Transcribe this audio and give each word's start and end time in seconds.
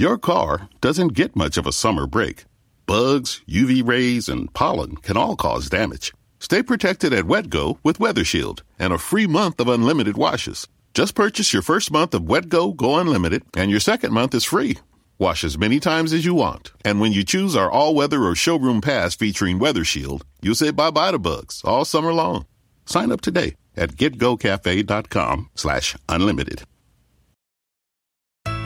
Your 0.00 0.16
car 0.16 0.68
doesn't 0.80 1.14
get 1.14 1.34
much 1.34 1.56
of 1.56 1.66
a 1.66 1.72
summer 1.72 2.06
break. 2.06 2.44
Bugs, 2.86 3.42
UV 3.48 3.84
rays, 3.84 4.28
and 4.28 4.54
pollen 4.54 4.94
can 4.94 5.16
all 5.16 5.34
cause 5.34 5.68
damage. 5.68 6.14
Stay 6.38 6.62
protected 6.62 7.12
at 7.12 7.24
GetGo 7.24 7.78
with 7.82 7.98
Weather 7.98 8.24
Shield 8.24 8.62
and 8.78 8.92
a 8.92 8.98
free 8.98 9.26
month 9.26 9.58
of 9.58 9.66
unlimited 9.66 10.16
washes. 10.16 10.68
Just 10.94 11.16
purchase 11.16 11.52
your 11.52 11.62
first 11.62 11.90
month 11.90 12.14
of 12.14 12.22
GetGo 12.22 12.76
Go 12.76 12.96
Unlimited, 12.96 13.42
and 13.56 13.72
your 13.72 13.80
second 13.80 14.12
month 14.12 14.36
is 14.36 14.44
free. 14.44 14.78
Wash 15.18 15.42
as 15.42 15.58
many 15.58 15.80
times 15.80 16.12
as 16.12 16.24
you 16.24 16.32
want. 16.32 16.70
And 16.84 17.00
when 17.00 17.10
you 17.10 17.24
choose 17.24 17.56
our 17.56 17.68
all 17.68 17.96
weather 17.96 18.22
or 18.22 18.36
showroom 18.36 18.80
pass 18.80 19.16
featuring 19.16 19.58
Weather 19.58 19.82
Shield, 19.82 20.24
you'll 20.40 20.54
say 20.54 20.70
bye 20.70 20.92
bye 20.92 21.10
to 21.10 21.18
bugs 21.18 21.60
all 21.64 21.84
summer 21.84 22.12
long. 22.12 22.46
Sign 22.86 23.10
up 23.10 23.20
today 23.20 23.56
at 23.76 23.96
getgocafe.com 23.96 25.50
slash 25.56 25.96
unlimited. 26.08 26.62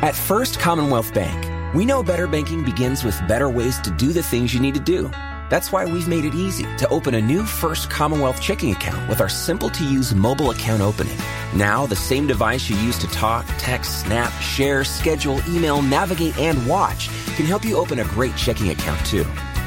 At 0.03 0.17
First 0.17 0.59
Commonwealth 0.59 1.15
Bank, 1.15 1.75
we 1.77 1.85
know 1.85 2.03
better 2.03 2.27
banking 2.27 2.65
begins 2.65 3.05
with 3.05 3.17
better 3.29 3.49
ways 3.49 3.79
to 3.83 3.91
do 3.93 4.13
the 4.13 4.21
things 4.21 4.53
you 4.53 4.59
need 4.59 4.75
to 4.75 4.81
do. 4.81 5.09
That's 5.49 5.71
why 5.71 5.85
we've 5.85 6.09
made 6.09 6.25
it 6.25 6.35
easy 6.35 6.65
to 6.79 6.89
open 6.89 7.15
a 7.15 7.23
new 7.23 7.45
First 7.45 7.89
Commonwealth 7.89 8.41
checking 8.41 8.73
account 8.73 9.09
with 9.09 9.21
our 9.21 9.29
simple 9.29 9.71
to 9.71 9.85
use 9.85 10.13
mobile 10.13 10.51
account 10.51 10.83
opening. 10.83 11.17
Now, 11.55 11.87
the 11.87 11.95
same 11.95 12.27
device 12.27 12.69
you 12.69 12.75
use 12.79 12.99
to 12.99 13.07
talk, 13.11 13.47
text, 13.59 14.01
snap, 14.01 14.33
share, 14.41 14.83
schedule, 14.83 15.41
email, 15.49 15.81
navigate, 15.83 16.37
and 16.37 16.67
watch 16.67 17.09
can 17.37 17.47
help 17.47 17.65
you 17.65 17.77
open 17.77 18.01
a 18.01 18.05
great 18.07 18.35
checking 18.35 18.71
account 18.71 19.07
too. 19.07 19.23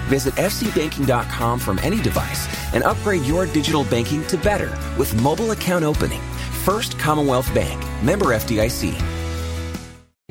Visit 0.09 0.34
fcbanking.com 0.34 1.59
from 1.59 1.79
any 1.79 2.02
device 2.02 2.49
and 2.73 2.84
upgrade 2.84 3.23
your 3.23 3.45
digital 3.45 3.85
banking 3.85 4.27
to 4.27 4.38
better 4.38 4.77
with 4.99 5.15
mobile 5.21 5.52
account 5.52 5.85
opening. 5.85 6.21
First 6.65 6.99
Commonwealth 6.99 7.54
Bank, 7.54 7.81
member 8.04 8.26
FDIC. 8.26 9.24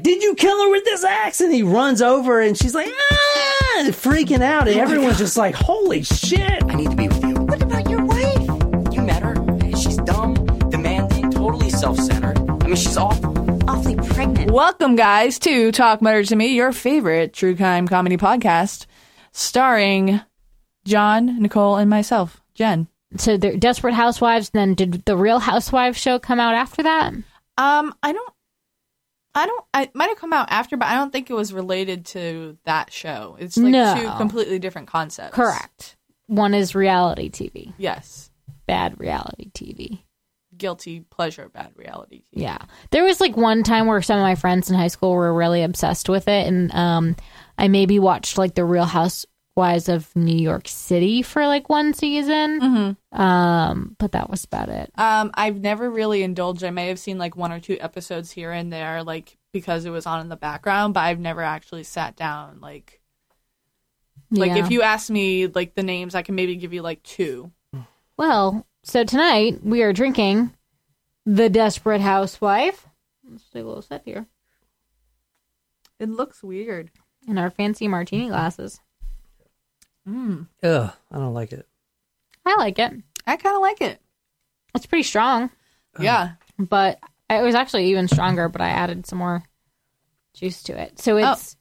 Did 0.05 0.23
you 0.23 0.35
kill 0.35 0.63
her 0.63 0.71
with 0.71 0.85
this 0.85 1.03
axe? 1.03 1.41
And 1.41 1.51
he 1.51 1.63
runs 1.63 2.03
over 2.03 2.39
and 2.39 2.59
she's 2.59 2.75
like, 2.75 2.89
ah, 2.89 3.85
freaking 3.87 4.43
out. 4.43 4.69
And 4.69 4.79
everyone's 4.79 5.17
just 5.17 5.39
like, 5.39 5.55
holy 5.55 6.03
shit. 6.03 6.63
I 6.63 6.75
need 6.75 6.91
to 6.91 6.97
be 6.97 7.09
with 7.09 7.25
you. 7.25 7.35
What 7.37 7.63
about 7.63 7.89
your 7.89 8.05
wife? 8.05 8.93
You 8.93 9.01
met 9.01 9.23
her. 9.23 9.35
She's 9.71 9.97
dumb, 9.97 10.35
demanding, 10.69 11.31
totally 11.31 11.71
self 11.71 11.99
centered. 11.99 12.39
I 12.39 12.67
mean, 12.67 12.77
she's 12.77 12.99
awful. 12.99 13.35
Awfully 13.67 13.97
pregnant. 13.97 14.51
Welcome, 14.51 14.95
guys, 14.95 15.39
to 15.39 15.73
Talk 15.73 16.03
Murder 16.03 16.25
to 16.25 16.37
Me, 16.37 16.49
your 16.49 16.73
favorite 16.73 17.33
true 17.33 17.57
crime 17.57 17.89
comedy 17.89 18.19
podcast, 18.19 18.85
starring 19.33 20.21
John, 20.85 21.41
Nicole, 21.41 21.77
and 21.77 21.89
myself, 21.89 22.43
Jen. 22.53 22.89
So 23.17 23.39
the 23.39 23.57
Desperate 23.57 23.95
Housewives. 23.95 24.51
Then 24.51 24.75
did 24.75 25.07
the 25.07 25.17
Real 25.17 25.39
Housewives 25.39 25.97
show 25.97 26.19
come 26.19 26.41
out 26.41 26.53
after 26.53 26.83
that? 26.83 27.15
Um, 27.57 27.95
I 28.03 28.13
don't, 28.13 28.34
I 29.35 29.47
don't, 29.47 29.65
I 29.75 29.91
might 29.95 30.09
have 30.11 30.19
come 30.19 30.33
out 30.33 30.49
after, 30.51 30.77
but 30.77 30.87
I 30.89 30.95
don't 30.95 31.11
think 31.13 31.29
it 31.31 31.35
was 31.35 31.53
related 31.53 32.07
to 32.07 32.57
that 32.65 32.93
show. 32.93 33.37
It's 33.41 33.57
like 33.57 33.73
No. 33.73 33.95
two 33.97 34.11
completely 34.17 34.59
different 34.59 34.89
concepts. 34.89 35.35
Correct. 35.35 35.97
One 36.27 36.55
is 36.55 36.75
reality 36.75 37.29
TV, 37.31 37.73
Yes. 37.77 38.31
bad 38.67 38.99
reality 39.01 39.51
TV. 39.51 40.01
Guilty 40.57 41.01
pleasure, 41.01 41.49
bad 41.49 41.73
reality. 41.75 42.19
TV. 42.23 42.43
Yeah. 42.43 42.59
There 42.93 43.03
was 43.05 43.21
like 43.21 43.37
one 43.37 43.65
time 43.65 43.87
where 43.87 44.01
some 44.03 44.19
of 44.19 44.23
my 44.23 44.37
friends 44.37 44.71
in 44.71 44.77
high 44.77 44.87
school 44.89 45.11
were 45.13 45.35
really 45.35 45.63
obsessed 45.65 46.09
with 46.09 46.29
it. 46.29 46.47
And 46.47 46.73
um, 46.73 47.17
I 47.59 47.67
maybe 47.67 47.99
watched 47.99 48.39
like 48.39 48.55
The 48.55 48.65
Real 48.65 48.85
Housewives 49.57 49.89
of 49.89 50.15
New 50.17 50.37
York 50.37 50.67
City 50.67 51.23
for 51.23 51.47
like 51.47 51.69
one 51.69 51.95
season. 51.95 52.61
Mm-hmm. 52.61 53.21
Um, 53.21 53.95
but 53.99 54.13
that 54.13 54.29
was 54.29 54.43
about 54.45 54.69
it. 54.69 54.91
Um, 54.97 55.31
I've 55.35 55.61
never 55.61 55.89
really 55.89 56.23
indulged. 56.25 56.65
I 56.65 56.71
may 56.71 56.89
have 56.89 56.99
seen 56.99 57.19
like 57.19 57.37
one 57.37 57.53
or 57.53 57.61
two 57.61 57.77
episodes 57.81 58.33
here 58.33 58.51
and 58.51 58.73
there, 58.73 59.05
like 59.05 59.37
because 59.53 59.85
it 59.85 59.91
was 59.91 60.07
on 60.07 60.21
in 60.21 60.29
the 60.29 60.37
background, 60.37 60.95
but 60.95 61.01
I've 61.01 61.21
never 61.21 61.41
actually 61.43 61.85
sat 61.85 62.17
down. 62.17 62.59
Like, 62.61 63.01
like 64.33 64.51
Yeah. 64.51 64.65
if 64.65 64.73
you 64.73 64.83
ask 64.83 65.09
me 65.09 65.47
like 65.47 65.75
the 65.77 65.85
names, 65.85 66.17
I 66.17 66.23
can 66.23 66.35
maybe 66.35 66.57
give 66.57 66.73
you 66.73 66.83
like 66.83 67.03
two. 67.05 67.53
Well, 68.17 68.67
so 68.83 69.05
tonight 69.05 69.61
we 69.63 69.83
are 69.85 69.93
drinking 69.93 70.53
The 71.27 71.49
Desperate 71.49 72.01
Housewife. 72.01 72.89
Let's 73.31 73.45
take 73.51 73.63
a 73.63 73.67
little 73.67 73.83
sip 73.83 74.03
here. 74.05 74.27
It 76.01 76.09
looks 76.09 76.43
weird. 76.43 76.91
In 77.29 77.39
our 77.39 77.51
fancy 77.51 77.87
martini 77.87 78.29
glasses. 78.29 78.81
Mm. 80.09 80.47
Ugh, 80.63 80.93
I 81.11 81.17
don't 81.19 81.35
like 81.35 81.53
it. 81.53 81.67
I 82.45 82.57
like 82.59 82.79
it. 82.79 82.93
I 83.27 83.37
kind 83.37 83.57
of 83.57 83.63
like 83.63 83.81
it. 83.81 84.01
It's 84.75 84.87
pretty 84.87 85.03
strong, 85.05 85.51
Yeah. 85.99 86.33
but 86.59 86.99
it 87.31 87.43
was 87.43 87.55
actually 87.55 87.87
even 87.87 88.09
stronger, 88.09 88.49
but 88.49 88.61
I 88.61 88.69
added 88.71 89.07
some 89.07 89.19
more 89.19 89.43
juice 90.35 90.63
to 90.65 90.79
it. 90.79 90.99
So 90.99 91.17
it's 91.17 91.57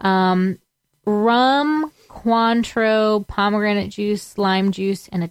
um, 0.00 0.58
rum, 1.04 1.90
Cointreau, 2.08 3.26
pomegranate 3.26 3.90
juice, 3.90 4.38
lime 4.38 4.70
juice, 4.70 5.08
and 5.08 5.24
a 5.24 5.30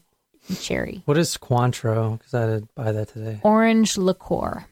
cherry. 0.56 1.03
What 1.06 1.17
is 1.17 1.38
Cointreau? 1.38 2.17
Because 2.17 2.33
I 2.33 2.45
did 2.47 2.75
buy 2.75 2.91
that 2.91 3.09
today. 3.09 3.39
Orange 3.44 3.97
liqueur. 3.97 4.66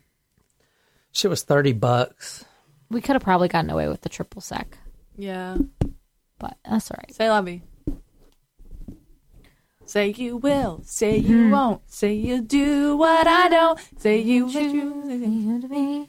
Shit 1.12 1.30
was 1.30 1.44
30 1.44 1.74
bucks. 1.74 2.44
We 2.90 3.00
could 3.00 3.14
have 3.16 3.24
probably 3.24 3.48
gotten 3.48 3.70
away 3.70 3.88
with 3.88 4.02
the 4.02 4.10
triple 4.10 4.42
sec, 4.42 4.78
Yeah. 5.16 5.58
but 6.40 6.58
that's 6.70 6.92
all 6.92 6.98
right. 7.00 7.14
Say 7.16 7.30
lovey. 7.30 7.62
Say 9.86 10.14
you 10.18 10.38
will. 10.38 10.82
Say 10.84 11.18
you 11.18 11.38
mm-hmm. 11.38 11.52
won't. 11.52 11.82
Say 11.92 12.14
you 12.14 12.42
do 12.42 12.98
what 12.98 13.28
I 13.28 13.50
don't. 13.50 13.80
Say 13.98 14.20
you 14.20 14.48
will. 14.48 16.08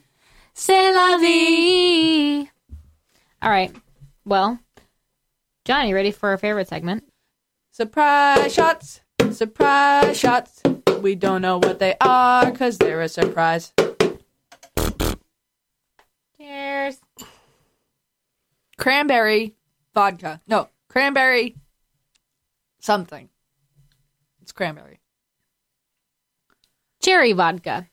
C'est 0.53 0.91
la 0.93 1.17
vie. 1.19 2.49
All 3.41 3.49
right. 3.49 3.73
Well, 4.25 4.59
Johnny, 5.63 5.93
ready 5.93 6.11
for 6.11 6.29
our 6.29 6.37
favorite 6.37 6.67
segment? 6.67 7.03
Surprise 7.71 8.53
shots. 8.53 9.01
Surprise 9.31 10.19
shots. 10.19 10.63
We 11.01 11.13
don't 11.13 11.43
know 11.43 11.59
what 11.59 11.77
they 11.77 11.95
are 12.01 12.49
because 12.49 12.79
they're 12.79 13.01
a 13.01 13.09
surprise. 13.09 13.71
Cheers. 16.37 16.99
Cranberry 18.77 19.55
vodka. 19.93 20.41
No, 20.47 20.69
cranberry 20.87 21.55
something. 22.79 23.29
It's 24.57 24.63
cranberry. 24.65 24.99
Cherry 27.03 27.33
vodka. 27.33 27.87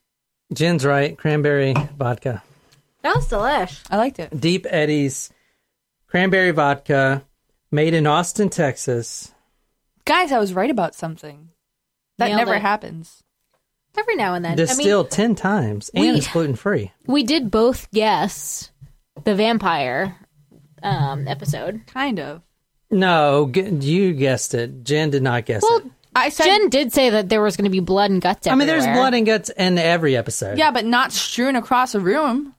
Jen's 0.54 0.82
right. 0.86 1.16
Cranberry 1.18 1.74
vodka. 1.98 2.42
That 3.02 3.16
was 3.16 3.28
delish. 3.28 3.82
I 3.90 3.98
liked 3.98 4.18
it. 4.18 4.40
Deep 4.40 4.66
Eddy's 4.70 5.30
cranberry 6.06 6.52
vodka, 6.52 7.22
made 7.70 7.92
in 7.92 8.06
Austin, 8.06 8.48
Texas. 8.48 9.30
Guys, 10.06 10.32
I 10.32 10.38
was 10.38 10.54
right 10.54 10.70
about 10.70 10.94
something. 10.94 11.50
That 12.16 12.28
Nailed 12.28 12.38
never 12.38 12.54
it. 12.54 12.62
happens. 12.62 13.22
Every 13.98 14.16
now 14.16 14.32
and 14.32 14.42
then. 14.42 14.52
I 14.52 14.56
mean, 14.56 14.66
Distilled 14.66 15.10
10 15.10 15.34
times. 15.34 15.90
And 15.92 16.00
we- 16.02 16.10
it's 16.12 16.28
gluten 16.32 16.56
free. 16.56 16.92
we 17.06 17.24
did 17.24 17.50
both 17.50 17.90
guess 17.90 18.70
the 19.24 19.34
vampire 19.34 20.16
um, 20.82 21.28
episode. 21.28 21.82
Kind 21.88 22.18
of. 22.20 22.40
No, 22.90 23.50
you 23.54 24.14
guessed 24.14 24.54
it. 24.54 24.82
Jen 24.84 25.10
did 25.10 25.22
not 25.22 25.44
guess 25.44 25.62
Well, 25.62 25.78
it. 25.78 25.84
I 26.14 26.28
said 26.28 26.44
Jen 26.44 26.68
did 26.68 26.92
say 26.92 27.10
that 27.10 27.28
there 27.28 27.42
was 27.42 27.56
going 27.56 27.64
to 27.64 27.70
be 27.70 27.80
blood 27.80 28.10
and 28.10 28.22
guts. 28.22 28.46
I 28.46 28.54
mean, 28.54 28.66
there's 28.66 28.86
blood 28.86 29.14
and 29.14 29.26
guts 29.26 29.50
in 29.50 29.78
every 29.78 30.16
episode. 30.16 30.58
Yeah, 30.58 30.70
but 30.70 30.84
not 30.84 31.12
strewn 31.12 31.56
across 31.56 31.94
a 31.94 32.00
room. 32.00 32.54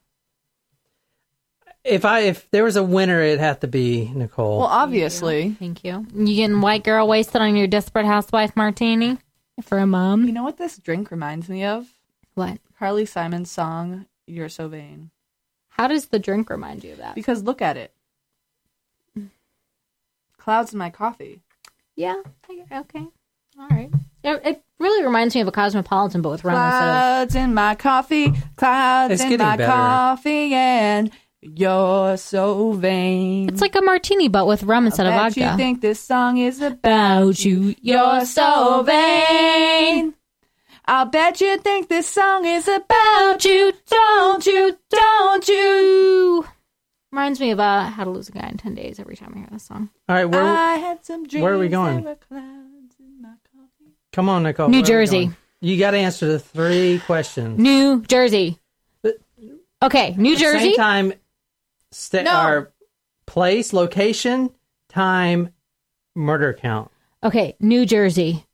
If 1.84 2.04
I 2.04 2.22
if 2.22 2.50
there 2.50 2.64
was 2.64 2.76
a 2.76 2.84
winner, 2.84 3.22
it'd 3.22 3.40
have 3.40 3.60
to 3.60 3.68
be 3.68 4.12
Nicole. 4.14 4.60
Well, 4.60 4.68
obviously. 4.68 5.52
Thank 5.52 5.84
you. 5.84 6.06
You 6.16 6.36
getting 6.36 6.62
white 6.62 6.84
girl 6.84 7.08
wasted 7.08 7.42
on 7.42 7.56
your 7.56 7.68
desperate 7.68 8.08
housewife 8.08 8.56
martini 8.56 9.20
for 9.62 9.78
a 9.78 9.86
mom? 9.86 10.26
You 10.26 10.34
know 10.34 10.44
what 10.44 10.58
this 10.58 10.78
drink 10.78 11.12
reminds 11.12 11.48
me 11.48 11.64
of? 11.64 11.88
What? 12.34 12.58
Carly 12.80 13.06
Simon's 13.06 13.52
song, 13.52 14.08
You're 14.26 14.50
So 14.50 14.68
Vain. 14.68 15.12
How 15.70 15.88
does 15.88 16.08
the 16.08 16.20
drink 16.20 16.50
remind 16.50 16.84
you 16.84 16.94
of 16.94 16.98
that? 16.98 17.16
Because 17.16 17.44
look 17.44 17.62
at 17.62 17.78
it. 17.78 17.94
Clouds 20.38 20.74
in 20.74 20.80
my 20.80 20.90
coffee. 20.90 21.42
Yeah. 21.96 22.22
Okay. 22.72 23.08
All 23.60 23.68
right. 23.70 23.90
It, 24.24 24.42
it 24.46 24.64
really 24.80 25.04
reminds 25.06 25.36
me 25.36 25.42
of 25.42 25.48
a 25.48 25.52
cosmopolitan, 25.52 26.22
but 26.22 26.30
with 26.32 26.44
rum 26.44 26.56
instead 26.56 26.70
Clouds 26.80 27.36
in 27.36 27.54
my 27.54 27.76
coffee, 27.76 28.34
clouds 28.56 29.14
It's 29.14 29.24
in 29.24 29.30
getting 29.30 29.46
my 29.46 29.56
better. 29.58 29.72
coffee, 29.72 30.54
and 30.54 31.12
you're 31.42 32.18
so 32.18 32.72
vain. 32.74 33.50
It's 33.50 33.62
like 33.62 33.76
a 33.76 33.82
martini, 33.82 34.28
but 34.28 34.48
with 34.48 34.64
rum 34.64 34.88
instead 34.88 35.06
of 35.06 35.12
Bet 35.12 35.22
vodka. 35.36 35.40
you 35.52 35.58
think 35.58 35.82
this 35.82 36.00
song 36.00 36.40
is 36.40 36.60
about 36.60 36.80
About 36.80 37.46
you, 37.46 37.76
You're 37.82 38.26
so 38.26 38.82
vain. 38.84 40.16
I'll 40.88 41.06
bet 41.06 41.40
you 41.42 41.58
think 41.60 41.88
this 41.90 42.08
song 42.08 42.46
is 42.46 42.68
about 42.68 43.44
you. 43.46 43.74
Don't 43.88 44.46
you? 44.46 44.78
Don't 44.90 45.48
you? 45.48 46.46
Reminds 47.12 47.40
me 47.40 47.52
of 47.52 47.60
uh, 47.60 47.86
How 47.86 48.04
to 48.04 48.10
Lose 48.10 48.30
a 48.30 48.32
Guy 48.32 48.48
in 48.50 48.58
10 48.58 48.76
Days 48.76 49.00
every 49.00 49.16
time 49.16 49.32
I 49.36 49.40
hear 49.40 49.48
this 49.52 49.64
song. 49.64 49.90
All 50.10 50.16
right, 50.16 50.26
where, 50.26 50.44
I 50.44 50.76
had 50.76 51.06
some 51.06 51.26
dreams. 51.28 51.44
where 51.44 51.54
are 51.54 51.58
we 51.60 51.70
going? 51.70 52.04
there 52.04 52.04
were 52.14 52.16
clouds 52.16 52.34
in 52.36 52.42
my 52.42 52.52
coffee. 52.52 52.65
Come 54.16 54.30
on, 54.30 54.44
Nicole. 54.44 54.70
New 54.70 54.78
where 54.82 54.98
are 54.98 55.02
we 55.02 55.06
Jersey. 55.06 55.32
You 55.60 55.78
got 55.78 55.92
to 55.92 55.98
answer 55.98 56.26
the 56.28 56.40
three 56.40 57.02
questions. 57.06 57.60
New 57.60 58.02
Jersey. 58.04 58.58
Okay, 59.84 60.16
New 60.18 60.38
Jersey. 60.38 60.70
Same 60.70 60.76
time, 60.78 61.14
sta- 61.92 62.24
No. 62.24 62.48
or 62.48 62.74
place, 63.28 63.74
location, 63.74 64.50
time, 64.90 65.50
murder 66.16 66.54
count. 66.54 66.90
Okay, 67.24 67.56
New 67.60 67.86
Jersey, 67.86 68.46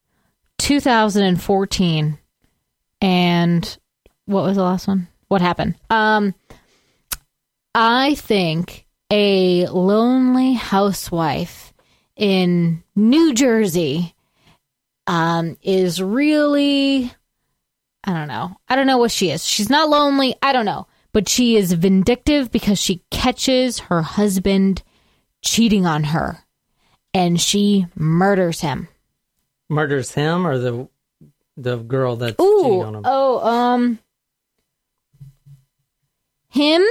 2014. 0.57 2.17
And 3.01 3.77
what 4.25 4.43
was 4.43 4.57
the 4.57 4.63
last 4.63 4.87
one? 4.87 5.07
What 5.27 5.41
happened? 5.41 5.75
Um 5.89 6.33
I 7.73 8.15
think 8.15 8.85
a 9.11 9.67
lonely 9.67 10.53
housewife 10.53 11.73
in 12.17 12.83
New 12.95 13.33
Jersey 13.33 14.13
um 15.11 15.57
is 15.61 16.01
really 16.01 17.11
I 18.03 18.13
don't 18.13 18.29
know. 18.29 18.55
I 18.67 18.75
don't 18.75 18.87
know 18.87 18.97
what 18.97 19.11
she 19.11 19.29
is. 19.29 19.45
She's 19.45 19.69
not 19.69 19.89
lonely. 19.89 20.35
I 20.41 20.53
don't 20.53 20.65
know. 20.65 20.87
But 21.13 21.29
she 21.29 21.55
is 21.57 21.73
vindictive 21.73 22.49
because 22.49 22.79
she 22.79 23.03
catches 23.11 23.79
her 23.79 24.01
husband 24.01 24.81
cheating 25.43 25.85
on 25.85 26.05
her 26.05 26.39
and 27.13 27.39
she 27.39 27.85
murders 27.95 28.61
him. 28.61 28.87
Murders 29.69 30.13
him 30.13 30.47
or 30.47 30.57
the 30.57 30.87
the 31.57 31.77
girl 31.77 32.15
that's 32.15 32.37
cheating 32.37 32.83
on 32.83 32.95
him. 32.95 33.01
oh, 33.05 33.39
um, 33.47 33.99
him, 36.47 36.81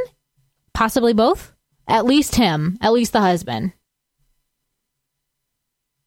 possibly 0.75 1.15
both. 1.15 1.53
At 1.89 2.05
least 2.05 2.37
him. 2.37 2.79
At 2.81 2.93
least 2.93 3.13
the 3.13 3.21
husband. 3.21 3.73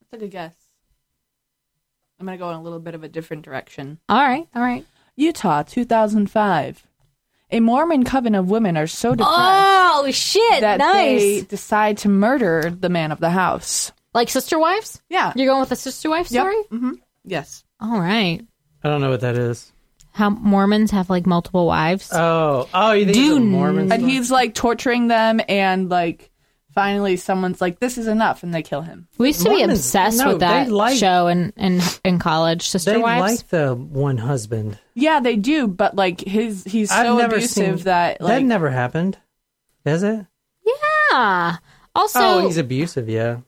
That's 0.00 0.14
a 0.14 0.24
good 0.24 0.30
guess. 0.30 0.63
I'm 2.20 2.26
gonna 2.26 2.38
go 2.38 2.50
in 2.50 2.56
a 2.56 2.62
little 2.62 2.78
bit 2.80 2.94
of 2.94 3.02
a 3.04 3.08
different 3.08 3.44
direction. 3.44 3.98
All 4.08 4.22
right, 4.22 4.46
all 4.54 4.62
right. 4.62 4.84
Utah, 5.16 5.62
2005. 5.62 6.86
A 7.50 7.60
Mormon 7.60 8.04
coven 8.04 8.34
of 8.34 8.50
women 8.50 8.76
are 8.76 8.86
so 8.86 9.10
depressed 9.14 9.30
Oh 9.36 10.10
shit! 10.10 10.60
that 10.62 10.78
nice. 10.78 11.20
they 11.20 11.40
decide 11.42 11.98
to 11.98 12.08
murder 12.08 12.70
the 12.70 12.88
man 12.88 13.12
of 13.12 13.20
the 13.20 13.30
house. 13.30 13.92
Like 14.12 14.28
sister 14.28 14.58
wives. 14.58 15.00
Yeah. 15.08 15.32
You're 15.36 15.46
going 15.48 15.60
with 15.60 15.68
the 15.68 15.76
sister 15.76 16.08
wife 16.10 16.30
Yep. 16.30 16.40
story. 16.42 16.56
Mm-hmm. 16.72 16.92
Yes. 17.24 17.64
All 17.80 18.00
right. 18.00 18.40
I 18.82 18.88
don't 18.88 19.00
know 19.00 19.10
what 19.10 19.20
that 19.20 19.36
is. 19.36 19.72
How 20.12 20.30
Mormons 20.30 20.90
have 20.92 21.10
like 21.10 21.26
multiple 21.26 21.66
wives. 21.66 22.08
Oh, 22.12 22.68
oh, 22.72 22.92
you 22.92 23.04
think 23.06 23.16
it's 23.16 23.26
a 23.26 23.30
Dude. 23.38 23.42
Mormon? 23.42 23.92
And 23.92 24.02
he's 24.08 24.30
like 24.30 24.54
torturing 24.54 25.08
them, 25.08 25.40
and 25.48 25.88
like 25.88 26.30
finally 26.74 27.16
someone's 27.16 27.60
like, 27.60 27.78
"This 27.80 27.96
is 27.98 28.06
enough," 28.06 28.42
and 28.42 28.52
they 28.54 28.62
kill 28.62 28.82
him. 28.82 29.08
we 29.18 29.28
used 29.28 29.42
to 29.42 29.48
be 29.50 29.58
Mormons- 29.58 29.78
obsessed 29.80 30.18
no, 30.18 30.28
with 30.28 30.40
that 30.40 30.64
they 30.66 30.70
like- 30.70 30.96
show 30.98 31.28
in, 31.28 31.52
in 31.56 31.80
in 32.04 32.18
college. 32.18 32.68
Sister 32.68 32.92
they 32.92 32.98
wives. 32.98 33.20
like 33.38 33.48
the 33.48 33.74
one 33.74 34.18
husband. 34.18 34.78
Yeah, 34.94 35.20
they 35.20 35.36
do, 35.36 35.66
but 35.68 35.94
like 35.96 36.20
his 36.20 36.64
he's 36.64 36.90
so 36.90 36.96
I've 36.96 37.18
never 37.18 37.36
abusive 37.36 37.78
seen 37.78 37.84
that 37.84 38.20
like 38.20 38.40
that 38.40 38.42
never 38.44 38.70
happened. 38.70 39.18
Is 39.84 40.02
it? 40.02 40.26
yeah. 41.12 41.56
Also, 41.94 42.18
oh, 42.20 42.46
he's 42.46 42.58
abusive. 42.58 43.08
Yeah. 43.08 43.38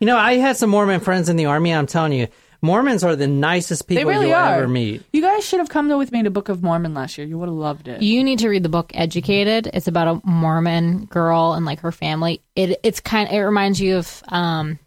You 0.00 0.06
know, 0.06 0.16
I 0.16 0.34
had 0.34 0.56
some 0.56 0.70
Mormon 0.70 0.98
friends 1.00 1.28
in 1.28 1.36
the 1.36 1.46
army. 1.46 1.72
I'm 1.72 1.86
telling 1.86 2.12
you, 2.12 2.26
Mormons 2.64 3.02
are 3.02 3.16
the 3.16 3.26
nicest 3.26 3.88
people 3.88 4.04
really 4.04 4.28
you'll 4.28 4.36
are. 4.36 4.54
ever 4.54 4.68
meet. 4.68 5.02
You 5.12 5.20
guys 5.20 5.44
should 5.44 5.58
have 5.58 5.68
come 5.68 5.88
though 5.88 5.98
with 5.98 6.12
me 6.12 6.22
to 6.22 6.30
Book 6.30 6.48
of 6.48 6.62
Mormon 6.62 6.94
last 6.94 7.18
year. 7.18 7.26
You 7.26 7.36
would 7.38 7.48
have 7.48 7.56
loved 7.56 7.88
it. 7.88 8.02
You 8.02 8.22
need 8.22 8.38
to 8.38 8.48
read 8.48 8.62
the 8.62 8.68
book 8.68 8.92
Educated. 8.94 9.68
It's 9.74 9.88
about 9.88 10.08
a 10.08 10.26
Mormon 10.26 11.06
girl 11.06 11.54
and 11.54 11.66
like 11.66 11.80
her 11.80 11.90
family. 11.90 12.40
It 12.54 12.78
it's 12.84 13.00
kind 13.00 13.28
it 13.30 13.40
reminds 13.40 13.80
you 13.80 13.96
of 13.96 14.22
um 14.28 14.78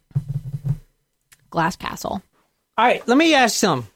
Glass 1.49 1.75
Castle. 1.75 2.23
All 2.77 2.85
right, 2.85 3.05
let 3.07 3.17
me 3.17 3.33
ask 3.33 3.55
you 3.55 3.67
something. 3.67 3.91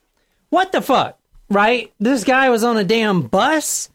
What 0.50 0.72
the 0.72 0.82
fuck? 0.82 1.18
Right? 1.50 1.94
This 2.00 2.24
guy 2.24 2.50
was 2.50 2.64
on 2.64 2.78
a 2.78 2.84
damn 2.84 3.22
bus. 3.24 3.90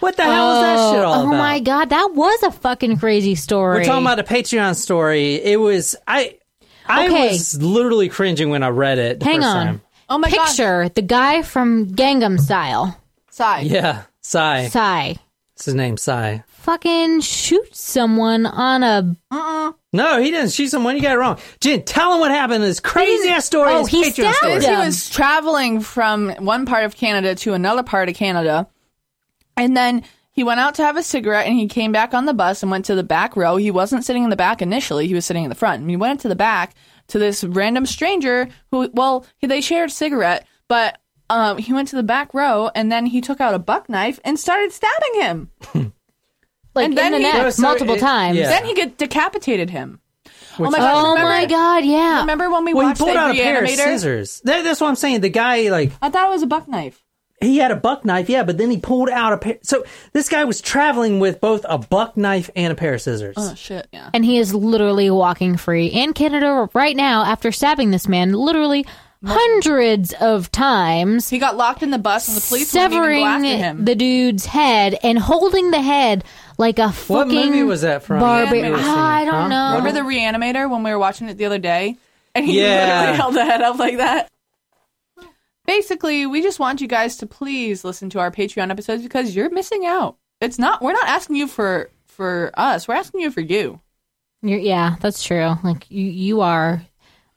What 0.00 0.16
the 0.16 0.22
hell 0.22 0.54
is 0.54 0.60
that 0.62 0.92
shit 0.92 1.04
all 1.04 1.14
oh 1.14 1.26
about? 1.26 1.34
Oh 1.34 1.38
my 1.38 1.60
god, 1.60 1.90
that 1.90 2.12
was 2.14 2.42
a 2.42 2.50
fucking 2.52 2.98
crazy 2.98 3.34
story. 3.34 3.80
We're 3.80 3.84
talking 3.84 4.04
about 4.04 4.18
a 4.18 4.24
Patreon 4.24 4.76
story. 4.76 5.34
It 5.34 5.58
was 5.58 5.96
I. 6.06 6.38
I 6.86 7.06
Okay. 7.06 7.28
was 7.30 7.60
literally 7.62 8.08
cringing 8.08 8.50
when 8.50 8.62
I 8.62 8.68
read 8.68 8.98
it. 8.98 9.20
The 9.20 9.24
Hang 9.26 9.36
first 9.40 9.48
on. 9.48 9.66
Time. 9.66 9.80
oh 10.08 10.18
my 10.18 10.30
god, 10.30 10.46
Picture 10.46 10.88
the 10.90 11.02
guy 11.02 11.42
from 11.42 11.88
Gangnam 11.88 12.38
Style. 12.40 12.98
Psy. 13.30 13.60
Yeah, 13.60 14.02
Psy. 14.20 14.68
Psy. 14.68 15.14
It's 15.56 15.64
his 15.66 15.74
name, 15.74 15.96
Psy. 15.96 16.38
Fucking 16.48 17.20
shoot 17.20 17.74
someone 17.76 18.46
on 18.46 18.82
a 18.82 19.16
uh-uh. 19.30 19.72
No, 19.92 20.20
he 20.20 20.30
didn't 20.30 20.50
shoot 20.50 20.68
someone. 20.68 20.96
You 20.96 21.02
got 21.02 21.12
it 21.12 21.18
wrong. 21.18 21.38
Jen, 21.60 21.84
tell 21.84 22.14
him 22.14 22.20
what 22.20 22.30
happened. 22.32 22.64
This 22.64 22.80
crazy 22.80 23.28
ass 23.28 23.44
story. 23.44 23.70
Oh, 23.72 23.84
his 23.84 23.88
he 23.88 24.10
stabbed 24.10 24.36
story. 24.36 24.54
him. 24.54 24.62
He 24.62 24.70
was 24.86 25.08
traveling 25.08 25.80
from 25.80 26.30
one 26.40 26.66
part 26.66 26.84
of 26.84 26.96
Canada 26.96 27.34
to 27.36 27.52
another 27.52 27.82
part 27.84 28.08
of 28.08 28.16
Canada. 28.16 28.66
And 29.56 29.76
then 29.76 30.02
he 30.34 30.44
went 30.44 30.60
out 30.60 30.74
to 30.74 30.82
have 30.82 30.96
a 30.98 31.02
cigarette 31.02 31.46
and 31.46 31.56
he 31.56 31.66
came 31.68 31.90
back 31.92 32.12
on 32.12 32.26
the 32.26 32.34
bus 32.34 32.62
and 32.62 32.70
went 32.70 32.84
to 32.84 32.94
the 32.94 33.02
back 33.02 33.34
row. 33.36 33.56
He 33.56 33.70
wasn't 33.70 34.04
sitting 34.04 34.24
in 34.24 34.30
the 34.30 34.36
back 34.36 34.60
initially, 34.60 35.06
he 35.08 35.14
was 35.14 35.24
sitting 35.24 35.44
in 35.44 35.48
the 35.48 35.54
front. 35.54 35.80
And 35.80 35.88
he 35.88 35.96
went 35.96 36.20
to 36.20 36.28
the 36.28 36.36
back 36.36 36.74
to 37.08 37.18
this 37.18 37.42
random 37.44 37.86
stranger 37.86 38.48
who, 38.70 38.90
well, 38.92 39.24
they 39.40 39.60
shared 39.62 39.90
a 39.90 39.92
cigarette, 39.92 40.46
but 40.68 40.98
um, 41.30 41.56
he 41.58 41.72
went 41.72 41.88
to 41.88 41.96
the 41.96 42.02
back 42.02 42.34
row 42.34 42.70
and 42.74 42.92
then 42.92 43.06
he 43.06 43.20
took 43.22 43.40
out 43.40 43.54
a 43.54 43.58
buck 43.58 43.88
knife 43.88 44.20
and 44.24 44.38
started 44.38 44.72
stabbing 44.72 45.20
him. 45.22 45.50
like 46.74 46.86
And 46.86 46.98
then 46.98 47.12
the 47.12 47.18
he- 47.18 47.24
neck 47.24 47.52
so 47.52 47.62
multiple 47.62 47.94
it- 47.94 48.00
times. 48.00 48.36
yeah. 48.36 48.48
Then 48.48 48.64
he 48.66 48.74
get 48.74 48.98
decapitated 48.98 49.70
him. 49.70 50.00
oh 50.58 50.70
my 50.70 50.78
god! 50.78 51.04
Oh 51.04 51.10
remember, 51.14 51.28
my 51.30 51.46
god, 51.46 51.84
yeah. 51.84 52.20
Remember 52.20 52.50
when 52.50 52.64
we 52.64 52.74
Well, 52.74 52.82
he 52.86 52.88
watched 52.90 52.98
pulled 53.00 53.10
the 53.14 53.18
out 53.18 53.34
a 53.34 53.38
pair 53.38 53.62
of 53.62 53.70
scissors. 53.70 54.40
That, 54.44 54.62
that's 54.64 54.80
what 54.80 54.88
I'm 54.88 54.96
saying. 54.96 55.20
The 55.20 55.28
guy, 55.28 55.68
like, 55.70 55.92
I 56.00 56.10
thought 56.10 56.28
it 56.28 56.30
was 56.30 56.42
a 56.42 56.46
buck 56.46 56.68
knife. 56.68 57.02
He 57.44 57.58
had 57.58 57.70
a 57.70 57.76
buck 57.76 58.04
knife, 58.04 58.28
yeah, 58.28 58.42
but 58.42 58.58
then 58.58 58.70
he 58.70 58.78
pulled 58.78 59.08
out 59.10 59.32
a 59.32 59.38
pair. 59.38 59.58
So 59.62 59.84
this 60.12 60.28
guy 60.28 60.44
was 60.44 60.60
traveling 60.60 61.20
with 61.20 61.40
both 61.40 61.64
a 61.68 61.78
buck 61.78 62.16
knife 62.16 62.50
and 62.56 62.72
a 62.72 62.76
pair 62.76 62.94
of 62.94 63.00
scissors. 63.02 63.34
Oh 63.38 63.54
shit! 63.54 63.86
Yeah. 63.92 64.10
and 64.14 64.24
he 64.24 64.38
is 64.38 64.54
literally 64.54 65.10
walking 65.10 65.56
free 65.56 65.86
in 65.86 66.12
Canada 66.12 66.68
right 66.74 66.96
now 66.96 67.24
after 67.24 67.52
stabbing 67.52 67.90
this 67.90 68.08
man 68.08 68.32
literally 68.32 68.86
hundreds 69.26 70.12
of 70.20 70.50
times, 70.52 71.30
He 71.30 71.38
got 71.38 71.56
locked 71.56 71.82
in 71.82 71.90
the 71.90 71.98
bus 71.98 72.28
and 72.28 72.36
the 72.36 72.40
police 72.42 72.72
wouldn't 72.74 72.92
even 72.92 73.02
severing 73.04 73.20
go 73.20 73.26
after 73.26 73.56
him. 73.56 73.84
the 73.84 73.94
dude's 73.94 74.46
head 74.46 74.98
and 75.02 75.18
holding 75.18 75.70
the 75.70 75.80
head 75.80 76.24
like 76.58 76.78
a 76.78 76.92
fucking. 76.92 77.16
What 77.16 77.26
fucking 77.28 77.46
movie 77.50 77.62
was 77.62 77.80
that 77.82 78.02
from? 78.02 78.20
Barbie. 78.20 78.60
Reanimator. 78.62 78.76
Ah, 78.78 79.14
I 79.14 79.24
don't 79.24 79.34
Huh? 79.34 79.48
know. 79.48 79.76
Remember 79.78 79.92
the 79.92 80.06
Reanimator 80.06 80.70
when 80.70 80.82
we 80.82 80.90
were 80.90 80.98
watching 80.98 81.28
it 81.28 81.38
the 81.38 81.46
other 81.46 81.58
day? 81.58 81.96
And 82.34 82.44
he 82.44 82.60
Yeah. 82.60 82.98
literally 83.00 83.16
held 83.16 83.34
the 83.34 83.44
head 83.44 83.62
up 83.62 83.78
like 83.78 83.96
that. 83.96 84.28
Basically, 85.66 86.26
we 86.26 86.42
just 86.42 86.58
want 86.58 86.80
you 86.80 86.88
guys 86.88 87.16
to 87.18 87.26
please 87.26 87.84
listen 87.84 88.10
to 88.10 88.20
our 88.20 88.30
Patreon 88.30 88.70
episodes 88.70 89.02
because 89.02 89.34
you're 89.34 89.50
missing 89.50 89.86
out. 89.86 90.16
It's 90.40 90.58
not 90.58 90.82
we're 90.82 90.92
not 90.92 91.08
asking 91.08 91.36
you 91.36 91.46
for 91.48 91.90
for 92.06 92.52
us. 92.54 92.86
We're 92.86 92.94
asking 92.94 93.20
you 93.20 93.30
for 93.30 93.40
you. 93.40 93.80
You're, 94.42 94.58
yeah, 94.58 94.96
that's 95.00 95.22
true. 95.22 95.54
Like 95.64 95.90
you, 95.90 96.04
you 96.04 96.40
are. 96.42 96.82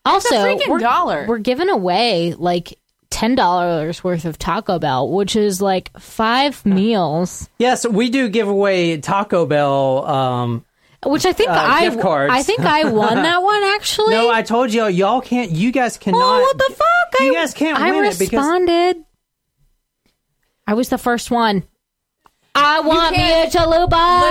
Also, 0.05 0.35
freaking 0.35 0.67
we're, 0.67 0.79
dollar. 0.79 1.25
we're 1.27 1.37
giving 1.37 1.69
away 1.69 2.33
like 2.33 2.77
ten 3.09 3.35
dollars 3.35 4.03
worth 4.03 4.25
of 4.25 4.37
Taco 4.37 4.79
Bell, 4.79 5.09
which 5.09 5.35
is 5.35 5.61
like 5.61 5.97
five 5.97 6.65
meals. 6.65 7.49
Yes, 7.59 7.87
we 7.87 8.09
do 8.09 8.29
give 8.29 8.47
away 8.47 8.97
Taco 8.97 9.45
Bell. 9.45 10.05
Um, 10.05 10.65
Which 11.09 11.25
I 11.25 11.33
think 11.33 11.49
Uh, 11.49 11.53
I, 11.53 11.89
gift 11.89 12.01
cards. 12.01 12.33
I 12.33 12.43
think 12.43 12.59
I 12.61 12.85
won 12.89 13.15
that 13.15 13.41
one 13.41 13.63
actually. 13.63 14.13
no, 14.13 14.29
I 14.29 14.41
told 14.41 14.73
y'all, 14.73 14.89
y'all 14.89 15.21
can't. 15.21 15.51
You 15.51 15.71
guys 15.71 15.97
cannot. 15.97 16.21
oh, 16.21 16.41
what 16.41 16.57
the 16.57 16.73
fuck? 16.75 17.19
You 17.21 17.31
I, 17.31 17.33
guys 17.35 17.53
can't 17.53 17.79
I 17.79 17.91
win 17.91 18.05
it 18.05 18.19
because 18.19 18.33
responded. 18.33 19.03
I 20.65 20.73
was 20.73 20.89
the 20.89 20.97
first 20.97 21.31
one. 21.31 21.63
I 22.53 22.79
want 22.81 23.11
me 23.15 23.23
a 23.23 23.49
can't- 23.49 23.53
chalupa. 23.53 24.21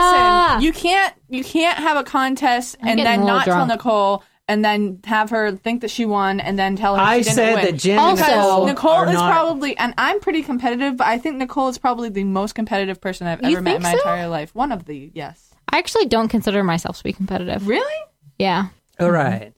Listen, 0.57 0.63
you 0.63 0.73
can't 0.73 1.15
you 1.29 1.45
can't 1.45 1.79
have 1.79 1.97
a 1.97 2.05
contest 2.05 2.77
and 2.81 2.99
then 2.99 3.07
a 3.07 3.11
little 3.23 3.27
not 3.27 3.45
tell. 3.45 3.67
Nicole 3.67 4.23
and 4.49 4.65
then 4.65 5.01
have 5.05 5.31
her 5.31 5.53
think 5.53 5.81
that 5.81 5.91
she 5.91 6.05
won 6.07 6.39
and 6.41 6.59
then 6.59 6.77
tell 6.77 6.95
her 6.97 7.01
I 7.03 7.19
she 7.19 7.25
didn't 7.25 7.35
said 7.37 7.55
win. 7.57 7.65
that 7.65 7.77
Jen 7.77 7.99
Also- 7.99 8.25
Nicole, 8.25 8.67
Nicole 8.67 8.91
are 8.93 9.07
is 9.09 9.15
not, 9.15 9.33
probably, 9.33 9.77
and 9.77 9.93
I'm 9.99 10.21
pretty 10.21 10.43
competitive, 10.43 10.99
but 10.99 11.07
I 11.09 11.19
think 11.19 11.37
Nicole 11.39 11.69
is 11.69 11.79
probably 11.79 12.11
the 12.11 12.23
most 12.25 12.55
competitive 12.55 13.01
person 13.01 13.27
I've 13.27 13.43
You 13.43 13.53
ever 13.57 13.61
met 13.63 13.77
in 13.77 13.83
my 13.83 13.91
so? 13.93 13.99
entire 13.99 14.29
life. 14.29 14.55
One 14.55 14.71
of 14.71 14.85
the, 14.85 15.11
yes. 15.15 15.46
I 15.71 15.79
actually 15.79 16.07
don't 16.07 16.29
consider 16.29 16.63
myself 16.65 16.99
to 16.99 17.05
be 17.05 17.13
competitive. 17.13 17.67
Really? 17.67 18.05
Yeah. 18.39 18.69
All 18.99 19.07
mm-hmm. 19.07 19.15
right. 19.15 19.53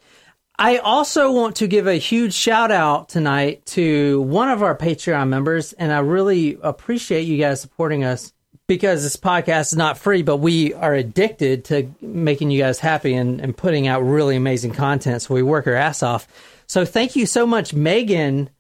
I 0.61 0.79
also 0.79 1.31
want 1.31 1.57
to 1.57 1.69
give 1.69 1.87
a 1.87 1.95
huge 1.95 2.35
shout 2.35 2.73
out 2.73 3.09
tonight 3.09 3.65
to 3.67 4.21
one 4.23 4.51
of 4.51 4.65
our 4.65 4.77
Patreon 4.77 5.29
members, 5.29 5.73
and 5.73 5.93
I 5.93 6.01
really 6.01 6.59
appreciate 6.61 7.23
you 7.23 7.39
guys 7.39 7.61
supporting 7.61 8.03
us 8.03 8.33
because 8.67 9.05
this 9.05 9.17
podcast 9.17 9.73
is 9.73 9.77
not 9.77 9.99
free, 9.99 10.23
but 10.23 10.39
we 10.39 10.75
are 10.75 10.95
addicted 10.95 11.65
to 11.67 11.89
making 12.01 12.51
you 12.51 12.61
guys 12.61 12.81
happy 12.81 13.15
and, 13.15 13.41
and 13.41 13.57
putting 13.57 13.87
out 13.87 14.03
really 14.03 14.35
amazing 14.35 14.73
content. 14.73 15.23
So 15.23 15.35
we 15.35 15.43
work 15.43 15.69
our 15.69 15.75
ass 15.75 16.03
off. 16.03 16.27
So 16.67 16.85
thank 16.85 17.15
you 17.15 17.25
so 17.25 17.47
much, 17.47 17.73
Megan, 17.73 18.51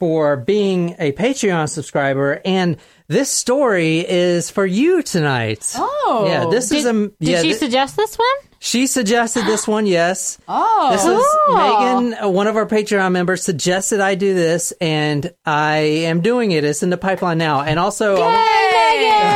for 0.00 0.38
being 0.38 0.96
a 0.98 1.12
Patreon 1.12 1.68
subscriber. 1.68 2.40
And 2.44 2.78
this 3.06 3.30
story 3.30 3.98
is 3.98 4.50
for 4.50 4.66
you 4.66 5.02
tonight. 5.02 5.72
Oh. 5.76 6.24
yeah. 6.26 6.46
This 6.50 6.72
is 6.72 6.86
a 6.86 6.92
Did 6.92 7.12
yeah. 7.20 7.42
she 7.42 7.52
thi- 7.52 7.58
suggest 7.58 7.96
this 7.96 8.16
one? 8.16 8.26
she 8.62 8.86
suggested 8.86 9.44
this 9.46 9.66
one, 9.68 9.86
yes. 9.86 10.38
Oh. 10.48 10.88
This 10.92 11.04
is 11.04 11.24
Megan, 11.54 12.24
uh, 12.24 12.28
one 12.28 12.46
of 12.46 12.56
our 12.56 12.66
Patreon 12.66 13.12
members, 13.12 13.42
suggested 13.42 14.00
I 14.00 14.16
do 14.16 14.34
this, 14.34 14.72
and 14.82 15.32
I 15.46 15.76
am 15.78 16.20
doing 16.20 16.50
it. 16.52 16.64
It's 16.64 16.82
in 16.82 16.90
the 16.90 16.98
pipeline 16.98 17.38
now. 17.38 17.62
And 17.62 17.78
also, 17.78 18.16
Megan! 18.16 19.30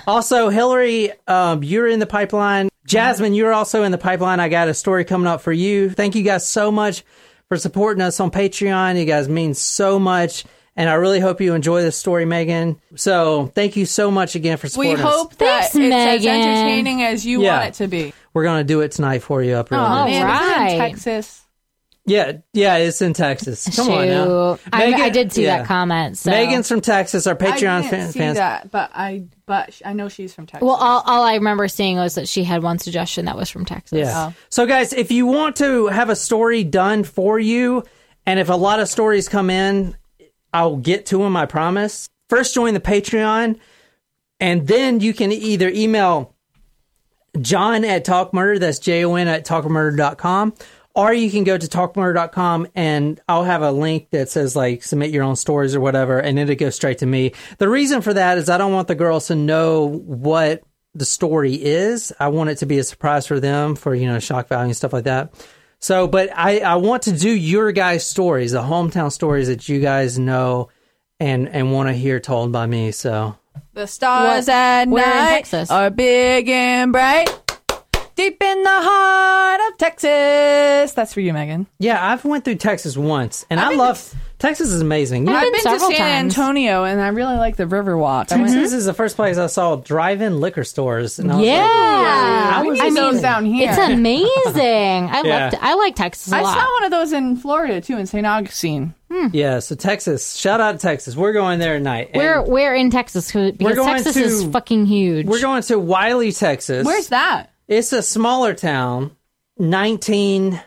Also, 0.06 0.48
Hillary, 0.50 1.12
um, 1.26 1.62
you're 1.62 1.88
in 1.88 1.98
the 1.98 2.06
pipeline. 2.06 2.68
Jasmine, 2.84 3.32
you're 3.32 3.52
also 3.54 3.84
in 3.84 3.92
the 3.92 3.98
pipeline. 3.98 4.38
I 4.38 4.48
got 4.48 4.68
a 4.68 4.74
story 4.74 5.04
coming 5.04 5.26
up 5.26 5.40
for 5.40 5.52
you. 5.52 5.88
Thank 5.88 6.14
you 6.14 6.22
guys 6.22 6.46
so 6.46 6.70
much 6.70 7.04
for 7.52 7.58
supporting 7.58 8.00
us 8.00 8.18
on 8.18 8.30
Patreon. 8.30 8.98
You 8.98 9.04
guys 9.04 9.28
mean 9.28 9.52
so 9.52 9.98
much. 9.98 10.46
And 10.74 10.88
I 10.88 10.94
really 10.94 11.20
hope 11.20 11.42
you 11.42 11.52
enjoy 11.52 11.82
this 11.82 11.98
story, 11.98 12.24
Megan. 12.24 12.80
So 12.94 13.52
thank 13.54 13.76
you 13.76 13.84
so 13.84 14.10
much 14.10 14.34
again 14.34 14.56
for 14.56 14.68
supporting 14.68 14.94
us. 14.94 14.98
We 15.00 15.04
hope 15.04 15.36
that 15.36 15.70
Thanks, 15.70 15.76
it's 15.76 15.94
as 15.94 16.24
entertaining 16.24 17.02
as 17.02 17.26
you 17.26 17.42
Yeah. 17.42 17.58
want 17.58 17.68
it 17.68 17.74
to 17.74 17.88
be. 17.88 18.14
We're 18.32 18.44
going 18.44 18.60
to 18.60 18.64
do 18.64 18.80
it 18.80 18.92
tonight 18.92 19.22
for 19.22 19.42
you 19.42 19.56
up 19.56 19.68
here. 19.68 19.76
Oh, 19.76 19.82
on 19.82 20.08
man, 20.08 20.70
in. 20.70 20.78
Texas. 20.78 21.42
Yeah, 22.04 22.38
yeah, 22.52 22.76
it's 22.78 23.00
in 23.00 23.12
Texas. 23.12 23.76
Come 23.76 23.90
on 23.90 24.08
now. 24.08 24.56
Shoot. 24.56 24.60
I, 24.72 24.78
Megan- 24.90 25.00
I 25.00 25.08
did 25.10 25.32
see 25.32 25.44
yeah. 25.44 25.58
that 25.58 25.66
comment. 25.68 26.18
So. 26.18 26.30
Megan's 26.30 26.66
from 26.68 26.80
Texas, 26.80 27.28
our 27.28 27.36
Patreon 27.36 27.82
I 27.82 27.88
fan, 27.88 28.10
see 28.10 28.18
fans. 28.18 28.38
that, 28.38 28.72
but 28.72 28.90
I 28.92 29.26
but 29.46 29.72
sh- 29.72 29.82
I 29.84 29.92
know 29.92 30.08
she's 30.08 30.34
from 30.34 30.46
Texas. 30.46 30.66
Well, 30.66 30.76
all, 30.76 31.02
all 31.06 31.22
I 31.22 31.34
remember 31.34 31.68
seeing 31.68 31.96
was 31.96 32.16
that 32.16 32.28
she 32.28 32.42
had 32.42 32.62
one 32.62 32.78
suggestion 32.78 33.26
that 33.26 33.36
was 33.36 33.50
from 33.50 33.64
Texas. 33.64 33.98
Yeah. 34.00 34.30
Oh. 34.30 34.34
So, 34.48 34.66
guys, 34.66 34.92
if 34.92 35.12
you 35.12 35.26
want 35.26 35.56
to 35.56 35.86
have 35.88 36.08
a 36.08 36.16
story 36.16 36.64
done 36.64 37.04
for 37.04 37.38
you, 37.38 37.84
and 38.26 38.40
if 38.40 38.48
a 38.48 38.54
lot 38.54 38.80
of 38.80 38.88
stories 38.88 39.28
come 39.28 39.48
in, 39.48 39.96
I'll 40.52 40.78
get 40.78 41.06
to 41.06 41.18
them, 41.18 41.36
I 41.36 41.46
promise. 41.46 42.08
First, 42.28 42.54
join 42.54 42.74
the 42.74 42.80
Patreon, 42.80 43.60
and 44.40 44.66
then 44.66 44.98
you 44.98 45.14
can 45.14 45.30
either 45.30 45.68
email 45.68 46.34
John 47.40 47.84
at 47.84 48.04
Talk 48.04 48.34
Murder, 48.34 48.58
that's 48.58 48.78
J 48.78 49.04
O 49.04 49.14
N 49.14 49.28
at 49.28 49.46
talkmurder.com, 49.46 50.54
or 50.94 51.12
you 51.12 51.30
can 51.30 51.44
go 51.44 51.56
to 51.56 51.66
talkmurder.com 51.66 52.68
and 52.74 53.20
I'll 53.28 53.44
have 53.44 53.62
a 53.62 53.72
link 53.72 54.10
that 54.10 54.28
says 54.28 54.54
like 54.56 54.82
submit 54.82 55.10
your 55.10 55.24
own 55.24 55.36
stories 55.36 55.74
or 55.74 55.80
whatever, 55.80 56.18
and 56.18 56.38
it'll 56.38 56.54
go 56.54 56.70
straight 56.70 56.98
to 56.98 57.06
me. 57.06 57.32
The 57.58 57.68
reason 57.68 58.02
for 58.02 58.12
that 58.14 58.38
is 58.38 58.48
I 58.50 58.58
don't 58.58 58.72
want 58.72 58.88
the 58.88 58.94
girls 58.94 59.28
to 59.28 59.34
know 59.34 59.86
what 59.86 60.62
the 60.94 61.04
story 61.06 61.54
is. 61.54 62.12
I 62.20 62.28
want 62.28 62.50
it 62.50 62.56
to 62.58 62.66
be 62.66 62.78
a 62.78 62.84
surprise 62.84 63.26
for 63.26 63.40
them 63.40 63.74
for, 63.76 63.94
you 63.94 64.06
know, 64.06 64.18
shock 64.18 64.48
value 64.48 64.66
and 64.66 64.76
stuff 64.76 64.92
like 64.92 65.04
that. 65.04 65.32
So, 65.78 66.06
but 66.06 66.28
I, 66.36 66.58
I 66.60 66.76
want 66.76 67.04
to 67.04 67.12
do 67.12 67.30
your 67.30 67.72
guys' 67.72 68.06
stories, 68.06 68.52
the 68.52 68.60
hometown 68.62 69.10
stories 69.10 69.48
that 69.48 69.68
you 69.68 69.80
guys 69.80 70.18
know 70.18 70.68
and, 71.18 71.48
and 71.48 71.72
want 71.72 71.88
to 71.88 71.92
hear 71.92 72.20
told 72.20 72.52
by 72.52 72.66
me. 72.66 72.92
So, 72.92 73.36
the 73.72 73.86
stars 73.86 74.46
What- 74.46 74.52
at 74.54 74.88
where 74.88 75.04
in 75.04 75.10
night 75.10 75.30
Texas? 75.46 75.70
are 75.70 75.90
big 75.90 76.48
and 76.48 76.92
bright, 76.92 77.30
deep 78.22 78.42
in 78.42 78.62
the 78.62 78.70
heart 78.70 79.60
of 79.72 79.78
Texas. 79.78 80.92
That's 80.92 81.12
for 81.14 81.20
you, 81.20 81.32
Megan. 81.32 81.66
yeah, 81.78 82.04
I've 82.12 82.24
went 82.24 82.44
through 82.44 82.56
Texas 82.56 82.96
once 82.96 83.44
and 83.50 83.58
I 83.60 83.70
been 83.70 83.78
love 83.78 84.14
Texas 84.38 84.70
is 84.72 84.80
amazing. 84.80 85.24
You 85.26 85.32
know, 85.32 85.36
I've 85.38 85.42
been 85.44 85.52
been 85.52 85.60
to 85.60 85.70
several 85.70 85.90
San 85.92 85.98
times. 86.24 86.36
Antonio, 86.36 86.82
and 86.82 87.00
I 87.00 87.08
really 87.08 87.36
like 87.36 87.54
the 87.54 87.64
Riverwalk. 87.64 88.32
I 88.32 88.36
went- 88.38 88.52
Texas 88.52 88.72
is 88.72 88.84
the 88.86 88.92
first 88.94 89.14
place 89.14 89.38
I 89.38 89.46
saw 89.46 89.76
drive-in 89.76 90.40
liquor 90.40 90.64
stores. 90.64 91.20
And 91.20 91.30
I 91.30 91.36
was 91.36 91.46
Yeah. 91.46 91.62
like, 91.62 91.68
I 91.70 92.62
was 92.64 92.80
need 92.80 92.88
in- 92.88 92.94
those 92.94 93.20
down 93.20 93.44
here. 93.46 93.68
It's 93.70 93.78
amazing. 93.78 95.10
I 95.10 95.22
Yeah. 95.24 95.44
love 95.52 95.54
I 95.62 95.74
like 95.74 95.94
Texas 95.94 96.32
a 96.32 96.36
I 96.36 96.40
lot. 96.40 96.56
I 96.56 96.60
saw 96.60 96.72
one 96.72 96.84
of 96.86 96.90
those 96.90 97.12
in 97.12 97.36
Florida 97.36 97.80
too, 97.80 97.96
in 97.98 98.06
St. 98.06 98.26
Augustine. 98.26 98.94
Hmm. 99.12 99.28
yeah, 99.32 99.60
so 99.60 99.76
Texas. 99.76 100.34
Shout 100.36 100.60
out 100.60 100.72
to 100.72 100.78
Texas. 100.78 101.14
We're 101.14 101.34
going 101.34 101.60
there 101.60 101.76
tonight. 101.78 102.10
And 102.12 102.16
Where 102.20 102.42
where 102.42 102.74
in 102.74 102.90
Texas? 102.90 103.30
'Cause- 103.30 103.52
Because 103.52 103.76
going 103.76 103.94
Texas 104.02 104.14
to- 104.14 104.22
is 104.24 104.44
fucking 104.46 104.86
huge. 104.86 105.26
We're 105.28 105.40
going 105.40 105.62
to 105.62 105.78
Wylie, 105.78 106.32
Texas. 106.32 106.84
Where's 106.84 107.08
that? 107.08 107.50
It's 107.72 107.92
a 107.92 108.02
smaller 108.02 108.54
town. 108.54 109.16
19 109.58 110.60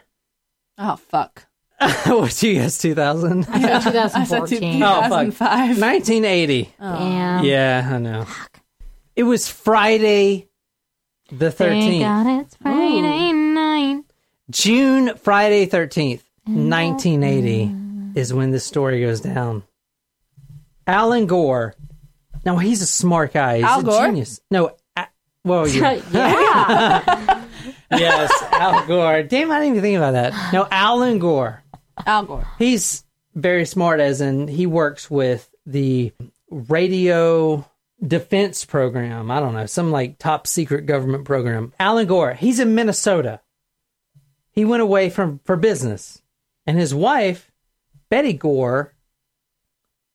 Oh 0.77 0.95
fuck! 0.97 1.45
what 2.05 2.43
you 2.43 2.53
guess 2.55 2.77
2000? 2.79 3.45
I 3.50 3.79
said 3.79 3.81
2014. 3.83 4.83
Oh, 4.83 4.88
fuck. 5.01 5.09
2005. 5.25 5.50
1980. 5.81 6.74
Damn. 6.79 7.43
Yeah, 7.45 7.89
I 7.93 7.97
know. 7.97 8.25
It 9.15 9.24
was 9.24 9.50
Friday 9.50 10.50
the 11.31 11.51
Thank 11.51 11.93
13th. 11.93 12.00
God 12.01 12.41
it's 12.41 12.55
Friday 12.57 13.31
night. 13.31 14.03
June 14.51 15.15
Friday 15.17 15.65
13th, 15.65 16.21
1980 16.45 18.19
is 18.19 18.33
when 18.33 18.51
this 18.51 18.65
story 18.65 19.01
goes 19.01 19.21
down. 19.21 19.63
Alan 20.85 21.25
Gore. 21.25 21.74
Now 22.45 22.57
he's 22.57 22.81
a 22.81 22.85
smart 22.85 23.33
guy. 23.33 23.57
He's 23.57 23.65
Al 23.65 23.79
a 23.79 23.83
Gore? 23.83 24.05
genius. 24.05 24.39
No, 24.51 24.71
a- 24.95 25.07
well, 25.43 25.67
yeah. 25.69 25.93
yeah. 26.12 26.33
Yes, 27.91 28.31
Al 28.51 28.85
Gore. 28.88 29.24
Damn, 29.24 29.51
I 29.51 29.59
didn't 29.59 29.74
even 29.74 29.81
think 29.81 29.97
about 29.97 30.12
that. 30.12 30.53
No, 30.53 30.67
Alan 30.71 31.19
Gore. 31.19 31.63
Al 32.05 32.24
Gore. 32.25 32.47
He's 32.57 33.03
very 33.33 33.65
smart, 33.65 34.00
as 34.00 34.21
in 34.21 34.47
he 34.47 34.65
works 34.65 35.09
with 35.12 35.50
the 35.65 36.13
radio 36.50 37.69
defense 38.05 38.65
program. 38.65 39.31
I 39.31 39.39
don't 39.39 39.53
know, 39.53 39.65
some 39.65 39.91
like 39.91 40.17
top 40.17 40.47
secret 40.47 40.85
government 40.85 41.25
program. 41.25 41.74
Alan 41.79 42.07
Gore, 42.07 42.33
he's 42.33 42.59
in 42.59 42.75
Minnesota. 42.75 43.41
He 44.51 44.65
went 44.65 44.81
away 44.81 45.09
from 45.09 45.39
for 45.43 45.57
business, 45.57 46.21
and 46.65 46.77
his 46.77 46.93
wife, 46.93 47.51
Betty 48.09 48.33
Gore, 48.33 48.93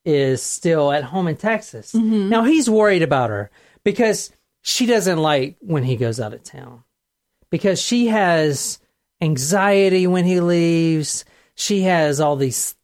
is 0.05 0.43
still 0.43 0.93
at 0.93 1.05
home 1.05 1.29
in 1.29 1.37
Texas. 1.37 1.93
Mm-hmm. 1.93 2.31
Now 2.31 2.45
he's 2.45 2.71
worried 2.71 3.03
about 3.03 3.31
her 3.31 3.51
because 3.85 4.33
she 4.63 4.87
doesn't 4.87 5.19
like 5.19 5.57
when 5.61 5.85
he 5.85 5.97
goes 5.97 6.21
out 6.21 6.35
of 6.35 6.43
town 6.43 6.85
because 7.51 7.81
she 7.81 8.07
has 8.09 8.79
anxiety 9.21 10.07
when 10.07 10.25
he 10.25 10.41
leaves. 10.41 11.25
She 11.55 11.83
has 11.83 12.21
all 12.21 12.37
these 12.37 12.75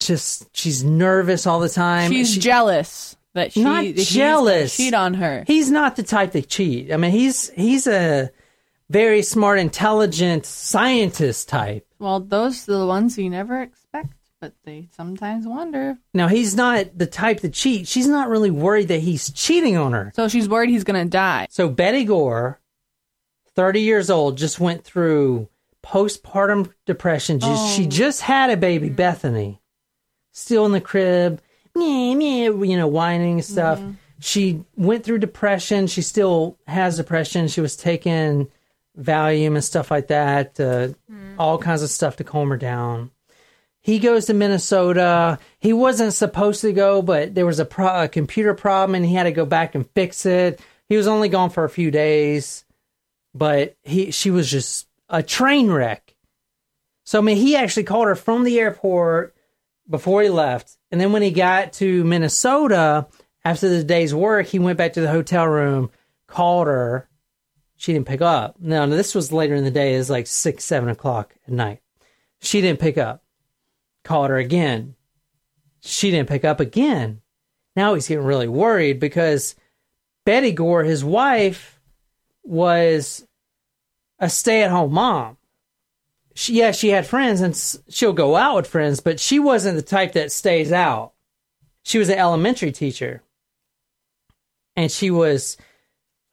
just 0.00 0.48
she's 0.56 0.82
nervous 0.82 1.46
all 1.46 1.60
the 1.60 1.68
time. 1.68 2.10
She's 2.10 2.34
She- 2.34 2.40
jealous 2.40 3.16
that 3.34 3.52
she 3.52 3.62
Not 3.62 3.84
that 3.84 3.96
jealous. 3.96 4.76
cheat 4.76 4.94
on 4.94 5.14
her. 5.14 5.44
He's 5.46 5.70
not 5.70 5.96
the 5.96 6.02
type 6.02 6.32
to 6.32 6.42
cheat. 6.42 6.92
I 6.92 6.96
mean, 6.96 7.10
he's 7.12 7.50
he's 7.50 7.86
a 7.86 8.30
very 8.90 9.22
smart, 9.22 9.58
intelligent 9.58 10.44
scientist 10.44 11.48
type. 11.48 11.86
Well, 11.98 12.20
those 12.20 12.68
are 12.68 12.78
the 12.78 12.86
ones 12.86 13.16
you 13.16 13.30
never 13.30 13.62
expect, 13.62 13.81
but 14.42 14.52
they 14.64 14.88
sometimes 14.90 15.46
wonder. 15.46 15.96
Now, 16.12 16.26
he's 16.26 16.56
not 16.56 16.98
the 16.98 17.06
type 17.06 17.40
to 17.40 17.48
cheat. 17.48 17.86
She's 17.86 18.08
not 18.08 18.28
really 18.28 18.50
worried 18.50 18.88
that 18.88 18.98
he's 18.98 19.30
cheating 19.30 19.76
on 19.76 19.92
her. 19.92 20.10
So 20.16 20.26
she's 20.26 20.48
worried 20.48 20.68
he's 20.68 20.82
gonna 20.82 21.04
die. 21.04 21.46
So 21.48 21.68
Betty 21.68 22.04
Gore, 22.04 22.60
30 23.54 23.82
years 23.82 24.10
old, 24.10 24.36
just 24.36 24.58
went 24.58 24.82
through 24.82 25.48
postpartum 25.84 26.72
depression. 26.86 27.38
Just, 27.38 27.76
She 27.76 27.86
oh. 27.86 27.88
just 27.88 28.20
had 28.22 28.50
a 28.50 28.56
baby, 28.56 28.88
mm-hmm. 28.88 28.96
Bethany, 28.96 29.62
still 30.32 30.66
in 30.66 30.72
the 30.72 30.80
crib, 30.80 31.40
meh, 31.76 32.14
meh, 32.16 32.50
you 32.66 32.76
know, 32.76 32.88
whining 32.88 33.34
and 33.34 33.44
stuff. 33.44 33.78
Mm-hmm. 33.78 33.92
She 34.18 34.64
went 34.76 35.04
through 35.04 35.18
depression. 35.18 35.86
She 35.86 36.02
still 36.02 36.58
has 36.66 36.96
depression. 36.96 37.46
She 37.46 37.60
was 37.60 37.76
taking 37.76 38.50
Valium 38.98 39.54
and 39.54 39.62
stuff 39.62 39.92
like 39.92 40.08
that, 40.08 40.58
uh, 40.58 40.88
mm. 41.08 41.36
all 41.38 41.58
kinds 41.58 41.82
of 41.82 41.90
stuff 41.90 42.16
to 42.16 42.24
calm 42.24 42.50
her 42.50 42.56
down. 42.56 43.12
He 43.82 43.98
goes 43.98 44.26
to 44.26 44.34
Minnesota. 44.34 45.38
He 45.58 45.72
wasn't 45.72 46.14
supposed 46.14 46.60
to 46.60 46.72
go, 46.72 47.02
but 47.02 47.34
there 47.34 47.46
was 47.46 47.58
a, 47.58 47.64
pro- 47.64 48.04
a 48.04 48.08
computer 48.08 48.54
problem 48.54 48.94
and 48.94 49.04
he 49.04 49.14
had 49.14 49.24
to 49.24 49.32
go 49.32 49.44
back 49.44 49.74
and 49.74 49.90
fix 49.90 50.24
it. 50.24 50.60
He 50.88 50.96
was 50.96 51.08
only 51.08 51.28
gone 51.28 51.50
for 51.50 51.64
a 51.64 51.70
few 51.70 51.90
days, 51.90 52.64
but 53.34 53.76
he 53.82 54.10
she 54.10 54.30
was 54.30 54.50
just 54.50 54.86
a 55.08 55.22
train 55.22 55.70
wreck. 55.70 56.14
So 57.04 57.18
I 57.18 57.22
mean, 57.22 57.38
he 57.38 57.56
actually 57.56 57.84
called 57.84 58.06
her 58.06 58.14
from 58.14 58.44
the 58.44 58.60
airport 58.60 59.34
before 59.88 60.22
he 60.22 60.28
left, 60.28 60.76
and 60.90 61.00
then 61.00 61.12
when 61.12 61.22
he 61.22 61.30
got 61.30 61.72
to 61.74 62.04
Minnesota 62.04 63.08
after 63.44 63.68
the 63.68 63.82
day's 63.82 64.14
work, 64.14 64.46
he 64.46 64.58
went 64.58 64.78
back 64.78 64.92
to 64.92 65.00
the 65.00 65.10
hotel 65.10 65.46
room, 65.46 65.90
called 66.26 66.66
her. 66.66 67.08
She 67.76 67.92
didn't 67.92 68.06
pick 68.06 68.20
up. 68.20 68.56
Now 68.60 68.86
this 68.86 69.14
was 69.14 69.32
later 69.32 69.54
in 69.54 69.64
the 69.64 69.70
day. 69.70 69.94
It 69.94 69.98
was 69.98 70.10
like 70.10 70.26
six, 70.26 70.64
seven 70.64 70.88
o'clock 70.88 71.34
at 71.46 71.52
night. 71.52 71.80
She 72.40 72.60
didn't 72.60 72.80
pick 72.80 72.98
up. 72.98 73.21
Called 74.04 74.30
her 74.30 74.36
again. 74.36 74.94
She 75.80 76.10
didn't 76.10 76.28
pick 76.28 76.44
up 76.44 76.60
again. 76.60 77.20
Now 77.74 77.94
he's 77.94 78.08
getting 78.08 78.24
really 78.24 78.48
worried 78.48 79.00
because 79.00 79.54
Betty 80.24 80.52
Gore, 80.52 80.84
his 80.84 81.04
wife, 81.04 81.80
was 82.42 83.26
a 84.18 84.28
stay-at-home 84.28 84.92
mom. 84.92 85.36
She, 86.34 86.54
yeah, 86.54 86.72
she 86.72 86.88
had 86.88 87.06
friends 87.06 87.40
and 87.40 87.56
she'll 87.88 88.12
go 88.12 88.36
out 88.36 88.56
with 88.56 88.66
friends, 88.66 89.00
but 89.00 89.20
she 89.20 89.38
wasn't 89.38 89.76
the 89.76 89.82
type 89.82 90.12
that 90.12 90.32
stays 90.32 90.72
out. 90.72 91.12
She 91.82 91.98
was 91.98 92.08
an 92.08 92.18
elementary 92.18 92.72
teacher, 92.72 93.22
and 94.76 94.90
she 94.90 95.10
was 95.10 95.56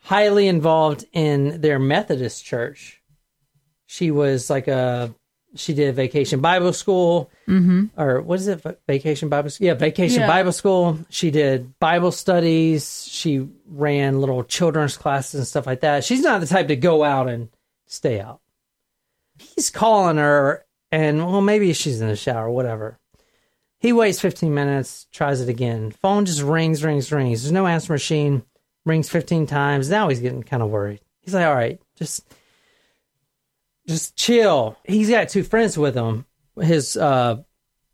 highly 0.03 0.47
involved 0.47 1.05
in 1.11 1.61
their 1.61 1.79
Methodist 1.79 2.45
church. 2.45 3.01
She 3.87 4.11
was 4.11 4.49
like 4.49 4.67
a 4.67 5.13
she 5.55 5.73
did 5.73 5.95
vacation 5.95 6.41
Bible 6.41 6.73
school, 6.73 7.29
mm-hmm. 7.47 7.85
or 7.99 8.21
what 8.21 8.39
is 8.39 8.47
it? 8.47 8.63
Vacation 8.87 9.29
Bible 9.29 9.49
school? 9.49 9.67
Yeah, 9.67 9.73
vacation 9.73 10.21
Yeah. 10.21 10.27
Bible 10.27 10.51
school. 10.51 10.99
She 11.09 11.31
did 11.31 11.77
Bible 11.79 12.11
studies. 12.11 13.07
She 13.09 13.47
ran 13.67 14.19
little 14.19 14.43
children's 14.43 14.97
classes 14.97 15.39
and 15.39 15.47
stuff 15.47 15.65
like 15.65 15.81
that. 15.81 16.03
She's 16.03 16.21
not 16.21 16.41
the 16.41 16.47
type 16.47 16.67
to 16.67 16.75
go 16.75 17.03
out 17.03 17.27
and 17.29 17.49
stay 17.87 18.19
out. 18.19 18.41
He's 19.37 19.69
calling 19.69 20.17
her, 20.17 20.65
and 20.91 21.25
well, 21.25 21.41
maybe 21.41 21.73
she's 21.73 22.01
in 22.01 22.07
the 22.07 22.15
shower, 22.15 22.49
whatever. 22.49 22.99
He 23.79 23.93
waits 23.93 24.19
15 24.19 24.53
minutes, 24.53 25.07
tries 25.11 25.39
it 25.39 25.49
again. 25.49 25.91
Phone 25.91 26.25
just 26.25 26.41
rings, 26.41 26.83
rings, 26.83 27.11
rings. 27.11 27.43
There's 27.43 27.51
no 27.53 27.65
answer 27.65 27.93
machine. 27.93 28.43
Rings 28.85 29.09
15 29.09 29.45
times. 29.47 29.89
Now 29.89 30.09
he's 30.09 30.19
getting 30.19 30.43
kind 30.43 30.63
of 30.63 30.69
worried. 30.69 30.99
He's 31.21 31.33
like, 31.33 31.45
all 31.45 31.55
right, 31.55 31.81
just 31.95 32.25
just 33.89 34.15
chill. 34.15 34.77
He's 34.85 35.09
got 35.09 35.29
two 35.29 35.43
friends 35.43 35.77
with 35.77 35.95
him. 35.95 36.25
His 36.59 36.95
uh 36.95 37.37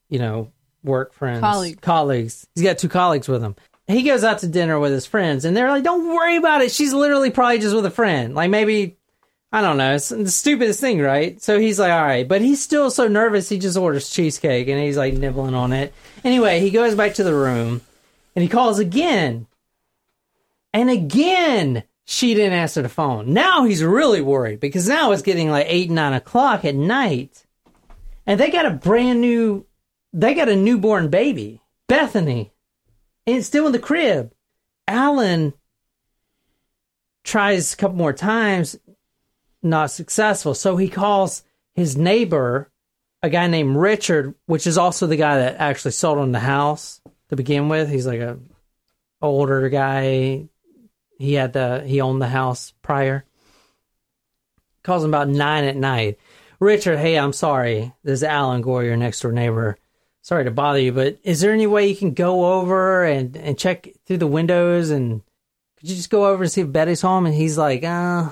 you 0.10 0.20
know, 0.20 0.52
work 0.84 1.14
friends. 1.14 1.42
Colleagues. 1.42 1.80
Colleagues. 1.82 2.48
He's 2.54 2.64
got 2.64 2.78
two 2.78 2.90
colleagues 2.90 3.28
with 3.28 3.42
him. 3.42 3.56
He 3.88 4.04
goes 4.04 4.24
out 4.24 4.40
to 4.40 4.48
dinner 4.48 4.80
with 4.80 4.92
his 4.92 5.06
friends 5.06 5.46
and 5.46 5.56
they're 5.56 5.70
like, 5.70 5.84
Don't 5.84 6.08
worry 6.08 6.38
about 6.38 6.62
it. 6.62 6.72
She's 6.72 6.94
literally 6.94 7.32
probably 7.32 7.60
just 7.60 7.76
with 7.76 7.86
a 7.86 7.92
friend. 7.92 8.36
Like 8.36 8.50
maybe 8.50 8.98
I 9.56 9.62
don't 9.62 9.78
know. 9.78 9.96
It's 9.96 10.10
the 10.10 10.30
stupidest 10.30 10.82
thing, 10.82 11.00
right? 11.00 11.42
So 11.42 11.60
he's 11.60 11.80
like, 11.80 11.92
all 11.92 12.04
right, 12.04 12.28
but 12.28 12.42
he's 12.42 12.62
still 12.62 12.92
so 12.92 13.08
nervous. 13.08 13.48
He 13.48 13.58
just 13.58 13.78
orders 13.78 14.10
cheesecake 14.10 14.68
and 14.68 14.82
he's 14.82 14.98
like 14.98 15.14
nibbling 15.14 15.54
on 15.54 15.72
it. 15.72 15.94
Anyway, 16.26 16.60
he 16.60 16.72
goes 16.72 16.94
back 16.94 17.14
to 17.14 17.24
the 17.24 17.34
room 17.34 17.80
and 18.36 18.44
he 18.44 18.50
calls 18.50 18.80
again. 18.80 19.48
And 20.74 20.90
again, 20.90 21.84
she 22.06 22.36
didn't 22.36 22.54
answer 22.54 22.82
the 22.82 22.90
phone. 22.90 23.34
Now 23.34 23.66
he's 23.66 23.84
really 23.84 24.22
worried 24.22 24.60
because 24.60 24.88
now 24.88 25.12
it's 25.12 25.24
getting 25.24 25.50
like 25.50 25.66
eight, 25.68 25.90
nine 25.90 26.14
o'clock 26.14 26.64
at 26.64 26.76
night. 26.76 27.46
And 28.28 28.40
they 28.40 28.52
got 28.52 28.66
a 28.66 28.72
brand 28.72 29.22
new, 29.22 29.66
they 30.14 30.34
got 30.34 30.50
a 30.50 30.56
newborn 30.56 31.10
baby, 31.10 31.62
Bethany, 31.88 32.52
and 33.28 33.38
it's 33.38 33.48
still 33.48 33.66
in 33.66 33.72
the 33.72 33.80
crib. 33.80 34.32
Alan 34.88 35.54
tries 37.24 37.74
a 37.74 37.78
couple 37.78 37.98
more 37.98 38.14
times, 38.14 38.78
not 39.64 39.92
successful. 39.92 40.54
So 40.54 40.78
he 40.78 40.90
calls 40.90 41.44
his 41.74 41.98
neighbor, 41.98 42.72
a 43.24 43.30
guy 43.30 43.48
named 43.48 43.76
Richard, 43.76 44.36
which 44.46 44.68
is 44.68 44.78
also 44.78 45.08
the 45.08 45.16
guy 45.18 45.38
that 45.38 45.58
actually 45.58 45.92
sold 45.92 46.20
him 46.20 46.32
the 46.32 46.40
house 46.40 47.02
to 47.30 47.36
begin 47.36 47.68
with. 47.68 47.90
He's 47.90 48.06
like 48.06 48.20
a 48.20 48.40
older 49.22 49.68
guy. 49.70 50.48
He 51.18 51.34
had 51.34 51.54
the 51.54 51.84
he 51.86 52.02
owned 52.02 52.22
the 52.22 52.28
house 52.28 52.74
prior. 52.82 53.26
Calls 54.84 55.04
him 55.04 55.10
about 55.10 55.30
nine 55.30 55.64
at 55.64 55.76
night. 55.76 56.20
Richard, 56.60 56.98
hey, 56.98 57.18
I'm 57.18 57.34
sorry. 57.34 57.94
This 58.04 58.20
is 58.20 58.24
Alan 58.24 58.62
Gore, 58.62 58.84
your 58.84 58.98
next 58.98 59.20
door 59.22 59.32
neighbor. 59.32 59.78
Sorry 60.22 60.46
to 60.46 60.52
bother 60.52 60.80
you, 60.80 60.92
but 60.92 61.20
is 61.24 61.42
there 61.42 61.54
any 61.54 61.68
way 61.68 61.88
you 61.88 61.96
can 61.96 62.14
go 62.14 62.60
over 62.60 63.04
and, 63.04 63.36
and 63.36 63.58
check 63.58 63.90
through 64.06 64.18
the 64.18 64.28
windows 64.28 64.90
and 64.90 65.22
could 65.78 65.90
you 65.90 65.96
just 65.96 66.10
go 66.10 66.28
over 66.28 66.44
and 66.44 66.52
see 66.52 66.62
if 66.62 66.72
Betty's 66.72 67.02
home? 67.02 67.26
And 67.28 67.36
he's 67.36 67.58
like, 67.58 67.84
uh, 67.84 68.32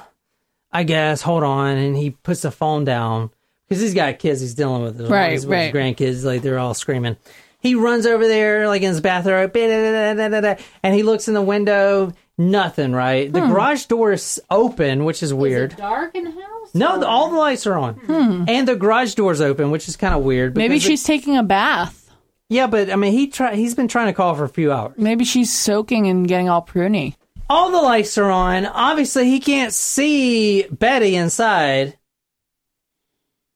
I 0.72 0.84
guess, 0.84 1.22
hold 1.22 1.44
on. 1.44 1.78
And 1.78 1.96
he 1.96 2.10
puts 2.10 2.42
the 2.42 2.50
phone 2.50 2.84
down 2.84 3.30
because 3.68 3.82
he's 3.82 3.94
got 3.94 4.18
kids 4.18 4.42
he's 4.42 4.56
dealing 4.56 4.82
with. 4.82 5.00
Right, 5.02 5.34
his 5.34 5.46
right. 5.46 5.74
grandkids, 5.74 6.24
like 6.24 6.42
they're 6.42 6.58
all 6.58 6.74
screaming. 6.74 7.18
He 7.60 7.76
runs 7.76 8.06
over 8.06 8.28
there, 8.28 8.68
like 8.68 8.82
in 8.82 8.90
his 8.90 9.02
bathroom, 9.02 9.52
and 9.54 10.96
he 10.96 11.04
looks 11.04 11.28
in 11.28 11.34
the 11.34 11.42
window. 11.42 12.12
Nothing, 12.38 12.94
right? 12.94 13.32
The 13.32 13.42
hmm. 13.42 13.52
garage 13.52 13.86
door 13.86 14.12
is 14.12 14.42
open, 14.50 15.06
which 15.06 15.22
is 15.22 15.34
weird. 15.34 15.76
dark 15.76 16.16
in 16.16 16.24
the 16.24 16.32
house? 16.32 16.74
No, 16.74 17.00
the, 17.00 17.08
all 17.08 17.30
the 17.30 17.38
lights 17.38 17.68
are 17.68 17.78
on, 17.78 17.94
hmm. 17.96 18.46
and 18.48 18.68
the 18.68 18.76
garage 18.76 19.14
door's 19.14 19.42
open, 19.42 19.70
which 19.70 19.88
is 19.88 19.96
kind 19.96 20.16
of 20.16 20.24
weird. 20.24 20.58
Maybe 20.58 20.76
because 20.76 20.86
it- 20.86 20.88
she's 20.88 21.04
taking 21.04 21.38
a 21.38 21.44
bath. 21.44 22.12
yeah, 22.50 22.66
but 22.68 22.90
I 22.92 22.96
mean, 22.96 23.14
he 23.14 23.28
try 23.28 23.56
he's 23.56 23.76
been 23.76 23.88
trying 23.88 24.08
to 24.08 24.14
call 24.14 24.34
for 24.34 24.46
a 24.46 24.50
few 24.50 24.72
hours. 24.72 24.98
Maybe 24.98 25.26
she's 25.26 25.54
soaking 25.54 26.08
and 26.08 26.28
getting 26.28 26.50
all 26.50 26.66
pruny. 26.66 27.16
All 27.50 27.70
the 27.70 27.82
lights 27.82 28.18
are 28.18 28.32
on. 28.32 28.66
Obviously, 28.66 29.26
he 29.26 29.40
can't 29.40 29.74
see 29.74 30.64
Betty 30.64 31.16
inside, 31.16 31.98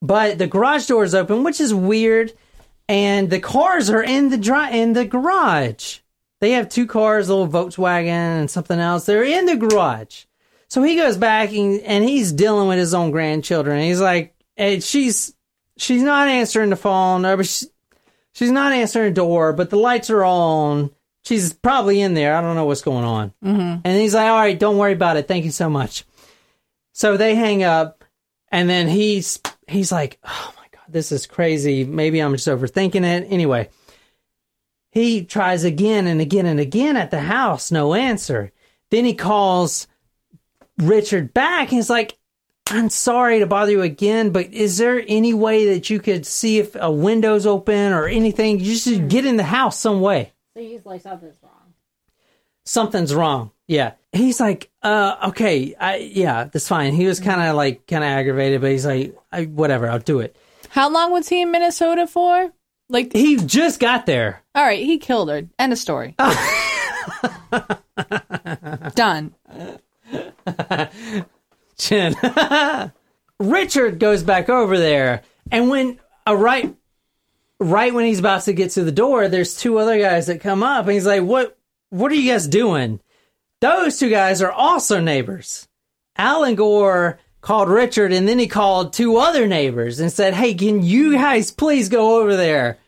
but 0.00 0.38
the 0.38 0.46
garage 0.46 0.86
door 0.86 1.02
is 1.02 1.14
open, 1.14 1.42
which 1.42 1.60
is 1.60 1.74
weird. 1.74 2.32
And 2.90 3.28
the 3.28 3.40
cars 3.40 3.90
are 3.90 4.02
in 4.02 4.30
the 4.30 4.38
dri- 4.38 4.80
in 4.80 4.94
the 4.94 5.04
garage. 5.04 5.98
They 6.40 6.52
have 6.52 6.68
two 6.68 6.86
cars, 6.86 7.28
a 7.28 7.34
little 7.34 7.52
Volkswagen 7.52 8.06
and 8.06 8.50
something 8.50 8.78
else. 8.78 9.06
They're 9.06 9.24
in 9.24 9.46
the 9.46 9.56
garage. 9.56 10.24
So 10.68 10.82
he 10.82 10.96
goes 10.96 11.16
back 11.16 11.52
and, 11.52 11.80
and 11.80 12.04
he's 12.04 12.30
dealing 12.32 12.68
with 12.68 12.78
his 12.78 12.94
own 12.94 13.10
grandchildren. 13.10 13.82
He's 13.82 14.00
like, 14.00 14.34
and 14.56 14.82
she's 14.82 15.34
she's 15.76 16.02
not 16.02 16.28
answering 16.28 16.70
the 16.70 16.76
phone, 16.76 17.24
or 17.24 17.42
she, 17.42 17.66
she's 18.32 18.50
not 18.50 18.72
answering 18.72 19.10
the 19.10 19.14
door, 19.14 19.52
but 19.52 19.70
the 19.70 19.76
lights 19.76 20.10
are 20.10 20.24
on. 20.24 20.90
She's 21.24 21.52
probably 21.52 22.00
in 22.00 22.14
there. 22.14 22.34
I 22.34 22.40
don't 22.40 22.54
know 22.54 22.64
what's 22.64 22.82
going 22.82 23.04
on. 23.04 23.32
Mm-hmm. 23.44 23.80
And 23.84 24.00
he's 24.00 24.14
like, 24.14 24.28
all 24.28 24.36
right, 24.36 24.58
don't 24.58 24.78
worry 24.78 24.92
about 24.92 25.16
it. 25.16 25.28
Thank 25.28 25.44
you 25.44 25.50
so 25.50 25.68
much. 25.68 26.04
So 26.92 27.16
they 27.16 27.34
hang 27.34 27.62
up, 27.62 28.04
and 28.50 28.68
then 28.68 28.88
he's 28.88 29.40
he's 29.66 29.92
like, 29.92 30.18
oh 30.24 30.54
my 30.56 30.66
god, 30.72 30.84
this 30.88 31.12
is 31.12 31.26
crazy. 31.26 31.84
Maybe 31.84 32.20
I'm 32.20 32.34
just 32.34 32.48
overthinking 32.48 33.04
it. 33.04 33.26
Anyway, 33.30 33.70
he 34.90 35.24
tries 35.24 35.64
again 35.64 36.06
and 36.06 36.20
again 36.20 36.46
and 36.46 36.60
again 36.60 36.96
at 36.96 37.10
the 37.10 37.20
house, 37.20 37.70
no 37.70 37.94
answer. 37.94 38.52
Then 38.90 39.04
he 39.04 39.14
calls 39.14 39.86
Richard 40.78 41.34
back. 41.34 41.68
He's 41.68 41.90
like, 41.90 42.18
I'm 42.70 42.90
sorry 42.90 43.38
to 43.38 43.46
bother 43.46 43.72
you 43.72 43.82
again, 43.82 44.30
but 44.30 44.52
is 44.52 44.76
there 44.78 45.02
any 45.06 45.32
way 45.32 45.74
that 45.74 45.88
you 45.88 46.00
could 46.00 46.26
see 46.26 46.58
if 46.58 46.76
a 46.76 46.90
window's 46.90 47.46
open 47.46 47.92
or 47.92 48.06
anything? 48.06 48.60
You 48.60 48.74
should 48.74 49.08
get 49.08 49.24
in 49.24 49.36
the 49.36 49.42
house 49.42 49.78
some 49.78 50.00
way. 50.00 50.32
So 50.54 50.60
he's 50.60 50.84
like, 50.84 51.00
something's 51.00 51.36
wrong. 51.42 51.52
Something's 52.64 53.14
wrong. 53.14 53.52
Yeah. 53.66 53.92
He's 54.12 54.40
like, 54.40 54.70
uh, 54.82 55.16
okay, 55.28 55.74
I, 55.78 55.96
yeah, 55.96 56.44
that's 56.44 56.68
fine. 56.68 56.94
He 56.94 57.06
was 57.06 57.20
kind 57.20 57.40
of 57.40 57.56
like, 57.56 57.86
kind 57.86 58.04
of 58.04 58.08
aggravated, 58.08 58.60
but 58.60 58.70
he's 58.70 58.86
like, 58.86 59.16
I, 59.32 59.44
whatever, 59.44 59.88
I'll 59.88 59.98
do 59.98 60.20
it. 60.20 60.36
How 60.70 60.90
long 60.90 61.12
was 61.12 61.28
he 61.28 61.42
in 61.42 61.50
Minnesota 61.50 62.06
for? 62.06 62.52
Like, 62.90 63.12
He 63.12 63.36
just 63.36 63.80
got 63.80 64.06
there. 64.06 64.42
All 64.58 64.64
right, 64.64 64.84
he 64.84 64.98
killed 64.98 65.30
her. 65.30 65.42
End 65.56 65.72
of 65.72 65.78
story. 65.78 66.16
Done. 68.96 69.32
Chin. 71.78 72.16
Richard 73.38 74.00
goes 74.00 74.24
back 74.24 74.48
over 74.48 74.76
there, 74.76 75.22
and 75.52 75.70
when 75.70 76.00
a 76.26 76.36
right, 76.36 76.74
right 77.60 77.94
when 77.94 78.06
he's 78.06 78.18
about 78.18 78.42
to 78.42 78.52
get 78.52 78.72
to 78.72 78.82
the 78.82 78.90
door, 78.90 79.28
there's 79.28 79.56
two 79.56 79.78
other 79.78 79.96
guys 79.96 80.26
that 80.26 80.40
come 80.40 80.64
up, 80.64 80.86
and 80.86 80.94
he's 80.94 81.06
like, 81.06 81.22
"What? 81.22 81.56
What 81.90 82.10
are 82.10 82.16
you 82.16 82.32
guys 82.32 82.48
doing?" 82.48 82.98
Those 83.60 84.00
two 84.00 84.10
guys 84.10 84.42
are 84.42 84.50
also 84.50 84.98
neighbors. 84.98 85.68
Alan 86.16 86.56
Gore 86.56 87.20
called 87.42 87.68
Richard, 87.68 88.12
and 88.12 88.26
then 88.26 88.40
he 88.40 88.48
called 88.48 88.92
two 88.92 89.18
other 89.18 89.46
neighbors 89.46 90.00
and 90.00 90.12
said, 90.12 90.34
"Hey, 90.34 90.54
can 90.54 90.82
you 90.82 91.12
guys 91.12 91.52
please 91.52 91.88
go 91.88 92.20
over 92.20 92.36
there?" 92.36 92.78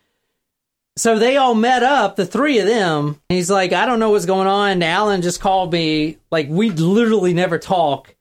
So 0.97 1.19
they 1.19 1.37
all 1.37 1.55
met 1.55 1.83
up, 1.83 2.17
the 2.17 2.27
three 2.27 2.59
of 2.59 2.67
them. 2.67 3.21
He's 3.29 3.51
like, 3.51 3.73
I 3.73 3.87
don't 3.87 4.01
know 4.01 4.11
what's 4.11 4.27
going 4.27 4.49
on. 4.49 4.83
Alan 4.83 5.23
just 5.23 5.41
called 5.41 5.73
me. 5.73 6.19
Like, 6.31 6.49
we 6.49 6.71
literally 6.71 7.33
never 7.33 7.59
talk. 7.59 8.15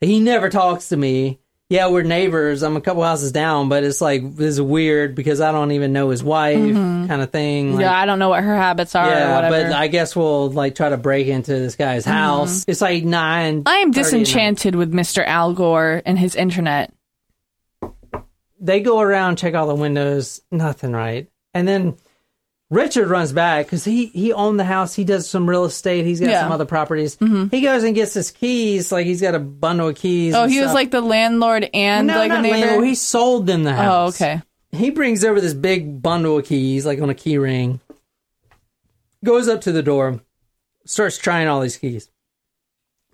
He 0.00 0.20
never 0.20 0.48
talks 0.48 0.90
to 0.90 0.96
me. 0.96 1.40
Yeah, 1.70 1.88
we're 1.88 2.02
neighbors. 2.02 2.62
I'm 2.62 2.76
a 2.76 2.80
couple 2.80 3.02
houses 3.02 3.30
down, 3.30 3.68
but 3.68 3.84
it's 3.84 4.00
like, 4.00 4.22
this 4.36 4.54
is 4.54 4.60
weird 4.60 5.14
because 5.14 5.42
I 5.42 5.52
don't 5.52 5.72
even 5.72 5.92
know 5.92 6.08
his 6.08 6.24
wife, 6.24 6.56
mm-hmm. 6.56 7.08
kind 7.08 7.20
of 7.20 7.30
thing. 7.30 7.74
Like, 7.74 7.82
yeah, 7.82 7.94
I 7.98 8.06
don't 8.06 8.18
know 8.18 8.30
what 8.30 8.42
her 8.42 8.56
habits 8.56 8.94
are 8.94 9.06
or 9.06 9.10
yeah, 9.10 9.50
but 9.50 9.72
I 9.72 9.88
guess 9.88 10.16
we'll 10.16 10.50
like 10.50 10.76
try 10.76 10.88
to 10.88 10.96
break 10.96 11.26
into 11.26 11.52
this 11.52 11.76
guy's 11.76 12.04
mm-hmm. 12.04 12.12
house. 12.12 12.64
It's 12.66 12.80
like 12.80 13.04
nine. 13.04 13.64
I 13.66 13.78
am 13.78 13.92
30 13.92 14.00
at 14.00 14.02
night. 14.02 14.02
disenchanted 14.02 14.74
with 14.76 14.94
Mr. 14.94 15.26
Al 15.26 15.52
Gore 15.52 16.00
and 16.06 16.18
his 16.18 16.36
internet. 16.36 16.90
they 18.58 18.80
go 18.80 19.00
around 19.00 19.36
check 19.36 19.54
all 19.54 19.66
the 19.66 19.74
windows 19.74 20.40
nothing 20.50 20.92
right 20.92 21.28
and 21.54 21.66
then 21.66 21.96
richard 22.70 23.08
runs 23.08 23.32
back 23.32 23.64
because 23.66 23.84
he 23.84 24.06
he 24.06 24.32
owned 24.32 24.60
the 24.60 24.64
house 24.64 24.94
he 24.94 25.02
does 25.04 25.28
some 25.28 25.48
real 25.48 25.64
estate 25.64 26.04
he's 26.04 26.20
got 26.20 26.28
Yeah. 26.28 26.42
some 26.42 26.52
other 26.52 26.66
properties 26.66 27.16
mm-hmm. 27.16 27.46
he 27.48 27.62
goes 27.62 27.82
and 27.82 27.94
gets 27.94 28.12
his 28.14 28.30
keys 28.30 28.92
like 28.92 29.06
he's 29.06 29.22
got 29.22 29.34
a 29.34 29.38
bundle 29.38 29.88
of 29.88 29.96
keys 29.96 30.34
Oh, 30.34 30.42
and 30.44 30.52
he 30.52 30.58
was 30.60 30.66
stuff. 30.68 30.74
like 30.74 30.90
the 30.90 31.00
landlord 31.00 31.68
and 31.72 32.06
no, 32.06 32.18
like 32.18 32.28
not 32.28 32.40
a 32.40 32.42
neighbor. 32.42 32.56
landlord. 32.58 32.84
he 32.86 32.94
sold 32.94 33.46
them 33.46 33.62
the 33.64 33.70
oh, 33.70 33.74
house 33.74 34.20
okay. 34.20 34.42
he 34.72 34.90
brings 34.90 35.24
over 35.24 35.40
this 35.40 35.54
big 35.54 36.02
bundle 36.02 36.38
of 36.38 36.44
keys 36.44 36.84
like 36.84 37.00
on 37.00 37.08
a 37.08 37.14
key 37.14 37.38
ring 37.38 37.80
goes 39.24 39.48
up 39.48 39.62
to 39.62 39.72
the 39.72 39.82
door 39.82 40.20
starts 40.84 41.16
trying 41.18 41.48
all 41.48 41.60
these 41.60 41.76
keys 41.78 42.10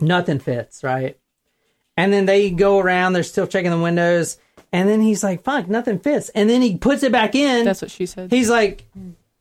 nothing 0.01 0.39
fits 0.41 0.83
right 0.83 1.17
and 1.97 2.13
then 2.13 2.27
they 2.27 2.51
go 2.51 2.79
around 2.81 3.13
they're 3.13 3.23
still 3.23 3.47
checking 3.47 3.71
the 3.71 3.79
windows 3.79 4.37
and 4.75 4.89
then 4.89 5.01
he's 5.01 5.23
like 5.23 5.45
fuck 5.45 5.69
nothing 5.69 6.01
fits. 6.01 6.29
And 6.31 6.51
then 6.51 6.61
he 6.61 6.77
puts 6.77 7.03
it 7.03 7.13
back 7.13 7.35
in. 7.35 7.65
That's 7.65 7.81
what 7.81 7.93
she 7.93 8.07
said. 8.07 8.31
he's 8.31 8.51
like 8.51 8.87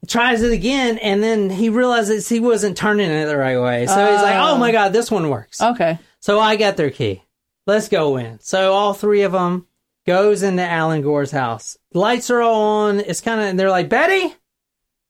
tries 0.07 0.43
it 0.43 0.51
again 0.51 0.97
and 0.97 1.23
then 1.23 1.49
he 1.49 1.69
realizes 1.69 2.27
he 2.27 2.39
wasn't 2.39 2.77
turning 2.77 3.09
it 3.09 3.25
the 3.25 3.37
right 3.37 3.59
way. 3.59 3.87
So 3.87 4.11
he's 4.11 4.21
like 4.21 4.35
oh 4.35 4.57
my 4.57 4.69
oh. 4.69 4.71
god 4.71 4.93
this 4.93 5.09
one 5.09 5.29
works. 5.29 5.59
Okay. 5.59 5.97
so 6.19 6.39
i 6.39 6.55
got 6.55 6.77
their 6.77 6.91
key. 6.91 7.23
Let's 7.65 7.89
go 7.89 8.17
in. 8.17 8.39
So 8.41 8.73
all 8.73 8.93
three 8.93 9.23
of 9.23 9.31
them 9.31 9.67
goes 10.05 10.43
into 10.43 10.63
alan 10.63 11.01
gore's 11.01 11.31
house. 11.31 11.77
Lights 11.93 12.29
are 12.29 12.41
all 12.41 12.87
on. 12.87 12.99
It's 12.99 13.21
kind 13.21 13.41
of 13.41 13.47
and 13.47 13.59
they're 13.59 13.71
like 13.71 13.89
betty 13.89 14.35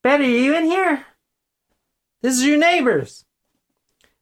betty 0.04 0.26
are 0.26 0.40
you 0.40 0.56
in 0.56 0.66
here? 0.66 1.06
This 2.22 2.36
is 2.36 2.46
your 2.46 2.58
neighbors. 2.58 3.26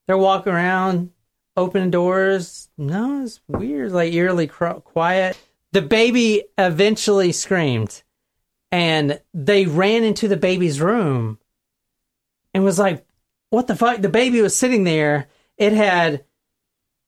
They're 0.08 0.18
walking 0.18 0.54
around 0.54 1.12
opening 1.56 1.92
doors. 1.92 2.70
No 2.76 3.22
it's 3.22 3.40
weird. 3.48 3.92
Like 3.92 4.14
eerily 4.14 4.48
quiet 4.48 5.38
the 5.72 5.82
baby 5.82 6.44
eventually 6.58 7.32
screamed 7.32 8.04
and 8.72 9.20
they 9.34 9.66
ran 9.66 10.04
into 10.04 10.28
the 10.28 10.38
baby's 10.38 10.82
room 10.82 11.40
and 12.54 12.64
was 12.64 12.80
like 12.80 13.06
what 13.52 13.68
the 13.68 13.76
fuck? 13.76 14.02
The 14.02 14.10
baby 14.10 14.42
was 14.42 14.56
sitting 14.56 14.86
there. 14.86 15.28
It 15.58 15.74
had 15.74 16.24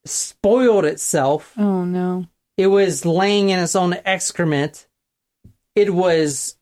spoiled 0.06 0.86
itself. 0.86 1.54
Oh 1.58 1.86
no. 1.86 2.28
It 2.58 2.68
was 2.68 3.06
laying 3.06 3.50
in 3.50 3.60
its 3.60 3.76
own 3.76 3.96
excrement. 4.06 4.88
It 5.74 5.94
was 5.94 6.56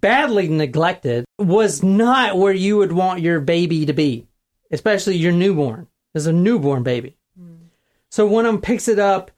badly 0.00 0.48
neglected. 0.48 1.24
Was 1.38 1.82
not 1.82 2.36
where 2.36 2.52
you 2.52 2.76
would 2.78 2.92
want 2.92 3.20
your 3.20 3.40
baby 3.40 3.86
to 3.86 3.92
be, 3.92 4.26
especially 4.70 5.16
your 5.16 5.32
newborn. 5.32 5.86
It's 6.14 6.26
a 6.26 6.32
newborn 6.32 6.82
baby. 6.82 7.16
Hmm. 7.38 7.68
So 8.10 8.26
one 8.26 8.44
of 8.44 8.52
them 8.52 8.60
picks 8.60 8.88
it 8.88 8.98
up, 8.98 9.30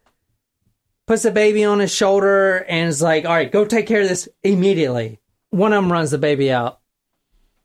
puts 1.09 1.25
the 1.25 1.33
baby 1.33 1.65
on 1.65 1.81
his 1.81 1.93
shoulder, 1.93 2.59
and 2.69 2.89
is 2.89 3.03
like, 3.03 3.25
"All 3.25 3.33
right, 3.33 3.51
go 3.51 3.65
take 3.65 3.89
care 3.89 4.03
of 4.03 4.09
this 4.09 4.29
immediately." 4.45 5.19
One 5.51 5.73
of 5.73 5.83
them 5.83 5.91
runs 5.91 6.11
the 6.13 6.19
baby 6.19 6.53
out, 6.53 6.79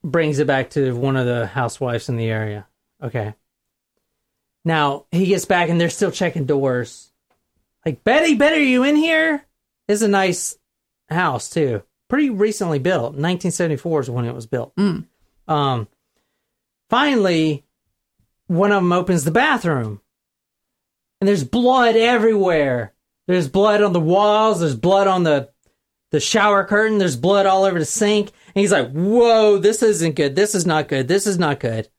brings 0.03 0.39
it 0.39 0.47
back 0.47 0.71
to 0.71 0.95
one 0.95 1.17
of 1.17 1.25
the 1.25 1.45
housewives 1.45 2.09
in 2.09 2.15
the 2.17 2.29
area. 2.29 2.65
Okay. 3.03 3.35
Now 4.65 5.05
he 5.11 5.25
gets 5.25 5.45
back 5.45 5.69
and 5.69 5.79
they're 5.79 5.89
still 5.89 6.11
checking 6.11 6.45
doors. 6.45 7.11
Like, 7.85 8.05
Betty, 8.05 8.35
Betty, 8.35 8.55
are 8.55 8.59
you 8.59 8.83
in 8.83 8.95
here? 8.95 9.45
It's 9.89 10.01
a 10.01 10.07
nice 10.07 10.57
house 11.09 11.49
too. 11.49 11.83
Pretty 12.07 12.29
recently 12.29 12.79
built. 12.79 13.15
1974 13.15 14.01
is 14.01 14.09
when 14.09 14.23
it 14.23 14.33
was 14.33 14.47
built. 14.47 14.71
Um, 15.49 15.89
finally, 16.89 17.65
one 18.47 18.71
of 18.71 18.81
them 18.81 18.93
opens 18.93 19.25
the 19.25 19.31
bathroom, 19.31 19.99
and 21.19 21.27
there's 21.27 21.43
blood 21.43 21.97
everywhere. 21.97 22.92
There's 23.27 23.47
blood 23.47 23.81
on 23.81 23.93
the 23.93 23.99
walls. 23.99 24.59
There's 24.59 24.75
blood 24.75 25.07
on 25.07 25.23
the 25.23 25.49
the 26.11 26.19
shower 26.19 26.63
curtain. 26.63 26.99
There's 26.99 27.15
blood 27.15 27.45
all 27.45 27.63
over 27.63 27.79
the 27.79 27.85
sink. 27.85 28.31
And 28.53 28.61
he's 28.61 28.71
like, 28.71 28.91
"Whoa, 28.91 29.57
this 29.57 29.81
isn't 29.81 30.15
good. 30.15 30.35
This 30.35 30.55
is 30.55 30.65
not 30.65 30.87
good. 30.87 31.07
This 31.07 31.25
is 31.25 31.39
not 31.39 31.59
good." 31.59 31.89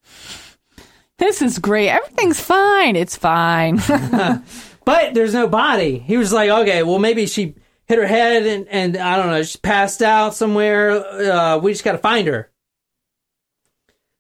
This 1.19 1.41
is 1.43 1.59
great. 1.61 1.91
Everything's 1.91 2.41
fine. 2.41 2.97
It's 2.97 3.17
fine. 3.17 3.81
But 4.85 5.15
there's 5.15 5.35
no 5.35 5.49
body. 5.49 5.99
He 5.99 6.17
was 6.17 6.33
like, 6.33 6.51
okay, 6.51 6.83
well, 6.83 6.99
maybe 6.99 7.27
she 7.27 7.55
hit 7.87 7.99
her 7.99 8.07
head 8.07 8.47
and, 8.47 8.69
and 8.69 8.97
I 8.97 9.17
don't 9.17 9.29
know, 9.29 9.43
she 9.43 9.59
passed 9.59 10.03
out 10.03 10.35
somewhere. 10.35 10.91
Uh, 10.91 11.59
we 11.59 11.73
just 11.73 11.85
got 11.85 11.93
to 11.93 11.99
find 11.99 12.27
her. 12.29 12.51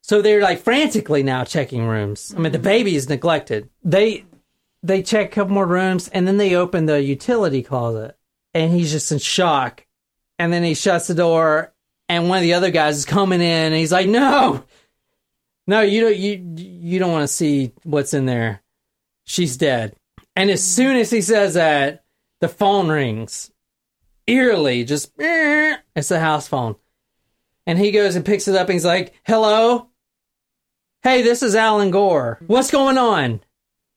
So 0.02 0.20
they're 0.20 0.42
like 0.42 0.60
frantically 0.60 1.22
now 1.22 1.44
checking 1.44 1.86
rooms. 1.86 2.34
I 2.36 2.40
mean, 2.40 2.52
the 2.52 2.58
baby 2.58 2.94
is 2.94 3.08
neglected. 3.08 3.70
They 3.82 4.24
they 4.84 5.02
check 5.02 5.26
a 5.28 5.34
couple 5.34 5.54
more 5.54 5.66
rooms 5.66 6.08
and 6.08 6.28
then 6.28 6.36
they 6.36 6.54
open 6.54 6.84
the 6.84 7.02
utility 7.02 7.62
closet 7.62 8.16
and 8.52 8.70
he's 8.70 8.92
just 8.92 9.10
in 9.10 9.18
shock. 9.18 9.86
And 10.38 10.52
then 10.52 10.62
he 10.62 10.74
shuts 10.74 11.06
the 11.06 11.14
door 11.14 11.72
and 12.08 12.28
one 12.28 12.38
of 12.38 12.42
the 12.42 12.54
other 12.54 12.70
guys 12.70 12.98
is 12.98 13.06
coming 13.06 13.40
in 13.40 13.72
and 13.72 13.74
he's 13.74 13.92
like, 13.92 14.08
no, 14.08 14.62
no, 15.66 15.80
you 15.80 16.02
don't, 16.02 16.16
you, 16.16 16.54
you 16.58 16.98
don't 16.98 17.12
want 17.12 17.22
to 17.22 17.34
see 17.34 17.72
what's 17.82 18.12
in 18.12 18.26
there. 18.26 18.62
She's 19.24 19.56
dead. 19.56 19.96
And 20.36 20.50
as 20.50 20.62
soon 20.62 20.96
as 20.96 21.10
he 21.10 21.22
says 21.22 21.54
that, 21.54 22.04
the 22.40 22.48
phone 22.48 22.88
rings. 22.88 23.50
Eerily, 24.26 24.84
just 24.84 25.12
"Eh." 25.18 25.76
it's 25.96 26.08
the 26.08 26.20
house 26.20 26.46
phone. 26.46 26.76
And 27.66 27.78
he 27.78 27.90
goes 27.90 28.16
and 28.16 28.24
picks 28.24 28.48
it 28.48 28.56
up 28.56 28.68
and 28.68 28.74
he's 28.74 28.84
like, 28.84 29.14
Hello? 29.24 29.88
Hey, 31.02 31.22
this 31.22 31.42
is 31.42 31.54
Alan 31.54 31.90
Gore. 31.90 32.38
What's 32.46 32.70
going 32.70 32.98
on? 32.98 33.40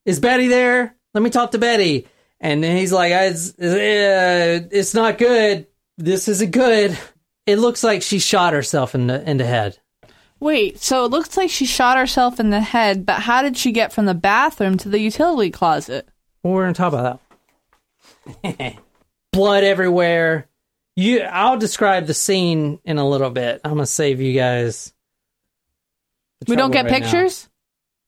Is 0.08 0.22
Betty 0.22 0.48
there? 0.48 0.96
Let 1.14 1.22
me 1.22 1.30
talk 1.30 1.52
to 1.52 1.58
Betty. 1.58 2.08
And 2.40 2.64
then 2.64 2.78
he's 2.78 2.94
like, 2.94 3.12
It's, 3.12 3.60
uh, 3.60 4.68
it's 4.72 4.94
not 4.94 5.18
good. 5.18 5.68
This 5.98 6.28
isn't 6.30 6.52
good. 6.52 6.98
It 7.46 7.58
looks 7.58 7.84
like 7.84 8.02
she 8.02 8.20
shot 8.20 8.54
herself 8.54 8.96
in 8.96 9.08
the 9.08 9.30
in 9.30 9.38
the 9.38 9.46
head. 9.46 9.78
Wait, 10.40 10.80
so 10.80 11.06
it 11.06 11.12
looks 11.12 11.36
like 11.36 11.50
she 11.50 11.66
shot 11.66 11.98
herself 11.98 12.40
in 12.40 12.52
the 12.52 12.62
head, 12.62 13.06
but 13.06 13.22
how 13.22 13.42
did 13.42 13.58
she 13.58 13.72
get 13.72 13.92
from 13.92 14.06
the 14.06 14.14
bathroom 14.14 14.78
to 14.78 14.90
the 14.90 15.00
utility 15.00 15.50
closet? 15.50 16.08
Well, 16.44 16.54
we're 16.54 16.64
gonna 16.64 16.74
talk 16.74 16.94
about 16.94 17.22
that. 18.44 18.76
Blood 19.34 19.64
everywhere. 19.64 20.48
You, 20.96 21.22
I'll 21.22 21.58
describe 21.58 22.06
the 22.06 22.14
scene 22.14 22.80
in 22.86 22.98
a 22.98 23.08
little 23.08 23.30
bit. 23.30 23.62
I'm 23.64 23.72
gonna 23.72 23.86
save 23.86 24.22
you 24.22 24.34
guys. 24.34 24.94
We 26.48 26.56
don't 26.56 26.72
get 26.72 26.86
right 26.86 26.92
now. 26.92 27.00
pictures? 27.00 27.50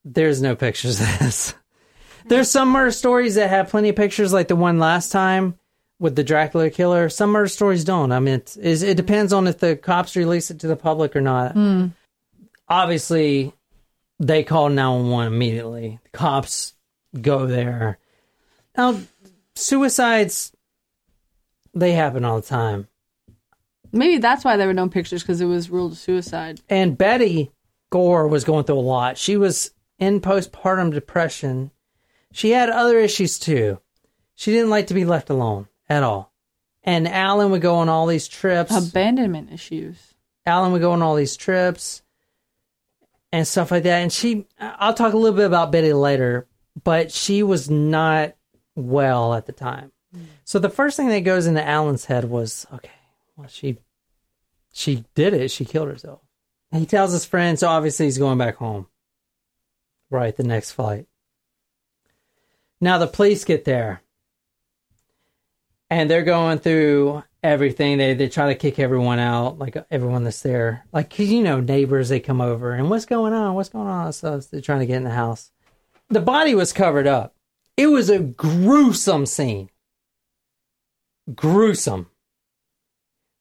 There's 0.06 0.42
no 0.42 0.56
pictures 0.56 1.02
of 1.02 1.20
this. 1.20 1.56
There's 2.30 2.50
some 2.50 2.70
murder 2.70 2.92
stories 2.92 3.36
that 3.36 3.50
have 3.50 3.70
plenty 3.70 3.90
of 3.90 3.96
pictures, 3.96 4.32
like 4.32 4.48
the 4.48 4.56
one 4.56 4.80
last 4.80 5.12
time 5.12 5.58
with 6.00 6.16
the 6.16 6.24
Dracula 6.24 6.70
killer. 6.70 7.10
Some 7.10 7.32
murder 7.32 7.48
stories 7.48 7.84
don't. 7.84 8.12
I 8.12 8.20
mean, 8.20 8.36
it's, 8.36 8.56
it's, 8.56 8.82
it 8.82 8.98
depends 8.98 9.34
on 9.34 9.48
if 9.48 9.58
the 9.58 9.76
cops 9.76 10.16
release 10.16 10.52
it 10.52 10.60
to 10.60 10.68
the 10.68 10.76
public 10.76 11.16
or 11.16 11.22
not. 11.22 11.54
Hmm. 11.54 11.88
Obviously, 12.68 13.52
they 14.20 14.44
call 14.44 14.70
911 14.70 15.34
immediately. 15.34 16.00
The 16.04 16.18
cops 16.18 16.76
go 17.20 17.48
there. 17.48 17.98
Now, 18.78 19.00
suicides, 19.56 20.52
they 21.74 21.94
happen 21.94 22.26
all 22.26 22.42
the 22.42 22.48
time. 22.48 22.88
Maybe 23.92 24.20
that's 24.20 24.46
why 24.46 24.56
there 24.56 24.68
were 24.68 24.74
no 24.74 24.88
pictures 24.88 25.24
because 25.24 25.42
it 25.42 25.46
was 25.46 25.70
ruled 25.70 25.98
suicide. 25.98 26.62
And 26.70 26.98
Betty 26.98 27.52
Gore 27.90 28.28
was 28.28 28.44
going 28.44 28.66
through 28.66 28.78
a 28.78 28.82
lot. 28.82 29.18
She 29.18 29.36
was 29.36 29.72
in 29.98 30.22
postpartum 30.22 30.94
depression. 30.94 31.72
She 32.32 32.52
had 32.52 32.70
other 32.70 33.00
issues 33.00 33.40
too. 33.40 33.80
She 34.36 34.52
didn't 34.52 34.70
like 34.70 34.88
to 34.88 34.94
be 34.94 35.06
left 35.06 35.30
alone 35.30 35.68
at 35.88 36.04
all. 36.04 36.32
And 36.84 37.08
Alan 37.08 37.52
would 37.52 37.62
go 37.62 37.76
on 37.76 37.90
all 37.90 38.08
these 38.08 38.28
trips. 38.28 38.72
Abandonment 38.76 39.52
issues. 39.52 40.14
Alan 40.46 40.72
would 40.72 40.82
go 40.82 40.92
on 40.92 41.02
all 41.02 41.16
these 41.16 41.36
trips 41.36 42.02
and 43.32 43.48
stuff 43.48 43.72
like 43.72 43.84
that. 43.84 44.02
And 44.02 44.12
she, 44.14 44.48
I'll 44.60 44.94
talk 44.94 45.14
a 45.14 45.18
little 45.18 45.36
bit 45.36 45.46
about 45.46 45.72
Betty 45.72 45.94
later, 45.94 46.48
but 46.84 47.12
she 47.12 47.44
was 47.44 47.70
not 47.70 48.36
well 48.76 49.34
at 49.34 49.46
the 49.46 49.52
time. 49.52 49.92
So 50.44 50.58
the 50.58 50.70
first 50.70 50.98
thing 50.98 51.10
that 51.10 51.20
goes 51.20 51.46
into 51.46 51.64
Alan's 51.64 52.06
head 52.06 52.26
was, 52.26 52.66
okay, 52.74 52.90
well, 53.36 53.48
she, 53.48 53.78
she 54.72 55.06
did 55.14 55.34
it. 55.34 55.52
She 55.52 55.66
killed 55.66 55.90
herself. 55.90 56.22
He 56.72 56.86
tells 56.86 57.12
his 57.12 57.26
friend, 57.26 57.60
so 57.60 57.68
obviously 57.68 58.06
he's 58.06 58.18
going 58.18 58.38
back 58.38 58.56
home. 58.56 58.88
Right, 60.10 60.36
the 60.36 60.44
next 60.44 60.72
flight. 60.72 61.08
Now 62.82 62.98
the 62.98 63.08
police 63.08 63.44
get 63.46 63.66
there. 63.66 64.02
And 65.90 66.10
they're 66.10 66.24
going 66.24 66.60
through 66.60 67.24
everything. 67.42 67.98
They 67.98 68.14
they 68.14 68.30
try 68.30 68.48
to 68.48 68.56
kick 68.56 68.78
everyone 68.80 69.20
out, 69.20 69.58
like 69.58 69.76
uh, 69.76 69.84
everyone 69.90 70.24
that's 70.24 70.42
there. 70.42 70.86
Like 70.94 71.10
'cause, 71.10 71.28
you 71.28 71.42
know, 71.42 71.60
neighbors 71.60 72.10
they 72.10 72.20
come 72.20 72.42
over 72.42 72.74
and 72.74 72.90
what's 72.90 73.06
going 73.06 73.34
on? 73.34 73.56
What's 73.56 73.70
going 73.70 73.88
on? 73.88 74.14
So 74.14 74.40
they're 74.40 74.62
trying 74.62 74.82
to 74.82 74.86
get 74.86 74.98
in 74.98 75.04
the 75.04 75.10
house. 75.10 75.52
The 76.10 76.22
body 76.22 76.54
was 76.54 76.74
covered 76.74 77.08
up. 77.08 77.36
It 77.76 77.88
was 77.88 78.10
a 78.10 78.20
gruesome 78.20 79.26
scene. 79.26 79.70
Gruesome. 81.34 82.08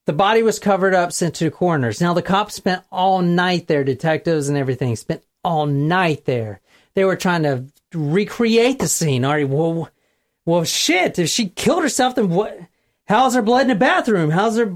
The 0.05 0.13
body 0.13 0.41
was 0.41 0.57
covered 0.57 0.95
up, 0.95 1.11
sent 1.11 1.35
to 1.35 1.43
the 1.43 1.51
coroners. 1.51 2.01
Now 2.01 2.13
the 2.15 2.23
cops 2.23 2.55
spent 2.55 2.83
all 2.91 3.21
night 3.21 3.67
there, 3.67 3.83
detectives 3.83 4.49
and 4.49 4.57
everything 4.57 4.95
spent 4.95 5.23
all 5.43 5.67
night 5.67 6.25
there. 6.25 6.61
They 6.95 7.05
were 7.05 7.15
trying 7.15 7.43
to 7.43 7.65
recreate 7.93 8.79
the 8.79 8.87
scene. 8.87 9.25
All 9.25 9.33
right, 9.33 9.47
well, 9.47 9.89
well, 10.45 10.63
shit. 10.63 11.19
If 11.19 11.29
she 11.29 11.49
killed 11.49 11.83
herself, 11.83 12.15
then 12.15 12.29
what? 12.29 12.59
How's 13.07 13.35
her 13.35 13.41
blood 13.41 13.63
in 13.63 13.67
the 13.69 13.75
bathroom? 13.75 14.29
How's 14.29 14.57
her 14.57 14.75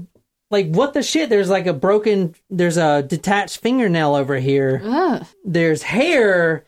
like 0.50 0.68
what 0.68 0.94
the 0.94 1.02
shit? 1.02 1.30
There's 1.30 1.50
like 1.50 1.66
a 1.66 1.72
broken. 1.72 2.34
There's 2.50 2.76
a 2.76 3.02
detached 3.02 3.58
fingernail 3.58 4.14
over 4.14 4.36
here. 4.36 4.80
Ugh. 4.84 5.26
There's 5.44 5.82
hair, 5.82 6.64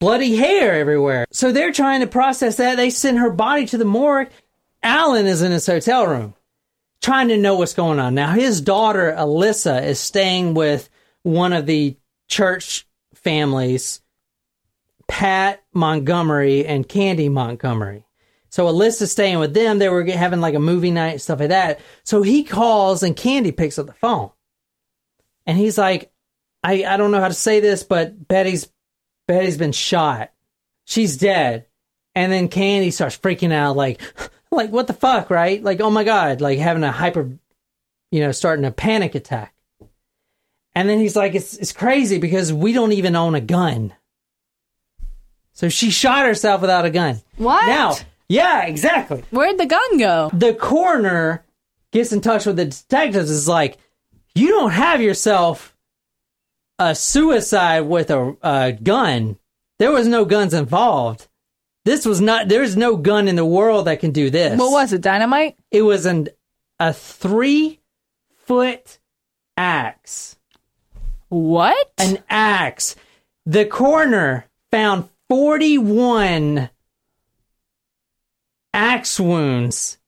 bloody 0.00 0.36
hair 0.36 0.74
everywhere. 0.74 1.26
So 1.30 1.52
they're 1.52 1.72
trying 1.72 2.00
to 2.00 2.06
process 2.06 2.56
that. 2.56 2.76
They 2.76 2.90
send 2.90 3.18
her 3.18 3.30
body 3.30 3.66
to 3.66 3.78
the 3.78 3.84
morgue. 3.84 4.30
Alan 4.82 5.26
is 5.26 5.42
in 5.42 5.52
his 5.52 5.66
hotel 5.66 6.06
room 6.06 6.34
trying 7.04 7.28
to 7.28 7.36
know 7.36 7.56
what's 7.56 7.74
going 7.74 7.98
on. 7.98 8.14
Now, 8.14 8.32
his 8.32 8.62
daughter, 8.62 9.14
Alyssa, 9.16 9.84
is 9.84 10.00
staying 10.00 10.54
with 10.54 10.88
one 11.22 11.52
of 11.52 11.66
the 11.66 11.98
church 12.28 12.86
families, 13.14 14.00
Pat 15.06 15.62
Montgomery 15.72 16.66
and 16.66 16.88
Candy 16.88 17.28
Montgomery. 17.28 18.06
So 18.50 18.66
Alyssa's 18.66 19.10
staying 19.10 19.40
with 19.40 19.52
them. 19.52 19.78
They 19.78 19.88
were 19.88 20.04
having 20.04 20.40
like 20.40 20.54
a 20.54 20.60
movie 20.60 20.92
night 20.92 21.10
and 21.10 21.20
stuff 21.20 21.40
like 21.40 21.48
that. 21.48 21.80
So 22.04 22.22
he 22.22 22.44
calls 22.44 23.02
and 23.02 23.16
Candy 23.16 23.52
picks 23.52 23.78
up 23.78 23.86
the 23.86 23.92
phone. 23.92 24.30
And 25.46 25.58
he's 25.58 25.76
like, 25.76 26.12
I, 26.62 26.84
I 26.84 26.96
don't 26.96 27.10
know 27.10 27.20
how 27.20 27.28
to 27.28 27.34
say 27.34 27.60
this, 27.60 27.82
but 27.82 28.28
Betty's 28.28 28.70
Betty's 29.26 29.58
been 29.58 29.72
shot. 29.72 30.32
She's 30.84 31.16
dead. 31.16 31.66
And 32.14 32.30
then 32.30 32.48
Candy 32.48 32.90
starts 32.90 33.18
freaking 33.18 33.52
out 33.52 33.76
like 33.76 34.00
like 34.52 34.70
what 34.70 34.86
the 34.86 34.92
fuck, 34.92 35.30
right? 35.30 35.62
Like, 35.62 35.80
oh 35.80 35.90
my 35.90 36.04
god, 36.04 36.40
like 36.40 36.58
having 36.58 36.84
a 36.84 36.92
hyper 36.92 37.38
you 38.14 38.20
know, 38.20 38.30
starting 38.30 38.64
a 38.64 38.70
panic 38.70 39.16
attack. 39.16 39.52
And 40.76 40.88
then 40.88 41.00
he's 41.00 41.16
like, 41.16 41.34
it's 41.34 41.56
it's 41.56 41.72
crazy 41.72 42.18
because 42.18 42.52
we 42.52 42.72
don't 42.72 42.92
even 42.92 43.16
own 43.16 43.34
a 43.34 43.40
gun. 43.40 43.92
So 45.54 45.68
she 45.68 45.90
shot 45.90 46.26
herself 46.26 46.60
without 46.60 46.84
a 46.84 46.90
gun. 46.90 47.20
What? 47.36 47.66
Now, 47.66 47.94
yeah, 48.28 48.64
exactly. 48.66 49.24
Where'd 49.30 49.58
the 49.58 49.66
gun 49.66 49.98
go? 49.98 50.30
The 50.32 50.52
coroner 50.52 51.44
gets 51.92 52.12
in 52.12 52.20
touch 52.20 52.44
with 52.44 52.56
the 52.56 52.66
detectives. 52.66 53.30
Is 53.30 53.48
like, 53.48 53.78
you 54.34 54.48
don't 54.48 54.72
have 54.72 55.00
yourself 55.00 55.76
a 56.78 56.94
suicide 56.94 57.82
with 57.82 58.10
a, 58.10 58.36
a 58.42 58.72
gun. 58.72 59.38
There 59.78 59.92
was 59.92 60.08
no 60.08 60.24
guns 60.24 60.54
involved. 60.54 61.28
This 61.84 62.04
was 62.04 62.20
not. 62.20 62.48
There's 62.48 62.76
no 62.76 62.96
gun 62.96 63.28
in 63.28 63.36
the 63.36 63.44
world 63.44 63.86
that 63.86 64.00
can 64.00 64.10
do 64.10 64.30
this. 64.30 64.58
What 64.58 64.72
was 64.72 64.92
it? 64.92 65.02
Dynamite? 65.02 65.56
It 65.70 65.82
was 65.82 66.04
an 66.04 66.28
a 66.80 66.92
three 66.92 67.80
foot 68.46 68.98
axe. 69.56 70.36
What? 71.28 71.92
An 71.98 72.18
axe. 72.28 72.96
The 73.46 73.66
coroner 73.66 74.46
found 74.72 75.08
41 75.34 76.70
axe 78.72 79.18
wounds 79.18 79.98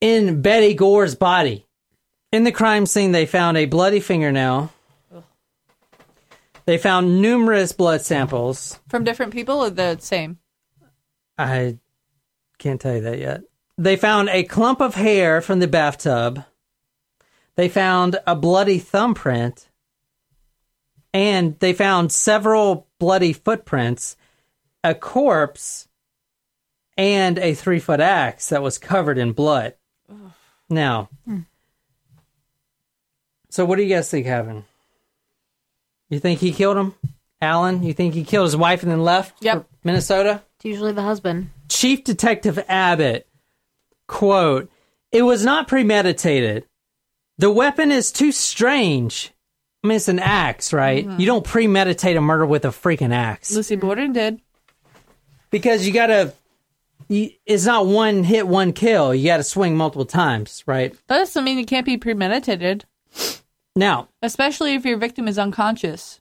in 0.00 0.40
Betty 0.40 0.72
Gore's 0.72 1.14
body. 1.14 1.66
In 2.32 2.44
the 2.44 2.50
crime 2.50 2.86
scene, 2.86 3.12
they 3.12 3.26
found 3.26 3.58
a 3.58 3.66
bloody 3.66 4.00
fingernail. 4.00 4.72
They 6.64 6.78
found 6.78 7.20
numerous 7.20 7.72
blood 7.72 8.00
samples. 8.00 8.80
From 8.88 9.04
different 9.04 9.34
people 9.34 9.62
or 9.62 9.68
the 9.68 9.98
same? 9.98 10.38
I 11.36 11.76
can't 12.56 12.80
tell 12.80 12.94
you 12.94 13.02
that 13.02 13.18
yet. 13.18 13.42
They 13.76 13.96
found 13.96 14.30
a 14.30 14.44
clump 14.44 14.80
of 14.80 14.94
hair 14.94 15.42
from 15.42 15.58
the 15.58 15.68
bathtub. 15.68 16.42
They 17.56 17.68
found 17.68 18.18
a 18.26 18.34
bloody 18.34 18.78
thumbprint. 18.78 19.68
And 21.14 21.58
they 21.60 21.72
found 21.72 22.10
several 22.12 22.86
bloody 22.98 23.32
footprints, 23.32 24.16
a 24.82 24.94
corpse, 24.94 25.88
and 26.98 27.38
a 27.38 27.54
three 27.54 27.78
foot 27.78 28.00
axe 28.00 28.48
that 28.50 28.62
was 28.62 28.76
covered 28.78 29.16
in 29.16 29.32
blood. 29.32 29.74
Now, 30.68 31.08
so 33.48 33.64
what 33.64 33.76
do 33.76 33.82
you 33.84 33.88
guys 33.94 34.10
think 34.10 34.26
happened? 34.26 34.64
You 36.08 36.18
think 36.18 36.40
he 36.40 36.52
killed 36.52 36.76
him? 36.76 36.94
Alan, 37.40 37.82
you 37.82 37.92
think 37.92 38.14
he 38.14 38.24
killed 38.24 38.46
his 38.46 38.56
wife 38.56 38.82
and 38.82 38.90
then 38.90 39.02
left 39.04 39.36
Yep. 39.42 39.62
for 39.62 39.66
Minnesota? 39.84 40.42
It's 40.56 40.64
usually 40.64 40.92
the 40.92 41.02
husband. 41.02 41.50
Chief 41.68 42.02
Detective 42.02 42.58
Abbott, 42.68 43.28
quote, 44.08 44.70
It 45.12 45.22
was 45.22 45.44
not 45.44 45.68
premeditated. 45.68 46.66
The 47.38 47.50
weapon 47.52 47.92
is 47.92 48.10
too 48.10 48.32
strange. 48.32 49.32
I 49.84 49.86
mean, 49.86 49.96
it's 49.96 50.08
an 50.08 50.18
axe, 50.18 50.72
right? 50.72 51.06
Mm-hmm. 51.06 51.20
You 51.20 51.26
don't 51.26 51.44
premeditate 51.44 52.16
a 52.16 52.20
murder 52.22 52.46
with 52.46 52.64
a 52.64 52.68
freaking 52.68 53.14
axe. 53.14 53.54
Lucy 53.54 53.76
Borden 53.76 54.14
did. 54.14 54.40
Because 55.50 55.86
you 55.86 55.92
gotta, 55.92 56.32
you, 57.08 57.30
it's 57.44 57.66
not 57.66 57.86
one 57.86 58.24
hit, 58.24 58.48
one 58.48 58.72
kill. 58.72 59.14
You 59.14 59.26
gotta 59.26 59.42
swing 59.42 59.76
multiple 59.76 60.06
times, 60.06 60.64
right? 60.66 60.94
That 61.08 61.18
doesn't 61.18 61.44
mean 61.44 61.58
it 61.58 61.66
can't 61.66 61.84
be 61.84 61.98
premeditated, 61.98 62.86
Now, 63.76 64.08
especially 64.22 64.74
if 64.74 64.86
your 64.86 64.96
victim 64.96 65.28
is 65.28 65.38
unconscious. 65.38 66.18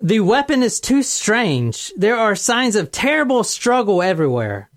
The 0.00 0.20
weapon 0.20 0.62
is 0.62 0.80
too 0.80 1.02
strange. 1.02 1.92
There 1.94 2.16
are 2.16 2.34
signs 2.34 2.74
of 2.74 2.90
terrible 2.90 3.44
struggle 3.44 4.02
everywhere. 4.02 4.70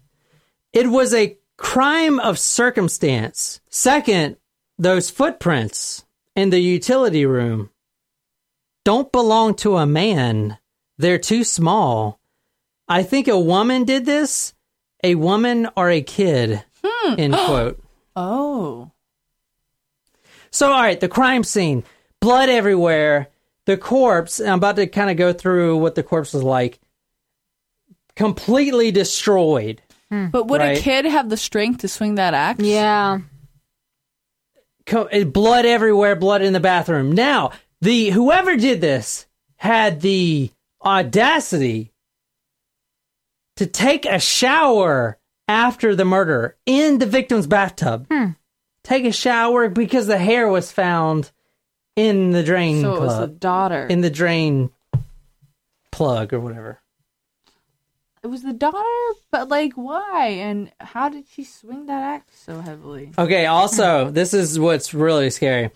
It 0.73 0.88
was 0.88 1.13
a 1.13 1.38
crime 1.56 2.19
of 2.19 2.38
circumstance. 2.38 3.62
Second, 3.69 4.36
those 4.78 5.10
footprints 5.10 6.05
in 6.36 6.50
the 6.50 6.60
utility 6.60 7.26
room 7.26 7.69
don't 8.84 9.12
belong 9.12 9.56
to 9.56 9.78
a 9.78 9.86
man. 9.88 10.58
They're 11.00 11.17
too 11.17 11.43
small. 11.43 12.19
I 12.88 13.02
think 13.02 13.28
a 13.28 13.39
woman 13.39 13.84
did 13.84 14.06
this, 14.06 14.54
a 15.04 15.15
woman 15.15 15.67
or 15.76 15.89
a 15.89 16.02
kid. 16.04 16.63
Hmm. 16.84 17.15
End 17.19 17.34
quote. 17.45 17.84
Oh. 18.15 18.91
So, 20.52 20.71
all 20.71 20.82
right, 20.82 21.00
the 21.00 21.10
crime 21.10 21.43
scene, 21.43 21.84
blood 22.21 22.50
everywhere. 22.50 23.28
The 23.65 23.76
corpse, 23.78 24.39
I'm 24.39 24.60
about 24.60 24.76
to 24.76 24.86
kind 24.86 25.10
of 25.10 25.17
go 25.17 25.34
through 25.34 25.78
what 25.78 25.95
the 25.95 26.04
corpse 26.04 26.34
was 26.34 26.43
like. 26.43 26.80
Completely 28.15 28.91
destroyed. 28.91 29.82
But 30.12 30.48
would 30.48 30.62
Right. 30.62 30.78
a 30.78 30.82
kid 30.82 31.04
have 31.06 31.30
the 31.30 31.36
strength 31.36 31.80
to 31.82 31.88
swing 31.89 32.15
that 32.15 32.34
axe? 32.36 32.63
Yeah. 32.63 33.19
Co- 34.86 35.06
eh, 35.06 35.24
blood 35.24 35.65
everywhere, 35.65 36.15
blood 36.15 36.41
in 36.41 36.54
the 36.54 36.60
bathroom. 36.60 37.12
Now, 37.12 37.52
the 37.82 38.10
whoever 38.12 38.56
did 38.56 38.82
this 38.82 39.26
had 39.58 40.02
the 40.02 40.52
audacity 40.84 41.91
to 43.58 43.65
take 43.65 44.06
a 44.06 44.19
shower 44.19 45.17
after 45.48 45.95
the 45.95 46.06
murder 46.06 46.56
in 46.65 47.00
the 47.00 47.06
victim's 47.06 47.48
bathtub. 47.48 48.08
Take 48.84 49.06
a 49.06 49.12
shower 49.12 49.69
because 49.69 50.06
the 50.08 50.17
hair 50.17 50.48
was 50.48 50.71
found 50.71 51.32
in 51.95 52.32
the 52.32 52.43
drain 52.43 52.82
So 52.82 52.95
it 52.95 53.02
was 53.02 53.19
the 53.19 53.28
daughter. 53.28 53.88
in 53.88 54.02
the 54.02 54.10
drain 54.12 54.69
plug 55.91 56.34
or 56.34 56.39
whatever. 56.39 56.80
It 58.26 58.30
was 58.32 58.42
the 58.42 58.54
daughter, 58.54 58.80
but 59.32 59.50
like, 59.50 59.74
why? 59.74 60.30
And 60.30 60.72
how 60.80 61.10
did 61.10 61.26
she 61.32 61.44
swing 61.44 61.86
that 61.86 62.02
axe 62.02 62.40
so 62.44 62.60
heavily? 62.60 63.12
Okay, 63.16 63.46
also, 63.46 64.10
this 64.12 64.34
is 64.34 64.60
what's 64.60 64.96
really 64.96 65.30
scary. 65.30 65.70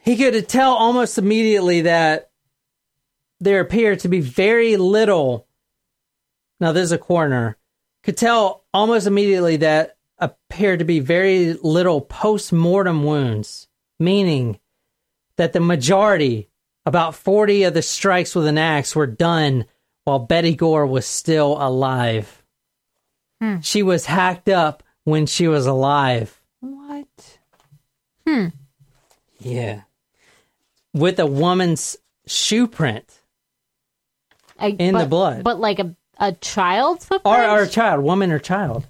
He 0.00 0.16
could 0.16 0.48
tell 0.48 0.72
almost 0.72 1.18
immediately 1.18 1.82
that 1.82 2.30
there 3.38 3.60
appeared 3.60 4.00
to 4.00 4.08
be 4.08 4.20
very 4.20 4.78
little. 4.78 5.46
Now, 6.58 6.72
there's 6.72 6.90
a 6.90 6.96
coroner. 6.96 7.58
Could 8.02 8.16
tell 8.16 8.64
almost 8.72 9.06
immediately 9.06 9.58
that 9.58 9.98
appeared 10.16 10.78
to 10.78 10.86
be 10.86 11.00
very 11.00 11.52
little 11.52 12.00
post 12.00 12.50
mortem 12.50 13.04
wounds, 13.04 13.68
meaning 13.98 14.58
that 15.36 15.52
the 15.52 15.60
majority, 15.60 16.48
about 16.86 17.14
40 17.14 17.64
of 17.64 17.74
the 17.74 17.82
strikes 17.82 18.34
with 18.34 18.46
an 18.46 18.56
axe, 18.56 18.96
were 18.96 19.06
done 19.06 19.66
while 20.04 20.18
Betty 20.18 20.54
Gore 20.54 20.86
was 20.86 21.06
still 21.06 21.56
alive. 21.60 22.36
She 23.62 23.82
was 23.82 24.04
hacked 24.04 24.50
up 24.50 24.82
when 25.04 25.24
she 25.24 25.48
was 25.48 25.66
alive. 25.66 26.38
What? 26.60 27.38
Hmm. 28.26 28.48
Yeah. 29.38 29.82
With 30.92 31.18
a 31.18 31.24
woman's 31.26 31.96
shoe 32.26 32.66
print 32.66 33.06
I- 34.58 34.76
In 34.78 34.94
the 34.94 35.06
blood. 35.06 35.42
But 35.42 35.58
like 35.58 35.78
a, 35.78 35.96
a 36.18 36.32
child's 36.32 37.06
or, 37.06 37.18
footprint? 37.18 37.50
or 37.50 37.62
a 37.62 37.68
child, 37.68 38.04
woman 38.04 38.30
or 38.30 38.38
child, 38.38 38.86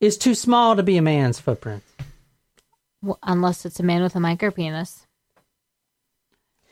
is 0.00 0.18
too 0.18 0.34
small 0.34 0.74
to 0.74 0.82
be 0.82 0.96
a 0.96 1.02
man's 1.02 1.38
footprint. 1.38 1.84
Well, 3.00 3.20
unless 3.22 3.64
it's 3.64 3.78
a 3.78 3.84
man 3.84 4.02
with 4.02 4.16
a 4.16 4.20
micro 4.20 4.50
penis. 4.50 5.06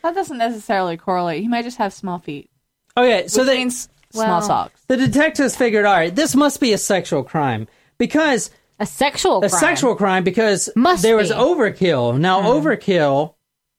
That 0.02 0.16
doesn't 0.16 0.38
necessarily 0.38 0.96
correlate. 0.96 1.42
He 1.42 1.48
might 1.48 1.62
just 1.64 1.78
have 1.78 1.92
small 1.92 2.18
feet. 2.18 2.50
Okay, 2.96 3.26
so 3.28 3.40
Which 3.42 3.48
they, 3.48 3.56
means 3.58 3.88
Well- 4.14 4.24
small 4.26 4.42
socks. 4.42 4.80
the 4.88 4.96
detectives 4.96 5.56
figured, 5.56 5.84
all 5.86 5.94
right, 5.94 6.14
this 6.14 6.34
must 6.34 6.60
be 6.60 6.72
a 6.72 6.78
sexual 6.78 7.22
crime 7.24 7.68
because 7.98 8.50
A 8.78 8.86
sexual 8.86 9.38
a 9.42 9.48
crime. 9.48 9.60
sexual 9.60 9.94
crime 9.94 10.24
because 10.24 10.68
Must 10.76 11.02
there 11.02 11.16
was 11.16 11.30
be. 11.30 11.34
Overkill. 11.34 12.18
Now, 12.18 12.42
overkill 12.42 13.34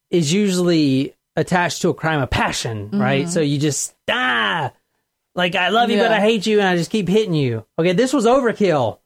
is 0.09 0.31
usually 0.33 1.15
attached 1.35 1.81
to 1.83 1.89
a 1.89 1.93
crime 1.93 2.21
of 2.21 2.29
passion, 2.29 2.89
right? 2.93 3.27
So 3.29 3.39
you 3.41 3.57
just 3.59 3.93
ah, 4.09 4.71
like 5.35 5.55
I 5.55 5.69
love 5.69 5.89
you, 5.89 5.97
but 5.97 6.05
Mm-hmm. 6.05 6.13
I 6.13 6.19
hate 6.19 6.45
you, 6.45 6.59
and 6.59 6.67
I 6.67 6.75
just 6.77 6.91
keep 6.91 7.07
hitting 7.07 7.33
you. 7.33 7.65
Okay, 7.79 7.93
this 7.93 8.13
was 8.13 8.25
overkill. 8.25 8.99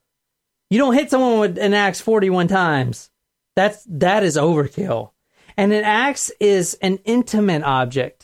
You 0.69 0.77
don't 0.79 0.93
hit 0.93 1.09
someone 1.09 1.39
with 1.39 1.57
an 1.57 1.73
axe 1.73 1.99
forty-one 2.01 2.47
times. 2.49 3.09
That's 3.55 3.83
that 3.89 4.23
is 4.23 4.35
overkill. 4.37 5.11
And 5.55 5.71
an 5.73 5.83
axe 5.85 6.29
is 6.39 6.77
an 6.81 6.99
intimate 7.05 7.63
object. 7.63 8.16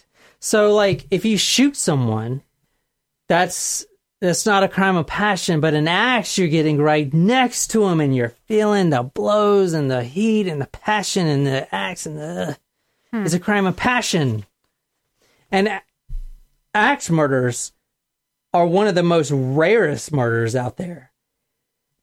So, 0.43 0.73
like, 0.73 1.07
if 1.09 1.23
you 1.23 1.37
shoot 1.37 1.77
someone, 1.77 2.41
that's 3.29 3.85
that's 4.19 4.45
not 4.45 4.61
a 4.61 4.67
crime 4.67 4.97
of 4.97 5.07
passion, 5.07 5.61
but 5.61 5.73
an 5.73 5.87
axe 5.87 6.37
you're 6.37 6.49
getting 6.49 6.81
right 6.81 7.13
next 7.13 7.67
to 7.67 7.85
him 7.85 8.01
and 8.01 8.13
you're 8.13 8.35
feeling 8.45 8.89
the 8.89 9.03
blows 9.03 9.71
and 9.71 9.89
the 9.89 10.03
heat 10.03 10.49
and 10.49 10.59
the 10.59 10.67
passion 10.67 11.27
and 11.27 11.47
the 11.47 11.73
axe 11.73 12.05
and 12.05 12.17
the 12.17 12.57
hmm. 13.11 13.23
it's 13.23 13.33
a 13.33 13.39
crime 13.39 13.65
of 13.65 13.77
passion. 13.77 14.45
And 15.49 15.79
axe 16.73 17.09
murders 17.09 17.71
are 18.53 18.67
one 18.67 18.87
of 18.87 18.95
the 18.95 19.01
most 19.01 19.31
rarest 19.31 20.11
murders 20.11 20.57
out 20.57 20.75
there. 20.75 21.13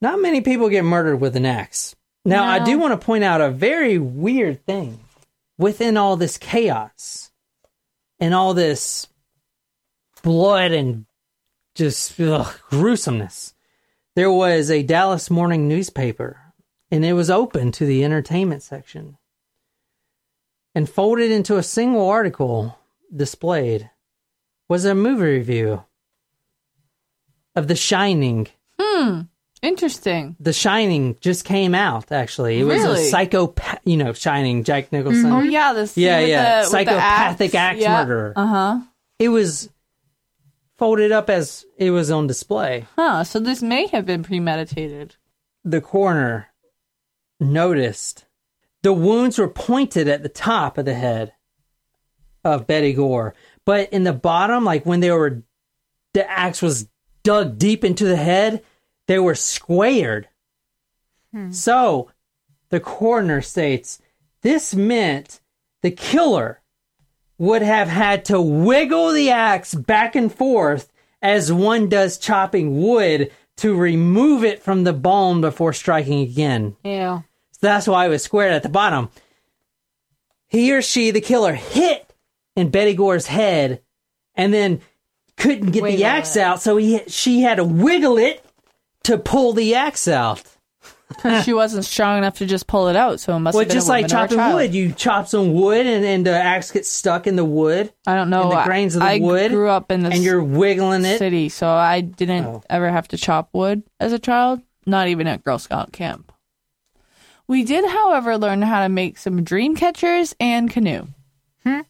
Not 0.01 0.19
many 0.19 0.41
people 0.41 0.71
get 0.71 0.85
murdered 0.85 1.19
with 1.19 1.37
an 1.37 1.45
axe. 1.45 1.95
Now, 2.25 2.45
I 2.45 2.65
do 2.65 2.79
want 2.79 2.99
to 2.99 3.05
point 3.05 3.23
out 3.23 3.43
a 3.43 3.51
very 3.51 3.99
weird 3.99 4.65
thing 4.65 5.01
within 5.59 5.99
all 5.99 6.17
this 6.17 6.39
chaos 6.39 7.30
and 8.21 8.35
all 8.35 8.55
this 8.55 9.09
blood 10.23 10.73
and 10.73 11.07
just 11.75 12.21
ugh, 12.21 12.61
gruesomeness. 12.69 13.55
There 14.15 14.31
was 14.31 14.71
a 14.71 14.83
Dallas 14.83 15.31
morning 15.31 15.67
newspaper, 15.67 16.53
and 16.91 17.05
it 17.05 17.15
was 17.15 17.31
open 17.31 17.73
to 17.73 17.87
the 17.87 18.05
entertainment 18.05 18.63
section. 18.63 19.17
And 20.75 20.89
folded 20.89 21.31
into 21.31 21.57
a 21.57 21.63
single 21.63 22.09
article 22.09 22.79
displayed 23.15 23.91
was 24.69 24.85
a 24.85 24.95
movie 24.95 25.25
review 25.25 25.85
of 27.57 27.67
The 27.67 27.75
Shining. 27.75 28.47
Hmm. 28.79 29.23
Interesting. 29.63 30.37
The 30.41 30.53
Shining 30.55 31.17
just 31.21 31.45
came 31.45 31.75
out. 31.75 32.11
Actually, 32.11 32.61
it 32.61 32.65
was 32.65 32.81
Really? 32.83 33.07
a 33.07 33.11
psychopath. 33.11 33.81
You 33.85 33.99
know, 33.99 34.13
Shining. 34.13 34.65
Jack 34.65 34.91
Nicholson. 34.91 35.27
Oh 35.27 35.43
yeah, 35.43 35.73
this 35.73 35.97
Yeah, 35.97 36.21
yeah. 36.21 36.63
The 36.63 36.69
Psychopathic 36.69 37.55
axe 37.55 37.81
yeah. 37.81 37.99
murderer. 37.99 38.33
Uh 38.37 38.47
huh. 38.47 38.81
It 39.19 39.29
was 39.29 39.69
folded 40.79 41.13
up 41.13 41.29
as 41.29 41.67
it 41.77 41.91
was 41.91 42.11
on 42.11 42.27
display. 42.27 42.87
Huh. 42.97 43.25
So 43.25 43.39
this 43.39 43.63
may 43.63 43.87
have 43.89 44.07
been 44.07 44.23
premeditated. 44.23 45.17
The 45.63 45.83
coroner 45.83 46.49
noticed 47.39 48.25
the 48.83 48.95
wounds 48.95 49.39
were 49.39 49.49
pointed 49.49 50.09
at 50.09 50.23
the 50.23 50.29
top 50.31 50.79
of 50.79 50.87
the 50.87 50.95
head 50.95 51.33
of 52.45 52.67
Betty 52.67 52.95
Gore, 52.95 53.35
but 53.67 53.93
in 53.93 54.05
the 54.05 54.15
bottom, 54.15 54.65
like 54.65 54.87
when 54.87 55.01
they 55.01 55.11
were, 55.11 55.43
the 56.15 56.29
axe 56.31 56.63
was 56.63 56.89
dug 57.23 57.59
deep 57.59 57.85
into 57.85 58.07
the 58.07 58.17
head, 58.17 58.63
they 59.11 59.19
were 59.19 59.35
squared. 59.35 60.29
Hmm. 61.33 61.51
So 61.51 62.13
the 62.69 62.79
coroner 62.79 63.41
states 63.41 64.01
this 64.43 64.73
meant 64.73 65.41
the 65.83 65.91
killer 65.91 66.61
would 67.37 67.63
have 67.63 67.89
had 67.89 68.27
to 68.27 68.41
wiggle 68.41 69.11
the 69.11 69.31
axe 69.31 69.75
back 69.75 70.15
and 70.15 70.33
forth 70.33 70.93
as 71.21 71.53
one 71.53 71.89
does 71.89 72.19
chopping 72.19 72.81
wood 72.81 73.33
to 73.57 73.77
remove 73.77 74.45
it 74.45 74.63
from 74.63 74.85
the 74.85 74.93
bone 74.93 75.41
before 75.41 75.73
striking 75.73 76.21
again. 76.21 76.77
Ew. 76.85 77.25
So 77.51 77.59
that's 77.63 77.89
why 77.89 78.07
it 78.07 78.11
was 78.11 78.23
squared 78.23 78.53
at 78.53 78.63
the 78.63 78.69
bottom. 78.69 79.09
He 80.47 80.73
or 80.73 80.83
she, 80.83 81.11
the 81.11 81.21
killer, 81.21 81.55
hit 81.55 82.15
in 82.55 82.71
Betty 82.71 82.95
Gore's 82.95 83.27
head 83.27 83.83
and 84.37 84.55
then 84.55 84.81
couldn't 85.37 85.73
get 85.73 85.83
the 85.83 86.05
axe 86.05 86.37
out, 86.37 86.63
so 86.63 86.77
he 86.77 87.01
she 87.09 87.41
had 87.41 87.57
to 87.57 87.65
wiggle 87.65 88.17
it 88.17 88.45
to 89.05 89.19
pull 89.19 89.53
the 89.53 89.75
axe 89.75 90.07
out. 90.09 90.43
Because 91.09 91.45
she 91.45 91.53
wasn't 91.53 91.85
strong 91.85 92.19
enough 92.19 92.39
to 92.39 92.47
just 92.47 92.67
pull 92.67 92.89
it 92.89 92.95
out, 92.97 93.19
so 93.21 93.35
it 93.37 93.41
must 93.41 93.55
Well, 93.55 93.63
have 93.63 93.69
been 93.69 93.77
just 93.77 93.89
a 93.89 93.91
like 93.91 94.05
woman 94.09 94.17
or 94.17 94.29
chopping 94.37 94.55
wood, 94.55 94.75
you 94.75 94.93
chop 94.93 95.27
some 95.29 95.53
wood 95.53 95.85
and, 95.87 96.05
and 96.05 96.25
the 96.25 96.31
axe 96.41 96.71
gets 96.71 96.89
stuck 96.89 97.27
in 97.27 97.35
the 97.37 97.45
wood. 97.45 97.93
I 98.07 98.15
don't 98.15 98.31
know. 98.31 98.45
in 98.51 98.57
the 98.57 98.63
grains 98.65 98.95
of 98.95 99.01
the 99.03 99.07
I 99.09 99.19
wood, 99.19 99.51
grew 99.51 99.69
up 99.69 99.91
in 99.91 100.03
the 100.05 100.11
and 100.11 100.23
you're 100.23 100.43
wiggling 100.43 101.05
it. 101.05 101.19
city, 101.19 101.49
so 101.49 101.69
I 101.69 102.01
didn't 102.01 102.45
Oh. 102.47 102.63
ever 102.71 102.91
have 102.91 103.09
to 103.09 103.17
chop 103.17 103.51
wood 103.53 103.83
as 103.99 104.13
a 104.13 104.19
child. 104.19 104.61
Not 104.87 105.09
even 105.09 105.27
at 105.27 105.43
Girl 105.45 105.59
Scout 105.59 105.93
camp. 105.93 106.33
We 107.49 107.65
did, 107.65 107.85
however, 107.91 108.39
learn 108.39 108.63
how 108.63 108.83
to 108.83 108.89
make 108.89 109.19
some 109.19 109.43
dream 109.43 109.75
catchers 109.75 110.35
and 110.39 110.71
canoe. 110.71 111.07
Hmm? 111.65 111.81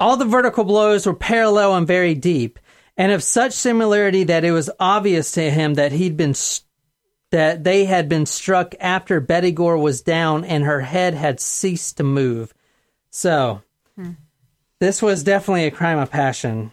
All 0.00 0.16
the 0.16 0.24
vertical 0.24 0.62
blows 0.64 1.06
were 1.06 1.14
parallel 1.14 1.74
and 1.74 1.86
very 1.86 2.14
deep, 2.14 2.58
and 2.98 3.12
of 3.12 3.22
such 3.22 3.52
similarity 3.52 4.24
that 4.24 4.44
it 4.44 4.50
was 4.50 4.68
obvious 4.80 5.30
to 5.32 5.50
him 5.50 5.74
that 5.74 5.92
he'd 5.92 6.16
been 6.16 6.34
st- 6.34 6.64
that 7.30 7.62
they 7.62 7.84
had 7.84 8.08
been 8.08 8.24
struck 8.26 8.74
after 8.80 9.20
Betty 9.20 9.52
Gore 9.52 9.76
was 9.76 10.00
down 10.00 10.44
and 10.44 10.64
her 10.64 10.80
head 10.80 11.14
had 11.14 11.40
ceased 11.40 11.98
to 11.98 12.02
move. 12.02 12.54
So, 13.10 13.62
hmm. 13.96 14.12
this 14.80 15.02
was 15.02 15.24
definitely 15.24 15.66
a 15.66 15.70
crime 15.70 15.98
of 15.98 16.10
passion. 16.10 16.72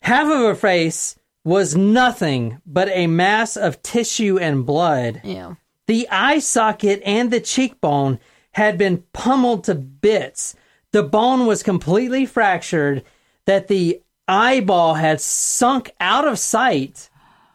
Half 0.00 0.26
of 0.26 0.40
her 0.40 0.54
face 0.54 1.18
was 1.44 1.76
nothing 1.76 2.62
but 2.64 2.88
a 2.88 3.06
mass 3.06 3.58
of 3.58 3.82
tissue 3.82 4.38
and 4.38 4.64
blood. 4.64 5.20
Ew. 5.22 5.58
The 5.86 6.08
eye 6.08 6.38
socket 6.38 7.02
and 7.04 7.30
the 7.30 7.40
cheekbone 7.40 8.18
had 8.52 8.78
been 8.78 9.04
pummeled 9.12 9.64
to 9.64 9.74
bits. 9.74 10.56
The 10.92 11.02
bone 11.02 11.46
was 11.46 11.62
completely 11.62 12.24
fractured, 12.24 13.04
that 13.44 13.68
the 13.68 14.00
eyeball 14.28 14.94
had 14.94 15.20
sunk 15.20 15.92
out 16.00 16.26
of 16.26 16.38
sight, 16.38 17.10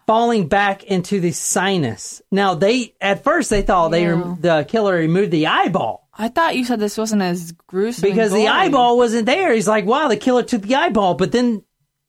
falling 0.07 0.47
back 0.47 0.83
into 0.83 1.19
the 1.19 1.31
sinus. 1.31 2.21
Now 2.31 2.55
they 2.55 2.95
at 2.99 3.23
first 3.23 3.49
they 3.49 3.61
thought 3.61 3.89
they 3.89 4.05
the 4.05 4.65
killer 4.67 4.95
removed 4.95 5.31
the 5.31 5.47
eyeball 5.47 6.09
I 6.19 6.27
thought 6.27 6.57
you 6.57 6.65
said 6.65 6.81
this 6.81 6.97
wasn't 6.97 7.21
as 7.21 7.53
gruesome 7.67 8.05
and 8.05 8.13
because 8.13 8.31
the 8.31 8.39
gory. 8.39 8.49
eyeball 8.49 8.97
wasn't 8.97 9.25
there. 9.25 9.53
He's 9.53 9.69
like, 9.69 9.85
"Wow, 9.85 10.09
the 10.09 10.17
killer 10.17 10.43
took 10.43 10.63
the 10.63 10.75
eyeball," 10.75 11.13
but 11.13 11.31
then 11.31 11.63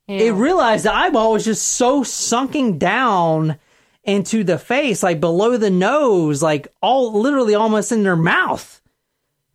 it 0.08 0.34
realized 0.34 0.84
the 0.84 0.92
eyeball 0.92 1.32
was 1.32 1.44
just 1.44 1.62
so 1.62 2.02
sunken 2.02 2.76
down 2.76 3.56
into 4.02 4.42
the 4.42 4.58
face, 4.58 5.04
like 5.04 5.20
below 5.20 5.56
the 5.56 5.70
nose, 5.70 6.42
like 6.42 6.66
all 6.82 7.20
literally 7.20 7.54
almost 7.54 7.92
in 7.92 8.02
their 8.02 8.16
mouth. 8.16 8.82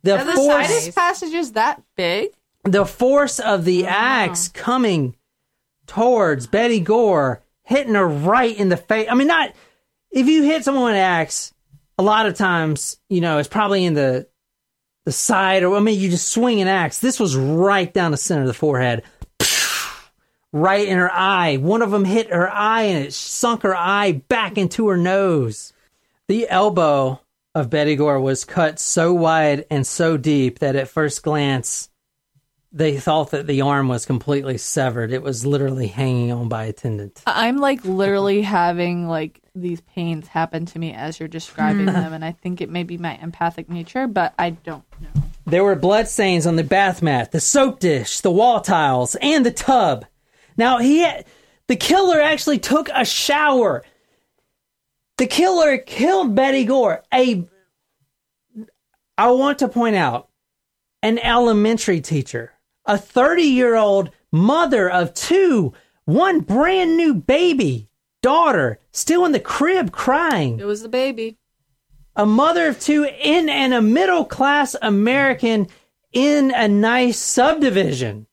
The 0.02 0.16
Are 0.18 0.24
the 0.24 0.32
force, 0.32 0.66
sinus 0.66 0.94
passages 0.94 1.52
that 1.52 1.82
big? 1.94 2.30
The 2.66 2.84
force 2.84 3.38
of 3.38 3.64
the 3.64 3.86
uh-huh. 3.86 3.96
axe 3.96 4.48
coming 4.48 5.16
towards 5.86 6.46
Betty 6.46 6.80
Gore, 6.80 7.42
hitting 7.62 7.94
her 7.94 8.06
right 8.06 8.56
in 8.56 8.68
the 8.68 8.76
face. 8.76 9.08
I 9.10 9.14
mean, 9.14 9.28
not 9.28 9.52
if 10.10 10.26
you 10.26 10.42
hit 10.42 10.64
someone 10.64 10.84
with 10.84 10.94
an 10.94 11.00
axe, 11.00 11.52
a 11.98 12.02
lot 12.02 12.26
of 12.26 12.34
times, 12.34 12.98
you 13.08 13.20
know, 13.20 13.38
it's 13.38 13.48
probably 13.48 13.84
in 13.84 13.94
the 13.94 14.26
the 15.04 15.12
side, 15.12 15.62
or 15.62 15.76
I 15.76 15.80
mean, 15.80 16.00
you 16.00 16.10
just 16.10 16.28
swing 16.28 16.60
an 16.60 16.68
axe. 16.68 16.98
This 16.98 17.20
was 17.20 17.36
right 17.36 17.92
down 17.92 18.10
the 18.10 18.16
center 18.16 18.42
of 18.42 18.48
the 18.48 18.54
forehead, 18.54 19.04
right 20.52 20.86
in 20.86 20.98
her 20.98 21.12
eye. 21.12 21.58
One 21.58 21.80
of 21.80 21.92
them 21.92 22.04
hit 22.04 22.30
her 22.30 22.50
eye, 22.50 22.82
and 22.82 23.04
it 23.04 23.12
sunk 23.12 23.62
her 23.62 23.76
eye 23.76 24.12
back 24.28 24.58
into 24.58 24.88
her 24.88 24.96
nose. 24.96 25.72
The 26.26 26.48
elbow 26.48 27.20
of 27.54 27.70
Betty 27.70 27.94
Gore 27.94 28.20
was 28.20 28.44
cut 28.44 28.80
so 28.80 29.14
wide 29.14 29.64
and 29.70 29.86
so 29.86 30.16
deep 30.16 30.58
that 30.58 30.74
at 30.74 30.88
first 30.88 31.22
glance, 31.22 31.88
they 32.76 32.98
thought 32.98 33.30
that 33.30 33.46
the 33.46 33.62
arm 33.62 33.88
was 33.88 34.04
completely 34.04 34.58
severed. 34.58 35.10
It 35.10 35.22
was 35.22 35.46
literally 35.46 35.86
hanging 35.86 36.30
on 36.30 36.50
by 36.50 36.64
a 36.64 36.72
tendon. 36.74 37.10
I'm 37.26 37.56
like 37.56 37.82
literally 37.84 38.42
having 38.58 39.08
like 39.08 39.40
these 39.54 39.80
pains 39.80 40.28
happen 40.28 40.66
to 40.66 40.78
me 40.78 40.92
as 40.92 41.18
you're 41.18 41.28
describing 41.28 41.88
hmm. 41.88 41.94
them, 41.94 42.12
and 42.12 42.22
I 42.22 42.32
think 42.32 42.60
it 42.60 42.68
may 42.68 42.82
be 42.82 42.98
my 42.98 43.16
empathic 43.16 43.70
nature, 43.70 44.06
but 44.06 44.34
I 44.38 44.50
don't 44.50 44.84
know. 45.00 45.22
There 45.46 45.64
were 45.64 45.74
blood 45.74 46.06
stains 46.06 46.46
on 46.46 46.56
the 46.56 46.64
bath 46.64 47.00
mat, 47.00 47.32
the 47.32 47.40
soap 47.40 47.80
dish, 47.80 48.20
the 48.20 48.30
wall 48.30 48.60
tiles, 48.60 49.16
and 49.22 49.46
the 49.46 49.52
tub. 49.52 50.04
Now 50.58 50.78
he 50.78 50.98
had, 50.98 51.24
the 51.68 51.76
killer 51.76 52.20
actually 52.20 52.58
took 52.58 52.90
a 52.92 53.06
shower. 53.06 53.84
The 55.16 55.26
killer 55.26 55.78
killed 55.78 56.34
Betty 56.34 56.64
Gore. 56.64 57.02
A 57.14 57.46
I 59.16 59.30
want 59.30 59.60
to 59.60 59.68
point 59.68 59.96
out 59.96 60.28
an 61.02 61.18
elementary 61.18 62.02
teacher, 62.02 62.52
a 62.86 62.94
30-year-old 62.94 64.10
mother 64.32 64.88
of 64.90 65.12
two, 65.14 65.72
one 66.04 66.40
brand 66.40 66.96
new 66.96 67.14
baby 67.14 67.88
daughter 68.22 68.78
still 68.92 69.24
in 69.24 69.32
the 69.32 69.40
crib 69.40 69.92
crying 69.92 70.58
It 70.58 70.64
was 70.66 70.82
the 70.82 70.88
baby. 70.88 71.36
a 72.16 72.26
mother 72.26 72.68
of 72.68 72.80
two 72.80 73.04
in 73.04 73.48
and 73.48 73.72
a 73.74 73.82
middle 73.82 74.24
class 74.24 74.74
American 74.82 75.68
in 76.12 76.50
a 76.54 76.66
nice 76.68 77.18
subdivision. 77.18 78.26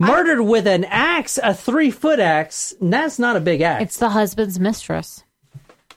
Murdered 0.00 0.42
with 0.42 0.66
an 0.68 0.84
axe, 0.84 1.38
a 1.42 1.52
three 1.52 1.90
foot 1.90 2.20
axe. 2.20 2.72
and 2.80 2.92
That's 2.92 3.18
not 3.18 3.36
a 3.36 3.40
big 3.40 3.60
axe. 3.60 3.82
It's 3.82 3.96
the 3.98 4.10
husband's 4.10 4.60
mistress. 4.60 5.24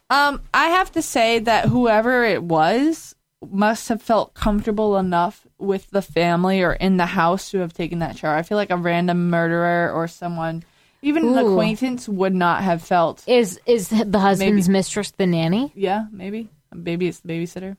Um, 0.09 0.41
I 0.53 0.69
have 0.69 0.91
to 0.93 1.01
say 1.01 1.39
that 1.39 1.65
whoever 1.65 2.23
it 2.25 2.43
was 2.43 3.15
must 3.49 3.89
have 3.89 4.01
felt 4.01 4.33
comfortable 4.33 4.97
enough 4.97 5.47
with 5.57 5.89
the 5.89 6.01
family 6.01 6.61
or 6.61 6.73
in 6.73 6.97
the 6.97 7.07
house 7.07 7.51
to 7.51 7.59
have 7.59 7.73
taken 7.73 7.99
that 7.99 8.17
shower. 8.17 8.35
I 8.35 8.43
feel 8.43 8.57
like 8.57 8.69
a 8.69 8.77
random 8.77 9.29
murderer 9.29 9.91
or 9.91 10.07
someone, 10.07 10.63
even 11.01 11.27
an 11.27 11.37
Ooh. 11.37 11.51
acquaintance, 11.51 12.07
would 12.07 12.35
not 12.35 12.63
have 12.63 12.83
felt. 12.83 13.23
Is 13.27 13.59
is 13.65 13.89
the 13.89 14.19
husband's 14.19 14.69
mistress 14.69 15.11
the 15.11 15.25
nanny? 15.25 15.71
Yeah, 15.75 16.05
maybe. 16.11 16.49
Maybe 16.73 17.07
it's 17.07 17.19
the 17.19 17.29
babysitter. 17.29 17.77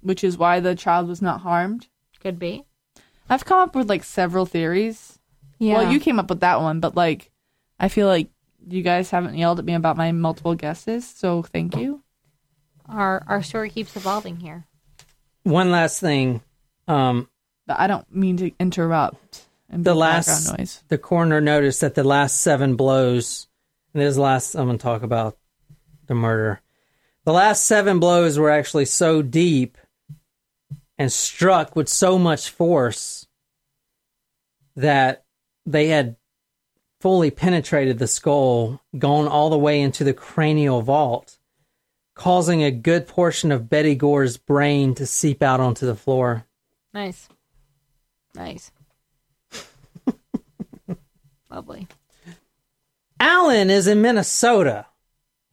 Which 0.00 0.24
is 0.24 0.38
why 0.38 0.60
the 0.60 0.74
child 0.74 1.08
was 1.08 1.20
not 1.20 1.42
harmed. 1.42 1.86
Could 2.20 2.38
be. 2.38 2.64
I've 3.28 3.44
come 3.44 3.58
up 3.58 3.74
with 3.74 3.88
like 3.88 4.04
several 4.04 4.46
theories. 4.46 5.18
Yeah. 5.58 5.74
Well, 5.74 5.92
you 5.92 6.00
came 6.00 6.18
up 6.18 6.30
with 6.30 6.40
that 6.40 6.60
one, 6.60 6.80
but 6.80 6.94
like, 6.96 7.30
I 7.78 7.88
feel 7.88 8.06
like 8.06 8.30
you 8.66 8.82
guys 8.82 9.10
haven't 9.10 9.36
yelled 9.36 9.58
at 9.58 9.64
me 9.64 9.74
about 9.74 9.96
my 9.96 10.12
multiple 10.12 10.54
guesses, 10.54 11.06
so 11.06 11.42
thank 11.42 11.76
you. 11.76 12.02
Our 12.88 13.24
our 13.26 13.42
story 13.42 13.70
keeps 13.70 13.96
evolving 13.96 14.36
here. 14.38 14.66
One 15.42 15.70
last 15.70 16.00
thing. 16.00 16.42
Um, 16.86 17.28
But 17.66 17.78
I 17.80 17.86
don't 17.86 18.10
mean 18.14 18.36
to 18.38 18.50
interrupt. 18.58 19.46
And 19.70 19.84
the 19.84 19.94
last, 19.94 20.56
noise. 20.58 20.82
the 20.88 20.96
coroner 20.96 21.40
noticed 21.42 21.82
that 21.82 21.94
the 21.94 22.04
last 22.04 22.40
seven 22.40 22.74
blows, 22.76 23.48
and 23.92 24.00
this 24.00 24.10
is 24.10 24.16
the 24.16 24.22
last 24.22 24.54
I'm 24.54 24.66
going 24.66 24.78
to 24.78 24.82
talk 24.82 25.02
about 25.02 25.36
the 26.06 26.14
murder. 26.14 26.60
The 27.24 27.34
last 27.34 27.64
seven 27.64 28.00
blows 28.00 28.38
were 28.38 28.50
actually 28.50 28.86
so 28.86 29.20
deep 29.20 29.76
and 30.96 31.12
struck 31.12 31.76
with 31.76 31.88
so 31.88 32.18
much 32.18 32.48
force 32.48 33.26
that 34.76 35.24
they 35.66 35.88
had 35.88 36.16
fully 37.00 37.30
penetrated 37.30 37.98
the 37.98 38.06
skull, 38.06 38.80
gone 38.96 39.28
all 39.28 39.50
the 39.50 39.58
way 39.58 39.80
into 39.80 40.02
the 40.02 40.14
cranial 40.14 40.82
vault, 40.82 41.37
causing 42.18 42.62
a 42.62 42.70
good 42.70 43.06
portion 43.06 43.50
of 43.50 43.70
Betty 43.70 43.94
Gore's 43.94 44.36
brain 44.36 44.94
to 44.96 45.06
seep 45.06 45.42
out 45.42 45.60
onto 45.60 45.86
the 45.86 45.94
floor. 45.94 46.44
Nice. 46.92 47.28
Nice. 48.34 48.70
Lovely. 51.50 51.88
Alan 53.20 53.70
is 53.70 53.86
in 53.86 54.02
Minnesota. 54.02 54.86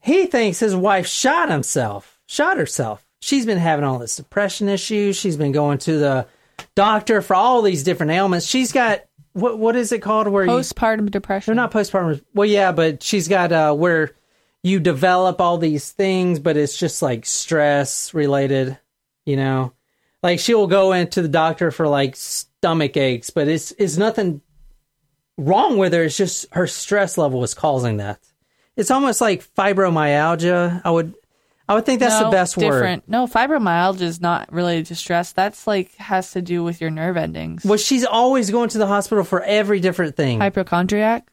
He 0.01 0.25
thinks 0.25 0.59
his 0.59 0.75
wife 0.75 1.07
shot 1.07 1.49
himself, 1.49 2.19
shot 2.27 2.57
herself. 2.57 3.05
She's 3.21 3.45
been 3.45 3.57
having 3.57 3.85
all 3.85 3.97
this 3.97 4.17
depression 4.17 4.67
issues. 4.69 5.15
She's 5.15 5.37
been 5.37 5.51
going 5.51 5.77
to 5.79 5.97
the 5.97 6.27
doctor 6.75 7.21
for 7.21 7.35
all 7.35 7.61
these 7.61 7.83
different 7.83 8.11
ailments. 8.11 8.45
She's 8.45 8.71
got 8.71 9.01
what 9.33 9.57
what 9.57 9.75
is 9.75 9.91
it 9.91 10.01
called 10.01 10.27
where 10.27 10.45
you 10.45 10.51
Postpartum 10.51 11.09
depression. 11.09 11.51
they're 11.55 11.63
not 11.63 11.71
postpartum. 11.71 12.23
Well, 12.33 12.47
yeah, 12.47 12.71
but 12.71 13.01
she's 13.01 13.27
got 13.27 13.51
uh 13.51 13.73
where 13.73 14.11
you 14.65 14.79
develop 14.79 15.39
all 15.39 15.59
these 15.59 15.91
things, 15.91 16.39
but 16.39 16.57
it's 16.57 16.75
just 16.75 17.03
like 17.03 17.23
stress 17.23 18.15
related, 18.15 18.79
you 19.23 19.35
know. 19.35 19.73
Like 20.23 20.39
she'll 20.39 20.65
go 20.65 20.91
into 20.91 21.21
the 21.21 21.27
doctor 21.27 21.69
for 21.69 21.87
like 21.87 22.15
stomach 22.15 22.97
aches, 22.97 23.29
but 23.29 23.47
it's 23.47 23.71
it's 23.77 23.95
nothing 23.97 24.41
wrong 25.37 25.77
with 25.77 25.93
her. 25.93 26.05
It's 26.05 26.17
just 26.17 26.47
her 26.53 26.65
stress 26.65 27.15
level 27.15 27.43
is 27.43 27.53
causing 27.53 27.97
that. 27.97 28.19
It's 28.75 28.89
almost 28.89 29.21
like 29.21 29.45
fibromyalgia. 29.55 30.81
I 30.83 30.89
would 30.89 31.13
I 31.69 31.75
would 31.75 31.85
think 31.85 31.99
that's 31.99 32.17
the 32.17 32.25
No, 32.25 32.31
best 32.31 32.57
word. 32.57 32.63
different. 32.63 33.07
No, 33.07 33.27
fibromyalgia 33.27 34.01
is 34.01 34.19
not 34.19 34.51
related 34.51 34.87
to 34.87 34.95
stress. 34.95 35.31
That's 35.31 35.67
like 35.67 35.93
has 35.97 36.31
to 36.31 36.41
do 36.41 36.63
with 36.63 36.81
your 36.81 36.89
nerve 36.89 37.17
endings. 37.17 37.63
Well, 37.63 37.77
she's 37.77 38.03
always 38.03 38.49
going 38.49 38.69
to 38.69 38.79
the 38.79 38.87
hospital 38.87 39.23
for 39.23 39.43
every 39.43 39.79
different 39.79 40.15
thing. 40.15 40.39
Hypochondriac. 40.39 41.27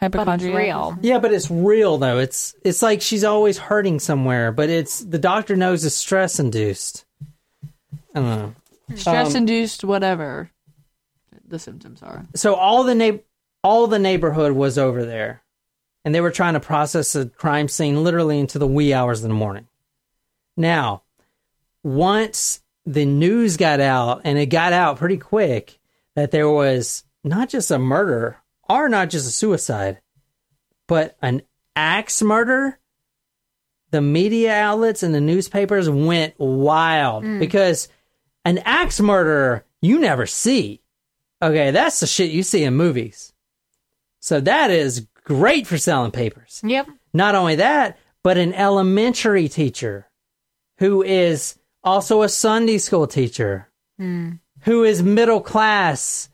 But 0.00 0.28
it's 0.28 0.44
real. 0.44 0.98
Yeah, 1.00 1.18
but 1.18 1.32
it's 1.32 1.50
real 1.50 1.98
though. 1.98 2.18
It's 2.18 2.54
it's 2.62 2.82
like 2.82 3.00
she's 3.00 3.24
always 3.24 3.56
hurting 3.56 4.00
somewhere, 4.00 4.52
but 4.52 4.68
it's 4.68 5.00
the 5.00 5.18
doctor 5.18 5.56
knows 5.56 5.84
it's 5.84 5.94
stress 5.94 6.38
induced. 6.38 7.04
I 8.14 8.20
don't 8.20 8.24
know. 8.24 8.54
Stress 8.96 9.34
induced, 9.34 9.82
whatever 9.82 10.50
the 11.46 11.58
symptoms 11.58 12.02
are. 12.02 12.26
So 12.34 12.54
all 12.54 12.84
the 12.84 12.94
na- 12.94 13.18
all 13.62 13.86
the 13.86 13.98
neighborhood 13.98 14.52
was 14.52 14.76
over 14.76 15.04
there, 15.04 15.42
and 16.04 16.14
they 16.14 16.20
were 16.20 16.30
trying 16.30 16.54
to 16.54 16.60
process 16.60 17.14
a 17.14 17.26
crime 17.26 17.68
scene 17.68 18.04
literally 18.04 18.38
into 18.38 18.58
the 18.58 18.66
wee 18.66 18.92
hours 18.92 19.22
of 19.22 19.28
the 19.28 19.34
morning. 19.34 19.66
Now, 20.56 21.02
once 21.82 22.60
the 22.86 23.06
news 23.06 23.56
got 23.56 23.80
out, 23.80 24.22
and 24.24 24.38
it 24.38 24.46
got 24.46 24.72
out 24.72 24.98
pretty 24.98 25.16
quick, 25.16 25.78
that 26.14 26.30
there 26.30 26.50
was 26.50 27.04
not 27.24 27.48
just 27.48 27.70
a 27.70 27.78
murder 27.78 28.36
or 28.68 28.88
not 28.88 29.10
just 29.10 29.28
a 29.28 29.30
suicide, 29.30 30.00
but 30.86 31.16
an 31.22 31.42
axe 31.76 32.22
murder. 32.22 32.78
The 33.90 34.00
media 34.00 34.54
outlets 34.54 35.02
and 35.02 35.14
the 35.14 35.20
newspapers 35.20 35.88
went 35.88 36.34
wild 36.38 37.24
mm. 37.24 37.38
because 37.38 37.88
an 38.44 38.58
axe 38.58 39.00
murderer 39.00 39.64
you 39.80 40.00
never 40.00 40.26
see. 40.26 40.82
Okay, 41.40 41.70
that's 41.70 42.00
the 42.00 42.06
shit 42.06 42.30
you 42.30 42.42
see 42.42 42.64
in 42.64 42.74
movies. 42.74 43.32
So 44.20 44.40
that 44.40 44.70
is 44.70 45.06
great 45.24 45.66
for 45.66 45.78
selling 45.78 46.10
papers. 46.10 46.60
Yep. 46.64 46.88
Not 47.12 47.34
only 47.34 47.56
that, 47.56 47.98
but 48.22 48.38
an 48.38 48.54
elementary 48.54 49.48
teacher 49.48 50.08
who 50.78 51.02
is 51.02 51.58
also 51.84 52.22
a 52.22 52.28
Sunday 52.28 52.78
school 52.78 53.06
teacher, 53.06 53.68
hmm. 53.98 54.32
who 54.62 54.84
is 54.84 55.02
middle 55.02 55.40
class, 55.40 56.28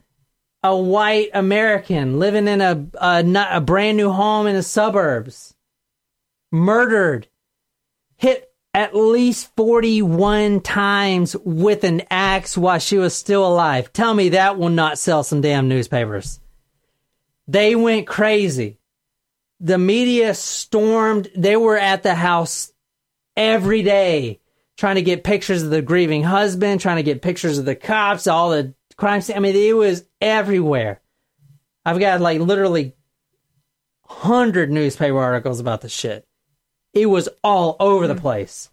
a 0.63 0.75
white 0.75 1.29
American 1.33 2.19
living 2.19 2.47
in 2.47 2.61
a, 2.61 2.85
a, 2.99 3.47
a 3.51 3.61
brand 3.61 3.97
new 3.97 4.11
home 4.11 4.47
in 4.47 4.55
the 4.55 4.63
suburbs, 4.63 5.55
murdered, 6.51 7.27
hit 8.17 8.51
at 8.73 8.95
least 8.95 9.53
41 9.57 10.61
times 10.61 11.35
with 11.43 11.83
an 11.83 12.03
axe 12.09 12.57
while 12.57 12.79
she 12.79 12.97
was 12.97 13.13
still 13.13 13.45
alive. 13.45 13.91
Tell 13.91 14.13
me 14.13 14.29
that 14.29 14.57
will 14.57 14.69
not 14.69 14.97
sell 14.97 15.23
some 15.23 15.41
damn 15.41 15.67
newspapers. 15.67 16.39
They 17.47 17.75
went 17.75 18.07
crazy. 18.07 18.77
The 19.59 19.77
media 19.77 20.33
stormed. 20.33 21.29
They 21.35 21.57
were 21.57 21.77
at 21.77 22.03
the 22.03 22.15
house 22.15 22.71
every 23.35 23.83
day 23.83 24.39
trying 24.77 24.95
to 24.95 25.01
get 25.01 25.23
pictures 25.23 25.63
of 25.63 25.69
the 25.69 25.81
grieving 25.81 26.23
husband, 26.23 26.81
trying 26.81 26.95
to 26.95 27.03
get 27.03 27.21
pictures 27.21 27.57
of 27.57 27.65
the 27.65 27.75
cops, 27.75 28.25
all 28.25 28.51
the 28.51 28.73
crime 29.01 29.19
scene. 29.19 29.35
I 29.35 29.39
mean, 29.39 29.55
it 29.55 29.75
was 29.75 30.05
everywhere. 30.21 31.01
I've 31.83 31.99
got 31.99 32.21
like 32.21 32.39
literally 32.39 32.93
hundred 34.03 34.71
newspaper 34.71 35.17
articles 35.17 35.59
about 35.59 35.81
the 35.81 35.89
shit. 35.89 36.27
It 36.93 37.07
was 37.07 37.27
all 37.43 37.75
over 37.79 38.07
the 38.07 38.13
mm. 38.13 38.21
place. 38.21 38.69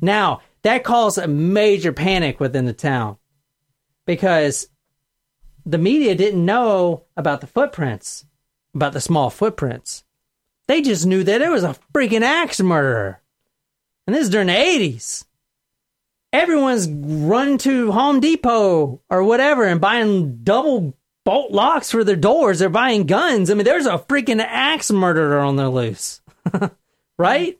Now, 0.00 0.40
that 0.62 0.82
caused 0.82 1.16
a 1.16 1.28
major 1.28 1.92
panic 1.92 2.40
within 2.40 2.66
the 2.66 2.72
town 2.72 3.18
because 4.04 4.66
the 5.64 5.78
media 5.78 6.16
didn't 6.16 6.44
know 6.44 7.04
about 7.16 7.40
the 7.40 7.46
footprints, 7.46 8.26
about 8.74 8.94
the 8.94 9.00
small 9.00 9.30
footprints. 9.30 10.02
They 10.66 10.82
just 10.82 11.06
knew 11.06 11.22
that 11.22 11.40
it 11.40 11.50
was 11.50 11.62
a 11.62 11.76
freaking 11.94 12.22
axe 12.22 12.60
murderer. 12.60 13.22
And 14.08 14.16
this 14.16 14.24
is 14.24 14.30
during 14.30 14.48
the 14.48 14.54
80s. 14.54 15.24
Everyone's 16.32 16.88
run 16.88 17.58
to 17.58 17.90
Home 17.92 18.20
Depot 18.20 19.00
or 19.08 19.22
whatever 19.24 19.64
and 19.64 19.80
buying 19.80 20.38
double 20.42 20.94
bolt 21.24 21.52
locks 21.52 21.90
for 21.90 22.04
their 22.04 22.16
doors. 22.16 22.58
They're 22.58 22.68
buying 22.68 23.04
guns. 23.06 23.50
I 23.50 23.54
mean, 23.54 23.64
there's 23.64 23.86
a 23.86 23.98
freaking 23.98 24.40
axe 24.40 24.90
murderer 24.90 25.38
on 25.40 25.56
the 25.56 25.70
loose. 25.70 26.20
right? 27.18 27.58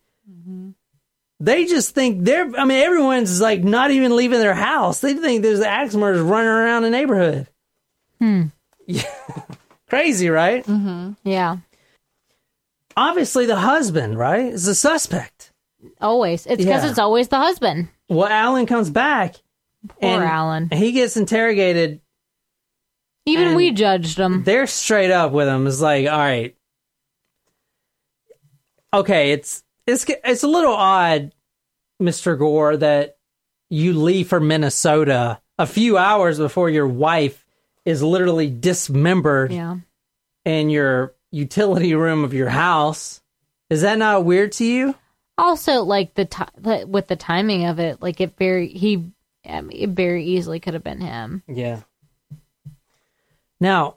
They 1.41 1.67
just 1.67 1.95
think 1.95 2.25
they're, 2.25 2.51
I 2.59 2.65
mean, 2.65 2.83
everyone's 2.83 3.41
like 3.41 3.63
not 3.63 3.91
even 3.91 4.17
leaving 4.17 4.41
their 4.41 4.55
house. 4.55 5.01
They 5.01 5.15
think 5.15 5.43
there's 5.43 5.61
axe 5.61 5.95
murders 5.95 6.21
running 6.21 6.49
around 6.49 6.83
the 6.83 6.91
neighborhood. 6.91 7.47
Hmm. 8.19 8.43
Yeah. 8.87 9.11
Crazy, 9.89 10.29
right? 10.29 10.67
Yeah. 11.25 11.59
Obviously, 12.97 13.47
the 13.47 13.57
husband, 13.57 14.19
right, 14.19 14.53
is 14.53 14.65
the 14.65 14.75
suspect. 14.75 15.53
Always. 16.01 16.45
It's 16.47 16.57
because 16.57 16.83
Yeah. 16.85 16.91
it's 16.91 16.99
always 16.99 17.29
the 17.29 17.37
husband. 17.39 17.89
Well, 18.09 18.29
Alan 18.29 18.67
comes 18.67 18.91
back. 18.91 19.37
Poor 20.01 20.23
Alan. 20.23 20.71
He 20.71 20.93
gets 20.93 21.17
interrogated. 21.17 22.01
Even 23.27 23.55
we 23.55 23.73
judged 23.73 24.19
him. 24.19 24.43
They're 24.45 24.67
straight 24.67 25.11
up 25.11 25.33
with 25.33 25.47
him. 25.47 25.67
It's 25.67 25.81
like, 25.83 26.07
all 26.09 26.19
right, 26.19 26.57
okay, 28.93 29.33
it's 29.33 29.63
it's 29.87 30.07
it's 30.25 30.43
a 30.43 30.49
little 30.49 30.73
odd, 30.73 31.35
Mister 32.01 32.37
Gore, 32.37 32.77
that 32.79 33.19
you 33.71 33.93
leave 33.93 34.29
for 34.29 34.41
Minnesota 34.41 35.41
a 35.59 35.67
few 35.67 35.99
hours 35.99 36.39
before 36.39 36.71
your 36.71 36.87
wife 36.87 37.45
is 37.85 38.03
literally 38.03 38.49
dismembered 38.51 39.53
Yeah. 39.53 39.77
in 40.45 40.71
your 40.71 41.15
utility 41.31 41.95
room 41.95 42.25
of 42.25 42.33
your 42.33 42.49
house. 42.49 43.21
Is 43.69 43.83
that 43.83 43.99
not 43.99 44.25
weird 44.25 44.53
to 44.53 44.65
you? 44.65 44.95
Also, 45.39 45.83
like 45.85 46.15
the 46.15 46.25
ti 46.25 46.43
the 46.59 46.85
with 46.87 47.07
the 47.07 47.17
timing 47.17 47.65
of 47.67 47.79
it, 47.79 48.03
like 48.03 48.21
it 48.21 48.37
very 48.37 48.69
he, 48.69 49.11
I 49.49 49.61
mean, 49.61 49.79
it 49.81 49.91
very 49.91 50.25
easily 50.25 50.59
could 50.61 50.75
have 50.75 50.83
been 50.85 51.01
him. 51.01 51.43
Yeah. 51.47 51.81
Now, 53.61 53.97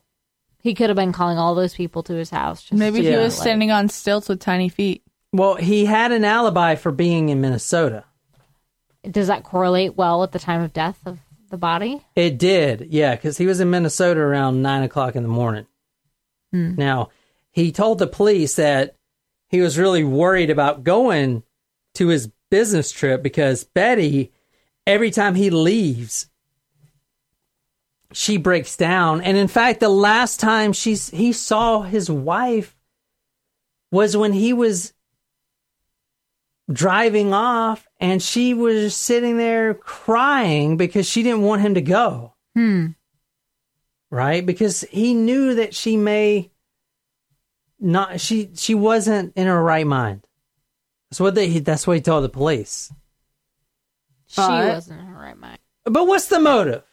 He 0.63 0.75
could 0.75 0.89
have 0.89 0.95
been 0.95 1.11
calling 1.13 1.39
all 1.39 1.55
those 1.55 1.73
people 1.73 2.03
to 2.03 2.13
his 2.13 2.29
house. 2.29 2.61
Just 2.61 2.73
Maybe 2.77 2.97
to, 3.01 3.03
he 3.03 3.09
Yeah. 3.11 3.23
was 3.23 3.35
like- 3.37 3.41
standing 3.47 3.71
on 3.71 3.89
stilts 3.89 4.29
with 4.29 4.39
tiny 4.39 4.69
feet. 4.69 5.01
well, 5.33 5.55
he 5.55 5.85
had 5.85 6.11
an 6.11 6.23
alibi 6.25 6.75
for 6.75 6.91
being 6.91 7.29
in 7.29 7.41
Minnesota. 7.41 8.03
Does 9.09 9.27
that 9.27 9.43
correlate 9.43 9.95
well 9.97 10.19
with 10.19 10.31
the 10.31 10.39
time 10.39 10.61
of 10.61 10.73
death 10.73 10.99
of 11.07 11.17
the 11.49 11.57
body? 11.57 12.05
It 12.15 12.37
did, 12.37 12.87
yeah, 12.91 13.15
because 13.15 13.37
he 13.39 13.47
was 13.47 13.59
in 13.59 13.69
Minnesota 13.71 14.19
around 14.19 14.61
nine 14.61 14.83
o'clock 14.83 15.15
in 15.15 15.23
the 15.23 15.29
morning. 15.29 15.65
Hmm. 16.51 16.75
Now, 16.75 17.09
he 17.51 17.71
told 17.71 17.97
the 17.97 18.05
police 18.07 18.55
that 18.57 18.95
he 19.51 19.59
was 19.59 19.77
really 19.77 20.03
worried 20.03 20.49
about 20.49 20.83
going 20.83 21.43
to 21.95 22.07
his 22.07 22.31
business 22.49 22.89
trip 22.91 23.21
because 23.21 23.65
Betty, 23.65 24.31
every 24.87 25.11
time 25.11 25.35
he 25.35 25.49
leaves, 25.49 26.27
she 28.13 28.37
breaks 28.37 28.77
down. 28.77 29.21
And 29.21 29.37
in 29.37 29.49
fact, 29.49 29.81
the 29.81 29.89
last 29.89 30.39
time 30.39 30.71
she's 30.71 31.09
he 31.09 31.33
saw 31.33 31.81
his 31.81 32.09
wife 32.09 32.75
was 33.91 34.15
when 34.15 34.31
he 34.31 34.53
was 34.53 34.93
driving 36.71 37.33
off 37.33 37.85
and 37.99 38.23
she 38.23 38.53
was 38.53 38.95
sitting 38.95 39.37
there 39.37 39.73
crying 39.73 40.77
because 40.77 41.05
she 41.05 41.23
didn't 41.23 41.41
want 41.41 41.61
him 41.61 41.73
to 41.73 41.81
go. 41.81 42.33
Hmm. 42.55 42.87
Right? 44.09 44.45
Because 44.45 44.81
he 44.91 45.13
knew 45.13 45.55
that 45.55 45.75
she 45.75 45.97
may 45.97 46.51
not 47.81 48.19
she 48.21 48.51
she 48.55 48.75
wasn't 48.75 49.33
in 49.35 49.47
her 49.47 49.61
right 49.61 49.87
mind. 49.87 50.25
That's 51.09 51.19
what 51.19 51.35
they 51.35 51.59
that's 51.59 51.85
what 51.87 51.95
he 51.97 52.01
told 52.01 52.23
the 52.23 52.29
police. 52.29 52.93
She 54.27 54.37
But- 54.37 54.75
wasn't 54.75 55.01
in 55.01 55.05
her 55.07 55.19
right 55.21 55.37
mind. 55.37 55.57
But 55.83 56.05
what's 56.07 56.27
the 56.27 56.39
motive? 56.39 56.83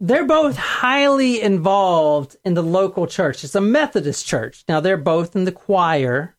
They're 0.00 0.24
both 0.26 0.56
highly 0.56 1.40
involved 1.40 2.36
in 2.44 2.54
the 2.54 2.62
local 2.62 3.06
church. 3.06 3.42
It's 3.44 3.54
a 3.54 3.60
Methodist 3.60 4.26
church. 4.26 4.64
Now 4.68 4.80
they're 4.80 4.96
both 4.96 5.34
in 5.34 5.44
the 5.44 5.52
choir. 5.52 6.36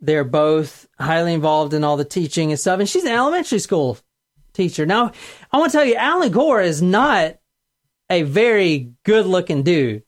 They're 0.00 0.24
both 0.24 0.86
highly 0.98 1.34
involved 1.34 1.74
in 1.74 1.82
all 1.84 1.96
the 1.96 2.04
teaching 2.04 2.50
and 2.50 2.60
stuff. 2.60 2.78
And 2.80 2.88
she's 2.88 3.04
an 3.04 3.12
elementary 3.12 3.58
school 3.58 3.98
teacher. 4.52 4.86
Now, 4.86 5.10
I 5.52 5.58
want 5.58 5.72
to 5.72 5.78
tell 5.78 5.86
you, 5.86 5.94
Alan 5.96 6.30
Gore 6.30 6.60
is 6.60 6.80
not 6.80 7.36
a 8.10 8.22
very 8.22 8.92
good 9.04 9.26
looking 9.26 9.62
dude. 9.64 10.02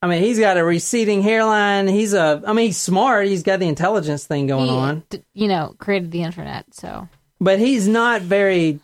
I 0.00 0.06
mean, 0.06 0.22
he's 0.22 0.38
got 0.38 0.56
a 0.56 0.64
receding 0.64 1.22
hairline. 1.22 1.88
He's 1.88 2.12
a, 2.12 2.42
I 2.46 2.52
mean, 2.52 2.66
he's 2.66 2.78
smart. 2.78 3.26
He's 3.26 3.42
got 3.42 3.58
the 3.58 3.66
intelligence 3.66 4.24
thing 4.24 4.46
going 4.46 4.68
he, 4.68 4.76
on, 4.76 5.02
d- 5.10 5.24
you 5.34 5.48
know, 5.48 5.74
created 5.78 6.12
the 6.12 6.22
internet. 6.22 6.72
So 6.72 7.08
but 7.40 7.58
he's 7.58 7.88
not 7.88 8.22
very. 8.22 8.80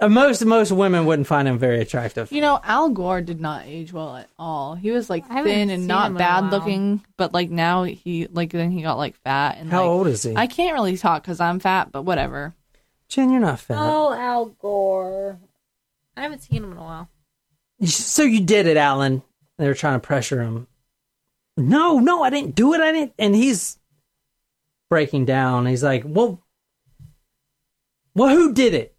Uh, 0.00 0.08
most 0.08 0.44
most 0.44 0.72
women 0.72 1.06
wouldn't 1.06 1.28
find 1.28 1.46
him 1.46 1.58
very 1.58 1.80
attractive. 1.80 2.30
You 2.32 2.40
know, 2.40 2.60
Al 2.64 2.90
Gore 2.90 3.20
did 3.20 3.40
not 3.40 3.64
age 3.66 3.92
well 3.92 4.16
at 4.16 4.28
all. 4.38 4.74
He 4.74 4.90
was 4.90 5.08
like 5.08 5.26
thin 5.26 5.70
and 5.70 5.86
not 5.86 6.16
bad 6.16 6.50
looking, 6.50 7.04
but 7.16 7.32
like 7.32 7.48
now 7.50 7.84
he 7.84 8.26
like 8.26 8.50
then 8.50 8.72
he 8.72 8.82
got 8.82 8.98
like 8.98 9.16
fat 9.22 9.58
and 9.58 9.70
How 9.70 9.82
like, 9.82 9.88
old 9.88 10.06
is 10.08 10.24
he? 10.24 10.34
I 10.36 10.46
can't 10.46 10.74
really 10.74 10.96
talk 10.96 11.22
because 11.22 11.40
I'm 11.40 11.60
fat, 11.60 11.92
but 11.92 12.02
whatever. 12.02 12.54
Jen, 13.08 13.30
you're 13.30 13.40
not 13.40 13.60
fat. 13.60 13.76
oh, 13.78 14.12
Al 14.12 14.46
Gore. 14.46 15.38
I 16.16 16.22
haven't 16.22 16.42
seen 16.42 16.64
him 16.64 16.72
in 16.72 16.78
a 16.78 16.82
while. 16.82 17.08
So 17.84 18.22
you 18.22 18.40
did 18.40 18.66
it, 18.66 18.76
Alan. 18.76 19.22
They 19.58 19.68
were 19.68 19.74
trying 19.74 20.00
to 20.00 20.06
pressure 20.06 20.42
him. 20.42 20.66
No, 21.56 21.98
no, 21.98 22.22
I 22.22 22.30
didn't 22.30 22.54
do 22.54 22.74
it. 22.74 22.80
I 22.80 22.92
didn't. 22.92 23.12
And 23.18 23.34
he's 23.34 23.78
breaking 24.90 25.24
down. 25.24 25.66
He's 25.66 25.84
like, 25.84 26.02
"Well, 26.04 26.42
well, 28.14 28.30
who 28.30 28.52
did 28.52 28.74
it? 28.74 28.96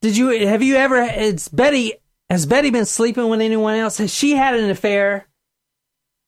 Did 0.00 0.16
you? 0.16 0.46
Have 0.46 0.62
you 0.62 0.76
ever? 0.76 0.96
It's 0.96 1.48
Betty. 1.48 1.94
Has 2.28 2.46
Betty 2.46 2.70
been 2.70 2.86
sleeping 2.86 3.28
with 3.28 3.40
anyone 3.40 3.76
else? 3.76 3.98
Has 3.98 4.12
she 4.12 4.32
had 4.32 4.54
an 4.54 4.70
affair? 4.70 5.28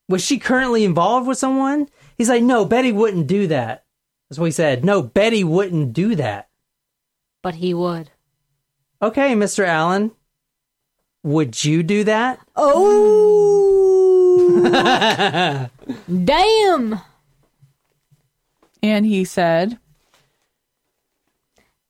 Was 0.09 0.24
she 0.24 0.39
currently 0.39 0.85
involved 0.85 1.26
with 1.26 1.39
someone?" 1.39 1.89
He's 2.16 2.28
like, 2.28 2.43
"No, 2.43 2.64
Betty 2.64 2.93
wouldn't 2.93 3.26
do 3.26 3.49
that." 3.49 3.85
That's 4.30 4.39
what 4.39 4.47
he 4.47 4.53
said. 4.53 4.85
No, 4.85 5.03
Betty 5.03 5.43
wouldn't 5.45 5.93
do 5.93 6.14
that. 6.14 6.49
But 7.43 7.57
he 7.57 7.74
would. 7.74 8.11
Okay, 9.03 9.35
Mr. 9.35 9.66
Alan. 9.66 10.12
Would 11.25 11.64
you 11.64 11.83
do 11.83 12.05
that? 12.05 12.39
Oh, 12.55 12.91
damn! 16.25 17.01
And 18.83 19.07
he 19.07 19.25
said, 19.25 19.79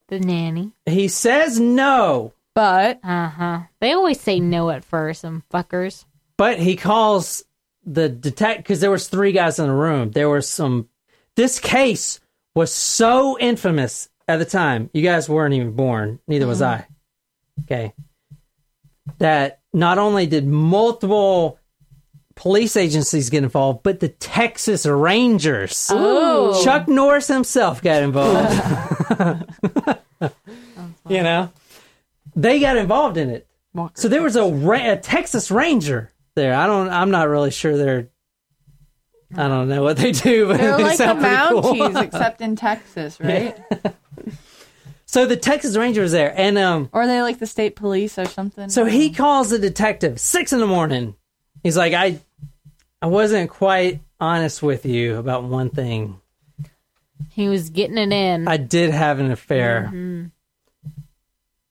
The 0.08 0.20
nanny. 0.20 0.72
He 0.86 1.08
says 1.08 1.58
no. 1.58 2.32
but 2.54 3.00
Uh 3.02 3.28
huh. 3.28 3.60
They 3.80 3.92
always 3.92 4.20
say 4.20 4.38
no 4.40 4.70
at 4.70 4.84
first, 4.84 5.22
some 5.22 5.42
fuckers. 5.52 6.04
But 6.36 6.58
he 6.60 6.76
calls 6.76 7.44
the 7.84 8.08
detect 8.08 8.62
because 8.62 8.80
there 8.80 8.90
was 8.90 9.08
three 9.08 9.32
guys 9.32 9.58
in 9.58 9.66
the 9.66 9.72
room. 9.74 10.10
There 10.12 10.28
were 10.28 10.42
some. 10.42 10.88
This 11.36 11.58
case 11.58 12.20
was 12.54 12.72
so 12.72 13.36
infamous 13.40 14.08
at 14.28 14.36
the 14.38 14.44
time. 14.44 14.90
You 14.92 15.02
guys 15.02 15.28
weren't 15.28 15.54
even 15.54 15.72
born. 15.72 16.20
Neither 16.28 16.46
was 16.46 16.62
I. 16.62 16.86
Okay. 17.64 17.92
That 19.18 19.60
not 19.72 19.98
only 19.98 20.26
did 20.26 20.46
multiple 20.46 21.58
police 22.34 22.76
agencies 22.76 23.30
get 23.30 23.42
involved, 23.42 23.82
but 23.82 24.00
the 24.00 24.08
Texas 24.08 24.86
Rangers. 24.86 25.90
Oh. 25.92 26.62
Chuck 26.64 26.88
Norris 26.88 27.28
himself 27.28 27.82
got 27.82 28.02
involved. 28.02 28.52
you 31.08 31.22
know, 31.22 31.50
they 32.34 32.60
got 32.60 32.76
involved 32.76 33.16
in 33.16 33.30
it. 33.30 33.46
So 33.94 34.08
there 34.08 34.22
was 34.22 34.36
a, 34.36 34.44
ra- 34.44 34.92
a 34.92 34.96
Texas 34.96 35.50
Ranger 35.50 36.12
there. 36.36 36.54
I 36.54 36.66
don't. 36.66 36.88
I'm 36.88 37.10
not 37.10 37.28
really 37.28 37.50
sure 37.50 37.76
they're. 37.76 38.08
I 39.36 39.48
don't 39.48 39.68
know 39.68 39.82
what 39.82 39.96
they 39.96 40.12
do, 40.12 40.46
but 40.46 40.58
they're 40.58 40.76
they 40.76 40.82
like 40.84 40.98
the 40.98 41.04
sound 41.04 41.20
pretty 41.20 41.36
cool. 41.36 41.74
Mounties 41.74 42.02
except 42.04 42.40
in 42.40 42.54
Texas, 42.54 43.18
right? 43.20 43.58
So 45.14 45.26
the 45.26 45.36
Texas 45.36 45.76
Ranger 45.76 46.02
was 46.02 46.10
there, 46.10 46.34
and 46.36 46.58
um, 46.58 46.88
Or 46.92 47.02
are 47.02 47.06
they 47.06 47.22
like 47.22 47.38
the 47.38 47.46
state 47.46 47.76
police 47.76 48.18
or 48.18 48.24
something? 48.24 48.68
so 48.68 48.84
he 48.84 49.12
calls 49.12 49.48
the 49.48 49.60
detective 49.60 50.18
six 50.18 50.52
in 50.52 50.58
the 50.58 50.66
morning. 50.66 51.14
He's 51.62 51.76
like, 51.76 51.92
I, 51.92 52.18
I 53.00 53.06
wasn't 53.06 53.48
quite 53.48 54.00
honest 54.18 54.60
with 54.60 54.84
you 54.84 55.16
about 55.18 55.44
one 55.44 55.70
thing. 55.70 56.20
He 57.30 57.48
was 57.48 57.70
getting 57.70 57.96
it 57.96 58.12
in. 58.12 58.48
I 58.48 58.56
did 58.56 58.90
have 58.90 59.20
an 59.20 59.30
affair 59.30 60.32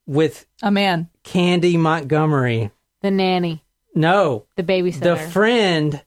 with 0.08 0.46
a 0.62 0.72
man. 0.72 1.10
Candy 1.24 1.76
Montgomery. 1.76 2.72
the 3.02 3.12
nanny, 3.12 3.62
No, 3.94 4.46
the 4.56 4.64
babysitter. 4.64 5.02
the 5.02 5.18
friend 5.18 6.02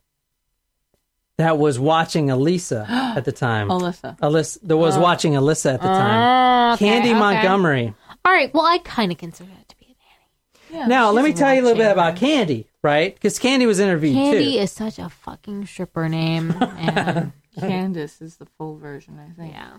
that 1.38 1.58
was 1.58 1.78
watching 1.78 2.30
Elisa 2.30 2.86
at 3.16 3.24
the 3.24 3.32
time. 3.32 3.68
Alyssa. 3.68 4.18
Alyssa, 4.20 4.58
that 4.62 4.76
was 4.76 4.96
watching 4.96 5.32
Alyssa 5.32 5.74
at 5.74 5.82
the 5.82 5.88
time. 5.88 6.70
Oh, 6.70 6.74
okay, 6.74 6.86
Candy 6.86 7.10
okay. 7.10 7.18
Montgomery. 7.18 7.94
All 8.24 8.32
right. 8.32 8.52
Well, 8.54 8.64
I 8.64 8.78
kind 8.78 9.12
of 9.12 9.18
consider 9.18 9.50
that 9.50 9.68
to 9.68 9.76
be 9.76 9.96
a 10.70 10.74
nanny. 10.74 10.88
now, 10.88 11.10
let 11.10 11.24
me 11.24 11.30
she's 11.30 11.38
tell 11.38 11.54
you 11.54 11.60
a 11.60 11.64
little 11.64 11.76
bit 11.78 11.86
watching 11.86 11.92
about 11.92 12.16
Candy, 12.16 12.66
right? 12.82 13.14
Because 13.14 13.38
Candy 13.38 13.66
was 13.66 13.78
interviewed 13.80 14.14
too. 14.16 14.20
Candy 14.22 14.52
too. 14.54 14.58
is 14.58 14.72
such 14.72 14.98
a 14.98 15.08
fucking 15.08 15.66
stripper 15.66 16.08
name. 16.08 16.54
And 16.62 17.32
Candace 17.70 18.20
is 18.20 18.36
the 18.36 18.44
full 18.58 18.76
version, 18.76 19.18
I 19.18 19.30
think. 19.32 19.54
yeah. 19.54 19.78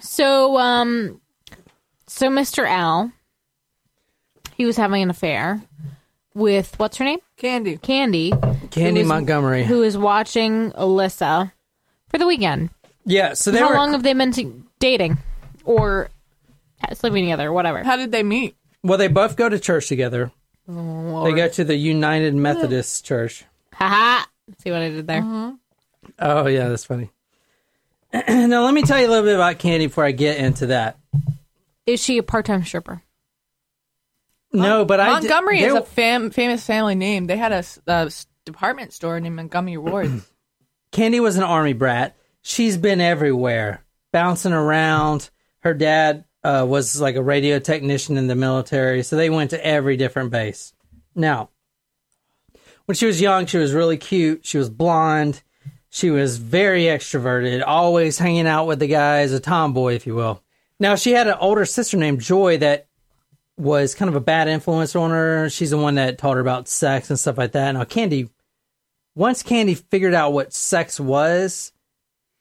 So, 0.00 0.58
um, 0.58 1.20
so 2.08 2.28
Mr. 2.28 2.66
Al, 2.66 3.12
he 4.56 4.66
was 4.66 4.76
having 4.76 5.02
an 5.02 5.10
affair 5.10 5.60
with 6.38 6.78
what's 6.78 6.96
her 6.96 7.04
name? 7.04 7.18
Candy. 7.36 7.76
Candy, 7.78 8.30
Candy 8.70 8.80
who 8.80 8.92
was- 9.00 9.06
Montgomery. 9.08 9.64
who 9.64 9.82
is 9.82 9.98
watching 9.98 10.70
Alyssa 10.72 11.52
for 12.08 12.18
the 12.18 12.26
weekend. 12.26 12.70
yeah, 13.04 13.34
so 13.34 13.50
they 13.50 13.58
How 13.58 13.70
were. 13.70 13.74
long 13.74 13.92
have 13.92 14.02
they 14.02 14.12
been 14.14 14.32
t- 14.32 14.52
dating 14.78 15.18
or 15.64 16.08
sleeping 16.94 17.24
together? 17.24 17.52
Whatever. 17.52 17.82
How 17.84 17.96
did 17.96 18.12
they 18.12 18.22
meet? 18.22 18.54
well, 18.82 18.96
they 18.98 19.08
both 19.08 19.36
go 19.36 19.48
to 19.48 19.58
church 19.58 19.88
together. 19.88 20.30
Oh, 20.70 21.24
They 21.24 21.32
go 21.32 21.48
to 21.48 21.64
the 21.64 21.74
United 21.76 22.34
ah. 22.34 22.38
Methodist 22.38 23.04
Church. 23.04 23.44
Haha. 23.74 24.24
See 24.62 24.70
what 24.70 24.80
I 24.82 24.88
did 24.90 25.06
there? 25.06 25.20
Uh-huh. 25.22 25.52
Oh 26.20 26.46
yeah, 26.46 26.68
that's 26.68 26.84
funny. 26.84 27.10
now 28.28 28.64
let 28.64 28.72
me 28.74 28.82
tell 28.82 28.98
you 28.98 29.06
a 29.06 29.10
little 29.10 29.24
bit 29.24 29.34
about 29.34 29.58
Candy 29.58 29.86
before 29.86 30.04
I 30.04 30.12
get 30.12 30.38
into 30.38 30.66
that. 30.66 30.98
Is 31.86 32.02
she 32.02 32.18
a 32.18 32.22
part-time 32.22 32.64
stripper? 32.64 33.02
No, 34.52 34.84
but 34.84 35.00
I 35.00 35.20
did- 35.20 35.28
Montgomery 35.28 35.60
is 35.60 35.74
a 35.74 35.82
fam- 35.82 36.30
famous 36.30 36.64
family 36.64 36.94
name. 36.94 37.26
They 37.26 37.36
had 37.36 37.52
a 37.86 38.10
department 38.44 38.92
store 38.92 39.20
named 39.20 39.36
Montgomery 39.36 39.76
Ward. 39.76 40.22
Candy 40.92 41.20
was 41.20 41.36
an 41.36 41.42
army 41.42 41.74
brat. 41.74 42.16
She's 42.40 42.76
been 42.78 43.00
everywhere, 43.00 43.84
bouncing 44.12 44.52
around. 44.54 45.28
Her 45.60 45.74
dad 45.74 46.24
uh, 46.42 46.64
was 46.66 46.98
like 47.00 47.16
a 47.16 47.22
radio 47.22 47.58
technician 47.58 48.16
in 48.16 48.26
the 48.26 48.34
military, 48.34 49.02
so 49.02 49.16
they 49.16 49.28
went 49.28 49.50
to 49.50 49.64
every 49.66 49.96
different 49.98 50.30
base. 50.30 50.72
Now, 51.14 51.50
when 52.86 52.94
she 52.96 53.04
was 53.06 53.20
young, 53.20 53.44
she 53.46 53.58
was 53.58 53.74
really 53.74 53.98
cute. 53.98 54.46
She 54.46 54.56
was 54.56 54.70
blonde. 54.70 55.42
She 55.90 56.10
was 56.10 56.38
very 56.38 56.84
extroverted, 56.84 57.62
always 57.66 58.18
hanging 58.18 58.46
out 58.46 58.66
with 58.66 58.78
the 58.78 58.86
guys, 58.86 59.32
a 59.32 59.40
tomboy, 59.40 59.94
if 59.94 60.06
you 60.06 60.14
will. 60.14 60.42
Now, 60.80 60.94
she 60.94 61.12
had 61.12 61.26
an 61.26 61.36
older 61.40 61.64
sister 61.66 61.96
named 61.96 62.20
Joy 62.20 62.58
that 62.58 62.87
was 63.58 63.94
kind 63.94 64.08
of 64.08 64.14
a 64.14 64.20
bad 64.20 64.48
influence 64.48 64.94
on 64.94 65.10
her. 65.10 65.50
She's 65.50 65.70
the 65.70 65.78
one 65.78 65.96
that 65.96 66.18
taught 66.18 66.34
her 66.34 66.40
about 66.40 66.68
sex 66.68 67.10
and 67.10 67.18
stuff 67.18 67.38
like 67.38 67.52
that. 67.52 67.72
Now, 67.72 67.84
Candy, 67.84 68.28
once 69.14 69.42
Candy 69.42 69.74
figured 69.74 70.14
out 70.14 70.32
what 70.32 70.52
sex 70.52 71.00
was, 71.00 71.72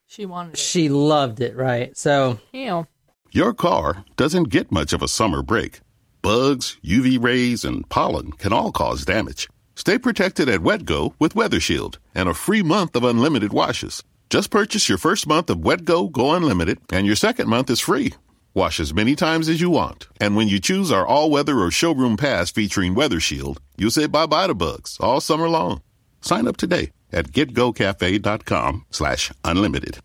she 0.05 0.25
wanted 0.25 0.53
it. 0.53 0.59
she 0.59 0.89
loved 0.89 1.41
it, 1.41 1.55
right? 1.55 1.95
So, 1.97 2.39
Ew. 2.53 2.87
Your 3.31 3.53
car 3.53 4.05
doesn't 4.15 4.49
get 4.49 4.71
much 4.71 4.93
of 4.93 5.01
a 5.01 5.07
summer 5.07 5.41
break. 5.41 5.81
Bugs, 6.21 6.77
UV 6.83 7.21
rays, 7.21 7.65
and 7.65 7.87
pollen 7.89 8.31
can 8.31 8.53
all 8.53 8.71
cause 8.71 9.05
damage. 9.05 9.49
Stay 9.75 9.97
protected 9.97 10.49
at 10.49 10.61
GetGo 10.61 11.13
with 11.19 11.35
Weather 11.35 11.59
Shield 11.59 11.99
and 12.15 12.27
a 12.27 12.33
free 12.33 12.63
month 12.63 12.95
of 12.95 13.03
unlimited 13.03 13.53
washes. 13.53 14.03
Just 14.29 14.49
purchase 14.49 14.89
your 14.89 14.97
first 14.97 15.27
month 15.27 15.49
of 15.49 15.59
GetGo 15.59 16.11
Go 16.11 16.33
Unlimited, 16.33 16.79
and 16.91 17.05
your 17.05 17.15
second 17.15 17.47
month 17.47 17.69
is 17.69 17.79
free. 17.79 18.13
Wash 18.57 18.79
as 18.79 18.91
many 18.91 19.15
times 19.15 19.49
as 19.49 19.61
you 19.61 19.69
want. 19.69 20.07
And 20.19 20.35
when 20.35 20.47
you 20.47 20.59
choose 20.59 20.91
our 20.91 21.05
all 21.05 21.29
weather 21.29 21.59
or 21.59 21.69
showroom 21.69 22.17
pass 22.17 22.49
featuring 22.49 22.95
Weather 22.95 23.19
Shield, 23.19 23.61
you'll 23.77 23.91
say 23.91 24.07
bye 24.07 24.25
bye 24.25 24.47
to 24.47 24.55
bugs 24.55 24.97
all 24.99 25.21
summer 25.21 25.47
long. 25.47 25.83
Sign 26.21 26.47
up 26.47 26.57
today 26.57 26.89
at 27.11 27.27
getgocafe.com 27.33 28.85
slash 28.89 29.31
unlimited. 29.43 29.99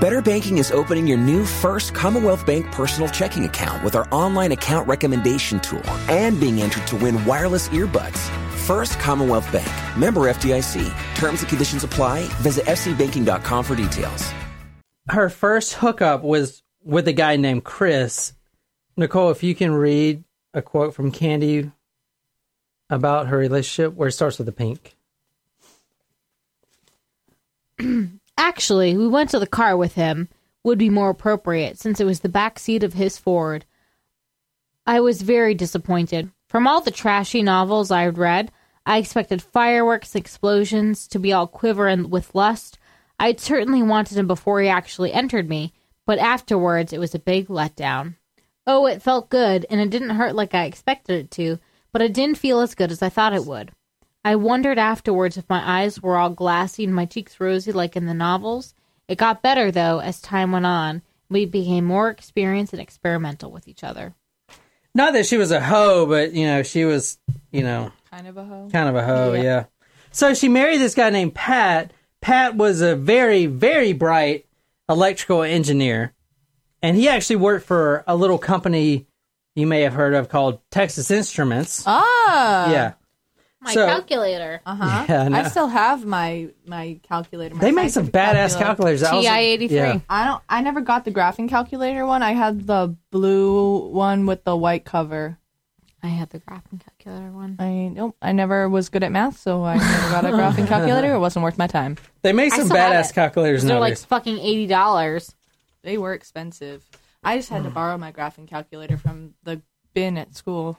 Better 0.00 0.22
Banking 0.22 0.56
is 0.56 0.70
opening 0.70 1.06
your 1.06 1.18
new 1.18 1.44
first 1.44 1.92
Commonwealth 1.92 2.46
Bank 2.46 2.64
personal 2.72 3.10
checking 3.10 3.44
account 3.44 3.84
with 3.84 3.94
our 3.94 4.08
online 4.10 4.52
account 4.52 4.88
recommendation 4.88 5.60
tool 5.60 5.86
and 6.08 6.40
being 6.40 6.62
entered 6.62 6.86
to 6.86 6.96
win 6.96 7.22
wireless 7.26 7.68
earbuds. 7.68 8.30
First 8.64 8.98
Commonwealth 8.98 9.52
Bank, 9.52 9.68
member 9.98 10.22
FDIC. 10.22 10.90
Terms 11.16 11.40
and 11.40 11.50
conditions 11.50 11.84
apply. 11.84 12.22
Visit 12.40 12.64
fcbanking.com 12.64 13.62
for 13.62 13.76
details. 13.76 14.32
Her 15.08 15.28
first 15.28 15.74
hookup 15.74 16.22
was 16.22 16.62
with 16.82 17.08
a 17.08 17.12
guy 17.12 17.36
named 17.36 17.64
Chris. 17.64 18.32
Nicole, 18.96 19.30
if 19.30 19.42
you 19.42 19.54
can 19.54 19.72
read 19.72 20.24
a 20.54 20.62
quote 20.62 20.94
from 20.94 21.12
Candy 21.12 21.70
about 22.88 23.28
her 23.28 23.36
relationship 23.36 23.94
where 23.94 24.08
it 24.08 24.12
starts 24.12 24.38
with 24.38 24.48
a 24.48 24.52
pink. 24.52 24.96
Actually, 28.38 28.96
we 28.96 29.08
went 29.08 29.30
to 29.30 29.38
the 29.38 29.46
car 29.46 29.76
with 29.76 29.94
him. 29.94 30.28
Would 30.64 30.78
be 30.78 30.90
more 30.90 31.10
appropriate 31.10 31.78
since 31.78 32.00
it 32.00 32.04
was 32.04 32.20
the 32.20 32.28
back 32.28 32.58
seat 32.58 32.82
of 32.82 32.94
his 32.94 33.18
Ford. 33.18 33.64
I 34.84 34.98
was 35.00 35.22
very 35.22 35.54
disappointed. 35.54 36.32
From 36.48 36.66
all 36.66 36.80
the 36.80 36.90
trashy 36.90 37.42
novels 37.42 37.92
I'd 37.92 38.18
read, 38.18 38.50
I 38.84 38.98
expected 38.98 39.42
fireworks, 39.42 40.16
explosions, 40.16 41.06
to 41.08 41.20
be 41.20 41.32
all 41.32 41.46
quiver 41.46 41.86
and 41.86 42.10
with 42.10 42.34
lust. 42.34 42.78
I'd 43.18 43.40
certainly 43.40 43.82
wanted 43.82 44.18
him 44.18 44.26
before 44.26 44.60
he 44.60 44.68
actually 44.68 45.12
entered 45.12 45.48
me, 45.48 45.72
but 46.06 46.18
afterwards 46.18 46.92
it 46.92 47.00
was 47.00 47.14
a 47.14 47.18
big 47.18 47.48
letdown. 47.48 48.16
Oh, 48.66 48.86
it 48.86 49.02
felt 49.02 49.30
good, 49.30 49.64
and 49.70 49.80
it 49.80 49.90
didn't 49.90 50.10
hurt 50.16 50.34
like 50.34 50.54
I 50.54 50.64
expected 50.64 51.18
it 51.24 51.30
to, 51.32 51.58
but 51.92 52.02
it 52.02 52.12
didn't 52.12 52.38
feel 52.38 52.60
as 52.60 52.74
good 52.74 52.90
as 52.90 53.00
I 53.02 53.08
thought 53.08 53.32
it 53.32 53.46
would. 53.46 53.72
I 54.24 54.34
wondered 54.36 54.78
afterwards 54.78 55.36
if 55.36 55.48
my 55.48 55.62
eyes 55.82 56.02
were 56.02 56.16
all 56.16 56.30
glassy 56.30 56.82
and 56.84 56.94
my 56.94 57.04
cheeks 57.06 57.38
rosy 57.38 57.70
like 57.72 57.94
in 57.96 58.06
the 58.06 58.14
novels. 58.14 58.74
It 59.06 59.18
got 59.18 59.40
better, 59.40 59.70
though, 59.70 60.00
as 60.00 60.20
time 60.20 60.50
went 60.50 60.66
on. 60.66 61.02
We 61.28 61.46
became 61.46 61.84
more 61.84 62.08
experienced 62.10 62.72
and 62.72 62.82
experimental 62.82 63.52
with 63.52 63.68
each 63.68 63.84
other. 63.84 64.14
Not 64.94 65.12
that 65.12 65.26
she 65.26 65.36
was 65.36 65.52
a 65.52 65.60
hoe, 65.60 66.06
but 66.06 66.32
you 66.32 66.46
know, 66.46 66.62
she 66.64 66.84
was, 66.84 67.18
you 67.52 67.62
know, 67.62 67.92
Kind 68.10 68.26
of 68.26 68.36
a 68.36 68.44
hoe. 68.44 68.68
kind 68.72 68.88
of 68.88 68.96
a 68.96 69.04
hoe, 69.04 69.34
yeah. 69.34 69.66
So 70.10 70.34
she 70.34 70.48
married 70.48 70.78
this 70.80 70.94
guy 70.94 71.10
named 71.10 71.34
Pat. 71.34 71.92
Pat 72.26 72.56
was 72.56 72.80
a 72.80 72.96
very, 72.96 73.46
very 73.46 73.92
bright 73.92 74.46
electrical 74.88 75.42
engineer. 75.44 76.12
And 76.82 76.96
he 76.96 77.08
actually 77.08 77.36
worked 77.36 77.66
for 77.66 78.02
a 78.08 78.16
little 78.16 78.36
company 78.38 79.06
you 79.54 79.64
may 79.64 79.82
have 79.82 79.92
heard 79.94 80.12
of 80.12 80.28
called 80.28 80.58
Texas 80.72 81.08
Instruments. 81.12 81.84
Ah. 81.86 82.68
yeah. 82.72 82.92
My 83.60 83.72
So- 83.72 83.86
calculator. 83.86 84.60
Uh 84.66 84.74
huh. 84.74 85.06
Yeah, 85.08 85.28
I. 85.32 85.40
I 85.44 85.48
still 85.48 85.68
have 85.68 86.04
my 86.04 86.48
my 86.66 86.98
calculator. 87.08 87.54
my 87.54 87.60
They 87.60 87.70
make 87.70 87.90
some 87.90 88.10
scientific 88.10 88.36
badass 88.36 88.58
calculator. 88.58 88.98
calculators. 88.98 89.02
I 89.04 89.14
was- 89.14 89.24
TI 89.24 89.30
eighty 89.30 89.68
three. 89.68 89.76
yeah. 89.76 90.00
I 90.10 90.26
don't. 90.26 90.42
I 90.48 90.62
never 90.62 90.80
got 90.80 91.04
the 91.04 91.12
graphing 91.12 91.48
calculator 91.48 92.04
one. 92.06 92.24
I 92.24 92.32
had 92.32 92.66
the 92.66 92.96
blue 93.12 93.88
one 93.90 94.26
with 94.26 94.42
the 94.42 94.56
white 94.56 94.84
cover. 94.84 95.38
I 96.02 96.08
had 96.08 96.30
the 96.30 96.38
graphing 96.40 96.80
calculator 96.84 97.30
one. 97.32 97.56
I 97.58 97.88
nope. 97.92 98.16
I 98.22 98.32
never 98.32 98.68
was 98.68 98.88
good 98.90 99.02
at 99.02 99.10
math, 99.10 99.38
so 99.38 99.64
I 99.64 99.76
never 99.76 100.10
got 100.10 100.24
a 100.24 100.28
graphing 100.28 100.68
calculator. 100.68 101.14
It 101.14 101.18
wasn't 101.18 101.42
worth 101.42 101.58
my 101.58 101.66
time. 101.66 101.96
They 102.22 102.32
make 102.32 102.52
I 102.52 102.58
some 102.58 102.66
still 102.66 102.76
have 102.76 102.92
badass 102.92 103.10
it. 103.10 103.14
calculators 103.14 103.62
They're 103.64 103.74
like 103.80 103.90
nowadays. 103.92 104.04
fucking 104.04 104.38
eighty 104.38 104.66
dollars. 104.66 105.34
They 105.82 105.98
were 105.98 106.12
expensive. 106.12 106.88
I 107.24 107.36
just 107.38 107.48
had 107.48 107.64
to 107.64 107.70
borrow 107.70 107.96
my 107.98 108.12
graphing 108.12 108.46
calculator 108.46 108.96
from 108.98 109.34
the 109.42 109.62
bin 109.94 110.16
at 110.18 110.34
school. 110.36 110.78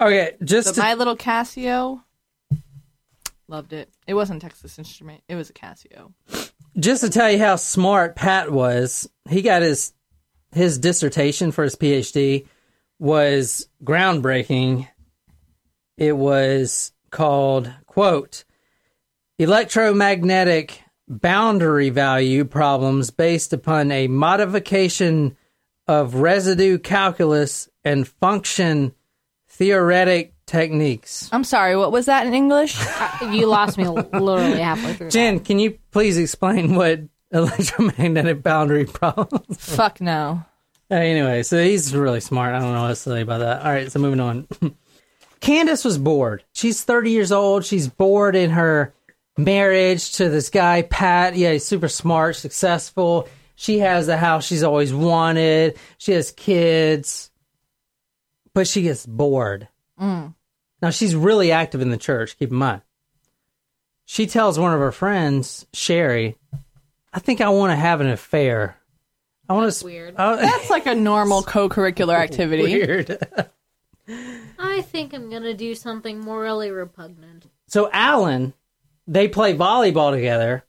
okay, 0.00 0.32
just 0.42 0.68
But 0.68 0.74
to, 0.76 0.80
my 0.80 0.94
little 0.94 1.16
Casio, 1.16 2.02
loved 3.48 3.72
it. 3.72 3.90
It 4.06 4.14
wasn't 4.14 4.42
Texas 4.42 4.78
Instrument. 4.78 5.22
It 5.28 5.34
was 5.36 5.50
a 5.50 5.52
Casio. 5.52 6.12
just 6.78 7.02
to 7.04 7.10
tell 7.10 7.30
you 7.30 7.38
how 7.38 7.56
smart 7.56 8.16
Pat 8.16 8.50
was, 8.50 9.08
he 9.28 9.42
got 9.42 9.62
his 9.62 9.92
his 10.52 10.78
dissertation 10.78 11.52
for 11.52 11.62
his 11.62 11.76
PhD 11.76 12.46
was 13.00 13.66
groundbreaking. 13.82 14.86
It 15.96 16.16
was 16.16 16.92
called 17.10 17.72
quote 17.86 18.44
electromagnetic 19.38 20.82
boundary 21.08 21.90
value 21.90 22.44
problems 22.44 23.10
based 23.10 23.52
upon 23.52 23.90
a 23.90 24.06
modification 24.06 25.36
of 25.88 26.14
residue 26.14 26.78
calculus 26.78 27.68
and 27.82 28.06
function 28.06 28.92
theoretic 29.48 30.34
techniques. 30.46 31.28
I'm 31.32 31.42
sorry. 31.42 31.76
What 31.76 31.90
was 31.90 32.06
that 32.06 32.26
in 32.26 32.34
English? 32.34 32.78
You 33.22 33.46
lost 33.46 33.76
me 33.78 33.88
literally 33.88 34.60
halfway 34.60 34.94
through. 34.94 35.10
Jen, 35.10 35.40
can 35.40 35.58
you 35.58 35.78
please 35.90 36.16
explain 36.18 36.74
what 36.74 37.00
electromagnetic 37.32 38.42
boundary 38.42 38.84
problems 38.84 39.56
Fuck 39.58 40.00
no. 40.00 40.44
Uh, 40.90 40.94
Anyway, 40.94 41.42
so 41.42 41.62
he's 41.62 41.94
really 41.94 42.20
smart. 42.20 42.54
I 42.54 42.60
don't 42.60 42.72
know 42.72 42.82
what 42.82 42.88
to 42.88 42.96
say 42.96 43.20
about 43.22 43.38
that. 43.38 43.62
All 43.62 43.70
right, 43.70 43.90
so 43.90 43.98
moving 44.00 44.20
on. 44.20 44.48
Candace 45.40 45.84
was 45.84 45.98
bored. 45.98 46.44
She's 46.52 46.82
30 46.82 47.10
years 47.10 47.32
old. 47.32 47.64
She's 47.64 47.88
bored 47.88 48.36
in 48.36 48.50
her 48.50 48.92
marriage 49.38 50.12
to 50.16 50.28
this 50.28 50.50
guy, 50.50 50.82
Pat. 50.82 51.36
Yeah, 51.36 51.52
he's 51.52 51.64
super 51.64 51.88
smart, 51.88 52.36
successful. 52.36 53.28
She 53.54 53.78
has 53.78 54.06
the 54.06 54.16
house 54.16 54.44
she's 54.46 54.62
always 54.62 54.92
wanted. 54.92 55.78
She 55.98 56.12
has 56.12 56.30
kids, 56.32 57.30
but 58.54 58.66
she 58.66 58.82
gets 58.82 59.06
bored. 59.06 59.68
Now, 60.82 60.90
she's 60.90 61.14
really 61.14 61.52
active 61.52 61.82
in 61.82 61.90
the 61.90 61.98
church, 61.98 62.38
keep 62.38 62.50
in 62.50 62.56
mind. 62.56 62.82
She 64.06 64.26
tells 64.26 64.58
one 64.58 64.72
of 64.72 64.80
her 64.80 64.92
friends, 64.92 65.66
Sherry, 65.72 66.36
I 67.12 67.20
think 67.20 67.40
I 67.40 67.50
want 67.50 67.70
to 67.72 67.76
have 67.76 68.00
an 68.00 68.08
affair. 68.08 68.76
I 69.50 69.52
want 69.52 69.72
to. 69.72 69.84
weird. 69.84 70.16
That's 70.16 70.70
like 70.70 70.86
a 70.86 70.94
normal 70.94 71.42
co-curricular 71.42 72.14
activity. 72.16 72.62
Weird. 72.62 73.18
I 74.56 74.82
think 74.82 75.12
I'm 75.12 75.28
gonna 75.28 75.54
do 75.54 75.74
something 75.74 76.20
morally 76.20 76.70
repugnant. 76.70 77.46
So 77.66 77.90
Alan, 77.92 78.52
they 79.08 79.26
play 79.26 79.56
volleyball 79.56 80.12
together, 80.12 80.64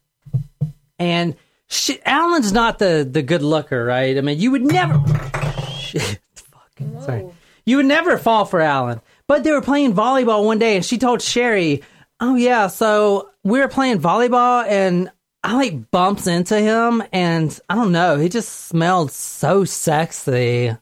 and 0.98 1.36
she, 1.68 2.00
Alan's 2.04 2.52
not 2.52 2.80
the 2.80 3.08
the 3.08 3.22
good 3.22 3.42
looker, 3.42 3.84
right? 3.84 4.18
I 4.18 4.20
mean, 4.20 4.40
you 4.40 4.50
would 4.50 4.62
never. 4.62 5.00
Shit, 5.78 6.18
fuck. 6.34 6.72
Sorry, 7.04 7.26
you 7.64 7.76
would 7.76 7.86
never 7.86 8.18
fall 8.18 8.44
for 8.46 8.60
Alan. 8.60 9.00
But 9.28 9.44
they 9.44 9.52
were 9.52 9.62
playing 9.62 9.94
volleyball 9.94 10.44
one 10.44 10.58
day, 10.58 10.74
and 10.74 10.84
she 10.84 10.98
told 10.98 11.22
Sherry, 11.22 11.82
"Oh 12.18 12.34
yeah, 12.34 12.66
so 12.66 13.30
we 13.44 13.60
were 13.60 13.68
playing 13.68 14.00
volleyball, 14.00 14.66
and 14.66 15.08
I 15.44 15.54
like 15.54 15.90
bumps 15.90 16.26
into 16.26 16.58
him, 16.58 17.02
and 17.12 17.58
I 17.68 17.74
don't 17.74 17.92
know, 17.92 18.16
he 18.16 18.28
just 18.28 18.66
smelled 18.66 19.10
so 19.10 19.64
sexy. 19.64 20.76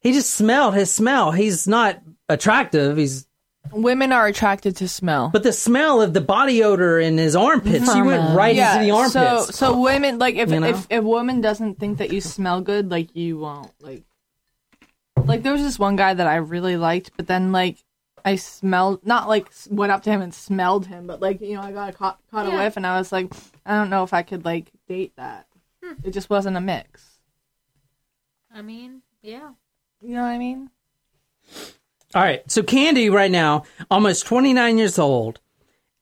He 0.00 0.12
just 0.12 0.30
smelled 0.30 0.74
his 0.74 0.92
smell. 0.92 1.32
He's 1.32 1.66
not 1.66 2.00
attractive. 2.28 2.96
He's 2.96 3.26
Women 3.72 4.12
are 4.12 4.26
attracted 4.26 4.76
to 4.76 4.88
smell. 4.88 5.30
but 5.30 5.42
the 5.42 5.52
smell 5.52 6.00
of 6.00 6.14
the 6.14 6.20
body 6.20 6.62
odor 6.62 6.98
in 6.98 7.18
his 7.18 7.36
armpits, 7.36 7.92
she 7.92 8.00
went 8.00 8.22
uh-huh. 8.22 8.36
right 8.36 8.56
into 8.56 8.84
the 8.84 8.90
armpits. 8.92 9.12
So, 9.12 9.72
so 9.72 9.80
women 9.80 10.18
like 10.18 10.36
if 10.36 10.50
You 10.50 10.60
know? 10.60 10.68
if 10.68 10.86
if 10.88 11.00
a 11.00 11.02
woman 11.02 11.40
doesn't 11.40 11.78
think 11.78 11.98
that 11.98 12.12
you 12.12 12.20
smell 12.20 12.60
good, 12.60 12.90
like 12.90 13.14
you 13.14 13.38
won't 13.38 13.72
like. 13.80 14.04
Like 15.24 15.42
there 15.42 15.52
was 15.52 15.62
this 15.62 15.78
one 15.78 15.96
guy 15.96 16.14
that 16.14 16.26
I 16.26 16.36
really 16.36 16.76
liked, 16.76 17.10
but 17.16 17.26
then 17.26 17.52
like 17.52 17.76
I 18.28 18.36
smelled 18.36 19.06
not 19.06 19.26
like 19.26 19.50
went 19.70 19.90
up 19.90 20.02
to 20.02 20.10
him 20.10 20.20
and 20.20 20.34
smelled 20.34 20.86
him, 20.86 21.06
but 21.06 21.22
like 21.22 21.40
you 21.40 21.54
know 21.54 21.62
I 21.62 21.72
got 21.72 21.88
a 21.88 21.92
caught 21.92 22.20
caught 22.30 22.46
a 22.46 22.50
whiff 22.50 22.76
and 22.76 22.86
I 22.86 22.98
was 22.98 23.10
like 23.10 23.32
I 23.64 23.74
don't 23.76 23.88
know 23.88 24.02
if 24.02 24.12
I 24.12 24.22
could 24.22 24.44
like 24.44 24.70
date 24.86 25.14
that. 25.16 25.46
Hmm. 25.82 25.94
It 26.04 26.10
just 26.10 26.28
wasn't 26.28 26.58
a 26.58 26.60
mix. 26.60 27.20
I 28.54 28.60
mean, 28.60 29.00
yeah. 29.22 29.52
You 30.02 30.14
know 30.14 30.22
what 30.22 30.28
I 30.28 30.38
mean? 30.38 30.68
All 32.14 32.22
right, 32.22 32.50
so 32.50 32.62
Candy 32.62 33.08
right 33.08 33.30
now, 33.30 33.64
almost 33.90 34.26
29 34.26 34.76
years 34.78 34.98
old, 34.98 35.40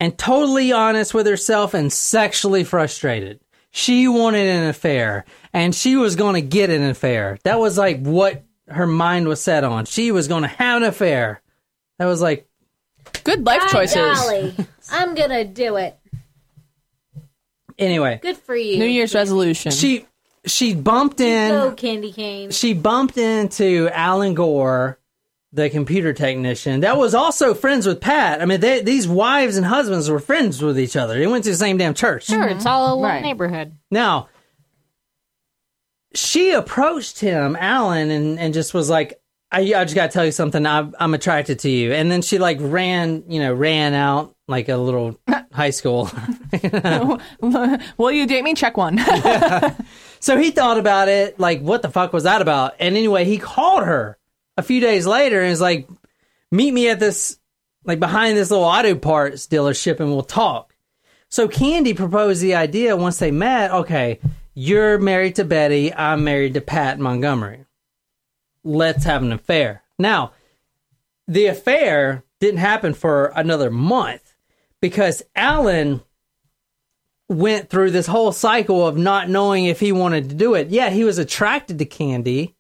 and 0.01 0.18
totally 0.18 0.72
honest 0.72 1.14
with 1.14 1.27
herself 1.27 1.74
and 1.74 1.93
sexually 1.93 2.64
frustrated. 2.64 3.41
She 3.70 4.09
wanted 4.09 4.47
an 4.49 4.68
affair, 4.68 5.24
and 5.53 5.74
she 5.74 5.97
was 5.97 6.16
going 6.16 6.35
to 6.35 6.43
get 6.43 6.70
an 6.70 6.83
affair. 6.83 7.39
That 7.45 7.61
was 7.61 7.79
like 7.79 8.01
what 8.03 8.45
her 8.68 8.87
mind 8.87 9.29
was 9.29 9.41
set 9.41 9.64
on. 9.64 9.85
She 9.85 10.11
was 10.11 10.29
going 10.29 10.43
to 10.43 10.49
have 10.49 10.83
an 10.83 10.89
affair. 10.89 11.41
That 11.99 12.07
was 12.07 12.20
like, 12.20 12.49
Good 13.24 13.44
life 13.47 13.61
By 13.62 13.68
choices. 13.68 13.94
golly, 13.97 14.55
I'm 14.90 15.14
gonna 15.14 15.44
do 15.44 15.76
it. 15.76 15.97
anyway, 17.78 18.18
Good 18.22 18.36
for 18.36 18.55
you. 18.57 18.78
New 18.78 18.86
Year's 18.86 19.14
resolution. 19.14 19.70
she 19.72 20.07
she 20.44 20.74
bumped 20.74 21.20
in. 21.20 21.51
Go, 21.51 21.72
candy 21.72 22.12
cane. 22.12 22.51
she 22.51 22.72
bumped 22.74 23.16
into 23.18 23.88
Alan 23.92 24.34
Gore, 24.34 24.99
the 25.53 25.70
computer 25.70 26.12
technician. 26.12 26.80
That 26.80 26.97
was 26.99 27.14
also 27.14 27.53
friends 27.55 27.86
with 27.86 28.01
Pat. 28.01 28.40
I 28.40 28.44
mean, 28.44 28.61
they, 28.61 28.80
these 28.82 29.09
wives 29.09 29.57
and 29.57 29.66
husbands 29.66 30.09
were 30.09 30.20
friends 30.20 30.62
with 30.62 30.78
each 30.78 30.97
other. 30.97 31.18
They 31.18 31.26
went 31.26 31.44
to 31.44 31.51
the 31.51 31.57
same 31.57 31.78
damn 31.78 31.94
church. 31.94 32.26
Sure, 32.26 32.47
it's 32.47 32.64
all 32.66 32.86
a 32.86 32.88
little 32.94 33.03
Right. 33.03 33.22
neighborhood. 33.22 33.72
Now, 33.90 34.28
she 36.14 36.53
approached 36.53 37.20
him, 37.20 37.57
Alan, 37.59 38.11
and, 38.11 38.38
and 38.38 38.55
just 38.55 38.72
was 38.72 38.88
like, 38.88 39.20
I, 39.53 39.61
I 39.61 39.84
just 39.84 39.94
got 39.94 40.11
to 40.11 40.12
tell 40.12 40.24
you 40.24 40.32
something. 40.32 40.66
I'm, 40.66 40.94
I'm 40.99 41.14
attracted 41.14 41.61
to 41.61 41.70
you. 41.70 41.92
And 41.92 42.11
then 42.11 42.22
she 42.22 42.38
like 42.38 42.59
ran, 42.61 43.24
you 43.28 43.40
know, 43.40 43.55
ran 43.55 43.94
out 43.94 44.34
like 44.49 44.68
a 44.68 44.76
little 44.76 45.18
high 45.53 45.70
school. 45.70 46.11
Will 47.97 48.12
you 48.12 48.26
date 48.26 48.42
me? 48.42 48.55
Check 48.55 48.76
one. 48.76 48.99
So 50.20 50.38
he 50.38 50.51
thought 50.51 50.78
about 50.78 51.09
it, 51.09 51.38
like, 51.38 51.61
what 51.61 51.82
the 51.82 51.90
fuck 51.90 52.12
was 52.12 52.24
that 52.24 52.42
about? 52.42 52.74
And 52.80 52.97
anyway, 52.97 53.24
he 53.24 53.38
called 53.38 53.84
her 53.84 54.18
a 54.57 54.62
few 54.62 54.80
days 54.80 55.07
later 55.07 55.40
and 55.40 55.51
was 55.51 55.61
like, 55.61 55.88
meet 56.51 56.72
me 56.72 56.88
at 56.88 56.99
this, 56.99 57.38
like, 57.84 58.01
behind 58.01 58.36
this 58.36 58.51
little 58.51 58.64
auto 58.64 58.94
parts 58.94 59.47
dealership 59.47 60.01
and 60.01 60.11
we'll 60.11 60.22
talk. 60.22 60.74
So 61.28 61.49
Candy 61.49 61.94
proposed 61.94 62.40
the 62.40 62.55
idea 62.55 62.97
once 62.97 63.18
they 63.18 63.30
met 63.30 63.70
okay, 63.70 64.20
you're 64.55 64.99
married 64.99 65.36
to 65.36 65.44
Betty, 65.44 65.92
I'm 65.92 66.24
married 66.24 66.55
to 66.55 66.61
Pat 66.61 66.99
Montgomery. 66.99 67.66
Let's 68.67 69.05
have 69.05 69.23
an 69.23 69.33
affair. 69.33 69.83
Now, 69.99 70.33
the 71.29 71.47
affair 71.47 72.25
didn't 72.41 72.59
happen 72.61 72.95
for 72.95 73.33
another 73.35 73.71
month 73.71 74.35
because 74.81 75.23
Alan 75.35 76.03
went 77.29 77.71
through 77.71 77.91
this 77.91 78.07
whole 78.07 78.33
cycle 78.33 78.87
of 78.87 78.97
not 78.97 79.29
knowing 79.29 79.64
if 79.64 79.81
he 79.81 79.93
wanted 79.93 80.29
to 80.29 80.35
do 80.35 80.55
it. 80.55 80.69
Yeah, 80.69 80.91
he 80.91 81.05
was 81.05 81.19
attracted 81.19 81.79
to 81.79 81.85
Candy, 81.85 82.55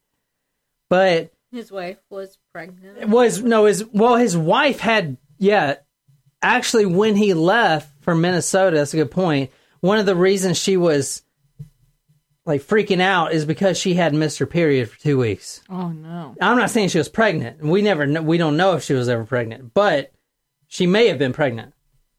but 0.88 1.32
His 1.52 1.70
wife 1.70 1.98
was 2.10 2.38
pregnant. 2.52 3.08
was 3.08 3.42
no 3.42 3.66
his 3.66 3.84
well 3.92 4.16
his 4.16 4.36
wife 4.36 4.80
had 4.80 5.16
yeah 5.38 5.76
actually, 6.42 6.86
when 6.86 7.16
he 7.16 7.34
left 7.34 7.90
for 8.02 8.14
Minnesota, 8.14 8.76
that's 8.76 8.94
a 8.94 8.98
good 8.98 9.10
point. 9.10 9.50
One 9.80 9.98
of 9.98 10.06
the 10.06 10.16
reasons 10.16 10.58
she 10.58 10.76
was 10.76 11.22
like 12.46 12.62
freaking 12.62 13.00
out 13.00 13.32
is 13.32 13.44
because 13.44 13.76
she 13.76 13.94
had 13.94 14.14
missed 14.14 14.38
her 14.38 14.46
period 14.46 14.88
for 14.88 14.98
two 15.00 15.18
weeks. 15.18 15.60
Oh 15.68 15.88
no. 15.88 16.34
I'm 16.40 16.56
not 16.56 16.70
saying 16.70 16.88
she 16.88 16.98
was 16.98 17.08
pregnant. 17.08 17.60
We 17.60 17.82
never, 17.82 18.06
kn- 18.06 18.24
we 18.24 18.38
don't 18.38 18.56
know 18.56 18.74
if 18.74 18.84
she 18.84 18.94
was 18.94 19.08
ever 19.08 19.24
pregnant, 19.24 19.74
but 19.74 20.12
she 20.68 20.86
may 20.86 21.08
have 21.08 21.18
been 21.18 21.32
pregnant, 21.32 21.74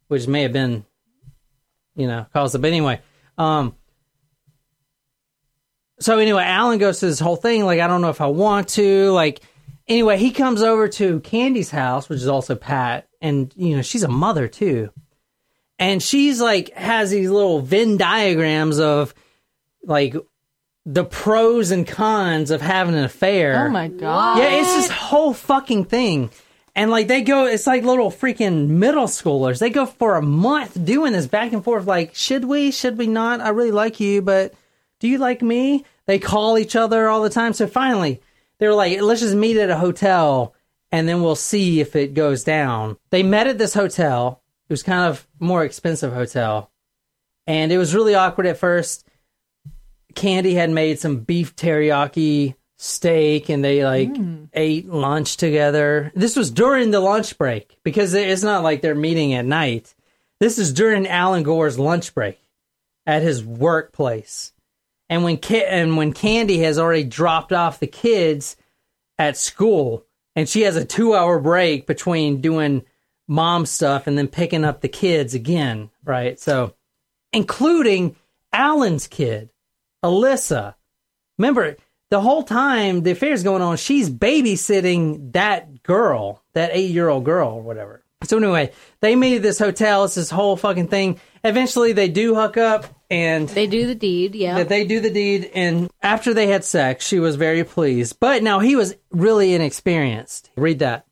which 0.10 0.28
may 0.28 0.44
have 0.44 0.54
been, 0.54 0.86
you 1.96 2.08
know, 2.08 2.26
caused 2.34 2.54
it. 2.56 2.60
But 2.60 2.68
anyway, 2.68 3.00
um, 3.38 3.76
so 6.00 6.20
anyway, 6.20 6.44
Alan 6.44 6.78
goes 6.78 7.00
to 7.00 7.08
this 7.08 7.20
whole 7.20 7.38
thing. 7.38 7.66
Like, 7.66 7.80
I 7.80 7.88
don't 7.88 8.02
know 8.02 8.10
if 8.10 8.22
I 8.22 8.28
want 8.28 8.68
to. 8.70 9.12
Like, 9.12 9.42
anyway, 9.88 10.18
he 10.18 10.32
comes 10.32 10.62
over 10.62 10.88
to 10.90 11.22
Candy's 11.22 11.72
house, 11.72 12.10
which 12.10 12.20
is 12.20 12.28
also 12.28 12.56
Pat, 12.56 13.08
and 13.22 13.52
you 13.56 13.76
know, 13.78 13.82
she's 13.82 14.04
a 14.04 14.10
mother 14.10 14.48
too, 14.48 14.92
and 15.80 16.04
she's 16.04 16.42
like 16.42 16.74
has 16.74 17.12
these 17.12 17.30
little 17.30 17.62
Venn 17.62 17.98
diagrams 17.98 18.80
of 18.80 19.14
like 19.88 20.16
the 20.86 21.04
pros 21.04 21.72
and 21.72 21.88
cons 21.88 22.52
of 22.52 22.62
having 22.62 22.96
an 22.96 23.04
affair. 23.04 23.66
Oh 23.68 23.70
my 23.70 23.88
god. 23.88 24.38
Yeah, 24.38 24.62
it's 24.62 24.74
this 24.76 24.90
whole 24.90 25.34
fucking 25.34 25.86
thing. 25.86 26.30
And 26.76 26.92
like 26.92 27.08
they 27.08 27.24
go, 27.24 27.48
it's 27.48 27.66
like 27.66 27.84
little 27.84 28.12
freaking 28.12 28.68
middle 28.68 29.08
schoolers. 29.08 29.60
They 29.60 29.72
go 29.72 29.88
for 29.88 30.16
a 30.16 30.22
month 30.22 30.86
doing 30.86 31.12
this 31.14 31.26
back 31.26 31.52
and 31.52 31.64
forth. 31.64 31.88
Like, 31.88 32.14
should 32.14 32.46
we? 32.46 32.72
Should 32.72 33.00
we 33.00 33.08
not? 33.08 33.42
I 33.42 33.50
really 33.50 33.72
like 33.72 34.00
you, 34.00 34.22
but 34.22 34.54
do 35.00 35.08
you 35.08 35.18
like 35.18 35.42
me? 35.42 35.86
They 36.06 36.20
call 36.20 36.60
each 36.60 36.76
other 36.76 37.08
all 37.08 37.24
the 37.24 37.32
time. 37.32 37.54
So 37.54 37.66
finally, 37.66 38.22
they 38.60 38.68
were 38.68 38.76
like, 38.76 39.02
let's 39.02 39.22
just 39.22 39.36
meet 39.36 39.58
at 39.58 39.70
a 39.70 39.78
hotel 39.78 40.54
and 40.92 41.08
then 41.08 41.22
we'll 41.22 41.36
see 41.36 41.80
if 41.82 41.96
it 41.96 42.14
goes 42.14 42.44
down. 42.44 42.98
They 43.10 43.24
met 43.24 43.48
at 43.48 43.58
this 43.58 43.74
hotel. 43.74 44.42
It 44.70 44.74
was 44.74 44.84
kind 44.84 45.10
of 45.10 45.28
more 45.40 45.64
expensive 45.64 46.14
hotel. 46.14 46.72
And 47.46 47.72
it 47.72 47.78
was 47.78 47.96
really 47.96 48.16
awkward 48.16 48.48
at 48.48 48.58
first. 48.58 49.07
Candy 50.18 50.55
had 50.55 50.72
made 50.72 50.99
some 50.99 51.20
beef 51.20 51.55
teriyaki 51.55 52.55
steak 52.78 53.49
and 53.49 53.63
they 53.63 53.86
like 53.86 54.15
hmm. 54.15 54.45
ate 54.53 54.89
lunch 54.89 55.38
together. 55.38 56.11
This 56.15 56.36
was 56.36 56.51
during 56.51 56.91
the 56.91 56.99
lunch 56.99 57.38
break 57.38 57.78
because 57.84 58.13
it's 58.13 58.43
not 58.43 58.63
like 58.63 58.82
they're 58.82 58.95
meeting 58.95 59.34
at 59.34 59.45
night. 59.45 59.93
This 60.39 60.57
is 60.57 60.74
during 60.74 61.07
Alan 61.07 61.43
Gore's 61.43 61.80
lunch 61.80 62.13
break 62.13 62.39
at 63.05 63.22
his 63.22 63.43
workplace. 63.43 64.53
And 65.07 65.24
when 65.24 65.38
Ki- 65.38 65.63
and 65.63 65.97
when 65.97 66.13
Candy 66.13 66.59
has 66.59 66.78
already 66.78 67.03
dropped 67.03 67.53
off 67.53 67.80
the 67.80 67.88
kids 67.88 68.57
at 69.18 69.38
school 69.38 70.03
and 70.36 70.49
she 70.49 70.63
has 70.63 70.76
a 70.76 70.86
2-hour 70.86 71.39
break 71.39 71.88
between 71.88 72.41
doing 72.41 72.84
mom 73.28 73.68
stuff 73.68 74.07
and 74.07 74.18
then 74.18 74.28
picking 74.28 74.65
up 74.65 74.82
the 74.82 74.89
kids 74.89 75.34
again, 75.36 75.89
right? 76.03 76.39
So 76.39 76.76
including 77.32 78.15
Alan's 78.51 79.07
kid, 79.07 79.49
Alyssa. 80.08 80.76
Remember, 81.38 81.76
the 82.10 82.22
whole 82.22 82.43
time 82.43 83.03
the 83.03 83.12
affair's 83.12 83.43
going 83.43 83.62
on, 83.62 83.78
she's 83.78 84.10
babysitting 84.10 85.34
that 85.34 85.84
girl, 85.84 86.41
that 86.53 86.72
eight 86.74 86.91
year 86.91 87.10
old 87.10 87.26
girl 87.26 87.49
or 87.49 87.62
whatever. 87.62 88.03
So 88.24 88.38
anyway, 88.38 88.72
they 88.99 89.16
meet 89.16 89.36
at 89.36 89.41
this 89.43 89.60
hotel. 89.60 90.05
It's 90.05 90.16
this 90.16 90.32
whole 90.32 90.58
fucking 90.58 90.88
thing. 90.88 91.20
Eventually, 91.43 91.93
they 91.93 92.10
do 92.10 92.34
hook 92.34 92.58
up, 92.58 92.86
and 93.12 93.47
They 93.47 93.68
do 93.68 93.86
the 93.86 93.93
deed, 93.93 94.34
yeah. 94.34 94.58
that 94.58 94.70
they 94.70 94.86
do 94.86 94.99
the 94.99 95.12
deed. 95.12 95.51
And 95.53 95.89
after 96.01 96.34
they 96.34 96.47
had 96.47 96.64
sex, 96.64 97.05
she 97.05 97.20
was 97.20 97.36
very 97.36 97.64
pleased. 97.64 98.20
But 98.20 98.41
now 98.41 98.60
he 98.60 98.76
was 98.76 98.95
really 99.12 99.53
inexperienced. 99.53 100.49
Read 100.55 100.80
that. 100.80 101.05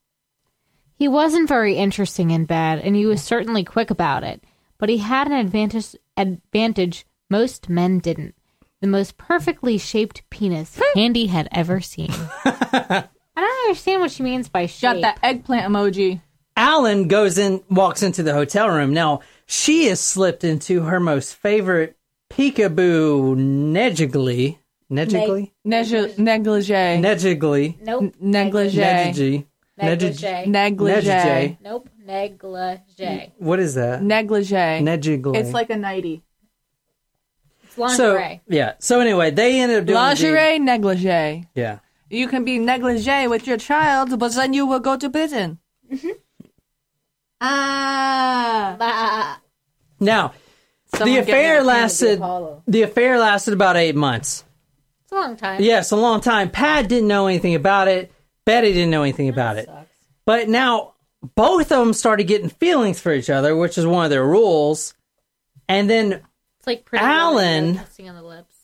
He 0.98 1.08
wasn't 1.08 1.48
very 1.48 1.76
interesting 1.76 2.32
in 2.32 2.46
bed, 2.46 2.80
and 2.80 2.96
he 2.96 3.06
was 3.06 3.22
certainly 3.22 3.64
quick 3.64 3.92
about 3.92 4.24
it. 4.24 4.44
But 4.78 4.90
he 4.90 4.98
had 4.98 5.28
an 5.28 5.34
advantage 5.34 5.96
advantage 6.18 7.06
most 7.30 7.70
men 7.70 8.00
didn't. 8.00 8.36
The 8.82 8.88
most 8.88 9.18
perfectly 9.18 9.78
shaped 9.78 10.24
penis 10.30 10.80
Candy 10.94 11.28
had 11.28 11.48
ever 11.52 11.82
seen. 11.82 12.12
I 12.46 13.04
don't 13.36 13.66
understand 13.68 14.02
what 14.02 14.12
she 14.12 14.24
means 14.24 14.50
by 14.50 14.66
shape. 14.66 14.82
Got 14.94 15.02
that 15.02 15.20
eggplant 15.24 15.72
emoji. 15.72 16.22
Alan 16.58 17.08
goes 17.08 17.38
in, 17.38 17.64
walks 17.70 18.02
into 18.04 18.24
the 18.24 18.34
hotel 18.34 18.70
room. 18.70 18.94
Now 18.94 19.22
she 19.46 19.86
has 19.88 20.00
slipped 20.00 20.44
into 20.44 20.84
her 20.84 21.00
most 21.00 21.36
favorite 21.36 21.98
peekaboo 22.32 23.36
negligee, 23.36 24.58
negligee, 24.90 25.54
Neg- 25.64 26.18
negligee. 26.20 26.98
negligee, 27.02 27.78
Nope. 27.82 28.16
negligee. 28.20 28.78
negligee, 28.78 29.48
Negligee. 29.78 30.46
Negligee. 30.46 30.46
Negligee. 30.48 31.58
Nope. 31.62 31.90
Negligee. 32.06 33.32
What 33.38 33.60
is 33.60 33.76
that? 33.76 34.02
Negligee. 34.02 34.82
Negligee. 34.82 35.38
It's 35.38 35.52
like 35.54 35.70
a 35.70 35.76
nightie. 35.76 36.24
It's 37.78 37.98
so 37.98 38.40
yeah. 38.48 38.74
So 38.80 39.00
anyway, 39.00 39.32
they 39.32 39.60
ended 39.60 39.80
up 39.80 39.86
doing 39.86 39.96
the. 39.96 40.02
Lingerie, 40.02 40.60
negligee. 40.60 41.48
Yeah. 41.56 41.80
You 42.10 42.28
can 42.28 42.46
be 42.46 42.60
negligee 42.60 43.28
with 43.28 43.48
your 43.48 43.58
child, 43.58 44.18
but 44.20 44.34
then 44.34 44.54
you 44.54 44.66
will 44.66 44.80
go 44.80 44.98
to 44.98 45.10
prison. 45.10 45.60
Ah. 47.42 48.78
Ah. 48.80 49.42
Now 50.00 50.34
Someone 50.88 51.16
the 51.16 51.22
affair 51.22 51.56
a 51.56 51.58
can 51.58 51.60
of 51.60 51.66
lasted. 51.66 52.18
Apollo. 52.18 52.64
The 52.68 52.82
affair 52.84 53.20
lasted 53.20 53.54
about 53.54 53.76
eight 53.76 53.96
months. 53.96 54.44
It's 55.04 55.12
a 55.12 55.16
long 55.16 55.36
time. 55.36 55.62
Yes, 55.62 55.92
a 55.92 55.96
long 55.96 56.22
time. 56.22 56.50
Pat 56.50 56.88
didn't 56.88 57.08
know 57.08 57.28
anything 57.28 57.56
about 57.56 57.88
it. 57.88 58.12
Betty 58.46 58.74
didn't 58.74 58.92
know 58.92 59.04
anything 59.04 59.30
about 59.30 59.58
it. 59.58 59.70
But 60.26 60.50
now 60.50 60.94
both 61.36 61.72
of 61.72 61.80
them 61.80 61.94
started 61.94 62.26
getting 62.26 62.50
feelings 62.50 63.00
for 63.00 63.12
each 63.12 63.30
other, 63.30 63.56
which 63.56 63.78
is 63.78 63.86
one 63.86 64.06
of 64.06 64.12
their 64.12 64.26
rules. 64.26 64.94
And 65.68 65.90
then 65.90 66.22
It's 66.66 66.68
like 66.68 66.86
pretty 66.86 67.06
Alan- 67.06 67.78
kissing 67.78 68.10
on 68.10 68.16
the 68.16 68.24
lips. 68.24 68.56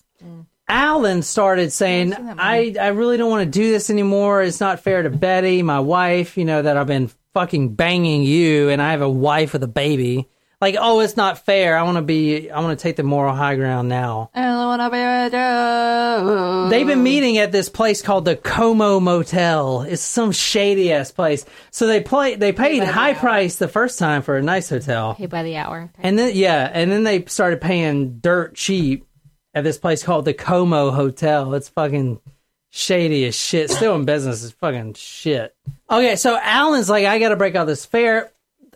Alan 0.68 1.22
started 1.22 1.72
saying, 1.72 2.16
I, 2.16 2.74
I 2.80 2.88
really 2.88 3.18
don't 3.18 3.30
want 3.30 3.44
to 3.44 3.60
do 3.60 3.70
this 3.72 3.92
anymore. 3.92 4.42
It's 4.42 4.60
not 4.60 4.80
fair 4.80 5.04
to 5.04 5.12
Betty, 5.12 5.62
my 5.62 5.80
wife, 5.82 6.36
you 6.36 6.46
know, 6.46 6.64
that 6.64 6.78
I've 6.78 6.88
been 6.88 7.12
fucking 7.36 7.76
banging 7.76 8.24
you 8.24 8.70
and 8.70 8.82
I 8.82 8.90
have 8.92 9.02
a 9.04 9.10
wife 9.10 9.54
with 9.54 9.62
a 9.62 9.68
baby. 9.68 10.28
Like, 10.62 10.76
oh, 10.80 11.00
it's 11.00 11.18
not 11.18 11.44
fair. 11.44 11.76
I 11.76 11.82
want 11.84 11.98
to 11.98 12.04
be, 12.04 12.52
I 12.52 12.60
want 12.62 12.78
to 12.78 12.82
take 12.82 12.96
the 12.96 13.04
moral 13.04 13.36
high 13.36 13.56
ground 13.56 13.90
now. 13.90 14.30
I 14.34 14.42
don't 14.44 14.68
wanna 14.68 14.90
be 14.92 14.98
with 14.98 15.34
you. 15.34 16.70
They've 16.70 16.88
been 16.88 17.04
meeting 17.04 17.40
at 17.40 17.52
this 17.52 17.68
place 17.68 18.02
called 18.04 18.26
the 18.26 18.36
Como 18.36 19.00
Motel. 19.00 19.82
It's 19.82 20.04
some 20.04 20.32
shady 20.32 20.94
ass 20.94 21.12
place. 21.12 21.46
So 21.72 21.88
they 21.88 22.00
play, 22.00 22.36
they 22.36 22.54
paid 22.54 22.84
high 22.84 23.16
price 23.16 23.56
the 23.56 23.68
first 23.68 23.98
time 23.98 24.22
for 24.22 24.38
a 24.38 24.42
nice 24.44 24.70
hotel. 24.70 25.16
Paid 25.16 25.32
by 25.32 25.44
the 25.44 25.58
hour. 25.58 25.92
And 25.98 26.18
then 26.18 26.36
yeah, 26.36 26.70
and 26.72 26.92
then 26.92 27.04
they 27.04 27.26
started 27.26 27.60
paying 27.60 28.20
dirt 28.20 28.56
cheap 28.56 29.08
at 29.54 29.64
this 29.64 29.78
place 29.78 30.04
called 30.04 30.26
the 30.26 30.34
Como 30.34 30.92
Hotel. 30.92 31.54
It's 31.56 31.70
fucking 31.70 32.22
shady 32.70 33.26
as 33.26 33.36
shit. 33.36 33.70
Still 33.72 33.96
in 33.96 34.06
business 34.06 34.44
is 34.44 34.52
fucking 34.52 34.94
shit. 34.94 35.56
Okay, 35.90 36.16
so 36.16 36.38
Alan's 36.42 36.90
like, 36.90 37.06
I 37.06 37.20
gotta 37.20 37.36
break 37.36 37.56
out 37.56 37.66
this 37.66 37.86
fair. 37.86 38.32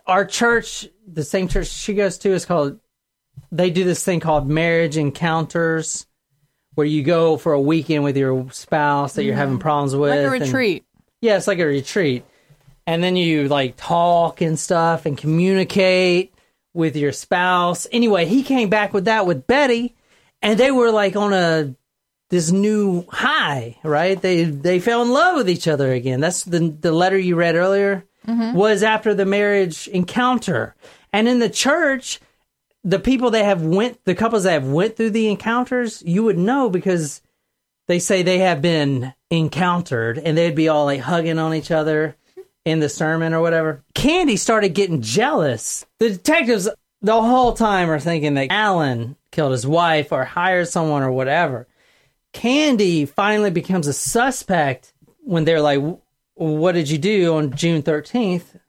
Our 0.06 0.26
church, 0.26 0.88
the 1.08 1.24
same 1.24 1.47
church 1.47 1.68
she 1.68 1.93
goes 1.93 2.18
to, 2.20 2.32
is 2.32 2.45
called. 2.45 2.80
They 3.51 3.70
do 3.70 3.84
this 3.84 4.03
thing 4.03 4.20
called 4.20 4.47
marriage 4.47 4.97
encounters, 4.97 6.06
where 6.76 6.88
you 6.88 7.03
go 7.03 7.38
for 7.38 7.53
a 7.53 7.62
weekend 7.62 8.03
with 8.03 8.18
your 8.18 8.49
spouse 8.51 9.14
that 9.14 9.24
you're 9.24 9.36
having 9.36 9.58
mm. 9.58 9.62
problems 9.62 9.95
with. 9.95 10.10
like 10.12 10.20
a 10.20 10.24
and- 10.24 10.32
retreat. 10.32 10.86
yeah, 11.22 11.38
it's 11.38 11.47
like 11.47 11.60
a 11.60 11.66
retreat. 11.66 12.24
And 12.88 13.03
then 13.03 13.16
you 13.16 13.47
like 13.47 13.76
talk 13.78 14.41
and 14.41 14.60
stuff 14.60 15.08
and 15.08 15.18
communicate 15.18 16.34
with 16.74 16.95
your 16.95 17.12
spouse. 17.12 17.88
Anyway, 17.91 18.26
he 18.26 18.43
came 18.43 18.70
back 18.70 18.93
with 18.93 19.06
that 19.06 19.26
with 19.26 19.47
Betty 19.47 19.95
and 20.41 20.60
they 20.60 20.70
were 20.70 20.91
like 20.91 21.16
on 21.16 21.34
a 21.34 21.74
this 22.30 22.51
new 22.51 23.06
high, 23.10 23.78
right? 23.84 24.22
They 24.22 24.43
they 24.43 24.80
fell 24.80 25.01
in 25.01 25.12
love 25.12 25.38
with 25.38 25.49
each 25.49 25.68
other 25.68 25.91
again. 25.91 26.20
That's 26.20 26.43
the 26.43 26.60
the 26.70 26.91
letter 26.91 27.18
you 27.18 27.36
read 27.36 27.56
earlier 27.56 28.06
mm-hmm. 28.28 28.56
was 28.56 28.84
after 28.84 29.14
the 29.14 29.26
marriage 29.26 29.88
encounter. 29.88 30.76
And 31.16 31.30
in 31.30 31.39
the 31.39 31.49
church, 31.49 32.20
the 32.84 32.99
people 32.99 33.32
that 33.32 33.45
have 33.45 33.61
went 33.61 34.03
the 34.03 34.16
couples 34.16 34.43
that 34.43 34.51
have 34.51 34.68
went 34.68 34.97
through 34.97 35.11
the 35.11 35.30
encounters, 35.30 36.03
you 36.05 36.26
would 36.26 36.38
know 36.38 36.70
because 36.70 37.22
they 37.88 37.99
say 37.99 38.22
they 38.22 38.39
have 38.39 38.61
been 38.61 39.13
encountered 39.30 40.18
and 40.18 40.38
they'd 40.38 40.55
be 40.55 40.68
all 40.68 40.84
like 40.84 40.99
hugging 40.99 41.39
on 41.39 41.53
each 41.53 41.72
other 41.72 42.18
in 42.66 42.82
the 42.82 42.89
sermon 42.89 43.34
or 43.34 43.39
whatever. 43.39 43.82
Candy 43.93 44.36
started 44.36 44.74
getting 44.74 45.01
jealous. 45.01 45.86
The 45.99 46.09
detectives 46.09 46.68
the 47.01 47.22
whole 47.22 47.53
time 47.53 47.89
are 47.89 47.99
thinking 48.01 48.34
that 48.34 48.51
Alan 48.51 49.16
killed 49.32 49.53
his 49.53 49.66
wife 49.66 50.11
or 50.11 50.26
hired 50.26 50.68
someone 50.68 51.01
or 51.01 51.13
whatever. 51.13 51.66
Candy 52.34 53.05
finally 53.05 53.51
becomes 53.51 53.88
a 53.88 53.93
suspect 53.93 54.91
when 55.24 55.45
they're 55.45 55.61
like, 55.61 55.82
What 56.34 56.74
did 56.74 56.89
you 56.89 56.97
do 56.97 57.36
on 57.36 57.55
June 57.55 57.84
13th? 57.84 58.59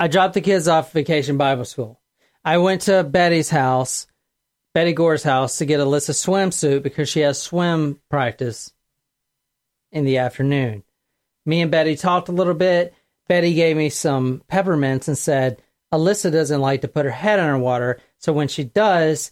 I 0.00 0.08
dropped 0.08 0.32
the 0.32 0.40
kids 0.40 0.66
off 0.66 0.92
vacation 0.92 1.36
Bible 1.36 1.66
school. 1.66 2.00
I 2.42 2.56
went 2.56 2.80
to 2.82 3.04
Betty's 3.04 3.50
house, 3.50 4.06
Betty 4.72 4.94
Gore's 4.94 5.22
house, 5.22 5.58
to 5.58 5.66
get 5.66 5.78
Alyssa 5.78 6.14
swimsuit 6.14 6.82
because 6.82 7.06
she 7.06 7.20
has 7.20 7.40
swim 7.40 8.00
practice 8.08 8.72
in 9.92 10.06
the 10.06 10.16
afternoon. 10.16 10.84
Me 11.44 11.60
and 11.60 11.70
Betty 11.70 11.96
talked 11.96 12.30
a 12.30 12.32
little 12.32 12.54
bit. 12.54 12.94
Betty 13.28 13.52
gave 13.52 13.76
me 13.76 13.90
some 13.90 14.42
peppermints 14.48 15.06
and 15.06 15.18
said, 15.18 15.60
Alyssa 15.92 16.32
doesn't 16.32 16.62
like 16.62 16.80
to 16.80 16.88
put 16.88 17.04
her 17.04 17.10
head 17.10 17.38
underwater, 17.38 18.00
so 18.16 18.32
when 18.32 18.48
she 18.48 18.64
does, 18.64 19.30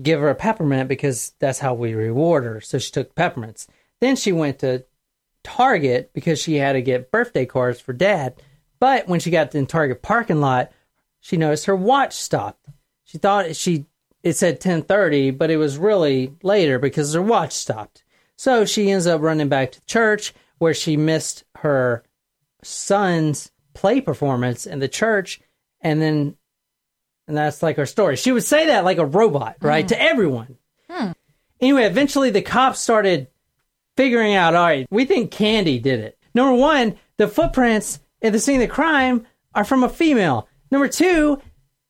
give 0.00 0.20
her 0.20 0.28
a 0.28 0.36
peppermint 0.36 0.88
because 0.88 1.34
that's 1.40 1.58
how 1.58 1.74
we 1.74 1.94
reward 1.94 2.44
her. 2.44 2.60
So 2.60 2.78
she 2.78 2.92
took 2.92 3.16
peppermints. 3.16 3.66
Then 4.00 4.14
she 4.14 4.30
went 4.30 4.60
to 4.60 4.84
Target 5.42 6.12
because 6.14 6.40
she 6.40 6.54
had 6.56 6.74
to 6.74 6.82
get 6.82 7.10
birthday 7.10 7.44
cards 7.44 7.80
for 7.80 7.92
dad. 7.92 8.40
But 8.80 9.08
when 9.08 9.20
she 9.20 9.30
got 9.30 9.50
to 9.50 9.60
the 9.60 9.66
Target 9.66 10.02
parking 10.02 10.40
lot, 10.40 10.72
she 11.20 11.36
noticed 11.36 11.66
her 11.66 11.76
watch 11.76 12.14
stopped. 12.14 12.68
She 13.04 13.18
thought 13.18 13.56
she 13.56 13.86
it 14.22 14.36
said 14.36 14.60
10:30, 14.60 15.36
but 15.36 15.50
it 15.50 15.58
was 15.58 15.78
really 15.78 16.34
later 16.42 16.78
because 16.78 17.12
her 17.12 17.22
watch 17.22 17.52
stopped. 17.52 18.04
So 18.36 18.64
she 18.64 18.90
ends 18.90 19.06
up 19.06 19.20
running 19.20 19.48
back 19.48 19.72
to 19.72 19.84
church 19.86 20.34
where 20.58 20.74
she 20.74 20.96
missed 20.96 21.44
her 21.56 22.02
son's 22.62 23.52
play 23.74 24.00
performance 24.00 24.66
in 24.66 24.78
the 24.78 24.88
church 24.88 25.40
and 25.80 26.00
then 26.00 26.36
and 27.26 27.36
that's 27.36 27.62
like 27.62 27.76
her 27.76 27.86
story. 27.86 28.16
She 28.16 28.32
would 28.32 28.44
say 28.44 28.66
that 28.66 28.84
like 28.84 28.98
a 28.98 29.06
robot, 29.06 29.56
right? 29.60 29.84
Hmm. 29.84 29.88
To 29.88 30.02
everyone. 30.02 30.56
Hmm. 30.90 31.12
Anyway, 31.60 31.84
eventually 31.84 32.30
the 32.30 32.42
cops 32.42 32.80
started 32.80 33.28
figuring 33.96 34.34
out, 34.34 34.54
all 34.54 34.64
right, 34.64 34.86
we 34.90 35.04
think 35.04 35.30
Candy 35.30 35.78
did 35.78 36.00
it. 36.00 36.18
Number 36.34 36.54
one, 36.54 36.96
the 37.16 37.28
footprints 37.28 38.00
at 38.24 38.32
the 38.32 38.40
scene 38.40 38.60
of 38.60 38.68
the 38.68 38.74
crime 38.74 39.26
are 39.54 39.64
from 39.64 39.84
a 39.84 39.88
female. 39.88 40.48
Number 40.70 40.88
two, 40.88 41.40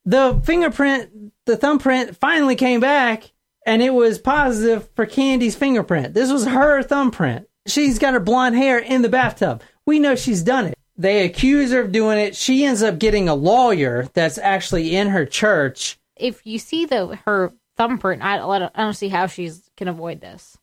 the 0.05 0.43
fingerprint, 0.45 1.33
the 1.47 1.57
thumbprint 1.57 2.17
finally 2.17 2.57
came 2.57 2.81
back 2.81 3.33
and 3.65 3.83
it 3.83 3.95
was 3.95 4.19
positive 4.19 4.89
for 4.95 5.07
Candy's 5.07 5.57
fingerprint. 5.57 6.13
This 6.13 6.31
was 6.31 6.45
her 6.45 6.83
thumbprint. 6.83 7.49
She's 7.67 7.99
got 7.99 8.13
her 8.13 8.21
blonde 8.21 8.57
hair 8.57 8.79
in 8.79 9.01
the 9.01 9.09
bathtub. 9.09 9.63
We 9.87 9.99
know 9.99 10.17
she's 10.17 10.43
done 10.43 10.67
it. 10.67 10.75
They 10.97 11.25
accuse 11.25 11.73
her 11.73 11.81
of 11.81 11.93
doing 11.93 12.19
it. 12.19 12.37
She 12.37 12.65
ends 12.65 12.83
up 12.83 12.99
getting 12.99 13.29
a 13.29 13.35
lawyer 13.35 14.09
that's 14.13 14.39
actually 14.39 14.95
in 14.95 15.09
her 15.09 15.25
church. 15.25 15.99
If 16.17 16.47
you 16.47 16.59
see 16.59 16.85
the 16.85 17.19
her 17.25 17.53
thumbprint, 17.77 18.23
I 18.23 18.37
don't, 18.37 18.71
I 18.75 18.83
don't 18.83 18.95
see 18.95 19.09
how 19.09 19.27
she's 19.27 19.71
can 19.77 19.89
avoid 19.89 20.21
this. 20.21 20.57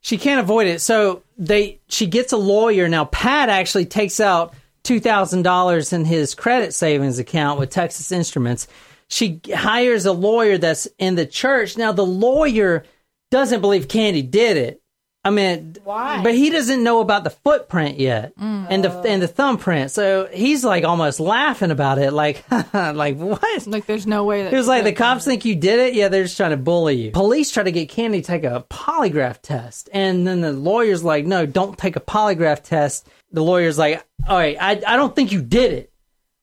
She 0.00 0.18
can't 0.18 0.40
avoid 0.40 0.66
it. 0.66 0.80
So 0.80 1.22
they 1.38 1.80
she 1.88 2.06
gets 2.06 2.32
a 2.32 2.36
lawyer. 2.36 2.88
Now 2.88 3.06
Pat 3.06 3.48
actually 3.48 3.86
takes 3.86 4.20
out 4.20 4.54
two 4.86 5.00
thousand 5.00 5.42
dollars 5.42 5.92
in 5.92 6.04
his 6.04 6.34
credit 6.34 6.72
savings 6.72 7.18
account 7.18 7.58
with 7.58 7.70
Texas 7.70 8.12
Instruments. 8.12 8.68
She 9.08 9.40
hires 9.52 10.06
a 10.06 10.12
lawyer 10.12 10.58
that's 10.58 10.86
in 10.98 11.16
the 11.16 11.26
church. 11.26 11.76
Now 11.76 11.92
the 11.92 12.06
lawyer 12.06 12.84
doesn't 13.30 13.60
believe 13.60 13.88
Candy 13.88 14.22
did 14.22 14.56
it. 14.56 14.80
I 15.24 15.30
mean, 15.30 15.74
Why? 15.82 16.22
But 16.22 16.36
he 16.36 16.50
doesn't 16.50 16.84
know 16.84 17.00
about 17.00 17.24
the 17.24 17.30
footprint 17.30 17.98
yet 17.98 18.36
mm. 18.36 18.66
and 18.70 18.84
the 18.84 18.92
oh. 18.92 19.02
and 19.02 19.20
the 19.20 19.26
thumbprint. 19.26 19.90
So 19.90 20.28
he's 20.32 20.64
like 20.64 20.84
almost 20.84 21.18
laughing 21.18 21.72
about 21.72 21.98
it, 21.98 22.12
like 22.12 22.44
like 22.72 23.16
what? 23.16 23.66
Like, 23.66 23.86
there's 23.86 24.06
no 24.06 24.22
way 24.22 24.44
that 24.44 24.52
It 24.52 24.56
was 24.56 24.68
like 24.68 24.84
the 24.84 24.92
cops 24.92 25.24
think 25.24 25.44
you 25.44 25.56
did 25.56 25.80
it. 25.80 25.94
Yeah, 25.94 26.06
they're 26.06 26.22
just 26.22 26.36
trying 26.36 26.52
to 26.52 26.56
bully 26.56 26.94
you. 26.94 27.10
Police 27.10 27.50
try 27.50 27.64
to 27.64 27.72
get 27.72 27.88
Candy 27.88 28.20
to 28.20 28.26
take 28.26 28.44
a 28.44 28.64
polygraph 28.70 29.42
test, 29.42 29.90
and 29.92 30.24
then 30.28 30.42
the 30.42 30.52
lawyer's 30.52 31.02
like, 31.02 31.26
"No, 31.26 31.44
don't 31.44 31.76
take 31.76 31.96
a 31.96 32.00
polygraph 32.00 32.62
test." 32.62 33.08
The 33.32 33.42
lawyer's 33.42 33.78
like, 33.78 34.04
"All 34.28 34.36
right, 34.36 34.56
I 34.60 34.70
I 34.86 34.96
don't 34.96 35.14
think 35.14 35.32
you 35.32 35.42
did 35.42 35.72
it, 35.72 35.92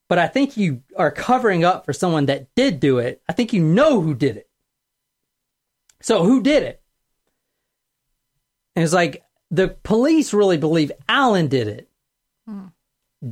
but 0.08 0.18
I 0.18 0.26
think 0.26 0.56
you 0.56 0.82
are 0.96 1.10
covering 1.10 1.64
up 1.64 1.84
for 1.84 1.92
someone 1.92 2.26
that 2.26 2.54
did 2.54 2.80
do 2.80 2.98
it. 2.98 3.22
I 3.28 3.32
think 3.32 3.52
you 3.52 3.62
know 3.62 4.00
who 4.00 4.14
did 4.14 4.36
it. 4.36 4.48
So 6.00 6.24
who 6.24 6.42
did 6.42 6.62
it?" 6.62 6.82
And 8.76 8.82
it's 8.82 8.92
like 8.92 9.24
the 9.50 9.68
police 9.68 10.34
really 10.34 10.58
believe 10.58 10.92
Alan 11.08 11.48
did 11.48 11.68
it. 11.68 11.88
Hmm. 12.46 12.66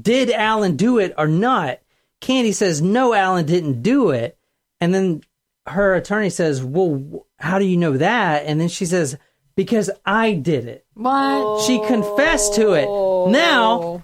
Did 0.00 0.30
Alan 0.30 0.76
do 0.76 0.98
it 0.98 1.14
or 1.18 1.26
not? 1.26 1.80
Candy 2.20 2.52
says 2.52 2.80
no, 2.80 3.12
Alan 3.12 3.44
didn't 3.44 3.82
do 3.82 4.10
it, 4.10 4.38
and 4.80 4.94
then 4.94 5.22
her 5.66 5.94
attorney 5.94 6.30
says, 6.30 6.62
"Well, 6.62 7.26
how 7.38 7.58
do 7.58 7.64
you 7.64 7.76
know 7.76 7.96
that?" 7.96 8.46
And 8.46 8.60
then 8.60 8.68
she 8.68 8.86
says, 8.86 9.18
"Because 9.56 9.90
I 10.06 10.32
did 10.32 10.66
it." 10.66 10.86
What? 10.94 11.62
She 11.66 11.84
confessed 11.86 12.54
to 12.54 12.72
it. 12.72 12.86
Now 13.30 14.02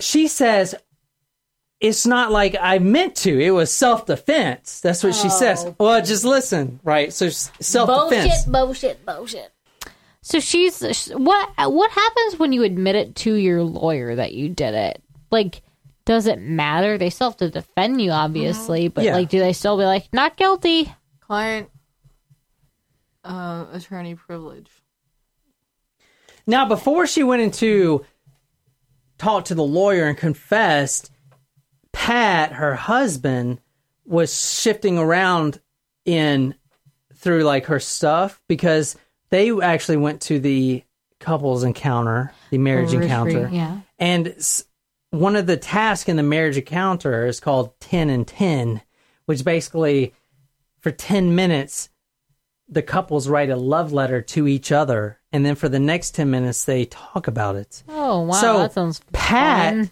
she 0.00 0.28
says, 0.28 0.74
"It's 1.80 2.06
not 2.06 2.32
like 2.32 2.56
I 2.60 2.78
meant 2.78 3.16
to. 3.16 3.38
It 3.40 3.50
was 3.50 3.72
self 3.72 4.06
defense." 4.06 4.80
That's 4.80 5.02
what 5.04 5.14
she 5.14 5.28
says. 5.28 5.66
Well, 5.78 6.00
just 6.02 6.24
listen, 6.24 6.80
right? 6.82 7.12
So 7.12 7.28
self 7.28 8.10
defense. 8.10 8.44
bullshit, 8.44 9.04
bullshit. 9.04 9.06
Bullshit. 9.06 9.52
So 10.22 10.38
she's 10.40 10.80
what? 11.10 11.50
What 11.58 11.90
happens 11.90 12.38
when 12.38 12.52
you 12.52 12.62
admit 12.62 12.94
it 12.94 13.14
to 13.16 13.34
your 13.34 13.62
lawyer 13.62 14.14
that 14.16 14.32
you 14.32 14.48
did 14.48 14.74
it? 14.74 15.02
Like, 15.32 15.62
does 16.04 16.26
it 16.26 16.40
matter? 16.40 16.96
They 16.96 17.10
still 17.10 17.30
have 17.30 17.38
to 17.38 17.50
defend 17.50 18.00
you, 18.00 18.10
obviously, 18.12 18.88
but 18.88 19.04
Yeah. 19.04 19.14
like, 19.16 19.28
do 19.30 19.38
they 19.40 19.52
still 19.52 19.76
be 19.76 19.84
like, 19.84 20.08
not 20.12 20.36
guilty? 20.36 20.92
Client 21.20 21.70
uh, 23.24 23.66
attorney 23.72 24.14
privilege. 24.14 24.70
Now, 26.46 26.66
before 26.66 27.06
she 27.06 27.22
went 27.22 27.42
into 27.42 28.04
talk 29.22 29.44
to 29.46 29.54
the 29.54 29.62
lawyer 29.62 30.06
and 30.06 30.18
confessed, 30.18 31.10
Pat, 31.92 32.52
her 32.52 32.74
husband, 32.74 33.60
was 34.04 34.60
shifting 34.60 34.98
around 34.98 35.60
in 36.04 36.56
through 37.14 37.44
like 37.44 37.66
her 37.66 37.78
stuff 37.78 38.42
because 38.48 38.96
they 39.30 39.52
actually 39.60 39.96
went 39.96 40.22
to 40.22 40.40
the 40.40 40.82
couples 41.20 41.62
encounter, 41.62 42.32
the 42.50 42.58
marriage 42.58 42.92
encounter. 42.92 43.48
Yeah. 43.52 43.78
And 43.96 44.34
one 45.10 45.36
of 45.36 45.46
the 45.46 45.56
tasks 45.56 46.08
in 46.08 46.16
the 46.16 46.24
marriage 46.24 46.56
encounter 46.56 47.26
is 47.26 47.38
called 47.38 47.78
10 47.78 48.10
and 48.10 48.26
10, 48.26 48.82
which 49.26 49.44
basically 49.44 50.14
for 50.80 50.90
10 50.90 51.36
minutes, 51.36 51.90
the 52.72 52.82
couples 52.82 53.28
write 53.28 53.50
a 53.50 53.56
love 53.56 53.92
letter 53.92 54.22
to 54.22 54.48
each 54.48 54.72
other. 54.72 55.18
And 55.30 55.44
then 55.44 55.54
for 55.54 55.68
the 55.68 55.78
next 55.78 56.14
10 56.14 56.30
minutes, 56.30 56.64
they 56.64 56.86
talk 56.86 57.26
about 57.26 57.56
it. 57.56 57.82
Oh 57.88 58.22
wow, 58.22 58.32
So, 58.34 58.58
that 58.58 58.72
sounds 58.72 59.00
Pat, 59.12 59.74
fun. 59.74 59.90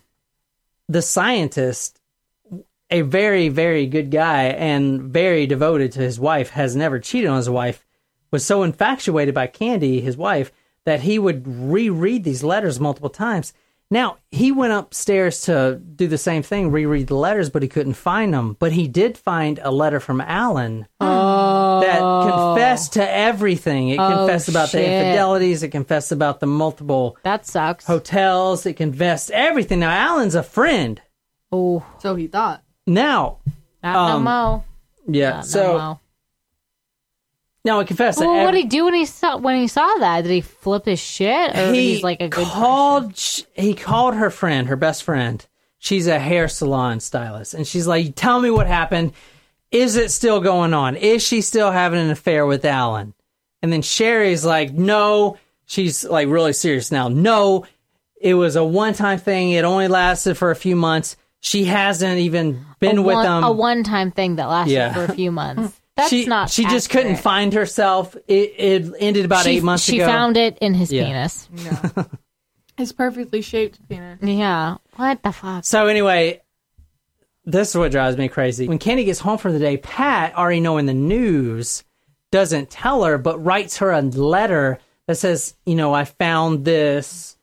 the 0.89 1.03
scientist, 1.03 2.01
a 2.91 3.03
very, 3.03 3.49
very 3.49 3.87
good 3.87 4.11
guy 4.11 4.45
and 4.45 5.03
very 5.03 5.47
devoted 5.47 5.93
to 5.93 6.01
his 6.01 6.19
wife, 6.19 6.51
has 6.51 6.75
never 6.75 6.99
cheated 6.99 7.31
on 7.31 7.37
his 7.37 7.51
wife, 7.51 7.87
was 8.31 8.45
so 8.45 8.63
infatuated 8.63 9.35
by 9.35 9.47
Candy, 9.47 10.01
his 10.01 10.17
wife, 10.17 10.51
that 10.85 11.01
he 11.01 11.19
would 11.19 11.47
reread 11.47 12.25
these 12.25 12.43
letters 12.43 12.81
multiple 12.81 13.11
times. 13.11 13.53
Now, 13.93 14.19
he 14.31 14.53
went 14.53 14.73
upstairs 14.73 15.43
to 15.43 15.81
do 15.97 16.07
the 16.07 16.17
same 16.19 16.45
thing, 16.45 16.71
reread 16.71 17.09
the 17.09 17.17
letters, 17.17 17.51
but 17.51 17.63
he 17.63 17.69
couldn't 17.69 17.95
find 17.95 18.33
them. 18.33 18.57
But 18.61 18.71
he 18.73 18.87
did 18.87 19.19
find 19.19 19.59
a 19.65 19.73
letter 19.73 19.99
from 19.99 20.21
Alan 20.21 20.87
that 21.01 21.99
confessed 21.99 22.93
to 22.95 23.11
everything. 23.11 23.89
It 23.89 23.99
Oh, 23.99 24.17
confessed 24.17 24.49
about 24.49 24.71
the 24.73 24.79
infidelities, 24.85 25.63
it 25.63 25.71
confessed 25.71 26.13
about 26.13 26.41
the 26.41 26.47
multiple 26.47 27.17
That 27.25 27.47
sucks. 27.47 27.85
hotels, 27.87 28.65
it 28.67 28.75
confessed 28.75 29.31
everything. 29.33 29.81
Now, 29.81 29.91
Alan's 29.91 30.35
a 30.35 30.43
friend. 30.43 31.01
Oh, 31.51 31.85
So 31.99 32.15
he 32.15 32.27
thought. 32.29 32.63
Now, 32.87 33.39
not 33.83 33.97
Um, 33.97 34.25
no 34.25 34.31
mo. 34.31 34.65
yeah. 35.09 35.31
Not 35.31 35.47
so 35.47 35.63
no 35.67 35.79
mo. 35.79 36.00
Now 37.65 37.81
it 37.81 37.87
confessed. 37.87 38.19
that 38.19 38.27
Well, 38.27 38.45
what 38.45 38.53
did 38.53 38.63
he 38.63 38.67
do 38.69 38.85
when 38.85 38.95
he 38.95 39.05
saw 39.07 39.37
when 39.37 39.61
he 39.61 39.69
saw 39.69 39.87
that? 39.99 40.23
Did 40.23 40.31
he 40.33 40.41
flip 40.41 40.85
his 40.87 40.99
shit, 41.01 41.57
or 41.57 41.73
he 41.73 41.95
he's 41.95 42.03
like 42.03 42.21
a 42.21 42.29
good 42.29 42.47
called. 42.47 43.17
sh- 43.17 43.43
He 43.55 43.75
called 43.75 44.15
her 44.15 44.31
friend, 44.31 44.69
her 44.69 44.77
best 44.77 45.03
friend. 45.03 45.45
She's 45.79 46.07
a 46.07 46.19
hair 46.19 46.49
salon 46.49 47.01
stylist, 47.01 47.55
and 47.55 47.67
she's 47.67 47.87
like, 47.87 48.15
"Tell 48.15 48.41
me 48.41 48.51
what 48.51 48.67
happened. 48.67 49.13
Is 49.71 49.97
it 49.97 50.11
still 50.11 50.41
going 50.41 50.75
on? 50.75 50.97
Is 50.97 51.23
she 51.27 51.41
still 51.43 51.71
having 51.71 52.01
an 52.01 52.11
affair 52.11 52.45
with 52.47 52.65
Alan?" 52.65 53.15
And 53.63 53.73
then 53.73 53.83
Sherry's 53.83 54.45
like, 54.45 54.73
"No." 54.73 55.39
She's 55.67 56.03
like 56.05 56.27
really 56.29 56.53
serious 56.53 56.91
now. 56.91 57.07
No, 57.09 57.65
it 58.21 58.35
was 58.35 58.57
a 58.57 58.65
one-time 58.65 59.19
thing. 59.21 59.53
It 59.53 59.65
only 59.65 59.87
lasted 59.87 60.37
for 60.37 60.51
a 60.51 60.57
few 60.57 60.75
months. 60.75 61.17
She 61.39 61.65
hasn't 61.65 62.19
even 62.19 62.67
been 62.81 63.05
with 63.05 63.23
them. 63.23 63.45
a 63.45 63.53
one-time 63.53 64.11
thing 64.11 64.37
that 64.37 64.47
lasted 64.49 64.73
Yeah. 64.75 64.93
for 64.93 65.05
a 65.05 65.15
few 65.15 65.31
months. 65.31 65.80
That's 66.01 66.11
she 66.11 66.27
not. 66.27 66.51
she 66.51 66.65
just 66.65 66.91
couldn't 66.91 67.17
find 67.17 67.53
herself. 67.53 68.17
It, 68.29 68.55
it 68.59 68.93
ended 68.99 69.25
about 69.25 69.45
she, 69.45 69.57
eight 69.59 69.63
months 69.63 69.85
she 69.85 69.97
ago. 69.97 70.07
She 70.07 70.11
found 70.13 70.37
it 70.37 70.59
in 70.61 70.75
his 70.75 70.93
Yeah. 70.93 71.05
penis. 71.07 71.49
His 72.77 72.93
perfectly 72.93 73.43
shaped 73.43 73.87
penis. 73.89 74.19
Yeah. 74.23 74.77
What 74.97 75.23
the 75.23 75.33
fuck? 75.33 75.65
So 75.65 75.87
anyway, 75.87 76.41
this 77.45 77.71
is 77.71 77.77
what 77.77 77.91
drives 77.93 78.17
me 78.17 78.29
crazy. 78.29 78.69
When 78.69 78.79
Candy 78.79 79.05
gets 79.05 79.21
home 79.21 79.39
for 79.39 79.53
the 79.53 79.59
day, 79.59 79.77
Pat, 79.77 80.35
already 80.35 80.61
knowing 80.61 80.87
the 80.87 80.95
news, 80.95 81.85
doesn't 82.31 82.71
tell 82.71 83.05
her, 83.05 83.19
but 83.19 83.45
writes 83.45 83.79
her 83.79 83.91
a 83.91 84.01
letter 84.03 84.79
that 85.07 85.17
says, 85.17 85.55
you 85.67 85.75
know, 85.75 85.93
I 85.93 86.05
found 86.05 86.65
this. 86.65 87.37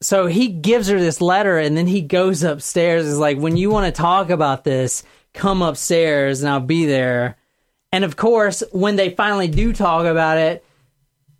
So 0.00 0.26
he 0.26 0.48
gives 0.48 0.88
her 0.88 0.98
this 0.98 1.20
letter 1.20 1.58
and 1.58 1.76
then 1.76 1.86
he 1.86 2.00
goes 2.00 2.42
upstairs. 2.42 3.06
Is 3.06 3.18
like, 3.18 3.38
when 3.38 3.56
you 3.56 3.70
want 3.70 3.86
to 3.86 4.00
talk 4.02 4.30
about 4.30 4.64
this, 4.64 5.02
come 5.34 5.62
upstairs 5.62 6.42
and 6.42 6.50
I'll 6.50 6.60
be 6.60 6.86
there. 6.86 7.36
And 7.92 8.04
of 8.04 8.16
course, 8.16 8.62
when 8.72 8.96
they 8.96 9.10
finally 9.10 9.48
do 9.48 9.72
talk 9.72 10.04
about 10.06 10.38
it, 10.38 10.64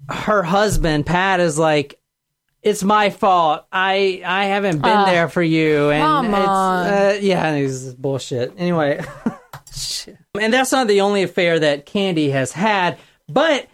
her 0.09 0.43
husband, 0.43 1.05
Pat, 1.07 1.41
is 1.41 1.59
like, 1.59 2.01
it's 2.63 2.83
my 2.83 3.11
fault. 3.11 3.65
I 3.71 4.23
I 4.25 4.47
haven't 4.47 4.79
been 4.83 4.91
Ah, 4.91 5.05
there 5.05 5.29
for 5.29 5.43
you, 5.43 5.91
and 5.91 6.27
it's. 6.27 6.37
Uh, 6.49 7.19
yeah, 7.21 7.53
it's 7.55 7.95
bullshit. 7.95 8.53
Anyway, 8.59 9.01
and 10.41 10.53
that's 10.53 10.73
not 10.73 10.89
the 10.89 11.03
only 11.03 11.23
affair 11.23 11.59
that 11.61 11.87
Candy 11.87 12.31
has 12.31 12.51
had. 12.53 12.99
But 13.29 13.69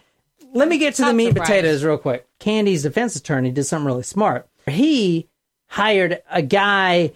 let 0.53 0.67
me 0.67 0.77
get 0.77 0.95
to 0.95 1.05
the 1.05 1.13
meat 1.13 1.27
and 1.29 1.33
surprised. 1.37 1.49
potatoes 1.51 1.83
real 1.83 1.97
quick. 1.97 2.27
Candy's 2.39 2.83
defense 2.83 3.15
attorney 3.15 3.51
did 3.51 3.63
something 3.63 3.87
really 3.87 4.03
smart. 4.03 4.47
He 4.67 5.29
hired 5.67 6.21
a 6.29 6.41
guy, 6.41 7.13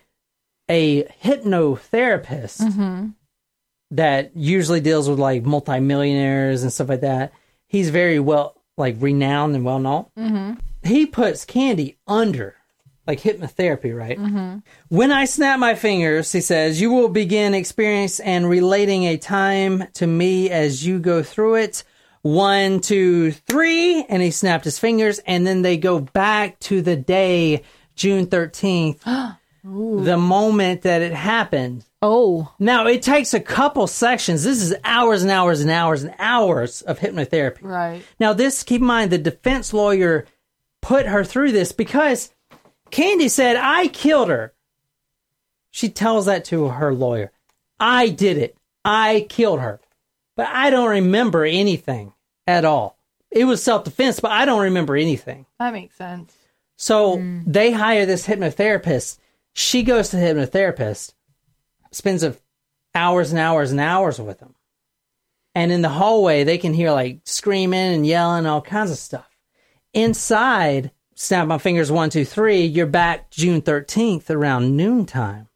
a 0.70 1.04
hypnotherapist 1.24 2.62
Mm-hmm. 2.62 3.08
that 3.92 4.32
usually 4.36 4.80
deals 4.82 5.10
with 5.10 5.20
like 5.20 5.44
multimillionaires 5.44 6.64
and 6.64 6.72
stuff 6.72 6.90
like 6.90 7.02
that. 7.02 7.34
He's 7.68 7.90
very 7.90 8.20
well, 8.20 8.62
like 8.78 8.96
renowned 9.00 9.56
and 9.56 9.66
well 9.66 9.80
known. 9.80 10.06
Mm-hmm. 10.18 10.54
He 10.84 11.06
puts 11.06 11.44
Candy 11.46 11.98
under, 12.08 12.56
like 13.08 13.20
hypnotherapy, 13.20 13.96
right? 13.98 14.18
Mm-hmm. 14.18 14.60
When 14.90 15.12
I 15.12 15.26
snap 15.26 15.60
my 15.60 15.76
fingers, 15.76 16.32
he 16.32 16.42
says, 16.42 16.80
you 16.80 16.92
will 16.92 17.10
begin 17.10 17.54
experience 17.54 18.20
and 18.20 18.48
relating 18.50 19.04
a 19.06 19.18
time 19.18 19.88
to 19.96 20.08
me 20.08 20.50
as 20.50 20.86
you 20.86 21.00
go 21.00 21.24
through 21.24 21.56
it. 21.56 21.84
One, 22.22 22.82
two, 22.82 23.32
three, 23.32 24.04
and 24.10 24.22
he 24.22 24.30
snapped 24.32 24.66
his 24.66 24.78
fingers, 24.78 25.20
and 25.20 25.48
then 25.48 25.62
they 25.62 25.78
go 25.78 26.00
back 26.00 26.60
to 26.62 26.82
the 26.82 26.98
day, 26.98 27.64
June 27.96 28.28
thirteenth, 29.64 30.06
the 30.06 30.18
moment 30.18 30.82
that 30.84 31.02
it 31.02 31.14
happened. 31.14 31.86
Oh, 32.02 32.54
Now 32.60 32.88
it 32.88 33.02
takes 33.02 33.34
a 33.34 33.40
couple 33.40 33.86
sections. 33.88 34.44
This 34.44 34.62
is 34.62 34.74
hours 34.84 35.22
and 35.22 35.32
hours 35.32 35.62
and 35.62 35.70
hours 35.70 36.04
and 36.04 36.16
hours 36.18 36.82
of 36.82 37.00
hypnotherapy. 37.00 37.62
Right. 37.62 38.04
Now 38.20 38.34
this, 38.34 38.64
keep 38.64 38.82
in 38.82 38.88
mind, 38.88 39.12
the 39.12 39.18
defense 39.18 39.74
lawyer 39.74 40.26
put 40.82 41.06
her 41.06 41.24
through 41.24 41.52
this 41.52 41.72
because 41.72 42.34
Candy 42.90 43.28
said, 43.28 43.58
I 43.58 43.88
killed 43.88 44.30
her. 44.30 44.54
She 45.72 45.90
tells 45.90 46.26
that 46.26 46.46
to 46.46 46.70
her 46.70 46.94
lawyer. 46.94 47.32
I 47.80 48.10
did 48.10 48.38
it. 48.38 48.58
I 48.84 49.26
killed 49.30 49.60
her. 49.60 49.80
But 50.36 50.48
I 50.48 50.70
don't 50.70 50.90
remember 50.90 51.44
anything 51.46 52.14
at 52.48 52.66
all. 52.66 52.98
It 53.30 53.46
was 53.46 53.62
self 53.62 53.84
defense, 53.84 54.20
but 54.20 54.32
I 54.32 54.46
don't 54.46 54.62
remember 54.64 54.96
anything. 54.96 55.46
That 55.60 55.74
makes 55.74 55.96
sense. 55.96 56.34
So 56.78 57.18
mm. 57.18 57.44
they 57.46 57.72
hire 57.72 58.06
this 58.06 58.26
hypnotherapist. 58.26 59.20
She 59.54 59.84
goes 59.84 60.10
to 60.10 60.18
the 60.18 60.24
hypnotherapist, 60.24 61.14
spends 61.92 62.26
hours 62.96 63.32
and 63.32 63.40
hours 63.40 63.72
and 63.72 63.80
hours 63.80 64.20
with 64.20 64.40
him. 64.40 64.56
And 65.56 65.72
in 65.72 65.82
the 65.82 65.90
hallway, 65.90 66.44
they 66.44 66.58
can 66.58 66.74
hear 66.74 66.92
like 66.92 67.22
screaming 67.26 67.94
and 67.94 68.06
yelling, 68.06 68.46
all 68.46 68.62
kinds 68.62 68.92
of 68.92 68.98
stuff. 68.98 69.28
Inside, 69.94 70.92
snap 71.16 71.48
my 71.48 71.58
fingers 71.58 71.92
one, 71.92 72.10
two, 72.10 72.26
three, 72.26 72.66
you're 72.66 72.86
back 72.86 73.32
June 73.32 73.62
13th 73.62 74.30
around 74.30 74.78
noontime. 74.78 75.48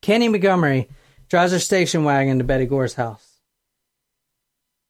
Candy 0.00 0.28
Montgomery 0.28 0.88
drives 1.28 1.52
her 1.52 1.58
station 1.58 2.04
wagon 2.04 2.38
to 2.38 2.44
Betty 2.44 2.66
Gore's 2.66 2.94
house. 2.94 3.40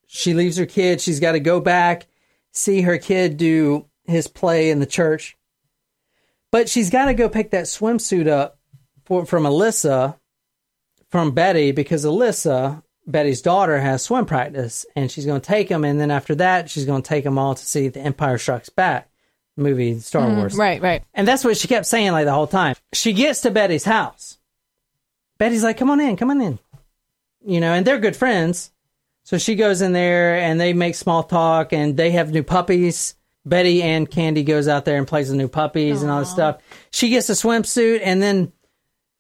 She 0.07 0.35
leaves 0.35 0.57
her 0.57 0.67
kid. 0.67 1.01
She's 1.01 1.21
got 1.21 1.33
to 1.33 1.41
go 1.41 1.61
back, 1.61 2.07
see 2.53 2.83
her 2.83 2.99
kid 2.99 3.37
do 3.37 3.87
his 4.05 4.29
play 4.29 4.71
in 4.71 4.79
the 4.79 4.87
church. 4.87 5.37
But 6.53 6.69
she's 6.69 6.91
got 6.91 7.07
to 7.07 7.15
go 7.15 7.29
pick 7.29 7.51
that 7.51 7.65
swimsuit 7.65 8.29
up 8.29 8.59
for, 9.05 9.27
from 9.27 9.45
Alyssa, 9.45 10.17
from 11.11 11.33
Betty, 11.33 11.73
because 11.73 12.05
Alyssa, 12.05 12.83
Betty's 13.07 13.43
daughter, 13.43 13.79
has 13.79 14.03
swim 14.03 14.27
practice, 14.27 14.87
and 14.95 15.11
she's 15.11 15.27
going 15.27 15.41
to 15.41 15.47
take 15.47 15.69
them. 15.69 15.85
And 15.85 16.01
then 16.01 16.11
after 16.11 16.35
that, 16.37 16.71
she's 16.71 16.85
going 16.87 17.03
to 17.03 17.09
take 17.09 17.25
them 17.25 17.39
all 17.39 17.55
to 17.55 17.65
see 17.65 17.89
The 17.89 18.01
Empire 18.01 18.39
Strikes 18.39 18.69
Back 18.69 19.09
movie, 19.57 19.99
Star 20.01 20.29
mm, 20.29 20.37
Wars. 20.37 20.57
Right, 20.57 20.81
right. 20.81 21.03
And 21.15 21.27
that's 21.27 21.45
what 21.45 21.57
she 21.57 21.69
kept 21.69 21.87
saying 21.87 22.13
like 22.13 22.27
the 22.27 22.33
whole 22.33 22.47
time. 22.47 22.77
She 22.93 23.13
gets 23.13 23.41
to 23.43 23.51
Betty's 23.51 23.85
house. 23.85 24.39
Betty's 25.39 25.63
like, 25.65 25.77
"Come 25.77 25.91
on 25.91 26.01
in, 26.01 26.17
come 26.17 26.31
on 26.31 26.41
in." 26.41 26.59
You 27.45 27.61
know, 27.61 27.73
and 27.73 27.87
they're 27.87 27.99
good 27.99 28.17
friends. 28.17 28.71
So 29.25 29.39
she 29.39 29.57
goes 29.57 29.83
in 29.83 29.93
there 29.93 30.37
and 30.37 30.61
they 30.61 30.73
make 30.73 30.95
small 30.95 31.23
talk 31.25 31.73
and 31.73 31.97
they 31.97 32.13
have 32.13 32.31
new 32.31 32.43
puppies. 32.43 33.17
Betty 33.47 33.83
and 33.83 34.11
Candy 34.11 34.43
goes 34.43 34.67
out 34.69 34.85
there 34.85 34.99
and 34.99 35.07
plays 35.07 35.29
with 35.29 35.39
new 35.39 35.49
puppies 35.49 36.03
and 36.03 36.11
all 36.11 36.19
this 36.21 36.31
stuff. 36.31 36.59
She 36.91 37.09
gets 37.09 37.31
a 37.31 37.33
swimsuit 37.35 38.01
and 38.03 38.21
then 38.21 38.53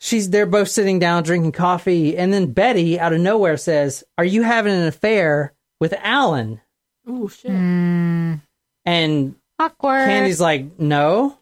she's 0.01 0.29
they're 0.31 0.47
both 0.47 0.69
sitting 0.69 0.99
down 0.99 1.23
drinking 1.23 1.53
coffee 1.53 2.17
and 2.19 2.33
then 2.33 2.53
Betty 2.53 2.99
out 2.99 3.13
of 3.13 3.21
nowhere 3.21 3.57
says, 3.57 4.03
"Are 4.19 4.25
you 4.25 4.43
having 4.43 4.75
an 4.75 4.87
affair 4.87 5.55
with 5.81 5.95
Alan?" 6.03 6.61
Ooh, 7.09 7.29
shit. 7.29 7.53
Hmm. 7.53 8.35
And 8.85 9.37
awkward. 9.59 10.07
Candy's 10.07 10.41
like, 10.41 10.79
"No." 10.79 11.39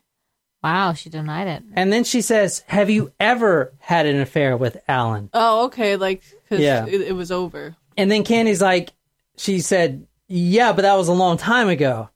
wow, 0.62 0.94
she 0.94 1.10
denied 1.10 1.46
it. 1.46 1.62
And 1.74 1.92
then 1.92 2.04
she 2.04 2.22
says, 2.22 2.64
"Have 2.68 2.88
you 2.88 3.12
ever 3.20 3.74
had 3.80 4.06
an 4.06 4.18
affair 4.20 4.56
with 4.56 4.78
Alan?" 4.88 5.28
Oh, 5.34 5.64
okay. 5.66 5.96
Like, 5.96 6.22
because 6.42 6.60
Yeah. 6.64 6.86
it, 6.86 7.00
it 7.02 7.12
was 7.12 7.30
over. 7.30 7.76
And 7.98 8.10
then 8.10 8.24
Candy's 8.24 8.62
like, 8.62 8.92
she 9.36 9.60
said, 9.60 10.06
"Yeah, 10.26 10.72
but 10.72 10.82
that 10.82 10.94
was 10.96 11.08
a 11.08 11.12
long 11.12 11.36
time 11.36 11.68
ago." 11.68 12.08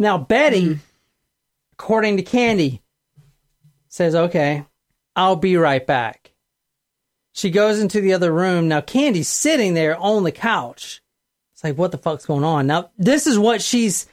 Now 0.00 0.16
Betty, 0.16 0.64
hmm. 0.64 0.80
according 1.74 2.16
to 2.16 2.22
Candy, 2.22 2.80
says, 3.88 4.14
"Okay, 4.14 4.64
I'll 5.14 5.36
be 5.36 5.56
right 5.58 5.86
back." 5.86 6.32
She 7.32 7.50
goes 7.50 7.78
into 7.78 8.00
the 8.00 8.14
other 8.14 8.32
room. 8.32 8.66
Now 8.66 8.80
Candy's 8.80 9.28
sitting 9.28 9.74
there 9.74 9.96
on 9.96 10.24
the 10.24 10.32
couch. 10.32 11.02
It's 11.52 11.62
like, 11.62 11.76
what 11.76 11.92
the 11.92 11.98
fuck's 11.98 12.24
going 12.24 12.44
on? 12.44 12.66
Now 12.66 12.90
this 12.96 13.26
is 13.26 13.38
what 13.38 13.60
she's 13.60 14.06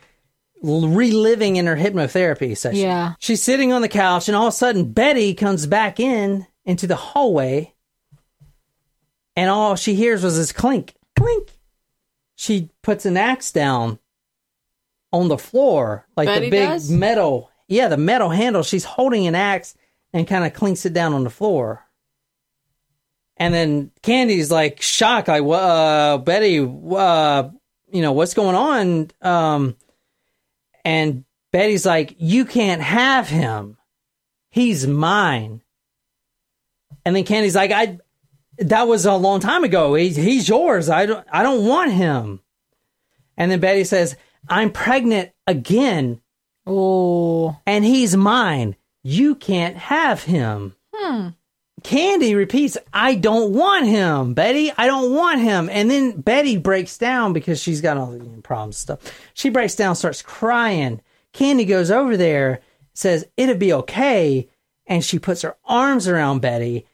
reliving 0.61 1.55
in 1.55 1.67
her 1.67 1.77
hypnotherapy 1.77 2.57
session. 2.57 2.81
Yeah. 2.81 3.13
She's 3.19 3.41
sitting 3.41 3.71
on 3.71 3.81
the 3.81 3.87
couch, 3.87 4.27
and 4.27 4.35
all 4.35 4.47
of 4.47 4.53
a 4.53 4.57
sudden, 4.57 4.91
Betty 4.91 5.33
comes 5.33 5.67
back 5.67 6.01
in 6.01 6.45
into 6.65 6.85
the 6.85 6.97
hallway, 6.97 7.73
and 9.37 9.49
all 9.49 9.77
she 9.77 9.95
hears 9.95 10.21
was 10.21 10.35
this 10.35 10.51
clink, 10.51 10.95
clink. 11.17 11.57
She 12.35 12.69
puts 12.81 13.05
an 13.05 13.15
axe 13.15 13.53
down 13.53 13.99
on 15.11 15.27
the 15.27 15.37
floor, 15.37 16.05
like 16.15 16.27
Betty 16.27 16.45
the 16.45 16.51
big 16.51 16.69
does? 16.69 16.91
metal, 16.91 17.51
yeah, 17.67 17.87
the 17.87 17.97
metal 17.97 18.29
handle. 18.29 18.63
She's 18.63 18.83
holding 18.83 19.27
an 19.27 19.35
axe 19.35 19.75
and 20.13 20.27
kind 20.27 20.45
of 20.45 20.53
clinks 20.53 20.85
it 20.85 20.93
down 20.93 21.13
on 21.13 21.23
the 21.23 21.29
floor. 21.29 21.83
And 23.37 23.53
then 23.53 23.91
Candy's 24.01 24.49
like 24.51 24.81
shocked, 24.81 25.27
like, 25.27 25.43
"Wha- 25.43 25.57
uh, 25.57 26.17
Betty, 26.17 26.59
uh, 26.59 27.49
you 27.91 28.01
know, 28.01 28.11
what's 28.11 28.33
going 28.33 28.55
on? 28.55 29.11
Um, 29.21 29.75
and 30.83 31.23
Betty's 31.51 31.85
like, 31.85 32.15
you 32.17 32.45
can't 32.45 32.81
have 32.81 33.29
him. 33.29 33.77
He's 34.49 34.87
mine. 34.87 35.61
And 37.05 37.15
then 37.15 37.23
Candy's 37.23 37.55
like, 37.55 37.71
I, 37.71 37.99
that 38.57 38.87
was 38.87 39.05
a 39.05 39.13
long 39.15 39.39
time 39.39 39.63
ago. 39.63 39.93
He, 39.93 40.09
he's 40.09 40.49
yours. 40.49 40.89
I 40.89 41.05
don't, 41.05 41.25
I 41.31 41.43
don't 41.43 41.65
want 41.65 41.91
him. 41.91 42.41
And 43.37 43.51
then 43.51 43.59
Betty 43.59 43.83
says, 43.83 44.15
I'm 44.47 44.71
pregnant 44.71 45.31
again 45.45 46.21
Oh, 46.69 47.57
and 47.65 47.85
he's 47.85 48.17
mine. 48.17 48.75
You 49.01 49.35
can't 49.35 49.77
have 49.77 50.23
him. 50.23 50.75
Hmm. 50.93 51.29
Candy 51.81 52.35
repeats, 52.35 52.77
I 52.91 53.15
don't 53.15 53.53
want 53.53 53.85
him, 53.85 54.33
Betty. 54.33 54.73
I 54.77 54.87
don't 54.87 55.15
want 55.15 55.39
him. 55.39 55.69
And 55.71 55.89
then 55.89 56.19
Betty 56.19 56.57
breaks 56.57 56.97
down 56.97 57.31
because 57.31 57.61
she's 57.61 57.79
got 57.79 57.95
all 57.95 58.07
the 58.07 58.41
problems 58.41 58.77
stuff. 58.77 58.99
She 59.33 59.49
breaks 59.49 59.75
down, 59.75 59.95
starts 59.95 60.21
crying. 60.21 60.99
Candy 61.31 61.63
goes 61.63 61.89
over 61.89 62.17
there, 62.17 62.59
says, 62.93 63.25
It'll 63.37 63.55
be 63.55 63.71
okay. 63.71 64.49
And 64.87 65.05
she 65.05 65.19
puts 65.19 65.43
her 65.43 65.55
arms 65.63 66.07
around 66.07 66.41
Betty. 66.41 66.85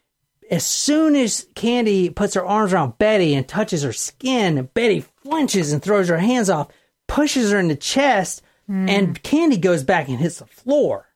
As 0.51 0.65
soon 0.65 1.15
as 1.15 1.47
Candy 1.55 2.11
puts 2.11 2.35
her 2.35 2.45
arms 2.45 2.73
around 2.73 2.99
Betty 2.99 3.33
and 3.33 3.47
touches 3.47 3.81
her 3.81 3.93
skin, 3.93 4.69
Betty 4.75 5.03
flinches 5.23 5.73
and 5.73 5.81
throws 5.81 6.09
her 6.09 6.17
hands 6.19 6.49
off, 6.49 6.67
pushes 7.07 7.51
her 7.51 7.59
in 7.59 7.67
the 7.67 7.75
chest, 7.75 8.41
and 8.67 9.07
hmm. 9.07 9.13
Candy 9.23 9.57
goes 9.57 9.83
back 9.83 10.07
and 10.07 10.17
hits 10.19 10.39
the 10.39 10.45
floor. 10.45 11.09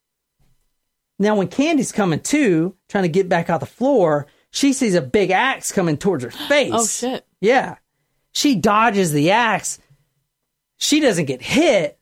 Now, 1.20 1.36
when 1.36 1.48
Candy's 1.48 1.92
coming 1.92 2.20
to, 2.20 2.76
trying 2.90 3.04
to 3.04 3.10
get 3.10 3.30
back 3.30 3.50
out 3.50 3.60
the 3.60 3.66
floor, 3.66 4.28
she 4.52 4.74
sees 4.74 4.96
a 4.96 5.02
big 5.02 5.32
axe 5.32 5.72
coming 5.72 5.98
towards 5.98 6.24
her 6.24 6.32
face. 6.48 6.72
Oh, 6.74 6.86
shit. 6.86 7.26
Yeah. 7.42 7.78
She 8.34 8.56
dodges 8.56 9.12
the 9.12 9.32
axe. 9.32 9.80
She 10.78 11.00
doesn't 11.00 11.26
get 11.26 11.42
hit, 11.42 11.98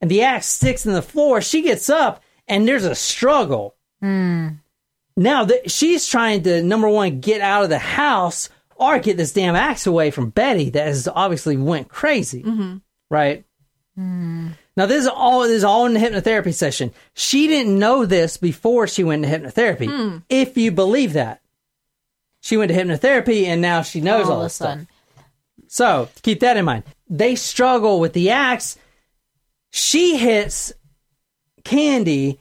and 0.00 0.10
the 0.10 0.22
axe 0.22 0.46
sticks 0.46 0.86
in 0.86 0.92
the 0.92 1.02
floor. 1.02 1.40
She 1.40 1.62
gets 1.62 1.90
up, 1.90 2.22
and 2.46 2.68
there's 2.68 2.84
a 2.84 2.94
struggle. 2.94 3.74
Hmm. 4.00 4.48
Now 5.16 5.44
that 5.44 5.70
she's 5.70 6.06
trying 6.06 6.42
to 6.42 6.62
number 6.62 6.88
one 6.88 7.20
get 7.20 7.40
out 7.40 7.64
of 7.64 7.70
the 7.70 7.78
house 7.78 8.48
or 8.76 8.98
get 8.98 9.16
this 9.16 9.32
damn 9.32 9.56
axe 9.56 9.86
away 9.86 10.10
from 10.10 10.30
Betty 10.30 10.70
that 10.70 10.86
has 10.86 11.08
obviously 11.08 11.56
went 11.56 11.88
crazy, 11.88 12.42
mm-hmm. 12.42 12.76
Right? 13.10 13.44
Hmm. 13.94 14.48
Now 14.76 14.86
this 14.86 15.02
is 15.04 15.08
all 15.08 15.42
this 15.42 15.52
is 15.52 15.64
all 15.64 15.86
in 15.86 15.94
the 15.94 16.00
hypnotherapy 16.00 16.52
session. 16.52 16.92
She 17.14 17.46
didn't 17.46 17.78
know 17.78 18.04
this 18.04 18.36
before 18.36 18.86
she 18.86 19.04
went 19.04 19.24
to 19.24 19.28
hypnotherapy. 19.30 19.88
Hmm. 19.88 20.18
If 20.28 20.56
you 20.56 20.70
believe 20.70 21.14
that, 21.14 21.40
she 22.40 22.56
went 22.56 22.70
to 22.70 22.76
hypnotherapy 22.76 23.44
and 23.46 23.62
now 23.62 23.82
she 23.82 24.00
knows 24.00 24.26
all, 24.26 24.32
all 24.32 24.38
of 24.38 24.42
a 24.42 24.44
this 24.46 24.54
stuff. 24.54 24.68
sudden. 24.70 24.88
So 25.68 26.08
keep 26.22 26.40
that 26.40 26.56
in 26.56 26.64
mind. 26.64 26.84
They 27.08 27.34
struggle 27.36 28.00
with 28.00 28.12
the 28.12 28.30
axe. 28.30 28.76
she 29.70 30.16
hits 30.16 30.72
Candy 31.64 32.38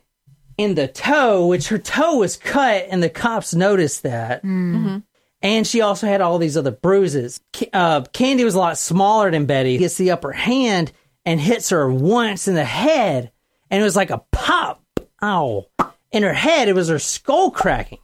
in 0.57 0.75
the 0.75 0.87
toe, 0.87 1.47
which 1.47 1.67
her 1.69 1.77
toe 1.77 2.17
was 2.17 2.37
cut, 2.37 2.85
and 2.89 3.01
the 3.03 3.09
cops 3.09 3.53
noticed 3.55 4.03
that. 4.03 4.43
Mm-hmm. 4.43 4.97
And 5.45 5.67
she 5.67 5.81
also 5.81 6.07
had 6.07 6.21
all 6.21 6.39
these 6.39 6.57
other 6.57 6.71
bruises. 6.71 7.39
Uh, 7.71 8.01
Candy 8.13 8.43
was 8.43 8.55
a 8.55 8.59
lot 8.59 8.79
smaller 8.79 9.29
than 9.29 9.45
Betty. 9.45 9.73
He 9.73 9.77
Gets 9.77 9.95
the 9.95 10.09
upper 10.09 10.31
hand 10.31 10.91
and 11.23 11.39
hits 11.39 11.69
her 11.69 11.87
once 11.87 12.47
in 12.47 12.55
the 12.55 12.65
head, 12.65 13.31
and 13.69 13.79
it 13.79 13.83
was 13.83 13.95
like 13.95 14.09
a 14.09 14.23
pop. 14.31 14.81
Ow! 15.21 15.67
In 16.11 16.23
her 16.23 16.33
head, 16.33 16.67
it 16.67 16.73
was 16.73 16.89
her 16.89 16.97
skull 16.97 17.51
cracking. 17.51 17.99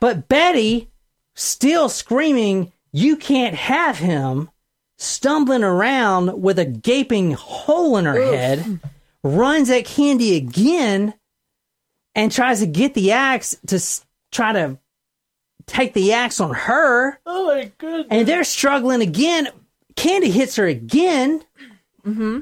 But 0.00 0.28
Betty, 0.28 0.90
still 1.36 1.88
screaming, 1.88 2.72
"You 2.90 3.16
can't 3.16 3.54
have 3.54 3.98
him!" 3.98 4.50
stumbling 4.98 5.62
around 5.62 6.42
with 6.42 6.58
a 6.58 6.64
gaping 6.64 7.30
hole 7.32 7.96
in 7.96 8.06
her 8.06 8.20
head, 8.20 8.80
runs 9.22 9.70
at 9.70 9.84
Candy 9.84 10.34
again 10.34 11.14
and 12.16 12.32
tries 12.32 12.58
to 12.58 12.66
get 12.66 12.94
the 12.94 13.12
axe 13.12 13.56
to 13.68 13.80
try 14.32 14.52
to 14.52 14.78
take 15.66 15.94
the 15.94 16.12
axe 16.12 16.40
on 16.40 16.54
her. 16.54 17.18
Oh 17.26 17.46
my 17.46 17.72
goodness. 17.78 18.06
And 18.10 18.26
they're 18.26 18.44
struggling 18.44 19.02
again. 19.02 19.48
Candy 19.96 20.30
hits 20.30 20.56
her 20.56 20.66
again. 20.66 21.42
Mm-hmm. 22.04 22.40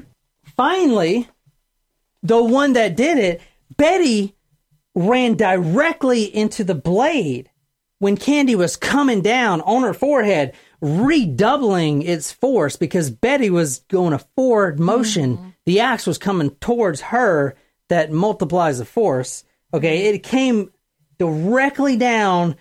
Finally, 0.55 1.27
the 2.23 2.43
one 2.43 2.73
that 2.73 2.95
did 2.95 3.17
it, 3.17 3.41
Betty 3.77 4.35
ran 4.93 5.35
directly 5.35 6.23
into 6.23 6.63
the 6.63 6.75
blade 6.75 7.49
when 7.99 8.17
Candy 8.17 8.55
was 8.55 8.75
coming 8.75 9.21
down 9.21 9.61
on 9.61 9.83
her 9.83 9.93
forehead, 9.93 10.53
redoubling 10.81 12.01
its 12.01 12.31
force 12.31 12.75
because 12.75 13.09
Betty 13.09 13.49
was 13.49 13.79
going 13.89 14.13
a 14.13 14.19
forward 14.35 14.79
motion. 14.79 15.55
The 15.65 15.79
axe 15.79 16.05
was 16.05 16.17
coming 16.17 16.51
towards 16.61 17.01
her 17.01 17.55
that 17.89 18.11
multiplies 18.11 18.79
the 18.79 18.85
force. 18.85 19.43
Okay, 19.73 20.07
it 20.07 20.23
came 20.23 20.71
directly 21.17 21.97
down 21.97 22.55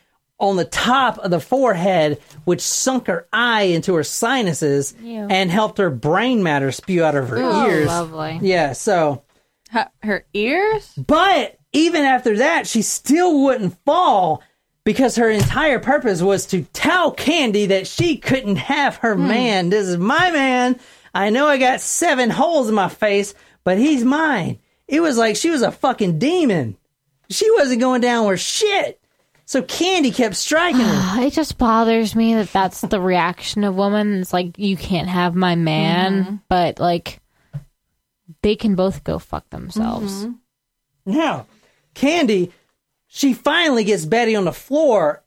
on 0.49 0.57
the 0.57 0.65
top 0.65 1.19
of 1.19 1.31
the 1.31 1.41
forehead, 1.41 2.21
which 2.45 2.61
sunk 2.61 3.07
her 3.07 3.27
eye 3.33 3.63
into 3.63 3.95
her 3.95 4.05
sinuses 4.05 4.95
Ew. 5.03 5.27
and 5.31 5.51
helped 5.51 5.79
her 5.79 5.91
brain 5.91 6.43
matter 6.43 6.71
spew 6.73 7.03
out 7.05 7.15
of 7.15 7.29
her 7.29 7.39
Oh, 7.43 7.67
ears. 7.67 7.87
lovely. 7.87 8.39
Yeah, 8.43 8.73
so. 8.73 9.23
Her, 9.71 9.91
her 10.03 10.25
ears? 10.35 10.93
But 10.97 11.59
even 11.73 12.03
after 12.03 12.39
that, 12.39 12.67
she 12.67 12.83
still 12.83 13.43
wouldn't 13.43 13.77
fall 13.85 14.43
because 14.85 15.17
her 15.17 15.31
entire 15.31 15.79
purpose 15.79 16.21
was 16.21 16.47
to 16.47 16.63
tell 16.73 17.11
Candy 17.11 17.67
that 17.67 17.87
she 17.87 18.19
couldn't 18.19 18.57
have 18.57 18.97
her 18.97 19.15
hmm. 19.15 19.29
man. 19.29 19.71
This 19.71 19.89
is 19.89 19.97
my 19.97 20.31
man. 20.31 20.79
I 21.15 21.31
know 21.31 21.47
I 21.47 21.59
got 21.59 21.81
seven 21.81 22.31
holes 22.31 22.69
in 22.69 22.75
my 22.75 22.89
face, 22.89 23.35
but 23.65 23.79
he's 23.79 24.05
mine. 24.05 24.59
It 24.87 25.01
was 25.01 25.17
like 25.17 25.37
she 25.37 25.51
was 25.51 25.63
a 25.63 25.73
fucking 25.73 26.19
demon. 26.19 26.77
She 27.31 27.51
wasn't 27.53 27.81
going 27.81 28.03
down 28.03 28.27
with 28.29 28.41
shit. 28.41 29.01
So 29.47 29.63
Candy 29.63 30.11
kept 30.11 30.37
striking 30.37 30.81
her. 30.81 31.23
It 31.25 31.33
just 31.33 31.59
bothers 31.59 32.15
me 32.15 32.35
that 32.35 32.53
that's 32.53 32.81
the 32.81 33.01
reaction 33.01 33.65
of 33.65 33.75
women. 33.75 34.21
It's 34.21 34.33
like 34.33 34.59
you 34.59 34.77
can't 34.77 35.09
have 35.09 35.35
my 35.35 35.55
man, 35.55 36.25
mm-hmm. 36.25 36.37
but 36.49 36.79
like 36.79 37.21
they 38.43 38.57
can 38.57 38.75
both 38.75 39.05
go 39.05 39.19
fuck 39.19 39.49
themselves. 39.51 40.25
Mm-hmm. 40.25 40.33
Now, 41.13 41.47
Candy, 41.95 42.53
she 43.07 43.35
finally 43.35 43.85
gets 43.85 44.07
Betty 44.07 44.35
on 44.35 44.45
the 44.45 44.53
floor 44.53 45.23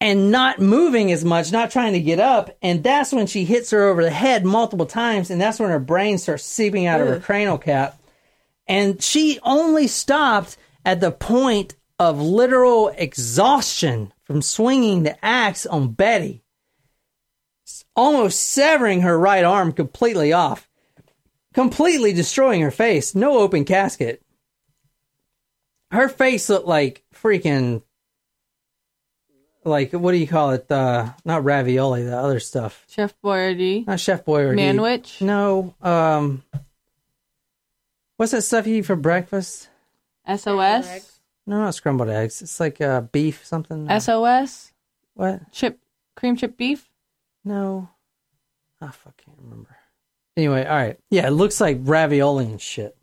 and 0.00 0.30
not 0.30 0.60
moving 0.60 1.10
as 1.12 1.24
much, 1.24 1.52
not 1.52 1.70
trying 1.70 1.94
to 1.94 2.00
get 2.00 2.20
up. 2.20 2.56
And 2.60 2.82
that's 2.82 3.12
when 3.12 3.26
she 3.26 3.44
hits 3.44 3.70
her 3.70 3.84
over 3.84 4.02
the 4.02 4.10
head 4.10 4.44
multiple 4.44 4.86
times. 4.86 5.30
And 5.30 5.40
that's 5.40 5.58
when 5.58 5.70
her 5.70 5.78
brain 5.78 6.18
starts 6.18 6.44
seeping 6.44 6.86
out 6.86 7.00
of 7.00 7.08
her 7.08 7.20
cranial 7.20 7.58
cap. 7.58 7.98
And 8.66 9.02
she 9.02 9.38
only 9.42 9.86
stopped 9.86 10.56
at 10.84 11.00
the 11.00 11.12
point 11.12 11.74
of 11.98 12.20
literal 12.20 12.88
exhaustion 12.88 14.12
from 14.24 14.42
swinging 14.42 15.02
the 15.02 15.24
axe 15.24 15.66
on 15.66 15.92
Betty, 15.92 16.42
almost 17.94 18.40
severing 18.40 19.02
her 19.02 19.18
right 19.18 19.44
arm 19.44 19.72
completely 19.72 20.32
off, 20.32 20.68
completely 21.54 22.12
destroying 22.12 22.60
her 22.60 22.70
face. 22.70 23.14
No 23.14 23.38
open 23.38 23.64
casket 23.64 24.22
her 25.90 26.08
face 26.08 26.48
looked 26.48 26.66
like 26.66 27.04
freaking 27.14 27.82
like 29.64 29.92
what 29.92 30.12
do 30.12 30.18
you 30.18 30.26
call 30.26 30.50
it 30.50 30.70
uh 30.70 31.10
not 31.24 31.44
ravioli 31.44 32.04
the 32.04 32.16
other 32.16 32.40
stuff 32.40 32.84
Chef 32.88 33.14
Boyardee? 33.22 33.86
not 33.86 34.00
chef 34.00 34.24
boyardee 34.24 34.56
Manwich? 34.56 35.20
no 35.20 35.74
um 35.82 36.42
what's 38.16 38.32
that 38.32 38.42
stuff 38.42 38.66
you 38.66 38.76
eat 38.76 38.82
for 38.82 38.96
breakfast 38.96 39.68
SOS? 40.28 41.15
No 41.46 41.58
not 41.58 41.74
scrambled 41.74 42.08
eggs. 42.08 42.42
It's 42.42 42.60
like 42.60 42.80
uh 42.80 43.02
beef 43.02 43.44
something 43.44 43.88
SOS? 44.00 44.72
what? 45.14 45.52
Chip, 45.52 45.78
cream 46.14 46.36
chip 46.36 46.56
beef? 46.56 46.88
no. 47.44 47.88
Oh 48.82 48.88
fuck 48.88 49.16
can't 49.16 49.38
remember. 49.42 49.76
Anyway 50.36 50.64
all 50.64 50.76
right. 50.76 50.98
Yeah 51.10 51.26
it 51.26 51.30
looks 51.32 51.60
like 51.60 51.78
ravioli 51.80 52.46
and 52.46 52.60
shit. 52.60 52.96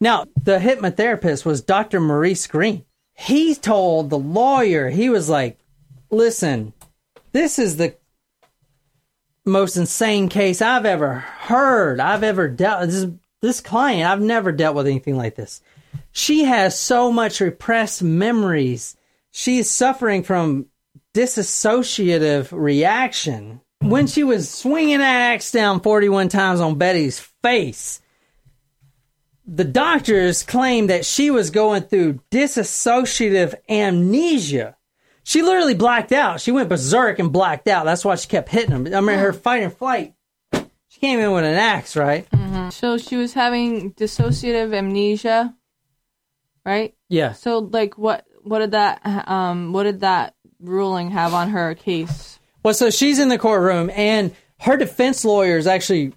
Now 0.00 0.26
the 0.42 0.58
hypnotherapist 0.58 1.44
was 1.44 1.62
dr 1.62 1.98
maurice 1.98 2.46
green. 2.46 2.84
He 3.14 3.54
told 3.56 4.10
the 4.10 4.18
lawyer 4.18 4.90
he 4.90 5.08
was 5.08 5.28
like 5.28 5.58
listen 6.10 6.72
this 7.32 7.58
is 7.58 7.76
the 7.76 7.94
most 9.44 9.76
insane 9.76 10.28
case 10.28 10.60
i've 10.62 10.84
ever 10.86 11.14
heard 11.14 12.00
i've 12.00 12.22
ever 12.22 12.48
dealt 12.48 12.88
this 12.88 13.06
this 13.40 13.60
client 13.60 14.08
i've 14.08 14.20
never 14.20 14.52
dealt 14.52 14.74
with 14.74 14.86
anything 14.86 15.16
like 15.16 15.34
this 15.34 15.60
she 16.12 16.44
has 16.44 16.78
so 16.78 17.12
much 17.12 17.40
repressed 17.40 18.02
memories 18.02 18.96
She's 19.30 19.70
suffering 19.70 20.24
from 20.24 20.66
disassociative 21.14 22.48
reaction 22.50 23.60
when 23.80 24.06
she 24.06 24.24
was 24.24 24.50
swinging 24.50 24.98
that 24.98 25.32
axe 25.32 25.52
down 25.52 25.80
41 25.80 26.28
times 26.28 26.60
on 26.60 26.76
betty's 26.76 27.20
face 27.42 28.00
the 29.48 29.64
doctors 29.64 30.42
claimed 30.42 30.90
that 30.90 31.06
she 31.06 31.30
was 31.30 31.50
going 31.50 31.82
through 31.82 32.20
disassociative 32.30 33.54
amnesia. 33.68 34.76
She 35.24 35.40
literally 35.40 35.74
blacked 35.74 36.12
out. 36.12 36.42
She 36.42 36.52
went 36.52 36.68
berserk 36.68 37.18
and 37.18 37.32
blacked 37.32 37.66
out. 37.66 37.86
That's 37.86 38.04
why 38.04 38.16
she 38.16 38.28
kept 38.28 38.50
hitting 38.50 38.72
him. 38.72 38.94
I 38.94 39.00
mean, 39.00 39.18
her 39.18 39.32
mm. 39.32 39.40
fight 39.40 39.62
and 39.62 39.72
flight. 39.72 40.12
She 40.52 41.00
came 41.00 41.18
in 41.18 41.32
with 41.32 41.44
an 41.44 41.54
axe, 41.54 41.96
right? 41.96 42.28
Mm-hmm. 42.30 42.70
So 42.70 42.98
she 42.98 43.16
was 43.16 43.32
having 43.32 43.94
dissociative 43.94 44.74
amnesia, 44.74 45.54
right? 46.68 46.94
Yeah. 47.08 47.32
So 47.32 47.58
like 47.58 47.96
what 47.96 48.24
what 48.42 48.60
did 48.60 48.72
that 48.72 49.00
um 49.28 49.72
what 49.72 49.84
did 49.84 50.00
that 50.00 50.34
ruling 50.60 51.10
have 51.10 51.34
on 51.34 51.50
her 51.50 51.74
case? 51.74 52.38
Well, 52.62 52.74
so 52.74 52.90
she's 52.90 53.18
in 53.18 53.28
the 53.28 53.38
courtroom, 53.38 53.90
and 53.90 54.34
her 54.60 54.76
defense 54.76 55.24
lawyer 55.24 55.56
is 55.56 55.66
actually 55.66 56.12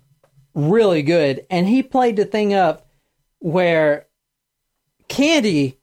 really 0.54 1.04
good, 1.04 1.46
and 1.50 1.68
he 1.68 1.84
played 1.84 2.18
the 2.18 2.26
thing 2.26 2.54
up 2.54 2.88
where 3.40 4.08
Candy 5.08 5.80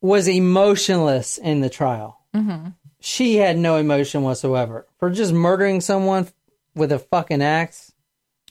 was 0.00 0.28
emotionless 0.28 1.38
in 1.38 1.60
the 1.60 1.70
trial. 1.70 2.18
Mm-hmm. 2.34 2.70
She 3.00 3.36
had 3.36 3.58
no 3.58 3.76
emotion 3.76 4.22
whatsoever 4.22 4.86
for 4.98 5.10
just 5.10 5.32
murdering 5.32 5.80
someone 5.80 6.28
with 6.74 6.92
a 6.92 6.98
fucking 6.98 7.42
axe. 7.42 7.91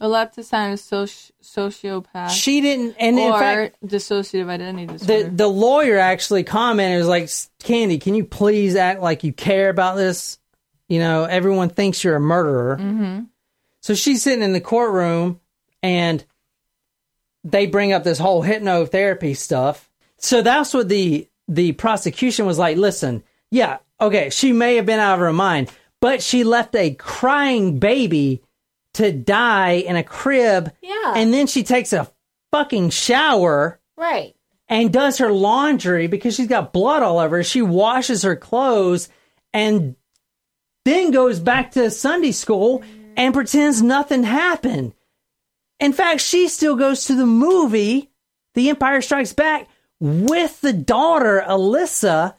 Allowed 0.04 0.34
to 0.34 0.44
sign 0.44 0.72
a 0.72 0.78
soci- 0.78 1.30
sociopath 1.44 2.32
She 2.32 2.60
didn't, 2.60 2.96
and 3.00 3.20
in 3.20 3.32
or 3.32 3.38
fact, 3.38 3.78
dissociative 3.86 4.50
identity 4.50 4.88
the 4.88 4.94
disorder. 4.94 5.30
the 5.30 5.48
lawyer 5.48 6.00
actually 6.00 6.44
commented 6.44 6.98
was 6.98 7.08
like 7.08 7.30
candy 7.64 8.00
can 8.00 8.16
you 8.16 8.26
please 8.26 8.76
act 8.76 9.00
like 9.00 9.24
you 9.24 9.32
care 9.32 9.70
about 9.70 9.98
this 9.98 10.40
you 10.90 10.98
know 10.98 11.26
everyone 11.26 11.70
thinks 11.70 12.04
you're 12.04 12.16
a 12.16 12.20
murderer 12.20 12.78
mm-hmm. 12.78 13.20
so 13.82 13.94
she's 13.94 14.24
sitting 14.24 14.44
in 14.44 14.54
the 14.54 14.60
courtroom 14.60 15.40
and 15.84 16.26
they 17.44 17.68
bring 17.68 17.94
up 17.94 18.04
this 18.04 18.18
whole 18.18 18.44
hypnotherapy 18.44 19.38
stuff 19.38 19.88
so 20.18 20.42
that's 20.42 20.74
what 20.74 20.90
the 20.90 21.30
the 21.48 21.74
prosecution 21.74 22.48
was 22.48 22.58
like 22.58 22.76
listen 22.76 23.22
yeah 23.52 23.78
okay 24.00 24.32
she 24.32 24.52
may 24.52 24.78
have 24.78 24.88
been 24.88 25.00
out 25.00 25.14
of 25.14 25.20
her 25.20 25.32
mind 25.32 25.72
but 26.00 26.24
she 26.24 26.44
left 26.44 26.76
a 26.76 26.92
crying 26.96 27.78
baby 27.78 28.42
to 28.96 29.12
die 29.12 29.72
in 29.74 29.96
a 29.96 30.04
crib 30.04 30.72
Yeah. 30.82 31.14
and 31.16 31.34
then 31.34 31.48
she 31.48 31.64
takes 31.64 31.94
a 31.94 32.12
fucking 32.52 32.90
shower 32.90 33.80
Right. 33.98 34.36
and 34.68 34.92
does 34.92 35.20
her 35.20 35.32
laundry 35.32 36.08
because 36.08 36.36
she's 36.36 36.48
got 36.48 36.74
blood 36.74 37.02
all 37.04 37.20
over. 37.20 37.44
She 37.44 37.62
washes 37.62 38.24
her 38.24 38.36
clothes 38.36 39.08
and 39.54 39.96
then 40.86 41.12
goes 41.12 41.40
back 41.40 41.72
to 41.72 41.90
Sunday 41.92 42.32
school 42.32 42.84
and 43.16 43.34
pretends 43.34 43.82
nothing 43.82 44.24
happened. 44.24 44.94
In 45.80 45.94
fact, 45.94 46.22
she 46.22 46.48
still 46.48 46.76
goes 46.76 47.06
to 47.06 47.16
the 47.16 47.26
movie, 47.26 48.10
The 48.56 48.70
Empire 48.70 49.02
Strikes 49.02 49.34
Back, 49.34 49.68
with 50.00 50.60
the 50.62 50.74
daughter, 50.74 51.44
Alyssa, 51.48 52.36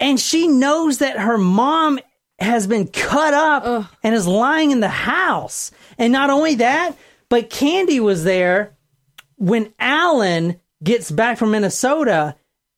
and 0.00 0.18
she 0.18 0.48
knows 0.48 0.98
that 0.98 1.18
her 1.18 1.38
mom 1.38 1.98
has 2.38 2.66
been 2.66 2.88
cut 2.88 3.32
up 3.32 3.86
and 4.02 4.14
is 4.14 4.26
lying 4.26 4.70
in 4.70 4.80
the 4.80 4.88
house. 4.88 5.70
And 5.98 6.12
not 6.12 6.30
only 6.30 6.56
that, 6.56 6.96
but 7.28 7.50
Candy 7.50 8.00
was 8.00 8.24
there 8.24 8.76
when 9.36 9.72
Alan 9.78 10.60
gets 10.82 11.10
back 11.10 11.38
from 11.38 11.50
Minnesota, 11.50 12.36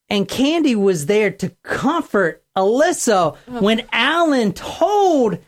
and 0.08 0.28
Candy 0.28 0.76
was 0.76 1.06
there 1.06 1.30
to 1.30 1.50
comfort 1.62 2.44
Alyssa. 2.56 3.36
When 3.46 3.86
Alan 3.92 4.52
told 4.52 5.38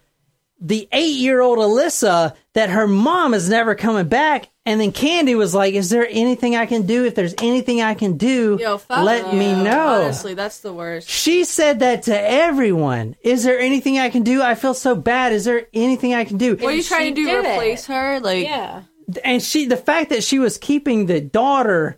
the 0.61 0.89
eight 0.93 1.17
year 1.17 1.41
old 1.41 1.59
Alyssa 1.59 2.35
that 2.55 2.71
her 2.71 2.87
mom 2.89 3.33
is 3.35 3.49
never 3.49 3.75
coming 3.75 4.09
back. 4.09 4.49
And 4.67 4.81
then 4.81 4.93
Candy 4.93 5.35
was 5.35 5.55
like, 5.55 5.75
Is 5.75 5.89
there 5.91 6.07
anything 6.11 6.57
I 6.57 6.67
can 6.67 6.83
do? 6.87 7.05
If 7.07 7.15
there's 7.15 7.35
anything 7.41 7.81
I 7.81 7.95
can 7.95 8.17
do, 8.17 8.59
Yo, 8.61 8.77
fuck 8.79 9.05
let 9.05 9.33
me 9.33 9.53
know. 9.53 10.03
Honestly, 10.03 10.35
that's 10.35 10.61
the 10.61 10.73
worst. 10.73 11.09
She 11.09 11.45
said 11.45 11.79
that 11.79 12.03
to 12.05 12.21
everyone. 12.21 13.17
Is 13.23 13.45
there 13.45 13.59
anything 13.59 13.99
I 13.99 14.11
can 14.11 14.25
do? 14.25 14.43
I 14.43 14.55
feel 14.55 14.75
so 14.75 14.95
bad. 14.95 15.33
Is 15.33 15.45
there 15.45 15.69
anything 15.73 16.13
I 16.15 16.25
can 16.25 16.37
do? 16.37 16.57
What 16.57 16.65
are 16.65 16.73
you 16.73 16.83
trying 16.83 17.15
to 17.15 17.21
do? 17.23 17.27
did 17.27 17.45
it. 17.45 17.53
Replace 17.53 17.87
her? 17.87 18.21
Like, 18.21 18.45
Yeah. 18.45 18.83
and 19.25 19.43
she 19.43 19.65
the 19.67 19.77
fact 19.77 20.11
that 20.11 20.23
she 20.25 20.39
was 20.39 20.59
keeping 20.59 21.07
the 21.07 21.21
daughter 21.21 21.97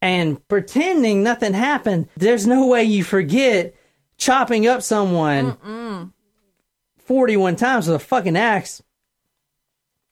and 0.00 0.46
pretending 0.48 1.22
nothing 1.24 1.52
happened 1.52 2.08
there's 2.16 2.46
no 2.46 2.66
way 2.68 2.84
you 2.84 3.02
forget 3.02 3.74
chopping 4.16 4.66
up 4.66 4.80
someone 4.80 6.10
41 7.08 7.56
times 7.56 7.88
with 7.88 7.96
a 7.96 8.04
fucking 8.04 8.36
axe 8.36 8.82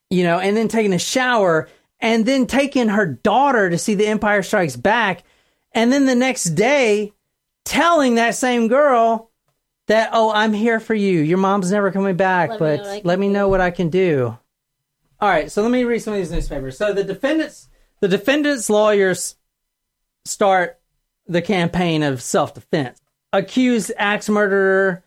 you 0.09 0.23
know 0.23 0.39
and 0.39 0.57
then 0.57 0.67
taking 0.67 0.93
a 0.93 0.99
shower 0.99 1.69
and 1.99 2.25
then 2.25 2.45
taking 2.45 2.89
her 2.89 3.05
daughter 3.05 3.69
to 3.69 3.77
see 3.77 3.95
the 3.95 4.07
empire 4.07 4.43
strikes 4.43 4.75
back 4.75 5.23
and 5.71 5.91
then 5.91 6.05
the 6.05 6.15
next 6.15 6.45
day 6.55 7.13
telling 7.63 8.15
that 8.15 8.35
same 8.35 8.67
girl 8.67 9.31
that 9.87 10.09
oh 10.11 10.31
i'm 10.31 10.51
here 10.51 10.81
for 10.81 10.93
you 10.93 11.19
your 11.21 11.37
mom's 11.37 11.71
never 11.71 11.91
coming 11.91 12.17
back 12.17 12.49
Let 12.49 12.59
but 12.59 12.77
know 12.77 12.83
what 12.83 12.89
I 12.89 12.99
can 12.99 13.07
let 13.07 13.19
me 13.19 13.27
do." 13.27 13.33
know 13.33 13.47
what 13.47 13.61
i 13.61 13.71
can 13.71 13.89
do 13.89 14.37
all 15.19 15.29
right, 15.29 15.51
so 15.51 15.63
let 15.63 15.71
me 15.71 15.83
read 15.83 15.99
some 15.99 16.13
of 16.13 16.19
these 16.19 16.31
newspapers. 16.31 16.77
So 16.77 16.93
the 16.93 17.03
defendants, 17.03 17.69
the 18.01 18.07
defendants' 18.07 18.69
lawyers 18.69 19.35
start 20.25 20.79
the 21.25 21.41
campaign 21.41 22.03
of 22.03 22.21
self-defense. 22.21 23.01
Accused 23.33 23.91
axe 23.97 24.29
murderer, 24.29 25.03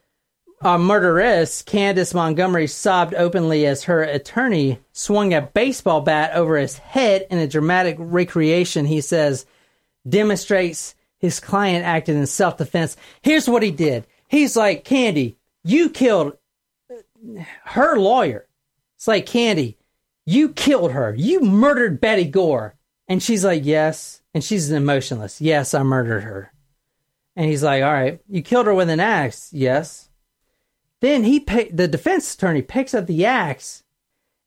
uh, 0.61 0.79
murderess 0.79 1.63
Candace 1.63 2.13
Montgomery 2.13 2.67
sobbed 2.67 3.15
openly 3.15 3.67
as 3.67 3.85
her 3.85 4.03
attorney 4.03 4.79
swung 4.93 5.33
a 5.33 5.41
baseball 5.41 6.03
bat 6.03 6.35
over 6.35 6.57
his 6.57 6.77
head 6.77 7.27
in 7.31 7.39
a 7.39 7.49
dramatic 7.49 7.97
recreation. 7.99 8.85
He 8.85 9.01
says 9.01 9.47
demonstrates 10.09 10.95
his 11.19 11.41
client 11.41 11.85
acted 11.85 12.17
in 12.17 12.27
self-defense. 12.27 12.97
Here's 13.23 13.49
what 13.49 13.63
he 13.63 13.71
did. 13.71 14.07
He's 14.29 14.57
like, 14.57 14.85
Candy, 14.85 15.39
you 15.65 15.91
killed 15.91 16.37
her 17.65 17.99
lawyer. 17.99 18.47
It's 18.97 19.09
like, 19.09 19.27
Candy, 19.27 19.79
you 20.27 20.51
killed 20.51 20.93
her. 20.93 21.15
You 21.15 21.41
murdered 21.41 22.01
Betty 22.01 22.25
Gore. 22.25 22.75
And 23.09 23.23
she's 23.23 23.45
like, 23.45 23.65
yes. 23.65 24.23
And 24.35 24.45
she's 24.45 24.71
emotionless. 24.71 25.41
Yes, 25.41 25.75
I 25.75 25.83
murdered 25.83 26.23
her. 26.23 26.53
And 27.35 27.47
he's 27.47 27.63
like, 27.63 27.83
all 27.83 27.93
right, 27.93 28.21
you 28.29 28.43
killed 28.43 28.67
her 28.67 28.75
with 28.75 28.91
an 28.91 29.01
axe. 29.01 29.51
Yes. 29.53 30.10
Then 31.01 31.25
he, 31.25 31.41
pick, 31.41 31.77
the 31.77 31.89
defense 31.89 32.35
attorney 32.35 32.63
picks 32.63 32.95
up 32.95 33.07
the 33.07 33.25
axe 33.25 33.83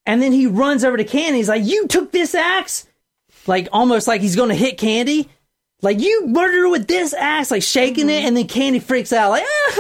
and 0.06 0.22
then 0.22 0.32
he 0.32 0.48
runs 0.48 0.84
over 0.84 0.98
to 0.98 1.04
Candy. 1.04 1.38
He's 1.38 1.50
like, 1.50 1.64
you 1.64 1.88
took 1.88 2.12
this 2.12 2.36
axe? 2.36 2.88
Like, 3.48 3.68
almost 3.72 4.08
like 4.08 4.22
he's 4.22 4.36
going 4.36 4.50
to 4.50 4.56
hit 4.56 4.78
Candy. 4.78 5.30
Like, 5.82 6.00
you 6.00 6.28
murdered 6.28 6.62
her 6.62 6.70
with 6.70 6.88
this 6.88 7.14
axe, 7.14 7.52
like 7.52 7.64
shaking 7.64 8.10
it. 8.10 8.24
And 8.24 8.38
then 8.38 8.48
Candy 8.48 8.80
freaks 8.80 9.12
out, 9.12 9.32
like, 9.32 9.44
oh, 9.46 9.74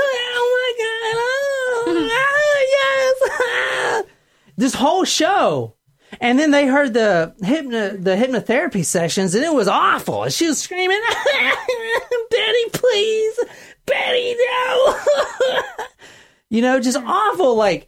my 0.65 0.83
God. 0.83 1.95
Oh, 1.95 2.09
ah, 2.11 4.03
yes. 4.03 4.05
this 4.57 4.73
whole 4.73 5.03
show. 5.03 5.75
And 6.21 6.37
then 6.37 6.51
they 6.51 6.67
heard 6.67 6.93
the 6.93 7.33
hypno 7.41 7.97
the 7.97 8.15
hypnotherapy 8.15 8.85
sessions, 8.85 9.33
and 9.33 9.43
it 9.43 9.53
was 9.53 9.67
awful. 9.67 10.23
And 10.23 10.31
she 10.31 10.45
was 10.45 10.59
screaming, 10.59 11.01
"Betty, 12.29 12.69
please, 12.71 13.39
Betty, 13.87 14.35
no!" 14.35 14.95
You 16.53 16.61
know, 16.61 16.79
just 16.79 16.99
mm. 16.99 17.05
awful. 17.05 17.55
Like, 17.55 17.87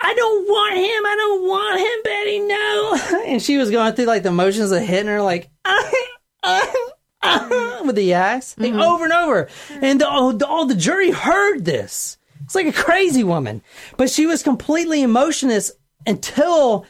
I 0.00 0.12
don't 0.12 0.46
want 0.46 0.74
him. 0.74 1.06
I 1.06 1.16
don't 1.16 1.48
want 1.48 1.80
him, 1.80 2.02
Betty. 2.04 2.38
No. 2.40 2.98
And 3.28 3.42
she 3.42 3.56
was 3.56 3.70
going 3.70 3.94
through 3.94 4.06
like 4.06 4.22
the 4.22 4.30
motions 4.30 4.72
of 4.72 4.82
hitting 4.82 5.06
her, 5.06 5.22
like 5.22 5.48
mm. 5.64 7.86
with 7.86 7.96
the 7.96 8.12
axe, 8.12 8.54
like, 8.58 8.72
mm-hmm. 8.72 8.80
over 8.80 9.04
and 9.04 9.12
over. 9.12 9.48
Mm. 9.68 9.82
And 9.82 10.00
the, 10.00 10.08
all, 10.08 10.34
the, 10.34 10.46
all 10.46 10.66
the 10.66 10.74
jury 10.74 11.10
heard 11.10 11.64
this. 11.64 12.18
It's 12.44 12.54
like 12.54 12.66
a 12.66 12.72
crazy 12.72 13.24
woman, 13.24 13.62
but 13.96 14.10
she 14.10 14.26
was 14.26 14.42
completely 14.42 15.02
emotionless 15.02 15.72
until 16.06 16.84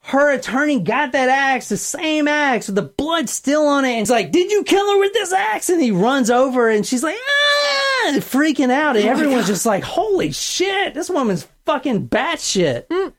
her 0.00 0.32
attorney 0.32 0.80
got 0.80 1.12
that 1.12 1.28
axe, 1.28 1.68
the 1.68 1.76
same 1.76 2.28
axe 2.28 2.66
with 2.66 2.76
the 2.76 2.82
blood 2.82 3.28
still 3.28 3.66
on 3.66 3.84
it. 3.84 3.92
And 3.92 4.02
it's 4.02 4.10
like, 4.10 4.32
did 4.32 4.52
you 4.52 4.64
kill 4.64 4.90
her 4.90 4.98
with 4.98 5.12
this 5.12 5.32
axe? 5.32 5.68
And 5.68 5.82
he 5.82 5.90
runs 5.90 6.30
over 6.30 6.68
and 6.68 6.86
she's 6.86 7.02
like, 7.02 7.16
ah, 7.16 7.85
freaking 8.22 8.70
out. 8.70 8.96
And 8.96 9.06
oh 9.06 9.10
everyone's 9.10 9.46
just 9.46 9.66
like, 9.66 9.84
holy 9.84 10.32
shit, 10.32 10.94
this 10.94 11.10
woman's 11.10 11.46
fucking 11.64 12.08
batshit. 12.08 12.86
Mm. 12.88 13.12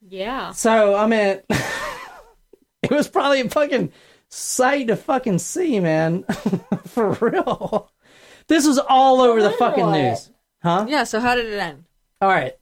Yeah. 0.00 0.52
So, 0.52 0.94
I 0.94 1.06
mean, 1.06 1.40
it 2.82 2.90
was 2.90 3.08
probably 3.08 3.40
a 3.40 3.48
fucking 3.48 3.92
sight 4.28 4.88
to 4.88 4.96
fucking 4.96 5.38
see, 5.38 5.80
man. 5.80 6.24
For 6.86 7.12
real. 7.20 7.90
This 8.46 8.66
was 8.66 8.78
all 8.78 9.20
over 9.20 9.42
the 9.42 9.50
fucking 9.50 9.86
what? 9.86 9.98
news. 9.98 10.30
Huh? 10.62 10.86
yeah. 10.88 11.04
So 11.04 11.20
how 11.20 11.34
did 11.34 11.46
it 11.46 11.58
end? 11.58 11.84
All 12.20 12.28
right. 12.28 12.54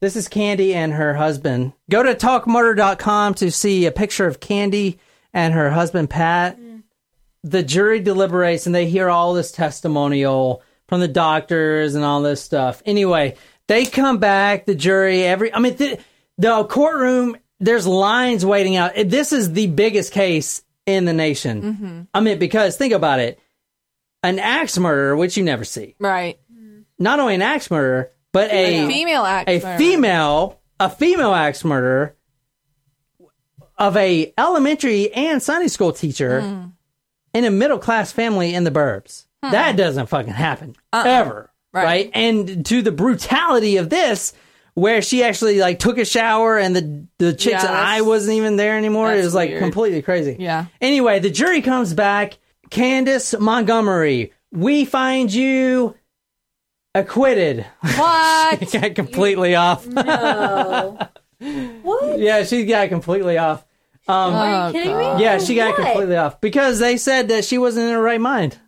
This 0.00 0.16
is 0.16 0.28
Candy 0.28 0.74
and 0.74 0.92
her 0.92 1.14
husband. 1.14 1.72
Go 1.90 2.02
to 2.02 2.14
talkmurder.com 2.14 3.34
to 3.34 3.50
see 3.50 3.86
a 3.86 3.92
picture 3.92 4.26
of 4.26 4.40
Candy 4.40 4.98
and 5.32 5.54
her 5.54 5.70
husband, 5.70 6.10
Pat. 6.10 6.60
Mm. 6.60 6.82
The 7.42 7.62
jury 7.62 8.00
deliberates 8.00 8.66
and 8.66 8.74
they 8.74 8.86
hear 8.86 9.08
all 9.08 9.32
this 9.32 9.50
testimonial 9.50 10.62
from 10.94 11.00
the 11.00 11.08
doctors 11.08 11.96
and 11.96 12.04
all 12.04 12.22
this 12.22 12.40
stuff. 12.40 12.80
Anyway, 12.86 13.34
they 13.66 13.84
come 13.84 14.18
back, 14.18 14.64
the 14.64 14.76
jury, 14.76 15.24
every, 15.24 15.52
I 15.52 15.58
mean, 15.58 15.74
the, 15.76 15.98
the 16.38 16.62
courtroom, 16.64 17.36
there's 17.58 17.84
lines 17.84 18.46
waiting 18.46 18.76
out. 18.76 18.92
This 18.94 19.32
is 19.32 19.52
the 19.52 19.66
biggest 19.66 20.12
case 20.12 20.62
in 20.86 21.04
the 21.04 21.12
nation. 21.12 22.06
I 22.14 22.20
mean, 22.20 22.38
because 22.38 22.76
think 22.76 22.92
about 22.92 23.18
it 23.18 23.40
an 24.22 24.38
axe 24.38 24.78
murderer, 24.78 25.16
which 25.16 25.36
you 25.36 25.42
never 25.42 25.64
see, 25.64 25.96
Right. 25.98 26.38
not 26.98 27.18
only 27.18 27.34
an 27.34 27.42
axe 27.42 27.70
murderer, 27.70 28.12
but 28.32 28.52
a 28.52 28.86
female 28.86 29.24
axe 29.24 29.48
a 29.48 29.58
murderer. 29.58 29.78
female 29.78 30.60
a 30.78 30.90
female 30.90 31.34
axe 31.34 31.64
murderer 31.64 32.14
of 33.76 33.96
a 33.96 34.32
elementary 34.38 35.12
and 35.12 35.42
Sunday 35.42 35.68
school 35.68 35.92
teacher 35.92 36.40
Hmm. 36.40 36.64
in 37.32 37.44
a 37.44 37.50
middle 37.50 37.78
class 37.78 38.12
family 38.12 38.54
in 38.54 38.62
the 38.64 38.70
burbs. 38.70 39.26
That 39.52 39.76
doesn't 39.76 40.06
fucking 40.06 40.32
happen 40.32 40.74
ever, 40.92 41.50
Uh-uh. 41.72 41.78
Right. 41.78 41.84
right. 41.84 42.10
And 42.14 42.64
to 42.66 42.82
the 42.82 42.92
brutality 42.92 43.76
of 43.78 43.90
this, 43.90 44.32
where 44.74 45.02
she 45.02 45.22
actually 45.22 45.58
like 45.60 45.78
took 45.78 45.98
a 45.98 46.04
shower 46.04 46.58
and 46.58 46.74
the 46.76 47.06
the 47.18 47.32
chick's 47.32 47.62
Yeah, 47.62 47.70
eye 47.70 48.00
wasn't 48.00 48.36
even 48.36 48.56
there 48.56 48.76
anymore. 48.76 49.12
It 49.14 49.22
was 49.24 49.34
like 49.34 49.50
weird. 49.50 49.62
completely 49.62 50.02
crazy. 50.02 50.36
Yeah. 50.38 50.66
Anyway, 50.80 51.18
the 51.20 51.30
jury 51.30 51.62
comes 51.62 51.94
back. 51.94 52.38
Candace 52.70 53.34
Montgomery, 53.38 54.32
we 54.50 54.84
find 54.84 55.32
you 55.32 55.94
acquitted. 56.94 57.64
What? 57.96 58.72
got 58.72 58.94
completely 58.94 59.54
off. 59.54 59.86
no. 59.86 60.98
What? 61.82 62.18
yeah, 62.18 62.42
she 62.44 62.64
got 62.64 62.88
completely 62.88 63.38
off. 63.38 63.64
Um, 64.06 64.34
Are 64.34 64.66
you 64.68 64.72
kidding 64.72 64.96
me? 64.98 65.22
yeah, 65.22 65.38
she 65.38 65.54
got 65.54 65.78
What? 65.78 65.86
completely 65.86 66.16
off 66.16 66.40
because 66.40 66.78
they 66.78 66.96
said 66.96 67.28
that 67.28 67.44
she 67.44 67.58
wasn't 67.58 67.86
in 67.86 67.92
her 67.92 68.02
right 68.02 68.20
mind. 68.20 68.58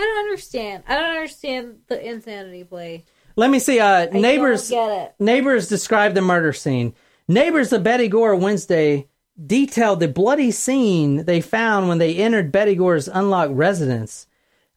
I 0.00 0.04
don't 0.04 0.18
understand. 0.24 0.84
I 0.88 0.94
don't 0.94 1.10
understand 1.16 1.78
the 1.88 2.08
insanity 2.08 2.64
play. 2.64 3.04
Let 3.36 3.50
me 3.50 3.58
see. 3.58 3.80
Uh, 3.80 4.08
I 4.12 4.18
neighbors, 4.18 4.68
don't 4.68 4.88
get 4.88 5.02
it. 5.02 5.14
neighbors 5.18 5.68
described 5.68 6.14
the 6.14 6.20
murder 6.22 6.52
scene. 6.52 6.94
Neighbors 7.28 7.72
of 7.72 7.82
Betty 7.82 8.08
Gore 8.08 8.34
Wednesday 8.34 9.08
detailed 9.46 10.00
the 10.00 10.08
bloody 10.08 10.50
scene 10.50 11.24
they 11.24 11.40
found 11.40 11.88
when 11.88 11.98
they 11.98 12.16
entered 12.16 12.52
Betty 12.52 12.74
Gore's 12.74 13.08
unlocked 13.08 13.52
residence. 13.52 14.26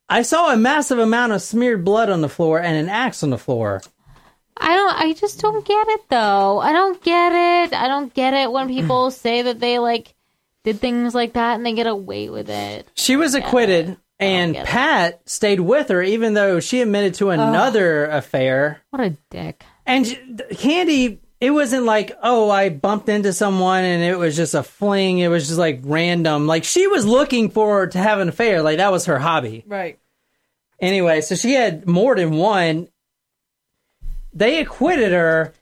I 0.09 0.21
saw 0.21 0.51
a 0.51 0.57
massive 0.57 0.99
amount 0.99 1.31
of 1.31 1.41
smeared 1.41 1.83
blood 1.85 2.09
on 2.09 2.21
the 2.21 2.29
floor 2.29 2.59
and 2.59 2.75
an 2.75 2.89
axe 2.89 3.23
on 3.23 3.29
the 3.29 3.37
floor. 3.37 3.81
I 4.57 4.75
don't. 4.75 4.95
I 4.95 5.13
just 5.13 5.39
don't 5.39 5.65
get 5.65 5.87
it 5.87 6.09
though. 6.09 6.59
I 6.59 6.71
don't 6.73 7.01
get 7.01 7.31
it. 7.33 7.73
I 7.73 7.87
don't 7.87 8.13
get 8.13 8.33
it 8.33 8.51
when 8.51 8.67
people 8.67 9.09
say 9.23 9.41
that 9.43 9.59
they 9.59 9.79
like 9.79 10.15
did 10.63 10.79
things 10.79 11.15
like 11.15 11.33
that 11.33 11.55
and 11.55 11.65
they 11.65 11.73
get 11.73 11.87
away 11.87 12.29
with 12.29 12.49
it. 12.49 12.87
She 12.95 13.15
was 13.15 13.35
acquitted, 13.35 13.97
and 14.23 14.55
it. 14.55 14.65
Pat 14.65 15.21
stayed 15.27 15.59
with 15.59 15.89
her 15.89 16.01
even 16.01 16.33
though 16.33 16.59
she 16.59 16.81
admitted 16.81 17.15
to 17.15 17.29
another 17.29 18.05
affair. 18.05 18.81
What 18.89 19.01
a 19.01 19.17
dick. 19.29 19.63
And 19.85 20.41
Candy, 20.57 21.19
it 21.41 21.51
wasn't 21.51 21.83
like, 21.83 22.17
oh, 22.23 22.49
I 22.49 22.69
bumped 22.69 23.09
into 23.09 23.33
someone 23.33 23.83
and 23.83 24.01
it 24.01 24.17
was 24.17 24.35
just 24.35 24.53
a 24.53 24.63
fling. 24.63 25.19
It 25.19 25.27
was 25.27 25.47
just 25.47 25.59
like 25.59 25.81
random. 25.83 26.47
Like 26.47 26.63
she 26.63 26.87
was 26.87 27.05
looking 27.05 27.49
for 27.49 27.87
to 27.87 27.97
have 27.97 28.19
an 28.19 28.29
affair. 28.29 28.61
Like 28.61 28.77
that 28.77 28.91
was 28.91 29.05
her 29.05 29.19
hobby. 29.19 29.63
Right. 29.67 29.99
Anyway, 30.79 31.21
so 31.21 31.35
she 31.35 31.53
had 31.53 31.87
more 31.87 32.15
than 32.15 32.31
one. 32.31 32.87
They 34.33 34.59
acquitted 34.59 35.11
her, 35.11 35.53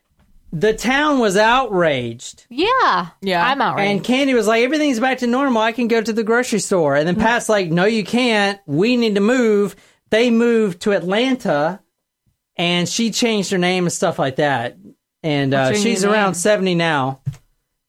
the 0.52 0.74
town 0.74 1.20
was 1.20 1.38
outraged. 1.38 2.46
Yeah. 2.50 3.10
Yeah. 3.22 3.46
I'm 3.46 3.62
outraged. 3.62 3.90
And 3.92 4.04
Candy 4.04 4.34
was 4.34 4.48
like, 4.48 4.64
everything's 4.64 5.00
back 5.00 5.20
to 5.20 5.28
normal. 5.28 5.62
I 5.62 5.72
can 5.72 5.88
go 5.88 6.02
to 6.02 6.14
the 6.14 6.24
grocery 6.24 6.60
store. 6.60 6.96
And 6.96 7.08
then 7.08 7.16
Pat's 7.16 7.48
like, 7.50 7.72
no, 7.72 7.86
you 7.86 8.04
can't. 8.04 8.60
We 8.66 8.98
need 8.98 9.16
to 9.16 9.22
move. 9.22 9.76
They 10.10 10.30
moved 10.30 10.82
to 10.82 10.92
Atlanta 10.92 11.82
and 12.58 12.88
she 12.88 13.12
changed 13.12 13.52
her 13.52 13.58
name 13.58 13.86
and 13.86 13.94
stuff 13.94 14.20
like 14.20 14.36
that. 14.38 14.78
And 15.24 15.54
uh, 15.54 15.74
she's 15.74 16.04
around 16.04 16.32
name? 16.32 16.34
70 16.36 16.76
now. 16.76 17.22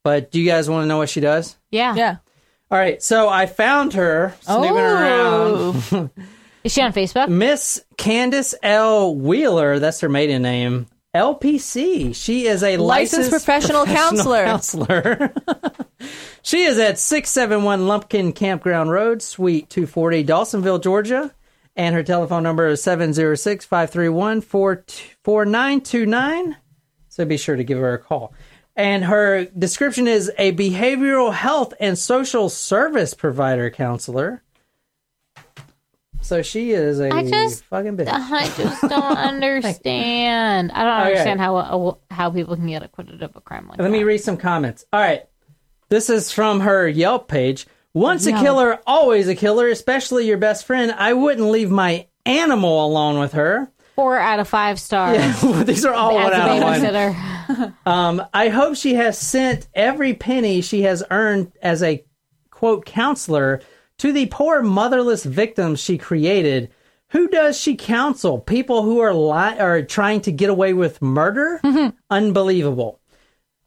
But 0.05 0.30
do 0.30 0.40
you 0.40 0.47
guys 0.48 0.68
want 0.68 0.84
to 0.84 0.86
know 0.86 0.98
what 0.98 1.10
she 1.10 1.20
does? 1.20 1.56
yeah. 1.70 1.94
Yeah. 1.94 2.16
All 2.70 2.78
right. 2.78 3.02
So 3.02 3.28
I 3.28 3.44
found 3.47 3.93
her 3.93 4.34
snooping 4.40 4.70
around. 4.70 5.84
Oh. 5.93 6.10
Is 6.64 6.72
she 6.72 6.80
on 6.80 6.93
Facebook? 6.93 7.28
Miss 7.28 7.84
Candace 7.98 8.55
L. 8.62 9.14
Wheeler, 9.14 9.78
that's 9.78 10.01
her 10.01 10.09
maiden 10.09 10.43
name. 10.43 10.86
LPC. 11.14 12.14
She 12.14 12.47
is 12.47 12.62
a 12.62 12.78
licensed, 12.78 13.28
Licensed 13.28 13.30
professional 13.30 13.84
counselor. 13.84 14.44
counselor. 14.44 15.34
she 16.43 16.62
is 16.62 16.78
at 16.78 16.98
671 16.98 17.86
Lumpkin 17.86 18.32
Campground 18.32 18.90
Road, 18.90 19.20
Suite 19.20 19.68
240, 19.68 20.24
Dawsonville, 20.24 20.82
Georgia. 20.82 21.34
And 21.76 21.94
her 21.94 22.02
telephone 22.02 22.43
number 22.43 22.68
is 22.68 22.82
706 22.82 23.64
531 23.64 24.40
4929. 24.43 26.56
So 27.09 27.24
be 27.24 27.36
sure 27.36 27.56
to 27.56 27.64
give 27.64 27.78
her 27.78 27.94
a 27.94 27.98
call. 27.98 28.32
And 28.74 29.05
her 29.05 29.44
description 29.44 30.09
is 30.09 30.32
a 30.39 30.52
behavioral 30.52 31.32
health 31.32 31.74
and 31.78 31.98
social 31.98 32.48
service 32.48 33.12
provider 33.12 33.70
counselor. 33.70 34.43
So 36.23 36.40
she 36.43 36.70
is 36.70 37.01
a 37.01 37.11
I 37.12 37.28
just- 37.28 37.65
fucking 37.66 37.97
bitch. 37.97 38.07
I 38.11 38.47
just 38.57 38.81
don't 38.89 39.19
understand. 39.19 40.73
I 40.73 40.85
don't 40.85 41.01
Okay. 41.01 41.11
understand 41.11 41.40
how 41.40 41.57
uh, 41.57 41.94
how 42.11 42.31
people 42.31 42.57
can 42.57 42.66
get 42.69 42.82
acquitted 42.82 43.23
of 43.23 43.35
a 43.36 43.40
crime 43.40 43.69
like 43.69 43.78
Let 43.78 43.85
that. 43.86 43.90
me 43.93 44.05
read 44.05 44.19
some 44.19 44.36
comments. 44.36 44.85
All 44.93 45.01
right. 45.01 45.23
This 45.89 46.09
is 46.09 46.31
from 46.32 46.61
her 46.61 46.89
Yelp 46.89 47.28
page. 47.28 47.66
Once 47.94 48.24
a 48.27 48.32
killer, 48.32 48.81
always 48.86 49.28
a 49.28 49.35
killer, 49.35 49.69
especially 49.69 50.27
your 50.27 50.39
best 50.39 50.65
friend. 50.65 50.93
I 50.97 51.12
wouldn't 51.12 51.51
leave 51.51 51.70
my 51.70 52.07
animal 52.24 52.86
alone 52.86 53.19
with 53.19 53.32
her. 53.32 53.70
Four 53.94 54.19
out 54.19 54.40
of 54.40 54.49
five 54.49 54.81
stars. 54.81 55.19
These 55.66 55.85
are 55.85 55.93
all 55.93 56.15
one 56.15 56.32
out 56.32 56.89
of 56.89 57.15
one. 57.59 57.77
Um, 57.85 58.23
I 58.32 58.49
hope 58.49 58.77
she 58.77 58.94
has 58.94 59.19
sent 59.19 59.69
every 59.74 60.15
penny 60.15 60.62
she 60.62 60.82
has 60.82 61.05
earned 61.11 61.53
as 61.61 61.82
a 61.82 62.03
quote 62.51 62.86
counselor 62.86 63.61
to 64.02 64.12
the 64.12 64.26
poor 64.26 64.62
motherless 64.62 65.24
victims 65.24 65.78
she 65.78 65.96
created. 65.96 66.68
Who 67.10 67.28
does 67.28 67.56
she 67.56 67.76
counsel? 67.76 68.40
People 68.40 68.82
who 68.82 68.98
are 68.98 69.14
li- 69.14 69.60
are 69.60 69.80
trying 69.82 70.22
to 70.22 70.32
get 70.32 70.50
away 70.50 70.72
with 70.72 71.00
murder? 71.00 71.60
Unbelievable. 72.10 72.98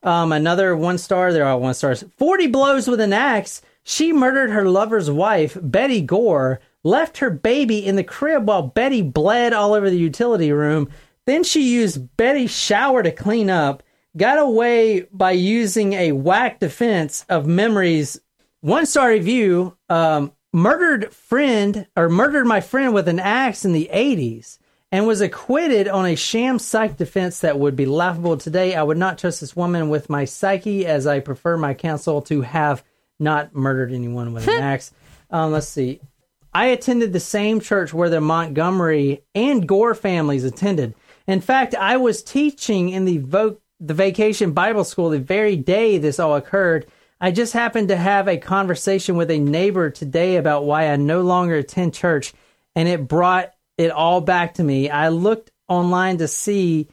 Um, 0.03 0.33
another 0.33 0.75
one 0.75 0.97
star. 0.97 1.31
They're 1.31 1.47
all 1.47 1.61
one 1.61 1.73
stars. 1.73 2.03
Forty 2.17 2.47
blows 2.47 2.85
with 2.89 2.99
an 2.99 3.13
axe. 3.13 3.61
She 3.85 4.11
murdered 4.11 4.49
her 4.49 4.67
lover's 4.67 5.09
wife, 5.09 5.57
Betty 5.61 6.01
Gore, 6.01 6.59
left 6.83 7.19
her 7.19 7.29
baby 7.29 7.85
in 7.85 7.95
the 7.95 8.03
crib 8.03 8.45
while 8.45 8.63
Betty 8.63 9.01
bled 9.01 9.53
all 9.53 9.73
over 9.73 9.89
the 9.89 9.97
utility 9.97 10.51
room. 10.51 10.89
Then 11.25 11.45
she 11.45 11.61
used 11.73 12.17
Betty's 12.17 12.51
shower 12.51 13.03
to 13.03 13.11
clean 13.11 13.49
up, 13.49 13.83
got 14.17 14.37
away 14.37 15.03
by 15.13 15.31
using 15.31 15.93
a 15.93 16.11
whack 16.11 16.59
defense 16.59 17.25
of 17.29 17.47
memories. 17.47 18.19
One 18.65 18.87
star 18.87 19.09
review, 19.09 19.77
um, 19.89 20.31
murdered 20.51 21.13
friend 21.13 21.85
or 21.95 22.09
murdered 22.09 22.47
my 22.47 22.61
friend 22.61 22.95
with 22.95 23.07
an 23.07 23.19
axe 23.19 23.63
in 23.63 23.73
the 23.73 23.91
80s 23.93 24.57
and 24.91 25.05
was 25.05 25.21
acquitted 25.21 25.87
on 25.87 26.07
a 26.07 26.15
sham 26.15 26.57
psych 26.57 26.97
defense 26.97 27.41
that 27.41 27.59
would 27.59 27.75
be 27.75 27.85
laughable 27.85 28.37
today. 28.37 28.73
I 28.73 28.81
would 28.81 28.97
not 28.97 29.19
trust 29.19 29.39
this 29.39 29.55
woman 29.55 29.89
with 29.89 30.09
my 30.09 30.25
psyche 30.25 30.87
as 30.87 31.05
I 31.05 31.19
prefer 31.19 31.57
my 31.57 31.75
counsel 31.75 32.23
to 32.23 32.41
have 32.41 32.83
not 33.19 33.53
murdered 33.53 33.93
anyone 33.93 34.33
with 34.33 34.47
an 34.47 34.55
axe. 34.63 34.91
Um, 35.29 35.51
let's 35.51 35.67
see. 35.67 35.99
I 36.51 36.65
attended 36.65 37.13
the 37.13 37.19
same 37.19 37.59
church 37.59 37.93
where 37.93 38.09
the 38.09 38.19
Montgomery 38.19 39.21
and 39.35 39.67
Gore 39.67 39.93
families 39.93 40.43
attended. 40.43 40.95
In 41.27 41.39
fact, 41.39 41.75
I 41.75 41.97
was 41.97 42.23
teaching 42.23 42.89
in 42.89 43.05
the 43.05 43.19
vo- 43.19 43.61
the 43.79 43.93
vacation 43.93 44.53
Bible 44.53 44.85
school 44.85 45.11
the 45.11 45.19
very 45.19 45.55
day 45.55 45.99
this 45.99 46.19
all 46.19 46.35
occurred. 46.35 46.87
I 47.19 47.31
just 47.31 47.53
happened 47.53 47.87
to 47.89 47.95
have 47.95 48.27
a 48.27 48.37
conversation 48.37 49.15
with 49.15 49.31
a 49.31 49.39
neighbor 49.39 49.89
today 49.89 50.35
about 50.35 50.65
why 50.65 50.89
I 50.89 50.95
no 50.97 51.21
longer 51.21 51.55
attend 51.55 51.93
church, 51.93 52.33
and 52.75 52.89
it 52.89 53.07
brought 53.07 53.53
it 53.77 53.91
all 53.91 54.19
back 54.19 54.55
to 54.55 54.63
me. 54.63 54.89
I 54.89 55.09
looked 55.09 55.51
online 55.69 56.17
to 56.17 56.27
see 56.27 56.89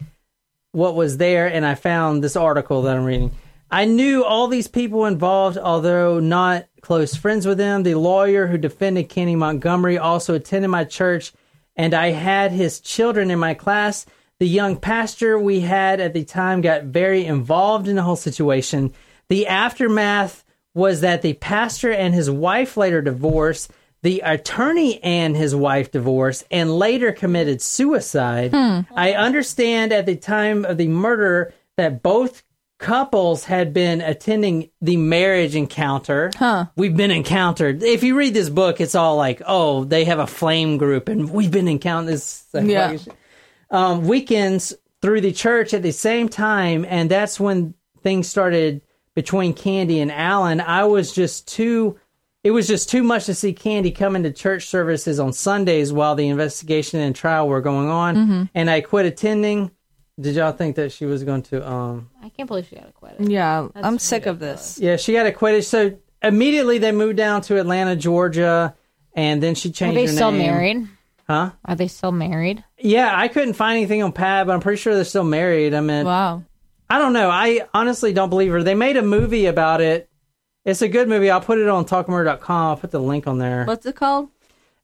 what 0.70 0.94
was 0.94 1.16
there, 1.16 1.48
and 1.48 1.66
I 1.66 1.74
found 1.74 2.22
this 2.22 2.36
article 2.36 2.82
that 2.82 2.96
I'm 2.96 3.04
reading. 3.04 3.32
I 3.68 3.84
knew 3.84 4.22
all 4.22 4.46
these 4.46 4.68
people 4.68 5.06
involved, 5.06 5.58
although 5.58 6.20
not 6.20 6.66
close 6.82 7.16
friends 7.16 7.46
with 7.46 7.58
them. 7.58 7.82
The 7.82 7.94
lawyer 7.94 8.46
who 8.46 8.58
defended 8.58 9.08
Candy 9.08 9.34
Montgomery 9.34 9.98
also 9.98 10.34
attended 10.34 10.70
my 10.70 10.84
church, 10.84 11.32
and 11.74 11.94
I 11.94 12.10
had 12.10 12.52
his 12.52 12.80
children 12.80 13.30
in 13.30 13.38
my 13.38 13.54
class. 13.54 14.06
The 14.38 14.46
young 14.46 14.76
pastor 14.76 15.38
we 15.38 15.60
had 15.60 16.00
at 16.00 16.12
the 16.12 16.24
time 16.24 16.60
got 16.60 16.84
very 16.84 17.24
involved 17.24 17.88
in 17.88 17.96
the 17.96 18.02
whole 18.02 18.16
situation. 18.16 18.92
The 19.32 19.46
aftermath 19.46 20.44
was 20.74 21.00
that 21.00 21.22
the 21.22 21.32
pastor 21.32 21.90
and 21.90 22.12
his 22.12 22.30
wife 22.30 22.76
later 22.76 23.00
divorced. 23.00 23.70
The 24.02 24.20
attorney 24.20 25.02
and 25.02 25.34
his 25.34 25.56
wife 25.56 25.90
divorced 25.90 26.44
and 26.50 26.76
later 26.76 27.12
committed 27.12 27.62
suicide. 27.62 28.52
I 28.94 29.12
understand 29.14 29.90
at 29.90 30.04
the 30.04 30.16
time 30.16 30.66
of 30.66 30.76
the 30.76 30.88
murder 30.88 31.54
that 31.78 32.02
both 32.02 32.42
couples 32.78 33.44
had 33.44 33.72
been 33.72 34.02
attending 34.02 34.68
the 34.82 34.98
marriage 34.98 35.56
encounter. 35.56 36.30
Huh. 36.36 36.66
We've 36.76 36.94
been 36.94 37.10
encountered. 37.10 37.82
If 37.82 38.02
you 38.02 38.14
read 38.18 38.34
this 38.34 38.50
book, 38.50 38.82
it's 38.82 38.94
all 38.94 39.16
like, 39.16 39.40
oh, 39.46 39.84
they 39.84 40.04
have 40.04 40.18
a 40.18 40.26
flame 40.26 40.76
group 40.76 41.08
and 41.08 41.30
we've 41.30 41.50
been 41.50 41.68
encountered. 41.68 42.12
This 42.12 42.44
Yeah. 42.52 42.98
um, 43.70 44.06
weekends 44.06 44.74
through 45.00 45.22
the 45.22 45.32
church 45.32 45.72
at 45.72 45.82
the 45.82 45.90
same 45.92 46.28
time, 46.28 46.84
and 46.86 47.10
that's 47.10 47.40
when 47.40 47.72
things 48.02 48.28
started 48.28 48.82
between 49.14 49.54
Candy 49.54 50.00
and 50.00 50.10
Alan. 50.12 50.60
I 50.60 50.84
was 50.84 51.12
just 51.12 51.48
too. 51.48 51.98
It 52.44 52.50
was 52.50 52.66
just 52.66 52.88
too 52.90 53.04
much 53.04 53.26
to 53.26 53.34
see 53.34 53.52
Candy 53.52 53.92
coming 53.92 54.24
to 54.24 54.32
church 54.32 54.66
services 54.66 55.20
on 55.20 55.32
Sundays 55.32 55.92
while 55.92 56.16
the 56.16 56.26
investigation 56.28 56.98
and 56.98 57.14
trial 57.14 57.46
were 57.48 57.60
going 57.60 57.88
on, 57.88 58.48
and 58.54 58.68
I 58.70 58.80
quit 58.80 59.06
attending. 59.06 59.70
Did 60.20 60.34
y'all 60.34 60.52
think 60.52 60.76
that 60.76 60.92
she 60.92 61.06
was 61.06 61.24
going 61.24 61.42
to? 61.44 61.66
Um, 61.66 62.10
I 62.22 62.28
can't 62.30 62.46
believe 62.48 62.66
she 62.68 62.76
got 62.76 62.88
acquitted. 62.88 63.30
Yeah, 63.30 63.68
I'm 63.76 63.98
sick 63.98 64.26
of 64.26 64.38
this. 64.40 64.78
yeah, 64.80 64.96
she 64.96 65.12
got 65.12 65.26
acquitted. 65.26 65.64
So 65.64 65.96
immediately 66.22 66.78
they 66.78 66.92
moved 66.92 67.16
down 67.16 67.42
to 67.42 67.58
Atlanta, 67.58 67.96
Georgia, 67.96 68.74
and 69.14 69.42
then 69.42 69.54
she 69.54 69.70
changed. 69.70 69.96
Are 69.96 70.00
they 70.00 70.06
her 70.06 70.12
still 70.12 70.30
name. 70.32 70.40
married? 70.42 70.88
Huh? 71.28 71.52
Are 71.64 71.76
they 71.76 71.88
still 71.88 72.12
married? 72.12 72.62
Yeah, 72.78 73.10
I 73.16 73.28
couldn't 73.28 73.54
find 73.54 73.76
anything 73.78 74.02
on 74.02 74.10
Pat, 74.12 74.46
but 74.48 74.52
I'm 74.52 74.60
pretty 74.60 74.80
sure 74.80 74.94
they're 74.94 75.04
still 75.04 75.24
married. 75.24 75.72
I 75.74 75.80
mean, 75.80 76.04
Wow. 76.04 76.42
I 76.92 76.98
don't 76.98 77.14
know. 77.14 77.30
I 77.30 77.66
honestly 77.72 78.12
don't 78.12 78.28
believe 78.28 78.52
her. 78.52 78.62
They 78.62 78.74
made 78.74 78.98
a 78.98 79.02
movie 79.02 79.46
about 79.46 79.80
it. 79.80 80.10
It's 80.66 80.82
a 80.82 80.88
good 80.88 81.08
movie. 81.08 81.30
I'll 81.30 81.40
put 81.40 81.56
it 81.58 81.66
on 81.66 81.86
talkmurder.com. 81.86 82.66
I'll 82.68 82.76
put 82.76 82.90
the 82.90 83.00
link 83.00 83.26
on 83.26 83.38
there. 83.38 83.64
What's 83.64 83.86
it 83.86 83.96
called? 83.96 84.28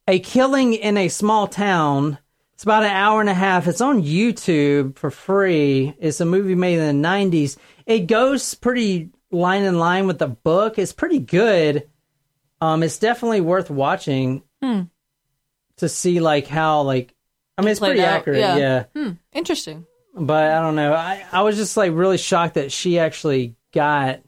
A 0.08 0.18
Killing 0.18 0.72
in 0.72 0.96
a 0.96 1.08
Small 1.08 1.46
Town. 1.48 2.16
It's 2.54 2.62
about 2.62 2.84
an 2.84 2.92
hour 2.92 3.20
and 3.20 3.28
a 3.28 3.34
half. 3.34 3.66
It's 3.68 3.82
on 3.82 4.02
YouTube 4.02 4.96
for 4.96 5.10
free. 5.10 5.94
It's 5.98 6.22
a 6.22 6.24
movie 6.24 6.54
made 6.54 6.78
in 6.78 7.02
the 7.02 7.06
90s. 7.06 7.58
It 7.84 8.06
goes 8.06 8.54
pretty 8.54 9.10
line 9.30 9.64
in 9.64 9.78
line 9.78 10.06
with 10.06 10.18
the 10.18 10.28
book. 10.28 10.78
It's 10.78 10.94
pretty 10.94 11.18
good. 11.18 11.90
Um, 12.62 12.82
it's 12.82 12.98
definitely 12.98 13.42
worth 13.42 13.68
watching 13.68 14.44
to 15.76 15.88
see 15.90 16.20
like 16.20 16.46
how 16.46 16.80
like 16.80 17.14
I 17.58 17.60
mean 17.60 17.72
it's 17.72 17.80
pretty 17.80 18.00
out, 18.00 18.20
accurate. 18.20 18.40
yeah. 18.40 18.84
yeah 18.94 19.12
Interesting. 19.34 19.84
But 20.20 20.50
I 20.52 20.60
don't 20.60 20.76
know. 20.76 20.92
I, 20.92 21.24
I 21.32 21.42
was 21.42 21.56
just 21.56 21.76
like 21.76 21.92
really 21.94 22.18
shocked 22.18 22.54
that 22.54 22.72
she 22.72 22.98
actually 22.98 23.54
got 23.72 24.20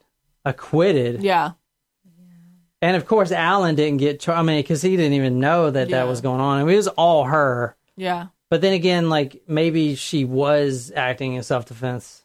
acquitted. 0.45 1.23
Yeah. 1.23 1.53
And 2.83 2.97
of 2.97 3.07
course, 3.07 3.31
Alan 3.31 3.75
didn't 3.75 3.99
get. 3.99 4.21
Char- 4.21 4.37
I 4.37 4.43
mean, 4.43 4.59
because 4.61 4.81
he 4.81 4.97
didn't 4.97 5.13
even 5.13 5.39
know 5.39 5.71
that 5.71 5.89
Yeah. 5.91 5.99
that 5.99 6.09
was 6.09 6.21
going 6.23 6.41
on. 6.41 6.59
I 6.61 6.65
mean, 6.65 6.73
it 6.75 6.77
was 6.79 6.89
all 6.89 7.25
her. 7.25 7.77
Yeah. 7.97 8.29
But 8.49 8.63
then 8.63 8.73
again, 8.73 9.11
like 9.11 9.43
maybe 9.47 9.95
she 9.95 10.25
was 10.25 10.91
acting 10.97 11.35
in 11.35 11.43
self 11.43 11.67
defense. 11.67 12.25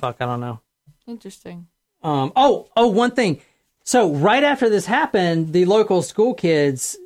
Fuck, 0.00 0.16
I 0.20 0.26
don't 0.26 0.40
know. 0.40 0.60
Interesting. 1.06 1.66
Um. 2.02 2.32
Oh. 2.36 2.68
Oh. 2.76 2.88
One 2.88 3.12
thing. 3.12 3.40
So 3.84 4.12
right 4.12 4.42
after 4.44 4.68
this 4.68 4.86
happened, 4.86 5.52
the 5.52 5.64
local 5.64 6.02
school 6.02 6.34
kids 6.34 6.96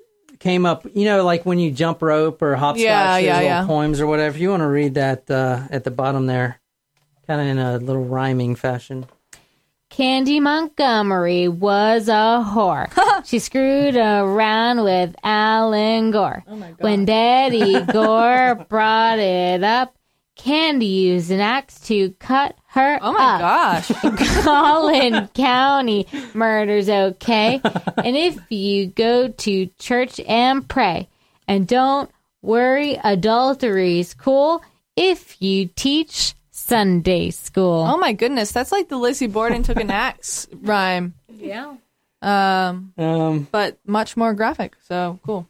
came 0.46 0.64
up. 0.64 0.86
You 0.94 1.04
know, 1.06 1.24
like 1.24 1.44
when 1.44 1.58
you 1.58 1.70
jump 1.72 2.00
rope 2.02 2.40
or 2.40 2.54
hopscotch, 2.54 2.84
Yeah, 2.84 3.16
those 3.16 3.24
yeah, 3.24 3.34
little 3.34 3.48
yeah. 3.48 3.66
poems 3.66 4.00
or 4.00 4.06
whatever. 4.06 4.34
If 4.36 4.40
you 4.40 4.50
want 4.50 4.60
to 4.60 4.68
read 4.68 4.94
that 4.94 5.28
uh, 5.30 5.66
at 5.70 5.82
the 5.84 5.90
bottom 5.90 6.26
there, 6.26 6.60
kind 7.26 7.40
of 7.40 7.46
in 7.48 7.58
a 7.58 7.78
little 7.78 8.04
rhyming 8.04 8.54
fashion. 8.54 9.06
Candy 9.90 10.40
Montgomery 10.40 11.48
was 11.48 12.08
a 12.08 12.44
whore. 12.46 12.86
she 13.26 13.38
screwed 13.38 13.96
around 13.96 14.84
with 14.84 15.14
Alan 15.24 16.10
Gore. 16.10 16.44
Oh 16.46 16.54
When 16.80 17.06
Betty 17.06 17.80
Gore 17.92 18.66
brought 18.68 19.18
it 19.18 19.64
up, 19.64 19.95
Candy 20.36 20.86
used 20.86 21.30
an 21.30 21.40
axe 21.40 21.80
to 21.88 22.10
cut 22.20 22.54
her 22.68 22.98
Oh 23.02 23.12
my 23.12 23.34
up. 23.34 23.40
gosh. 23.40 24.42
Collin 24.44 25.28
County 25.28 26.06
murder's 26.34 26.88
okay. 26.88 27.60
and 27.64 28.16
if 28.16 28.38
you 28.50 28.86
go 28.86 29.28
to 29.28 29.66
church 29.78 30.20
and 30.28 30.68
pray, 30.68 31.08
and 31.48 31.66
don't 31.66 32.10
worry, 32.42 32.98
adultery's 33.02 34.14
cool 34.14 34.62
if 34.94 35.40
you 35.40 35.66
teach 35.74 36.34
Sunday 36.50 37.30
school. 37.30 37.84
Oh 37.88 37.96
my 37.96 38.12
goodness, 38.12 38.52
that's 38.52 38.72
like 38.72 38.88
the 38.88 38.96
Lizzie 38.98 39.26
Borden 39.26 39.62
took 39.62 39.78
an 39.80 39.90
axe 39.90 40.46
rhyme, 40.62 41.14
yeah. 41.28 41.74
um, 42.22 42.92
Um, 42.98 43.48
but 43.50 43.78
much 43.86 44.16
more 44.16 44.34
graphic. 44.34 44.74
So 44.86 45.18
cool. 45.24 45.46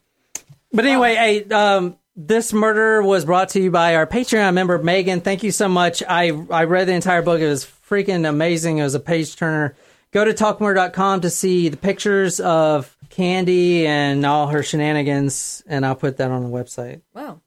but 0.73 0.85
anyway, 0.85 1.15
hey, 1.15 1.45
um, 1.55 1.97
this 2.17 2.53
murder 2.53 3.03
was 3.03 3.25
brought 3.25 3.51
to 3.51 3.61
you 3.61 3.71
by 3.71 3.95
our 3.95 4.07
Patreon 4.07 4.55
member 4.55 4.79
Megan. 4.79 5.21
Thank 5.21 5.43
you 5.43 5.53
so 5.53 5.69
much. 5.69 6.03
I 6.09 6.33
I 6.51 6.65
read 6.65 6.89
the 6.89 6.95
entire 6.95 7.23
book. 7.23 7.41
It 7.41 7.49
was 7.49 7.65
freaking 7.65 8.29
amazing. 8.29 8.79
It 8.79 8.85
was 8.85 8.95
a 8.95 9.01
page 9.01 9.37
turner. 9.37 9.77
Go 10.13 10.25
to 10.25 10.33
talkmurder.com 10.33 11.21
to 11.21 11.31
see 11.31 11.69
the 11.69 11.77
pictures 11.77 12.41
of 12.41 12.97
Candy 13.11 13.87
and 13.87 14.25
all 14.25 14.47
her 14.47 14.63
shenanigans, 14.63 15.63
and 15.67 15.85
I'll 15.85 15.95
put 15.95 16.17
that 16.17 16.31
on 16.31 16.43
the 16.43 16.49
website. 16.49 17.03
Wow. 17.13 17.43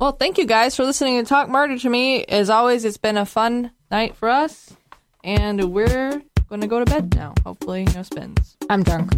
Well, 0.00 0.12
thank 0.12 0.38
you 0.38 0.46
guys 0.46 0.74
for 0.74 0.84
listening 0.84 1.22
to 1.22 1.28
Talk 1.28 1.48
Murder 1.48 1.78
to 1.78 1.88
me. 1.88 2.24
As 2.24 2.50
always, 2.50 2.84
it's 2.84 2.96
been 2.96 3.16
a 3.16 3.24
fun 3.24 3.70
night 3.92 4.16
for 4.16 4.28
us, 4.28 4.74
and 5.22 5.72
we're 5.72 6.22
going 6.48 6.60
to 6.62 6.66
go 6.66 6.80
to 6.80 6.84
bed 6.84 7.14
now. 7.14 7.32
Hopefully, 7.44 7.84
no 7.94 8.02
spins. 8.02 8.56
I'm 8.68 8.82
drunk. 8.82 9.12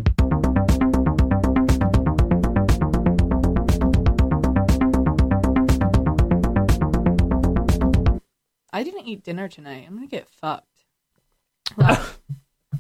I 8.77 8.83
didn't 8.83 9.07
eat 9.09 9.23
dinner 9.25 9.49
tonight. 9.49 9.85
I'm 9.89 9.97
going 9.97 10.07
to 10.07 10.11
get 10.15 10.29
fucked. 10.29 10.67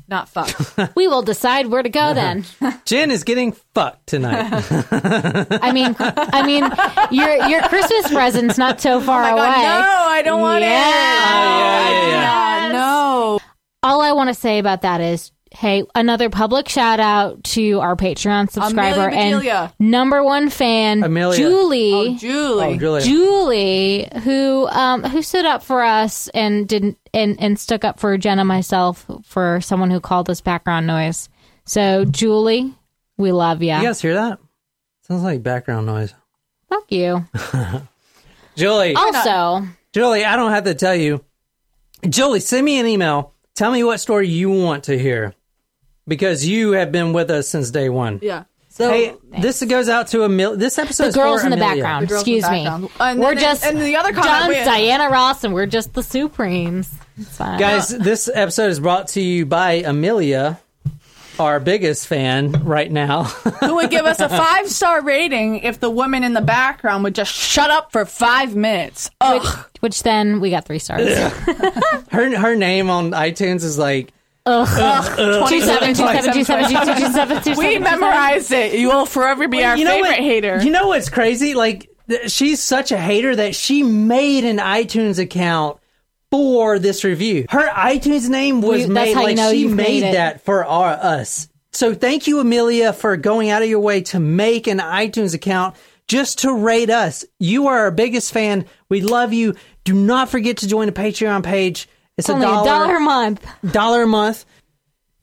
Not 0.08 0.28
fucked. 0.28 0.94
We 0.94 1.08
will 1.08 1.22
decide 1.22 1.68
where 1.68 1.82
to 1.82 1.88
go 1.88 2.12
then. 2.20 2.44
Jen 2.84 3.10
is 3.10 3.24
getting 3.24 3.52
fucked 3.74 4.06
tonight. 4.06 4.46
I 4.90 5.72
mean, 5.72 5.96
I 5.98 6.42
mean, 6.46 6.64
your 7.10 7.48
your 7.48 7.62
Christmas 7.62 8.12
present's 8.12 8.58
not 8.58 8.78
so 8.80 8.96
oh 8.96 9.00
far 9.00 9.22
Oh 9.22 9.24
my 9.24 9.30
away. 9.32 9.40
God, 9.46 9.80
no, 9.80 10.10
I 10.10 10.22
don't 10.22 10.40
want 10.42 10.60
Yeah. 10.62 11.88
it. 11.88 12.08
yeah, 12.10 12.68
God, 12.68 12.72
no. 12.72 13.38
All 13.82 14.02
I 14.02 14.12
want 14.12 14.28
to 14.28 14.34
say 14.34 14.58
about 14.58 14.82
that 14.82 15.00
is, 15.00 15.32
hey, 15.56 15.84
another 15.94 16.28
public 16.28 16.68
shout 16.68 17.00
out 17.00 17.42
to 17.42 17.80
our 17.80 17.96
Patreon 17.96 18.50
subscriber 18.50 19.08
and 19.08 19.72
number 19.78 20.22
one 20.22 20.50
fan, 20.50 21.02
Amelia. 21.02 21.38
Julie. 21.38 21.92
Oh, 21.92 22.16
Julie. 22.16 22.64
oh, 22.64 22.76
Julia. 22.76 23.00
Julie, 23.04 24.08
who 24.22 24.66
um 24.68 25.02
who 25.04 25.22
stood 25.22 25.46
up 25.46 25.62
for 25.62 25.82
us 25.82 26.28
and 26.28 26.68
didn't 26.68 26.98
and 27.14 27.40
and 27.40 27.58
stuck 27.58 27.84
up 27.84 27.98
for 27.98 28.16
Jenna 28.18 28.44
myself 28.44 29.06
for 29.24 29.60
someone 29.62 29.90
who 29.90 30.00
called 30.00 30.28
us 30.28 30.40
background 30.40 30.86
noise. 30.86 31.28
So 31.64 32.04
Julie, 32.04 32.74
we 33.16 33.32
love 33.32 33.62
ya. 33.62 33.80
You 33.80 33.86
guys 33.86 34.00
hear 34.00 34.14
that? 34.14 34.38
Sounds 35.02 35.22
like 35.22 35.42
background 35.42 35.86
noise. 35.86 36.12
Fuck 36.68 36.90
you. 36.92 37.24
Julie, 38.56 38.94
Also, 38.94 39.66
Julie, 39.92 40.24
I 40.24 40.34
don't 40.36 40.50
have 40.50 40.64
to 40.64 40.74
tell 40.74 40.94
you. 40.94 41.22
Julie, 42.08 42.40
send 42.40 42.64
me 42.64 42.78
an 42.78 42.86
email. 42.86 43.34
Tell 43.54 43.70
me 43.70 43.84
what 43.84 43.98
story 44.00 44.28
you 44.28 44.50
want 44.50 44.84
to 44.84 44.98
hear 44.98 45.34
because 46.08 46.46
you 46.46 46.72
have 46.72 46.92
been 46.92 47.12
with 47.12 47.30
us 47.30 47.48
since 47.48 47.70
day 47.70 47.88
one. 47.88 48.20
Yeah. 48.22 48.44
So, 48.68 48.90
Hey, 48.90 49.14
this 49.40 49.62
goes 49.64 49.88
out 49.88 50.08
to 50.08 50.24
a 50.24 50.28
mil- 50.28 50.56
This 50.56 50.78
episode 50.78 51.06
the 51.08 51.12
girls 51.12 51.42
in 51.44 51.50
the 51.50 51.56
Amelia. 51.56 51.82
background. 51.82 52.02
The 52.04 52.08
girls 52.10 52.26
in 52.26 52.32
the 52.32 52.38
Excuse 52.38 52.42
background. 52.50 52.82
me. 52.84 52.90
And 53.00 53.20
we're 53.20 53.34
then- 53.34 53.42
just 53.42 53.64
and 53.64 53.80
the 53.80 53.96
other 53.96 54.12
comment 54.12 54.26
John's 54.28 54.48
we- 54.48 54.64
Diana 54.64 55.08
Ross, 55.08 55.44
and 55.44 55.54
we're 55.54 55.64
just 55.66 55.94
the 55.94 56.02
Supremes. 56.02 56.90
Fine. 57.30 57.58
Guys, 57.58 57.88
this 57.88 58.28
episode 58.32 58.70
is 58.70 58.78
brought 58.80 59.08
to 59.08 59.20
you 59.22 59.46
by 59.46 59.72
Amelia, 59.84 60.58
our 61.40 61.58
biggest 61.58 62.06
fan 62.06 62.50
right 62.64 62.92
now. 62.92 63.22
who 63.24 63.76
would 63.76 63.88
give 63.88 64.04
us 64.04 64.20
a 64.20 64.28
five 64.44 64.68
star 64.68 65.00
rating 65.02 65.60
if 65.60 65.80
the 65.80 65.88
woman 65.88 66.22
in 66.24 66.34
the 66.34 66.42
background 66.42 67.02
would 67.04 67.14
just 67.14 67.32
shut 67.32 67.70
up 67.70 67.92
for 67.92 68.04
five 68.04 68.54
minutes. 68.54 69.10
which, 69.26 69.42
which 69.80 70.02
then 70.02 70.40
we 70.40 70.50
got 70.50 70.66
three 70.66 70.78
stars. 70.78 71.08
her 72.10 72.36
her 72.38 72.54
name 72.56 72.90
on 72.90 73.12
iTunes 73.12 73.64
is 73.64 73.78
like 73.78 74.12
Two 74.46 75.60
seven 75.60 75.94
two 75.94 76.06
seven 76.06 76.32
two 76.32 76.44
seven 76.44 76.70
two 76.70 76.94
two 76.94 77.00
two 77.00 77.12
seven 77.12 77.42
two 77.42 77.54
We 77.56 77.78
memorized 77.78 78.52
it. 78.52 78.78
You 78.78 78.88
will 78.88 79.06
forever 79.06 79.48
be 79.48 79.64
our 79.64 79.76
you 79.76 79.84
know 79.84 79.90
favorite 79.90 80.10
what, 80.10 80.18
hater. 80.18 80.62
You 80.62 80.70
know 80.70 80.88
what's 80.88 81.08
crazy? 81.08 81.54
Like 81.54 81.90
th- 82.08 82.30
she's 82.30 82.62
such 82.62 82.92
a 82.92 82.98
hater 82.98 83.34
that 83.34 83.54
she 83.56 83.82
made 83.82 84.44
an 84.44 84.58
iTunes 84.58 85.18
account 85.18 85.78
for 86.30 86.78
this 86.78 87.02
review. 87.02 87.46
Her 87.50 87.68
iTunes 87.68 88.28
name 88.28 88.60
was 88.60 88.86
We- 88.86 88.92
made 88.92 89.16
like 89.16 89.36
know 89.36 89.50
she 89.50 89.66
made 89.66 90.02
made 90.02 90.14
that 90.14 90.42
for 90.44 90.64
our, 90.64 90.92
us. 90.92 91.48
So 91.72 91.92
thank 91.94 92.26
you, 92.26 92.38
Amelia, 92.40 92.92
for 92.92 93.16
going 93.16 93.50
out 93.50 93.62
of 93.62 93.68
your 93.68 93.80
way 93.80 94.00
to 94.02 94.20
make 94.20 94.66
an 94.66 94.78
iTunes 94.78 95.34
account 95.34 95.76
just 96.08 96.38
to 96.40 96.54
rate 96.54 96.88
us. 96.88 97.24
You 97.38 97.66
are 97.66 97.78
our 97.80 97.90
biggest 97.90 98.32
fan. 98.32 98.64
We 98.88 99.00
love 99.00 99.32
you. 99.32 99.54
Do 99.84 99.92
not 99.92 100.28
forget 100.28 100.58
to 100.58 100.68
join 100.68 100.86
the 100.86 100.92
Patreon 100.92 101.42
page. 101.42 101.88
It's 102.18 102.30
Only 102.30 102.46
a 102.46 102.48
a 102.48 102.52
dollar, 102.52 102.66
dollar 102.66 102.96
a 102.96 103.00
month. 103.00 103.46
dollar 103.72 104.02
a 104.02 104.06
month. 104.06 104.44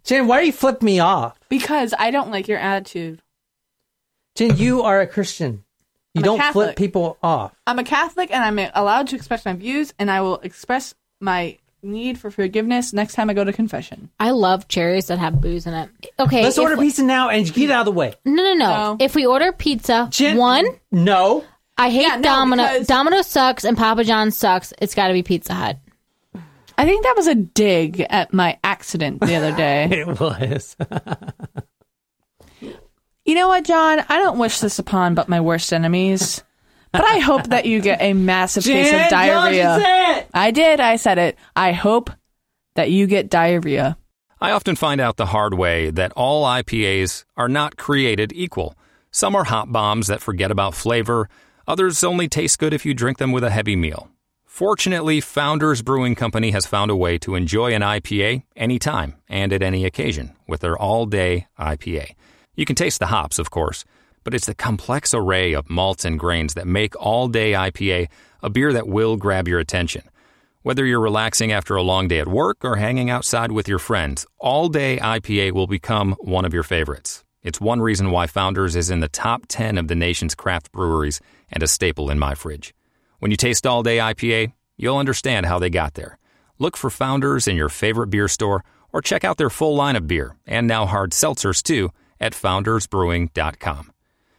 Jen, 0.04 0.28
why 0.28 0.40
are 0.40 0.44
you 0.44 0.52
flipping 0.54 0.86
me 0.86 1.00
off? 1.00 1.40
because 1.50 1.94
I 1.98 2.12
don't 2.12 2.30
like 2.32 2.48
your 2.48 2.60
attitude. 2.60 3.22
Jen, 4.36 4.58
you 4.58 4.82
are 4.84 5.02
a 5.02 5.08
Christian. 5.08 5.64
You 6.14 6.20
I'm 6.20 6.24
don't 6.24 6.52
flip 6.54 6.76
people 6.76 7.18
off. 7.24 7.54
I'm 7.66 7.80
a 7.80 7.84
Catholic 7.84 8.32
and 8.32 8.44
I'm 8.44 8.72
allowed 8.76 9.08
to 9.10 9.16
express 9.16 9.46
my 9.46 9.54
views, 9.54 9.94
and 9.98 10.12
I 10.12 10.22
will 10.22 10.38
express 10.40 10.94
my 11.22 11.58
need 11.82 12.18
for 12.20 12.30
forgiveness 12.32 12.94
next 12.94 13.14
time 13.16 13.30
I 13.30 13.34
go 13.34 13.44
to 13.44 13.52
confession. 13.54 14.10
I 14.20 14.32
love 14.32 14.68
cherries 14.68 15.08
that 15.08 15.20
have 15.20 15.42
booze 15.42 15.66
in 15.68 15.74
it. 15.74 15.90
Okay, 16.20 16.44
Let's 16.44 16.58
if- 16.58 16.64
order 16.64 16.78
pizza 16.78 17.04
now 17.04 17.30
and 17.30 17.52
get 17.52 17.72
out 17.72 17.82
of 17.82 17.86
the 17.86 17.92
way. 17.92 18.14
No, 18.26 18.44
no, 18.44 18.54
no. 18.54 18.68
No. 18.68 18.98
If 19.00 19.16
we 19.16 19.26
order 19.26 19.52
pizza, 19.52 20.08
Jen- 20.12 20.38
one, 20.38 20.66
No. 20.92 21.44
I 21.78 21.90
hate 21.90 22.04
Yeah, 22.04 22.16
no, 22.18 22.22
Domino. 22.22 22.64
because- 22.64 22.88
Domino 22.88 23.22
sucks 23.24 23.64
and 23.64 23.76
Papa 23.78 24.04
John 24.04 24.30
sucks. 24.32 24.74
It's 24.80 24.94
got 24.96 25.08
to 25.08 25.14
be 25.14 25.24
Pizza 25.24 25.54
Hut. 25.54 25.78
I 26.78 26.86
think 26.86 27.04
that 27.04 27.16
was 27.16 27.28
a 27.28 27.36
dig 27.36 28.02
at 28.02 28.34
my 28.34 28.58
accident 28.64 29.22
the 29.22 29.36
other 29.36 29.56
day. 29.56 29.90
It 29.92 30.20
was. 30.20 30.76
you 33.26 33.36
know 33.36 33.48
what, 33.48 33.64
John? 33.64 34.04
I 34.10 34.18
don't 34.18 34.40
wish 34.40 34.60
this 34.60 34.80
upon 34.80 35.16
but 35.16 35.30
my 35.30 35.42
worst 35.42 35.72
enemies. 35.72 36.44
But 36.92 37.06
I 37.06 37.18
hope 37.20 37.48
that 37.48 37.66
you 37.66 37.82
get 37.82 38.02
a 38.02 38.14
massive 38.14 38.64
case 38.64 38.94
of 38.94 39.10
diarrhea. 39.10 40.28
I 40.32 40.52
did. 40.52 40.80
I 40.80 40.98
said 40.98 41.18
it. 41.18 41.38
I 41.56 41.72
hope 41.72 42.12
that 42.76 42.92
you 42.92 43.08
get 43.08 43.32
diarrhea. 43.32 43.98
I 44.40 44.52
often 44.52 44.76
find 44.76 45.02
out 45.02 45.18
the 45.18 45.28
hard 45.28 45.56
way 45.56 45.90
that 45.90 46.12
all 46.16 46.46
IPAs 46.46 47.26
are 47.36 47.50
not 47.50 47.78
created 47.78 48.32
equal. 48.36 48.76
Some 49.10 49.36
are 49.36 49.46
hop 49.46 49.72
bombs 49.72 50.08
that 50.08 50.22
forget 50.22 50.52
about 50.52 50.76
flavor, 50.76 51.30
others 51.68 52.04
only 52.04 52.28
taste 52.28 52.60
good 52.60 52.74
if 52.74 52.86
you 52.86 52.94
drink 52.94 53.18
them 53.18 53.32
with 53.32 53.44
a 53.44 53.50
heavy 53.50 53.76
meal. 53.76 54.10
Fortunately, 54.54 55.20
Founders 55.20 55.82
Brewing 55.82 56.14
Company 56.14 56.52
has 56.52 56.68
found 56.68 56.92
a 56.92 56.96
way 56.96 57.18
to 57.18 57.34
enjoy 57.34 57.74
an 57.74 57.82
IPA 57.82 58.44
anytime 58.56 59.16
and 59.28 59.52
at 59.52 59.64
any 59.64 59.84
occasion 59.84 60.36
with 60.48 60.62
their 60.62 60.78
all 60.78 61.08
day 61.08 61.48
IPA. 61.58 62.14
You 62.54 62.64
can 62.64 62.76
taste 62.76 63.00
the 63.00 63.08
hops, 63.08 63.40
of 63.40 63.50
course, 63.50 63.84
but 64.24 64.36
it's 64.36 64.46
the 64.46 64.54
complex 64.54 65.12
array 65.12 65.54
of 65.54 65.72
malts 65.72 66.06
and 66.06 66.20
grains 66.20 66.54
that 66.54 66.68
make 66.68 66.94
all 67.02 67.28
day 67.28 67.54
IPA 67.54 68.10
a 68.44 68.50
beer 68.52 68.72
that 68.74 68.88
will 68.88 69.18
grab 69.18 69.48
your 69.48 69.60
attention. 69.60 70.04
Whether 70.62 70.86
you're 70.86 71.00
relaxing 71.00 71.52
after 71.52 71.76
a 71.76 71.82
long 71.82 72.08
day 72.08 72.20
at 72.20 72.28
work 72.28 72.64
or 72.64 72.76
hanging 72.76 73.10
outside 73.10 73.52
with 73.52 73.68
your 73.68 73.80
friends, 73.80 74.24
All 74.38 74.70
Day 74.70 75.00
IPA 75.00 75.54
will 75.54 75.66
become 75.66 76.12
one 76.20 76.46
of 76.46 76.54
your 76.54 76.62
favorites. 76.62 77.24
It's 77.42 77.60
one 77.60 77.82
reason 77.82 78.12
why 78.12 78.28
Founders 78.28 78.76
is 78.76 78.92
in 78.92 79.00
the 79.00 79.10
top 79.10 79.46
10 79.48 79.80
of 79.80 79.88
the 79.88 79.96
nation's 79.96 80.36
craft 80.36 80.72
breweries 80.72 81.22
and 81.52 81.64
a 81.64 81.68
staple 81.68 82.12
in 82.12 82.20
my 82.20 82.36
fridge. 82.36 82.72
When 83.24 83.32
you 83.32 83.38
taste 83.38 83.66
All 83.66 83.84
Day 83.84 84.00
IPA, 84.00 84.52
you'll 84.76 84.98
understand 84.98 85.46
how 85.46 85.58
they 85.58 85.70
got 85.70 85.94
there. 85.94 86.18
Look 86.60 86.76
for 86.76 86.90
Founders 86.90 87.48
in 87.48 87.56
your 87.56 87.70
favorite 87.70 88.08
beer 88.08 88.28
store 88.28 88.66
or 88.92 89.02
check 89.02 89.24
out 89.24 89.38
their 89.38 89.50
full 89.50 89.78
line 89.78 89.96
of 89.96 90.08
beer 90.08 90.36
and 90.46 90.68
now 90.68 90.86
hard 90.86 91.12
seltzers 91.12 91.64
too 91.64 91.92
at 92.20 92.34
foundersbrewing.com. 92.34 93.94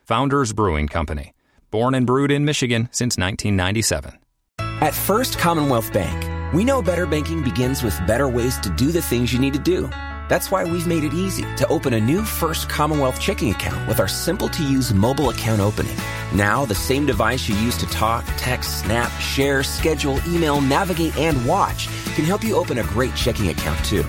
Founders 0.05 0.53
Brewing 0.53 0.89
Company, 0.89 1.33
born 1.71 1.95
and 1.95 2.07
brewed 2.07 2.31
in 2.31 2.45
Michigan 2.45 2.91
since 2.93 3.17
1997. 3.17 4.19
At 4.59 4.93
First 4.93 5.39
Commonwealth 5.39 5.91
Bank, 5.91 6.53
we 6.53 6.63
know 6.63 6.83
better 6.83 7.07
banking 7.07 7.43
begins 7.43 7.83
with 7.83 8.07
better 8.07 8.29
ways 8.29 8.59
to 8.59 8.69
do 8.69 8.93
the 8.93 9.01
things 9.01 9.33
you 9.33 9.39
need 9.39 9.55
to 9.55 9.59
do. 9.59 9.89
That's 10.29 10.51
why 10.51 10.65
we've 10.65 10.87
made 10.87 11.05
it 11.05 11.13
easy 11.13 11.43
to 11.57 11.67
open 11.69 11.95
a 11.95 12.01
new 12.01 12.25
First 12.25 12.69
Commonwealth 12.69 13.21
checking 13.21 13.51
account 13.51 13.87
with 13.87 14.01
our 14.01 14.09
simple 14.09 14.49
to 14.49 14.63
use 14.63 14.95
mobile 14.95 15.31
account 15.31 15.61
opening. 15.61 15.97
Now, 16.33 16.65
the 16.65 16.75
same 16.75 17.05
device 17.05 17.49
you 17.49 17.55
use 17.57 17.77
to 17.79 17.87
talk, 17.87 18.25
text, 18.37 18.81
snap, 18.81 19.11
share, 19.21 19.63
schedule, 19.63 20.19
email, 20.27 20.61
navigate, 20.61 21.17
and 21.17 21.47
watch 21.47 21.89
can 22.15 22.25
help 22.25 22.43
you 22.43 22.57
open 22.57 22.79
a 22.79 22.85
great 22.85 23.15
checking 23.15 23.49
account 23.49 23.85
too. 23.85 24.03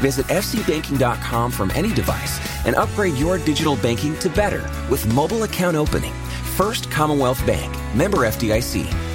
Visit 0.00 0.26
fcbanking.com 0.26 1.52
from 1.52 1.70
any 1.72 1.92
device 1.92 2.40
and 2.66 2.74
upgrade 2.74 3.14
your 3.14 3.38
digital 3.38 3.76
banking 3.76 4.18
to 4.18 4.28
better 4.30 4.68
with 4.90 5.12
mobile 5.14 5.44
account 5.44 5.76
opening. 5.76 6.14
First 6.56 6.90
Commonwealth 6.90 7.44
Bank, 7.46 7.72
member 7.94 8.18
FDIC. 8.18 9.09